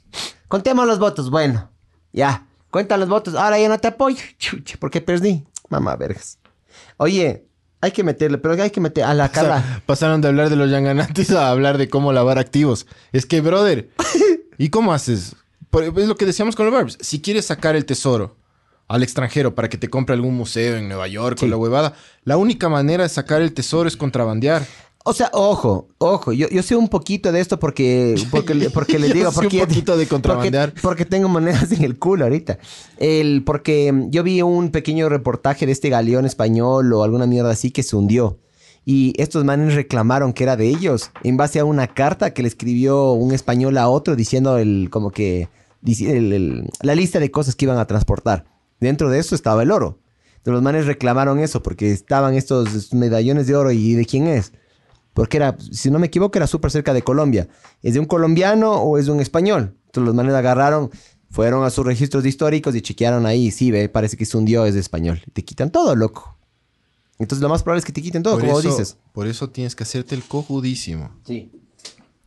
Contemos 0.48 0.86
los 0.86 0.98
votos. 0.98 1.30
Bueno, 1.30 1.71
ya. 2.12 2.46
Cuentan 2.70 3.00
los 3.00 3.08
votos. 3.08 3.34
Ahora 3.34 3.58
ya 3.58 3.68
no 3.68 3.78
te 3.78 3.88
apoyo. 3.88 4.16
Chucha, 4.38 4.76
¿por 4.78 4.90
qué 4.90 5.00
perdí? 5.00 5.44
Mamá, 5.68 5.94
vergas. 5.96 6.38
Oye, 6.96 7.44
hay 7.80 7.90
que 7.90 8.02
meterle, 8.04 8.38
pero 8.38 8.60
hay 8.62 8.70
que 8.70 8.80
meter 8.80 9.04
a 9.04 9.12
la 9.14 9.24
O 9.24 9.28
sea, 9.28 9.34
Carla. 9.34 9.82
pasaron 9.86 10.20
de 10.20 10.28
hablar 10.28 10.48
de 10.50 10.56
los 10.56 10.70
Yanganantes 10.70 11.30
a 11.32 11.50
hablar 11.50 11.76
de 11.78 11.88
cómo 11.88 12.12
lavar 12.12 12.38
activos. 12.38 12.86
Es 13.12 13.26
que, 13.26 13.40
brother, 13.40 13.90
¿y 14.58 14.68
cómo 14.70 14.92
haces? 14.92 15.36
Es 15.72 16.06
lo 16.08 16.16
que 16.16 16.26
decíamos 16.26 16.54
con 16.56 16.66
los 16.66 16.74
Barbs. 16.74 16.98
Si 17.00 17.20
quieres 17.20 17.46
sacar 17.46 17.76
el 17.76 17.84
tesoro 17.86 18.36
al 18.88 19.02
extranjero 19.02 19.54
para 19.54 19.68
que 19.70 19.78
te 19.78 19.88
compre 19.88 20.14
algún 20.14 20.34
museo 20.36 20.76
en 20.76 20.86
Nueva 20.88 21.08
York 21.08 21.38
o 21.38 21.40
Sí. 21.40 21.48
la 21.48 21.56
huevada, 21.56 21.94
la 22.24 22.36
única 22.36 22.68
manera 22.68 23.02
de 23.04 23.08
sacar 23.08 23.40
el 23.42 23.54
tesoro 23.54 23.88
es 23.88 23.96
contrabandear. 23.96 24.66
O 25.04 25.12
sea, 25.12 25.30
ojo, 25.32 25.88
ojo, 25.98 26.32
yo, 26.32 26.48
yo 26.48 26.62
sé 26.62 26.76
un 26.76 26.88
poquito 26.88 27.32
de 27.32 27.40
esto 27.40 27.58
porque, 27.58 28.14
porque, 28.30 28.70
porque 28.72 28.98
les 28.98 29.08
Yo 29.10 29.14
digo, 29.14 29.30
sé 29.32 29.38
un 29.38 29.44
porque, 29.44 29.58
poquito 29.66 29.96
de 29.96 30.06
contrabandear. 30.08 30.68
Porque, 30.70 30.80
porque 30.82 31.04
tengo 31.06 31.28
monedas 31.28 31.72
en 31.72 31.82
el 31.84 31.98
culo 31.98 32.24
ahorita. 32.24 32.58
El, 32.98 33.42
porque 33.44 33.92
yo 34.10 34.22
vi 34.22 34.42
un 34.42 34.70
pequeño 34.70 35.08
reportaje 35.08 35.66
de 35.66 35.72
este 35.72 35.88
galeón 35.88 36.24
español 36.24 36.92
o 36.92 37.02
alguna 37.02 37.26
mierda 37.26 37.50
así 37.50 37.70
que 37.70 37.82
se 37.82 37.96
hundió. 37.96 38.38
Y 38.84 39.12
estos 39.16 39.44
manes 39.44 39.74
reclamaron 39.74 40.32
que 40.32 40.42
era 40.44 40.56
de 40.56 40.68
ellos 40.68 41.10
en 41.22 41.36
base 41.36 41.58
a 41.60 41.64
una 41.64 41.86
carta 41.88 42.32
que 42.34 42.42
le 42.42 42.48
escribió 42.48 43.12
un 43.12 43.32
español 43.32 43.78
a 43.78 43.88
otro 43.88 44.16
diciendo 44.16 44.58
el, 44.58 44.88
como 44.90 45.10
que, 45.10 45.48
el- 45.84 46.32
el- 46.32 46.70
la 46.80 46.94
lista 46.94 47.18
de 47.20 47.30
cosas 47.30 47.54
que 47.56 47.64
iban 47.64 47.78
a 47.78 47.86
transportar. 47.86 48.44
Dentro 48.80 49.08
de 49.10 49.18
eso 49.20 49.34
estaba 49.34 49.62
el 49.62 49.70
oro. 49.70 49.98
Entonces 50.38 50.54
los 50.54 50.62
manes 50.62 50.86
reclamaron 50.86 51.38
eso 51.38 51.62
porque 51.62 51.92
estaban 51.92 52.34
estos 52.34 52.92
medallones 52.92 53.46
de 53.46 53.54
oro 53.54 53.70
y 53.70 53.94
de 53.94 54.04
quién 54.04 54.26
es. 54.26 54.52
Porque 55.14 55.36
era, 55.36 55.56
si 55.70 55.90
no 55.90 55.98
me 55.98 56.06
equivoco, 56.06 56.38
era 56.38 56.46
súper 56.46 56.70
cerca 56.70 56.94
de 56.94 57.02
Colombia. 57.02 57.48
¿Es 57.82 57.94
de 57.94 58.00
un 58.00 58.06
colombiano 58.06 58.72
o 58.72 58.96
es 58.98 59.06
de 59.06 59.12
un 59.12 59.20
español? 59.20 59.76
Entonces 59.86 60.06
los 60.06 60.14
manes 60.14 60.34
agarraron, 60.34 60.90
fueron 61.30 61.64
a 61.64 61.70
sus 61.70 61.84
registros 61.84 62.24
históricos 62.24 62.74
y 62.74 62.80
chequearon 62.80 63.26
ahí. 63.26 63.50
Sí, 63.50 63.70
ve, 63.70 63.88
parece 63.90 64.16
que 64.16 64.24
se 64.24 64.36
hundió, 64.38 64.64
es 64.64 64.74
de 64.74 64.80
español. 64.80 65.22
Te 65.32 65.44
quitan 65.44 65.70
todo, 65.70 65.94
loco. 65.94 66.38
Entonces 67.18 67.42
lo 67.42 67.48
más 67.50 67.62
probable 67.62 67.80
es 67.80 67.84
que 67.84 67.92
te 67.92 68.00
quiten 68.02 68.22
todo, 68.22 68.34
por, 68.34 68.44
como 68.46 68.58
eso, 68.60 68.68
dices. 68.70 68.96
por 69.12 69.26
eso 69.28 69.50
tienes 69.50 69.76
que 69.76 69.82
hacerte 69.84 70.14
el 70.14 70.22
cojudísimo. 70.24 71.10
Sí. 71.26 71.52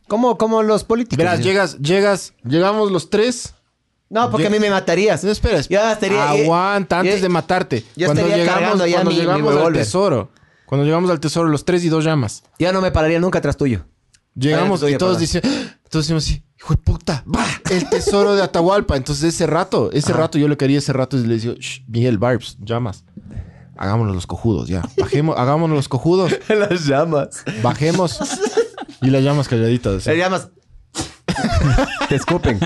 Como, 0.08 0.38
como 0.38 0.62
los 0.62 0.84
políticos. 0.84 1.18
Verás, 1.18 1.38
¿sí? 1.38 1.42
llegas, 1.44 1.78
llegas, 1.78 2.34
llegamos 2.44 2.92
los 2.92 3.10
tres. 3.10 3.52
No, 4.08 4.30
porque 4.30 4.46
a 4.46 4.50
mí 4.50 4.60
me 4.60 4.70
matarías. 4.70 5.24
No, 5.24 5.32
espera, 5.32 5.60
Yo 5.62 5.80
estaría... 5.90 6.36
eh, 6.36 6.44
Aguanta, 6.44 7.00
antes 7.00 7.16
yo- 7.16 7.22
de 7.22 7.28
matarte. 7.28 7.84
yo 7.96 8.06
cuando 8.06 8.22
estaría 8.22 8.44
llegamos, 8.44 8.60
cargando 8.62 8.86
ya 8.86 8.92
cuando 8.94 9.10
mi- 9.10 9.16
mi 9.16 9.20
llegamos 9.22 9.50
al 9.50 9.56
revólver. 9.58 9.82
tesoro. 9.82 10.30
Cuando 10.66 10.84
llegamos 10.84 11.10
al 11.10 11.20
tesoro, 11.20 11.48
los 11.48 11.64
tres 11.64 11.84
y 11.84 11.88
dos 11.88 12.04
llamas. 12.04 12.42
Ya 12.58 12.72
no 12.72 12.80
me 12.80 12.90
pararía 12.90 13.20
nunca 13.20 13.40
tras 13.40 13.56
tuyo. 13.56 13.84
Llegamos 14.34 14.82
y 14.88 14.96
todos 14.98 15.18
dicen, 15.18 15.40
todos 15.88 16.04
decimos 16.04 16.24
así, 16.24 16.42
hijo 16.58 16.74
de 16.74 16.78
puta, 16.82 17.24
va, 17.34 17.46
el 17.70 17.88
tesoro 17.88 18.34
de 18.34 18.42
Atahualpa. 18.42 18.96
Entonces 18.96 19.34
ese 19.34 19.46
rato, 19.46 19.90
ese 19.92 20.12
rato 20.12 20.36
yo 20.38 20.46
le 20.48 20.56
quería 20.56 20.78
ese 20.78 20.92
rato 20.92 21.16
y 21.16 21.26
le 21.26 21.34
decía, 21.34 21.54
"Shh, 21.58 21.84
Miguel, 21.88 22.18
Barbs, 22.18 22.58
llamas. 22.60 23.04
Hagámonos 23.78 24.14
los 24.14 24.26
cojudos, 24.26 24.68
ya. 24.68 24.82
Bajemos, 24.98 25.38
hagámonos 25.38 25.76
los 25.76 25.88
cojudos, 25.88 26.32
Las 26.48 26.86
llamas. 26.86 27.44
bajemos. 27.62 28.18
Y 29.02 29.10
las 29.10 29.22
llamas 29.22 29.48
calladitas. 29.48 29.96
así. 30.06 30.08
Las 30.10 30.18
llamas. 30.18 30.48
Te 32.08 32.14
escupen. 32.16 32.58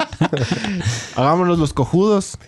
Hagámonos 1.16 1.58
los 1.58 1.72
cojudos. 1.72 2.38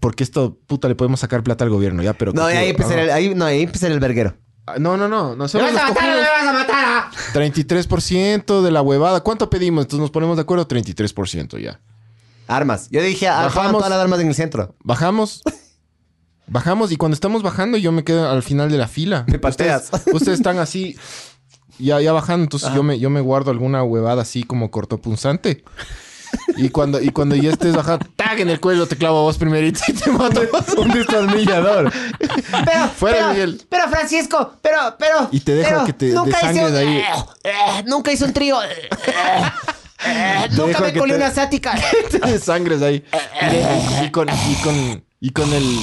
Porque 0.00 0.24
esto, 0.24 0.58
puta, 0.66 0.88
le 0.88 0.94
podemos 0.94 1.20
sacar 1.20 1.42
plata 1.42 1.62
al 1.64 1.70
gobierno, 1.70 2.02
ya, 2.02 2.14
pero. 2.14 2.32
No, 2.32 2.44
ahí 2.44 2.70
empezar 2.70 2.98
el, 2.98 3.10
ahí, 3.10 3.34
no, 3.34 3.44
ahí 3.44 3.62
empezar 3.62 3.90
el 3.92 4.00
verguero. 4.00 4.34
Ah, 4.66 4.76
No, 4.78 4.96
no, 4.96 5.08
no. 5.08 5.36
No 5.36 5.44
¡Me 5.44 5.48
somos 5.48 5.72
vas 5.72 5.72
los 5.74 5.82
a 5.82 5.88
matar! 5.88 6.02
cojudos. 6.04 6.22
¡Me 6.22 6.30
vas 6.30 6.46
a 6.46 6.52
matar! 6.52 7.10
33% 7.34 8.62
de 8.62 8.70
la 8.70 8.82
huevada. 8.82 9.20
¿Cuánto 9.20 9.50
pedimos? 9.50 9.84
Entonces 9.84 10.00
nos 10.00 10.10
ponemos 10.10 10.36
de 10.36 10.42
acuerdo. 10.42 10.66
33% 10.66 11.58
ya. 11.60 11.80
Armas. 12.46 12.88
Yo 12.90 13.00
dije, 13.02 13.28
ah, 13.28 13.42
Bajamos. 13.44 13.72
todas 13.72 13.90
las 13.90 13.98
armas 14.00 14.20
en 14.20 14.28
el 14.28 14.34
centro. 14.34 14.74
Bajamos. 14.82 15.42
Bajamos 16.46 16.90
y 16.90 16.96
cuando 16.96 17.14
estamos 17.14 17.42
bajando 17.44 17.78
yo 17.78 17.92
me 17.92 18.02
quedo 18.02 18.28
al 18.28 18.42
final 18.42 18.70
de 18.72 18.78
la 18.78 18.88
fila. 18.88 19.24
Me 19.28 19.38
pateas. 19.38 19.84
Ustedes, 19.92 20.14
ustedes 20.14 20.38
están 20.40 20.58
así, 20.58 20.96
ya, 21.78 22.00
ya 22.00 22.12
bajando, 22.12 22.42
entonces 22.42 22.72
yo 22.74 22.82
me, 22.82 22.98
yo 22.98 23.08
me 23.08 23.20
guardo 23.20 23.52
alguna 23.52 23.84
huevada 23.84 24.22
así 24.22 24.42
como 24.42 24.68
cortopunzante. 24.72 25.62
Y 26.56 26.68
cuando, 26.70 27.00
y 27.00 27.10
cuando 27.10 27.34
ya 27.36 27.50
estés 27.50 27.74
bajando, 27.74 28.06
tag 28.16 28.40
en 28.40 28.50
el 28.50 28.60
cuello, 28.60 28.86
te 28.86 28.96
clavo 28.96 29.18
a 29.18 29.22
vos 29.22 29.38
primerito 29.38 29.80
y 29.88 29.92
te 29.92 30.10
mato. 30.10 30.40
Un 30.78 30.90
destornillador. 30.90 31.92
Pero, 32.18 32.88
Fuera, 32.96 33.16
pero, 33.18 33.28
Miguel. 33.30 33.62
pero 33.68 33.88
Francisco, 33.88 34.52
pero, 34.62 34.94
pero. 34.98 35.28
Y 35.32 35.40
te 35.40 35.54
dejo 35.54 35.70
pero 35.70 35.84
que 35.86 35.92
te 35.92 36.06
nunca 36.08 36.36
desangres 36.38 36.70
hice 36.70 36.82
un- 36.82 36.88
ahí. 36.88 36.96
eh, 36.98 37.04
eh, 37.44 37.82
nunca 37.86 38.12
hice 38.12 38.24
un 38.24 38.32
trío. 38.32 38.62
eh, 38.62 40.48
nunca 40.52 40.80
me 40.80 40.92
colé 40.94 41.16
una 41.16 41.30
sática. 41.30 41.74
Te 42.10 42.38
sangres 42.38 42.82
ahí. 42.82 43.04
Y, 44.02 44.04
y 44.06 44.10
con, 44.10 44.28
y 44.28 44.54
con, 44.62 45.04
y 45.20 45.30
con 45.30 45.52
el, 45.52 45.78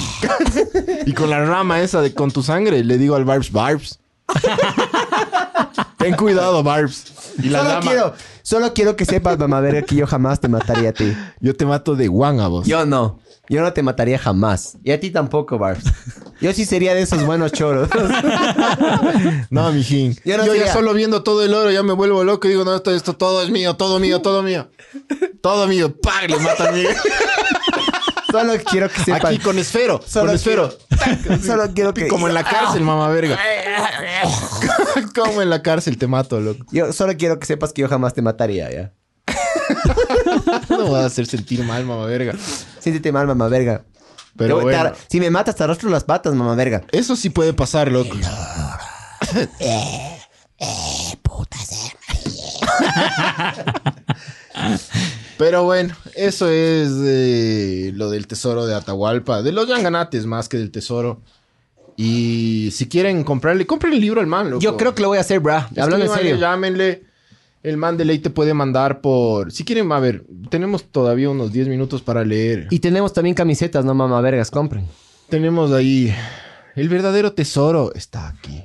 y 1.05 1.13
con 1.13 1.29
la 1.29 1.43
rama 1.45 1.81
esa 1.81 2.01
de 2.01 2.13
con 2.13 2.31
tu 2.31 2.41
sangre, 2.43 2.83
le 2.83 2.97
digo 2.97 3.15
al 3.15 3.25
Barbs, 3.25 3.51
Barbs. 3.51 3.99
Ten 5.97 6.15
cuidado, 6.15 6.61
Barbs. 6.63 7.13
Y 7.43 7.49
la 7.49 7.59
Solo 7.64 7.80
quiero, 7.81 8.14
solo 8.41 8.73
quiero 8.73 8.95
que 8.95 9.05
sepas, 9.05 9.38
mamá 9.38 9.59
verga, 9.61 9.81
que 9.84 9.95
yo 9.95 10.07
jamás 10.07 10.39
te 10.39 10.47
mataría 10.47 10.89
a 10.89 10.93
ti. 10.93 11.15
Yo 11.39 11.55
te 11.55 11.65
mato 11.65 11.95
de 11.95 12.07
guan 12.07 12.39
a 12.39 12.47
vos. 12.47 12.65
Yo 12.68 12.85
no. 12.85 13.19
Yo 13.49 13.61
no 13.61 13.72
te 13.72 13.81
mataría 13.81 14.19
jamás. 14.19 14.77
Y 14.84 14.91
a 14.91 14.99
ti 14.99 15.09
tampoco, 15.09 15.57
Barbs. 15.57 15.85
Yo 16.41 16.51
sí 16.51 16.65
sería 16.65 16.93
de 16.93 17.01
esos 17.03 17.26
buenos 17.26 17.51
choros. 17.53 17.88
No, 19.49 19.72
mijín. 19.72 20.14
Yo 20.26 20.35
Yo, 20.35 20.38
no 20.38 20.45
ya 20.47 20.51
sería- 20.51 20.73
solo 20.73 20.93
viendo 20.93 21.23
todo 21.23 21.43
el 21.43 21.53
oro 21.53 21.72
ya 21.72 21.84
me 21.84 21.93
vuelvo 21.93 22.23
loco 22.23 22.47
y 22.47 22.51
digo, 22.51 22.65
no, 22.65 22.76
esto, 22.76 22.91
esto 22.93 23.14
todo 23.15 23.41
es 23.41 23.49
mío, 23.49 23.76
todo 23.76 23.99
mío, 23.99 24.22
todo 24.22 24.43
mío. 24.43 24.69
Todo 25.41 25.68
mío. 25.68 25.95
¡Pag! 26.01 26.30
Le 26.30 26.39
mata 26.39 26.69
a 26.69 26.72
Miguel. 26.72 26.95
Solo 28.31 28.53
quiero 28.69 28.89
que 28.89 29.03
sepas. 29.03 29.25
Aquí 29.25 29.39
con 29.39 29.57
esfero. 29.57 30.01
Solo 30.05 30.27
con 30.27 30.35
esfero. 30.35 30.77
Solo 31.45 31.71
quiero 31.73 31.93
que. 31.93 32.07
Como 32.07 32.27
en 32.27 32.33
la 32.33 32.43
cárcel, 32.43 32.81
mamá 32.81 33.07
verga. 33.09 33.39
Como 35.15 35.41
en 35.41 35.49
la 35.49 35.61
cárcel 35.61 35.97
te 35.97 36.07
mato, 36.07 36.39
loco. 36.39 36.65
Yo 36.71 36.91
solo 36.93 37.15
quiero 37.17 37.39
que 37.39 37.45
sepas 37.45 37.73
que 37.73 37.81
yo 37.81 37.89
jamás 37.89 38.13
te 38.13 38.21
mataría, 38.21 38.71
¿ya? 38.71 38.93
No 40.69 40.91
vas 40.91 41.03
a 41.03 41.05
hacer 41.07 41.25
sentir 41.25 41.63
mal, 41.63 41.85
mamá 41.85 42.05
verga. 42.05 42.33
Siéntete 42.79 43.11
mal, 43.11 43.27
mamá 43.27 43.47
verga. 43.47 43.83
Pero 44.35 44.57
Yo- 44.57 44.61
bueno. 44.63 44.91
te 44.91 44.97
si 45.09 45.19
me 45.19 45.29
matas, 45.29 45.55
te 45.55 45.63
arrastro 45.63 45.89
las 45.89 46.03
patas, 46.03 46.33
mamá 46.33 46.55
verga. 46.55 46.83
Eso 46.91 47.15
sí 47.15 47.29
puede 47.29 47.53
pasar, 47.53 47.91
loco. 47.91 48.15
Pero 55.38 55.64
bueno, 55.64 55.93
eso 56.15 56.49
es 56.49 56.89
eh, 57.03 57.91
lo 57.93 58.09
del 58.09 58.27
tesoro 58.27 58.65
de 58.65 58.76
Atahualpa. 58.76 59.41
De 59.41 59.51
los 59.51 59.68
Yanganates 59.68 60.26
más 60.26 60.49
que 60.49 60.57
del 60.57 60.72
tesoro. 60.72 61.22
Y 61.95 62.69
si 62.72 62.88
quieren 62.88 63.23
comprarle, 63.23 63.65
compren 63.65 63.93
el 63.93 64.01
libro 64.01 64.22
al 64.22 64.27
man, 64.27 64.49
loco. 64.49 64.61
Yo 64.61 64.77
creo 64.77 64.93
que 64.93 65.01
lo 65.01 65.09
voy 65.09 65.18
a 65.18 65.22
hacer, 65.22 65.39
bra. 65.39 65.69
Hablando 65.77 66.05
en 66.05 66.11
serio. 66.11 66.35
Llámenle. 66.38 67.03
El 67.64 67.77
man 67.77 67.97
de 67.97 68.05
ley 68.05 68.19
te 68.19 68.30
puede 68.30 68.53
mandar 68.53 69.01
por... 69.01 69.51
Si 69.51 69.65
quieren, 69.65 69.91
a 69.91 69.99
ver, 69.99 70.23
tenemos 70.49 70.85
todavía 70.85 71.30
unos 71.30 71.51
10 71.51 71.68
minutos 71.68 72.01
para 72.01 72.23
leer. 72.23 72.68
Y 72.69 72.80
tenemos 72.80 73.14
también 73.14 73.35
camisetas, 73.35 73.84
no 73.84 73.93
mamá 73.93 74.22
vergas, 74.22 74.51
compren. 74.51 74.85
Tenemos 75.27 75.72
ahí... 75.72 76.14
El 76.76 76.88
verdadero 76.88 77.34
tesoro 77.34 77.91
está 77.95 78.27
aquí. 78.27 78.64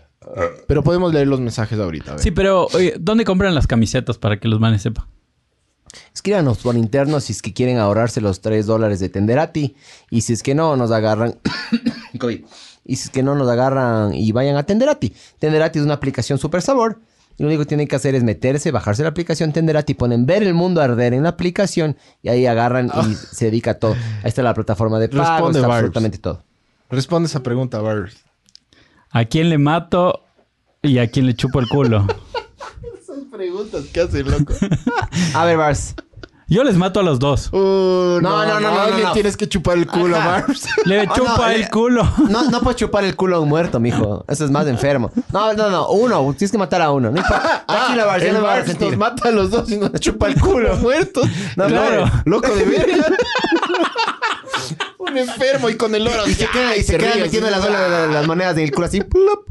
Pero 0.68 0.84
podemos 0.84 1.12
leer 1.12 1.26
los 1.26 1.40
mensajes 1.40 1.78
ahorita. 1.78 2.12
a 2.12 2.14
ver. 2.14 2.22
Sí, 2.22 2.30
pero 2.30 2.66
oye, 2.74 2.94
¿dónde 3.00 3.24
compran 3.24 3.54
las 3.54 3.66
camisetas 3.66 4.18
para 4.18 4.38
que 4.38 4.46
los 4.48 4.60
manes 4.60 4.82
sepan? 4.82 5.06
Escríbanos 6.14 6.58
por 6.58 6.76
interno 6.76 7.20
si 7.20 7.32
es 7.32 7.42
que 7.42 7.52
quieren 7.52 7.78
ahorrarse 7.78 8.20
los 8.20 8.40
3 8.40 8.66
dólares 8.66 9.00
de 9.00 9.08
Tenderati. 9.08 9.76
Y 10.10 10.22
si 10.22 10.32
es 10.32 10.42
que 10.42 10.54
no, 10.54 10.76
nos 10.76 10.90
agarran. 10.90 11.38
COVID. 12.18 12.44
Y 12.84 12.96
si 12.96 13.04
es 13.04 13.10
que 13.10 13.22
no, 13.22 13.34
nos 13.34 13.48
agarran 13.48 14.14
y 14.14 14.32
vayan 14.32 14.56
a 14.56 14.64
Tenderati. 14.64 15.14
Tenderati 15.38 15.78
es 15.78 15.84
una 15.84 15.94
aplicación 15.94 16.38
super 16.38 16.62
sabor. 16.62 17.00
Y 17.38 17.42
lo 17.42 17.48
único 17.48 17.62
que 17.62 17.66
tienen 17.66 17.88
que 17.88 17.96
hacer 17.96 18.14
es 18.14 18.22
meterse, 18.22 18.70
bajarse 18.70 19.02
la 19.02 19.08
aplicación 19.08 19.52
Tenderati, 19.52 19.94
ponen 19.94 20.26
ver 20.26 20.42
el 20.42 20.54
mundo 20.54 20.82
arder 20.82 21.14
en 21.14 21.22
la 21.22 21.30
aplicación 21.30 21.96
y 22.22 22.28
ahí 22.28 22.46
agarran 22.46 22.90
y 23.08 23.14
se 23.14 23.46
dedica 23.46 23.72
a 23.72 23.74
todo. 23.74 23.94
Ahí 23.94 24.28
está 24.28 24.42
la 24.42 24.52
plataforma 24.54 24.98
de 24.98 25.08
pago, 25.08 25.22
Responde, 25.22 25.58
está 25.58 25.68
Barbs. 25.68 25.78
absolutamente 25.78 26.18
todo. 26.18 26.42
Responde 26.90 27.28
esa 27.28 27.42
pregunta, 27.42 27.80
Barbs. 27.80 28.16
¿A 29.10 29.24
quién 29.24 29.48
le 29.48 29.58
mato 29.58 30.24
y 30.82 30.98
a 30.98 31.10
quién 31.10 31.26
le 31.26 31.34
chupo 31.34 31.60
el 31.60 31.68
culo? 31.68 32.06
Preguntas 33.32 33.84
que 33.92 34.00
hace, 34.00 34.22
loco. 34.22 34.52
A 35.34 35.44
ver, 35.46 35.56
Bars. 35.56 35.94
Yo 36.48 36.62
les 36.64 36.76
mato 36.76 37.00
a 37.00 37.02
los 37.02 37.18
dos. 37.18 37.48
Uh, 37.50 38.20
No, 38.20 38.44
no, 38.44 38.60
no, 38.60 38.60
no, 38.60 38.80
alguien 38.82 39.00
no, 39.04 39.08
no. 39.08 39.12
tienes 39.14 39.38
que 39.38 39.48
chupar 39.48 39.78
el 39.78 39.86
culo, 39.86 40.18
Ajá. 40.18 40.28
Barbs. 40.42 40.66
Le 40.84 41.00
Oh, 41.08 41.14
chupa 41.14 41.36
no, 41.38 41.46
el 41.48 41.62
eh, 41.62 41.68
culo. 41.72 42.06
No, 42.28 42.50
no 42.50 42.60
puedes 42.60 42.76
chupar 42.76 43.04
el 43.04 43.16
culo 43.16 43.36
a 43.36 43.40
un 43.40 43.48
muerto, 43.48 43.80
mijo. 43.80 44.22
Eso 44.28 44.44
es 44.44 44.50
más 44.50 44.66
enfermo. 44.66 45.10
No, 45.32 45.54
no, 45.54 45.70
no. 45.70 45.88
Uno. 45.88 46.20
Tienes 46.34 46.52
que 46.52 46.58
matar 46.58 46.82
a 46.82 46.90
uno. 46.90 47.10
No 47.10 47.16
importa. 47.16 47.64
Tranquila, 47.66 48.04
Bars. 48.04 48.22
Ya 48.22 48.30
el 48.30 48.44
a 48.44 48.64
sentir. 48.66 48.96
mata 48.98 49.28
a 49.30 49.32
los 49.32 49.50
dos 49.50 49.70
y 49.70 49.78
nos 49.78 49.92
chupa 49.92 50.26
el 50.26 50.38
culo, 50.38 50.76
muertos. 50.76 51.26
No, 51.56 51.68
Claro. 51.68 52.04
Loco 52.26 52.54
de 52.54 52.64
verga. 52.66 53.06
Un 55.08 55.18
enfermo 55.18 55.68
y 55.68 55.74
con 55.76 55.94
el 55.94 56.06
oro. 56.06 56.26
Y 56.28 56.34
se 56.34 56.46
queda, 56.52 56.76
y 56.76 56.82
se 56.82 56.96
queda 56.98 57.16
metiendo 57.16 57.50
las, 57.50 57.68
las, 57.68 58.10
las 58.10 58.26
monedas 58.26 58.56
en 58.56 58.64
el 58.64 58.70
culo 58.72 58.86
así. 58.86 59.00
plop. 59.10 59.48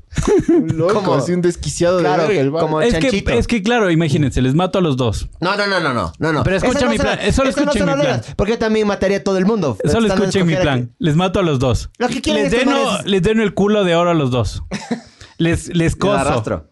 Loco, 0.73 0.93
Como- 0.95 1.13
así 1.15 1.31
un 1.31 1.41
desquiciado 1.41 1.99
Claro, 1.99 2.27
de 2.27 2.35
verga 2.35 2.59
como- 2.59 2.81
Es 2.81 2.93
que, 2.95 2.99
chanchito. 3.01 3.31
es 3.31 3.47
que, 3.47 3.63
claro, 3.63 3.89
imagínense, 3.91 4.41
les 4.41 4.53
mato 4.55 4.79
a 4.79 4.81
los 4.81 4.97
dos. 4.97 5.29
No, 5.39 5.55
no, 5.55 5.67
no, 5.67 5.79
no, 5.79 5.93
no, 5.93 6.11
no, 6.19 6.33
no. 6.33 6.43
Pero 6.43 6.57
escucha 6.57 6.85
no 6.85 6.91
mi 6.91 6.97
plan, 6.97 7.19
solo 7.33 7.49
escuchen 7.49 7.85
mi 7.85 7.93
plan. 7.93 8.21
Porque 8.35 8.53
yo 8.53 8.59
también 8.59 8.87
mataría 8.87 9.17
a 9.17 9.23
todo 9.23 9.37
el 9.37 9.45
mundo. 9.45 9.77
Solo 9.89 10.07
escuchen 10.13 10.45
mi 10.47 10.55
plan. 10.55 10.93
Les 10.99 11.15
mato 11.15 11.39
a 11.39 11.43
los 11.43 11.59
dos. 11.59 11.89
Lo 11.97 12.07
que 12.09 12.21
quieren 12.21 12.43
les, 12.43 12.51
deno, 12.51 12.71
manes- 12.71 13.05
les 13.05 13.21
deno 13.21 13.43
el 13.43 13.53
culo 13.53 13.83
de 13.83 13.95
oro 13.95 14.09
a 14.11 14.13
los 14.13 14.31
dos. 14.31 14.63
Les, 15.37 15.75
les 15.75 15.95
coso. 15.95 16.67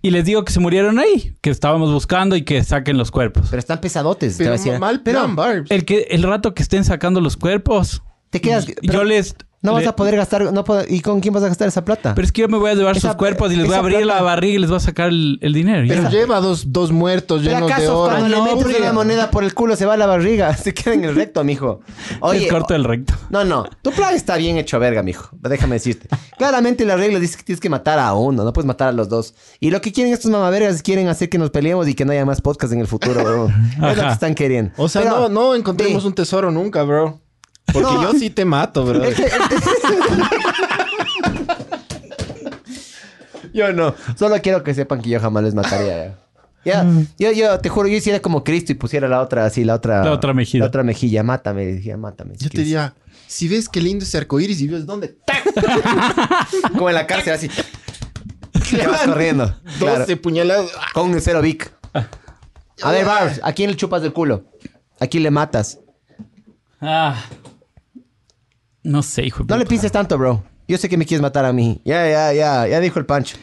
Y 0.00 0.10
les 0.12 0.24
digo 0.24 0.44
que 0.44 0.52
se 0.52 0.60
murieron 0.60 0.98
ahí, 1.00 1.34
que 1.40 1.50
estábamos 1.50 1.92
buscando 1.92 2.36
y 2.36 2.44
que 2.44 2.62
saquen 2.62 2.96
los 2.96 3.10
cuerpos. 3.10 3.46
Pero 3.50 3.58
están 3.58 3.80
pesadotes. 3.80 4.36
te 4.36 4.44
Pero 4.44 4.50
voy 4.50 4.60
a 4.60 4.62
decir. 4.64 4.78
mal 4.80 5.00
Pero 5.02 5.20
plan, 5.20 5.34
Barbs. 5.36 5.70
El 5.72 5.84
que 5.84 6.06
el 6.10 6.22
rato 6.22 6.54
que 6.54 6.62
estén 6.62 6.84
sacando 6.84 7.20
los 7.20 7.36
cuerpos, 7.36 8.02
te 8.32 8.40
quedas. 8.40 8.66
yo 8.82 9.04
les 9.04 9.36
No 9.64 9.74
vas 9.74 9.84
Le- 9.84 9.90
a 9.90 9.94
poder 9.94 10.16
gastar, 10.16 10.52
no 10.52 10.64
pod- 10.64 10.86
¿y 10.88 11.02
con 11.02 11.20
quién 11.20 11.32
vas 11.32 11.44
a 11.44 11.46
gastar 11.48 11.68
esa 11.68 11.84
plata? 11.84 12.16
Pero 12.16 12.26
es 12.26 12.32
que 12.32 12.40
yo 12.40 12.48
me 12.48 12.58
voy 12.58 12.72
a 12.72 12.74
llevar 12.74 12.96
Esa- 12.96 13.10
sus 13.10 13.16
cuerpos 13.16 13.52
y 13.52 13.54
les 13.56 13.66
voy 13.66 13.76
a 13.76 13.78
abrir 13.78 14.04
la 14.04 14.20
barriga 14.20 14.54
y 14.54 14.58
les 14.58 14.68
voy 14.68 14.78
a 14.78 14.80
sacar 14.80 15.10
el, 15.10 15.38
el 15.40 15.52
dinero. 15.52 15.84
Pero 15.86 16.02
ya. 16.02 16.10
lleva 16.10 16.40
dos, 16.40 16.72
dos 16.72 16.90
muertos 16.90 17.42
¿Pero 17.42 17.52
llenos 17.54 17.68
de 17.68 17.74
acaso 17.74 17.96
oro. 18.00 18.10
cuando 18.10 18.28
le 18.28 18.36
no, 18.38 18.56
metes 18.56 18.80
una 18.80 18.92
moneda 18.92 19.30
por 19.30 19.44
el 19.44 19.54
culo 19.54 19.76
se 19.76 19.86
va 19.86 19.94
a 19.94 19.96
la 19.96 20.06
barriga? 20.06 20.56
Se 20.56 20.74
queda 20.74 20.94
en 20.94 21.04
el 21.04 21.14
recto, 21.14 21.44
mijo. 21.44 21.78
Oye, 22.20 22.46
es 22.46 22.50
corto 22.50 22.74
el 22.74 22.82
recto. 22.82 23.14
No, 23.30 23.44
no. 23.44 23.64
Tu 23.82 23.92
plan 23.92 24.14
está 24.16 24.36
bien 24.36 24.56
hecho 24.58 24.80
verga, 24.80 25.04
mijo. 25.04 25.28
Déjame 25.38 25.76
decirte. 25.76 26.08
Claramente 26.38 26.84
la 26.84 26.96
regla 26.96 27.20
dice 27.20 27.36
que 27.36 27.44
tienes 27.44 27.60
que 27.60 27.70
matar 27.70 28.00
a 28.00 28.14
uno. 28.14 28.42
No 28.42 28.52
puedes 28.52 28.66
matar 28.66 28.88
a 28.88 28.92
los 28.92 29.08
dos. 29.08 29.32
Y 29.60 29.70
lo 29.70 29.80
que 29.80 29.92
quieren 29.92 30.12
estos 30.12 30.28
mamavergas 30.32 30.74
es 30.74 30.82
quieren 30.82 31.06
hacer 31.06 31.28
que 31.28 31.38
nos 31.38 31.50
peleemos 31.50 31.86
y 31.86 31.94
que 31.94 32.04
no 32.04 32.10
haya 32.10 32.24
más 32.26 32.40
podcast 32.40 32.72
en 32.72 32.80
el 32.80 32.88
futuro, 32.88 33.22
bro. 33.22 33.46
Es 33.90 33.96
lo 33.96 34.02
que 34.02 34.12
están 34.12 34.34
queriendo. 34.34 34.72
O 34.76 34.88
sea, 34.88 35.02
Pero, 35.02 35.20
no, 35.20 35.28
no 35.28 35.54
encontremos 35.54 36.04
un 36.04 36.14
tesoro 36.14 36.50
nunca, 36.50 36.82
bro. 36.82 37.20
Porque 37.72 37.92
No. 37.94 38.02
yo 38.12 38.18
sí 38.18 38.30
te 38.30 38.44
mato, 38.44 38.84
bro. 38.84 39.02
es 39.04 39.14
que- 39.16 39.30
yo 43.52 43.72
no. 43.72 43.94
Solo 44.18 44.36
quiero 44.42 44.62
que 44.62 44.74
sepan 44.74 45.00
que 45.02 45.10
yo 45.10 45.20
jamás 45.20 45.42
les 45.44 45.54
mataría. 45.54 46.18
Ya. 46.64 46.84
Ya, 47.18 47.32
yo, 47.32 47.32
yo 47.32 47.58
te 47.60 47.68
juro, 47.68 47.88
yo 47.88 47.96
hiciera 47.96 48.20
como 48.20 48.44
Cristo 48.44 48.72
y 48.72 48.76
pusiera 48.76 49.08
la 49.08 49.20
otra 49.20 49.44
así, 49.44 49.64
la 49.64 49.74
otra... 49.74 50.04
La 50.04 50.12
otra 50.12 50.32
mejilla. 50.32 50.60
La 50.64 50.68
otra 50.68 50.82
mejilla. 50.84 51.22
Mátame, 51.24 51.66
decía, 51.66 51.96
mátame. 51.96 52.34
Yo 52.38 52.48
te 52.48 52.58
diría, 52.58 52.94
si 53.26 53.48
ves 53.48 53.68
qué 53.68 53.80
lindo 53.80 54.04
ese 54.04 54.18
arcoíris 54.18 54.60
y 54.60 54.68
ves 54.68 54.86
dónde 54.86 55.08
¡tac! 55.08 55.42
Como 56.72 56.88
en 56.88 56.94
la 56.94 57.06
cárcel, 57.06 57.32
así. 57.34 57.50
Te 58.70 58.86
vas 58.86 59.02
corriendo. 59.02 59.46
12 59.80 60.04
Claro. 60.06 60.22
puñaladas. 60.22 60.70
Con 60.94 61.10
un 61.10 61.20
cero 61.20 61.42
Vic. 61.42 61.70
A 62.82 62.90
ver, 62.90 63.04
Barbs, 63.04 63.40
¿a 63.42 63.52
quién 63.52 63.70
le 63.70 63.76
chupas 63.76 64.02
del 64.02 64.12
culo? 64.12 64.44
¿A 65.00 65.06
quién 65.08 65.24
le 65.24 65.30
matas? 65.30 65.78
Ah. 66.80 67.16
No 68.84 69.02
sé, 69.02 69.24
hijo 69.26 69.44
de 69.44 69.48
No 69.48 69.56
le 69.56 69.64
puta. 69.64 69.68
pienses 69.70 69.92
tanto, 69.92 70.18
bro. 70.18 70.42
Yo 70.68 70.78
sé 70.78 70.88
que 70.88 70.96
me 70.96 71.04
quieres 71.06 71.22
matar 71.22 71.44
a 71.44 71.52
mí. 71.52 71.80
Ya, 71.84 72.08
ya, 72.08 72.32
ya. 72.32 72.66
Ya 72.66 72.80
dijo 72.80 72.98
el 72.98 73.06
Pancho. 73.06 73.36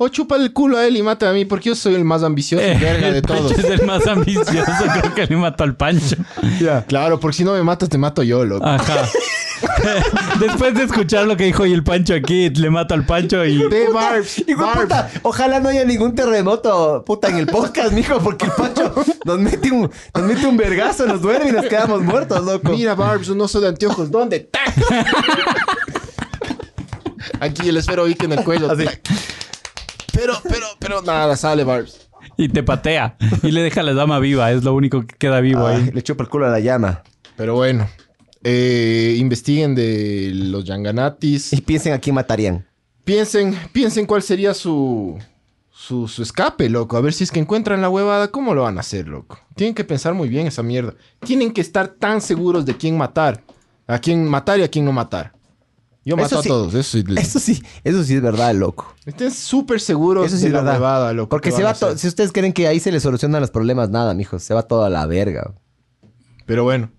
O 0.00 0.06
chupa 0.08 0.36
el 0.36 0.52
culo 0.52 0.78
a 0.78 0.86
él 0.86 0.96
y 0.96 1.02
mata 1.02 1.28
a 1.28 1.32
mí, 1.32 1.44
porque 1.44 1.70
yo 1.70 1.74
soy 1.74 1.94
el 1.96 2.04
más 2.04 2.22
ambicioso 2.22 2.64
y 2.64 2.68
Eh, 2.70 2.78
verga 2.80 3.10
de 3.10 3.20
Pancho 3.22 3.48
todos. 3.48 3.58
es 3.58 3.64
el 3.80 3.84
más 3.86 4.06
ambicioso. 4.06 4.70
Creo 5.00 5.14
que 5.14 5.26
le 5.26 5.36
mató 5.36 5.64
al 5.64 5.74
Pancho. 5.76 6.16
Claro, 6.86 7.18
porque 7.18 7.38
si 7.38 7.44
no 7.44 7.52
me 7.54 7.62
matas, 7.64 7.88
te 7.88 7.98
mato 7.98 8.22
yo, 8.22 8.44
loco. 8.44 8.64
Ajá. 8.64 9.08
Después 10.40 10.74
de 10.74 10.84
escuchar 10.84 11.26
lo 11.26 11.36
que 11.36 11.44
dijo 11.44 11.66
y 11.66 11.72
el 11.72 11.82
Pancho 11.82 12.14
aquí, 12.14 12.50
le 12.50 12.70
mato 12.70 12.94
al 12.94 13.04
Pancho 13.04 13.44
y... 13.44 13.58
Ve, 13.68 13.88
Barbs. 13.92 14.38
Hijo 14.46 14.60
de 14.60 14.66
Barbs. 14.66 14.82
puta, 14.82 15.10
ojalá 15.22 15.60
no 15.60 15.68
haya 15.68 15.84
ningún 15.84 16.14
terremoto, 16.14 17.04
puta, 17.04 17.28
en 17.28 17.38
el 17.38 17.46
podcast, 17.46 17.92
mijo, 17.92 18.18
porque 18.20 18.46
el 18.46 18.52
Pancho 18.52 18.94
nos 19.24 19.38
mete 19.38 19.70
un, 19.70 19.90
nos 20.14 20.24
mete 20.24 20.46
un 20.46 20.56
vergazo, 20.56 21.06
nos 21.06 21.20
duerme 21.20 21.50
y 21.50 21.52
nos 21.52 21.66
quedamos 21.66 22.02
muertos, 22.02 22.44
loco. 22.44 22.70
Mira, 22.70 22.94
Barbs, 22.94 23.28
un 23.28 23.40
oso 23.40 23.60
de 23.60 23.68
anteojos. 23.68 24.10
¿Dónde? 24.10 24.40
¡Tac! 24.40 24.74
Aquí 27.40 27.68
el 27.68 27.76
esfero 27.76 28.04
Vic 28.04 28.22
en 28.24 28.32
el 28.32 28.44
cuello. 28.44 28.70
Así. 28.70 28.84
¡tac! 28.84 29.00
Pero, 30.12 30.34
pero, 30.42 30.66
pero 30.78 31.02
nada, 31.02 31.36
sale, 31.36 31.64
Barbs. 31.64 32.08
Y 32.36 32.48
te 32.48 32.62
patea. 32.62 33.16
Y 33.42 33.50
le 33.52 33.62
deja 33.62 33.82
la 33.82 33.94
dama 33.94 34.18
viva. 34.18 34.50
Es 34.52 34.64
lo 34.64 34.74
único 34.74 35.06
que 35.06 35.16
queda 35.16 35.40
vivo 35.40 35.66
Ay, 35.66 35.76
ahí. 35.76 35.90
le 35.92 36.02
chupa 36.02 36.22
el 36.24 36.28
culo 36.28 36.46
a 36.46 36.50
la 36.50 36.60
llama. 36.60 37.02
Pero 37.36 37.54
bueno, 37.54 37.88
eh, 38.44 39.16
investiguen 39.18 39.74
de 39.74 40.30
los 40.34 40.64
Yanganatis. 40.64 41.52
Y 41.52 41.60
piensen 41.60 41.92
a 41.92 41.98
quién 41.98 42.14
matarían. 42.14 42.66
Piensen, 43.04 43.56
piensen 43.72 44.04
cuál 44.06 44.22
sería 44.22 44.52
su, 44.54 45.18
su, 45.70 46.08
su 46.08 46.22
escape, 46.22 46.68
loco. 46.68 46.96
A 46.96 47.00
ver 47.00 47.12
si 47.12 47.24
es 47.24 47.30
que 47.30 47.40
encuentran 47.40 47.80
la 47.80 47.88
huevada, 47.88 48.28
¿cómo 48.28 48.54
lo 48.54 48.62
van 48.62 48.76
a 48.76 48.80
hacer, 48.80 49.08
loco? 49.08 49.38
Tienen 49.56 49.74
que 49.74 49.84
pensar 49.84 50.14
muy 50.14 50.28
bien 50.28 50.46
esa 50.46 50.62
mierda. 50.62 50.94
Tienen 51.24 51.52
que 51.52 51.60
estar 51.60 51.88
tan 51.88 52.20
seguros 52.20 52.66
de 52.66 52.76
quién 52.76 52.96
matar. 52.98 53.42
A 53.86 53.98
quién 53.98 54.26
matar 54.26 54.58
y 54.60 54.62
a 54.62 54.68
quién 54.68 54.84
no 54.84 54.92
matar. 54.92 55.32
Yo 56.04 56.14
Eso 56.16 56.22
mato 56.22 56.42
sí. 56.42 56.48
a 56.48 56.52
todos, 56.52 56.74
eso 56.74 56.98
sí. 56.98 57.04
Eso 57.16 57.38
sí, 57.38 57.62
eso 57.84 58.04
sí 58.04 58.14
es 58.14 58.22
verdad, 58.22 58.54
loco. 58.54 58.94
Estén 59.04 59.30
súper 59.30 59.80
seguros 59.80 60.26
Eso 60.26 60.36
sí 60.36 60.42
de 60.42 60.48
es 60.48 60.52
la 60.54 60.60
verdad. 60.62 60.74
huevada, 60.80 61.12
loco. 61.12 61.28
Porque 61.30 61.50
que 61.50 61.56
se 61.56 61.62
va. 61.62 61.74
Si 61.74 62.06
ustedes 62.06 62.32
creen 62.32 62.52
que 62.52 62.66
ahí 62.66 62.80
se 62.80 62.92
les 62.92 63.02
solucionan 63.02 63.40
los 63.40 63.50
problemas, 63.50 63.90
nada, 63.90 64.14
mijo. 64.14 64.38
Se 64.38 64.54
va 64.54 64.62
todo 64.62 64.84
a 64.84 64.90
la 64.90 65.06
verga. 65.06 65.54
Pero 66.46 66.64
bueno. 66.64 66.90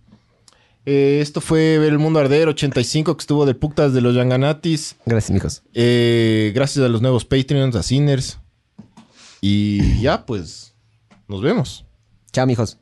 Eh, 0.85 1.19
esto 1.21 1.41
fue 1.41 1.77
Ver 1.77 1.91
el 1.91 1.99
Mundo 1.99 2.19
Arder 2.19 2.47
85 2.47 3.15
que 3.15 3.21
estuvo 3.21 3.45
de 3.45 3.53
putas 3.55 3.93
de 3.93 4.01
los 4.01 4.15
Yanganatis. 4.15 4.95
Gracias, 5.05 5.31
mijos. 5.31 5.63
Eh, 5.73 6.51
gracias 6.55 6.85
a 6.85 6.89
los 6.89 7.01
nuevos 7.01 7.25
Patreons, 7.25 7.75
a 7.75 7.83
Sinners. 7.83 8.39
Y 9.41 10.01
ya, 10.01 10.25
pues, 10.25 10.73
nos 11.27 11.41
vemos. 11.41 11.85
Chao, 12.31 12.45
mijos. 12.45 12.77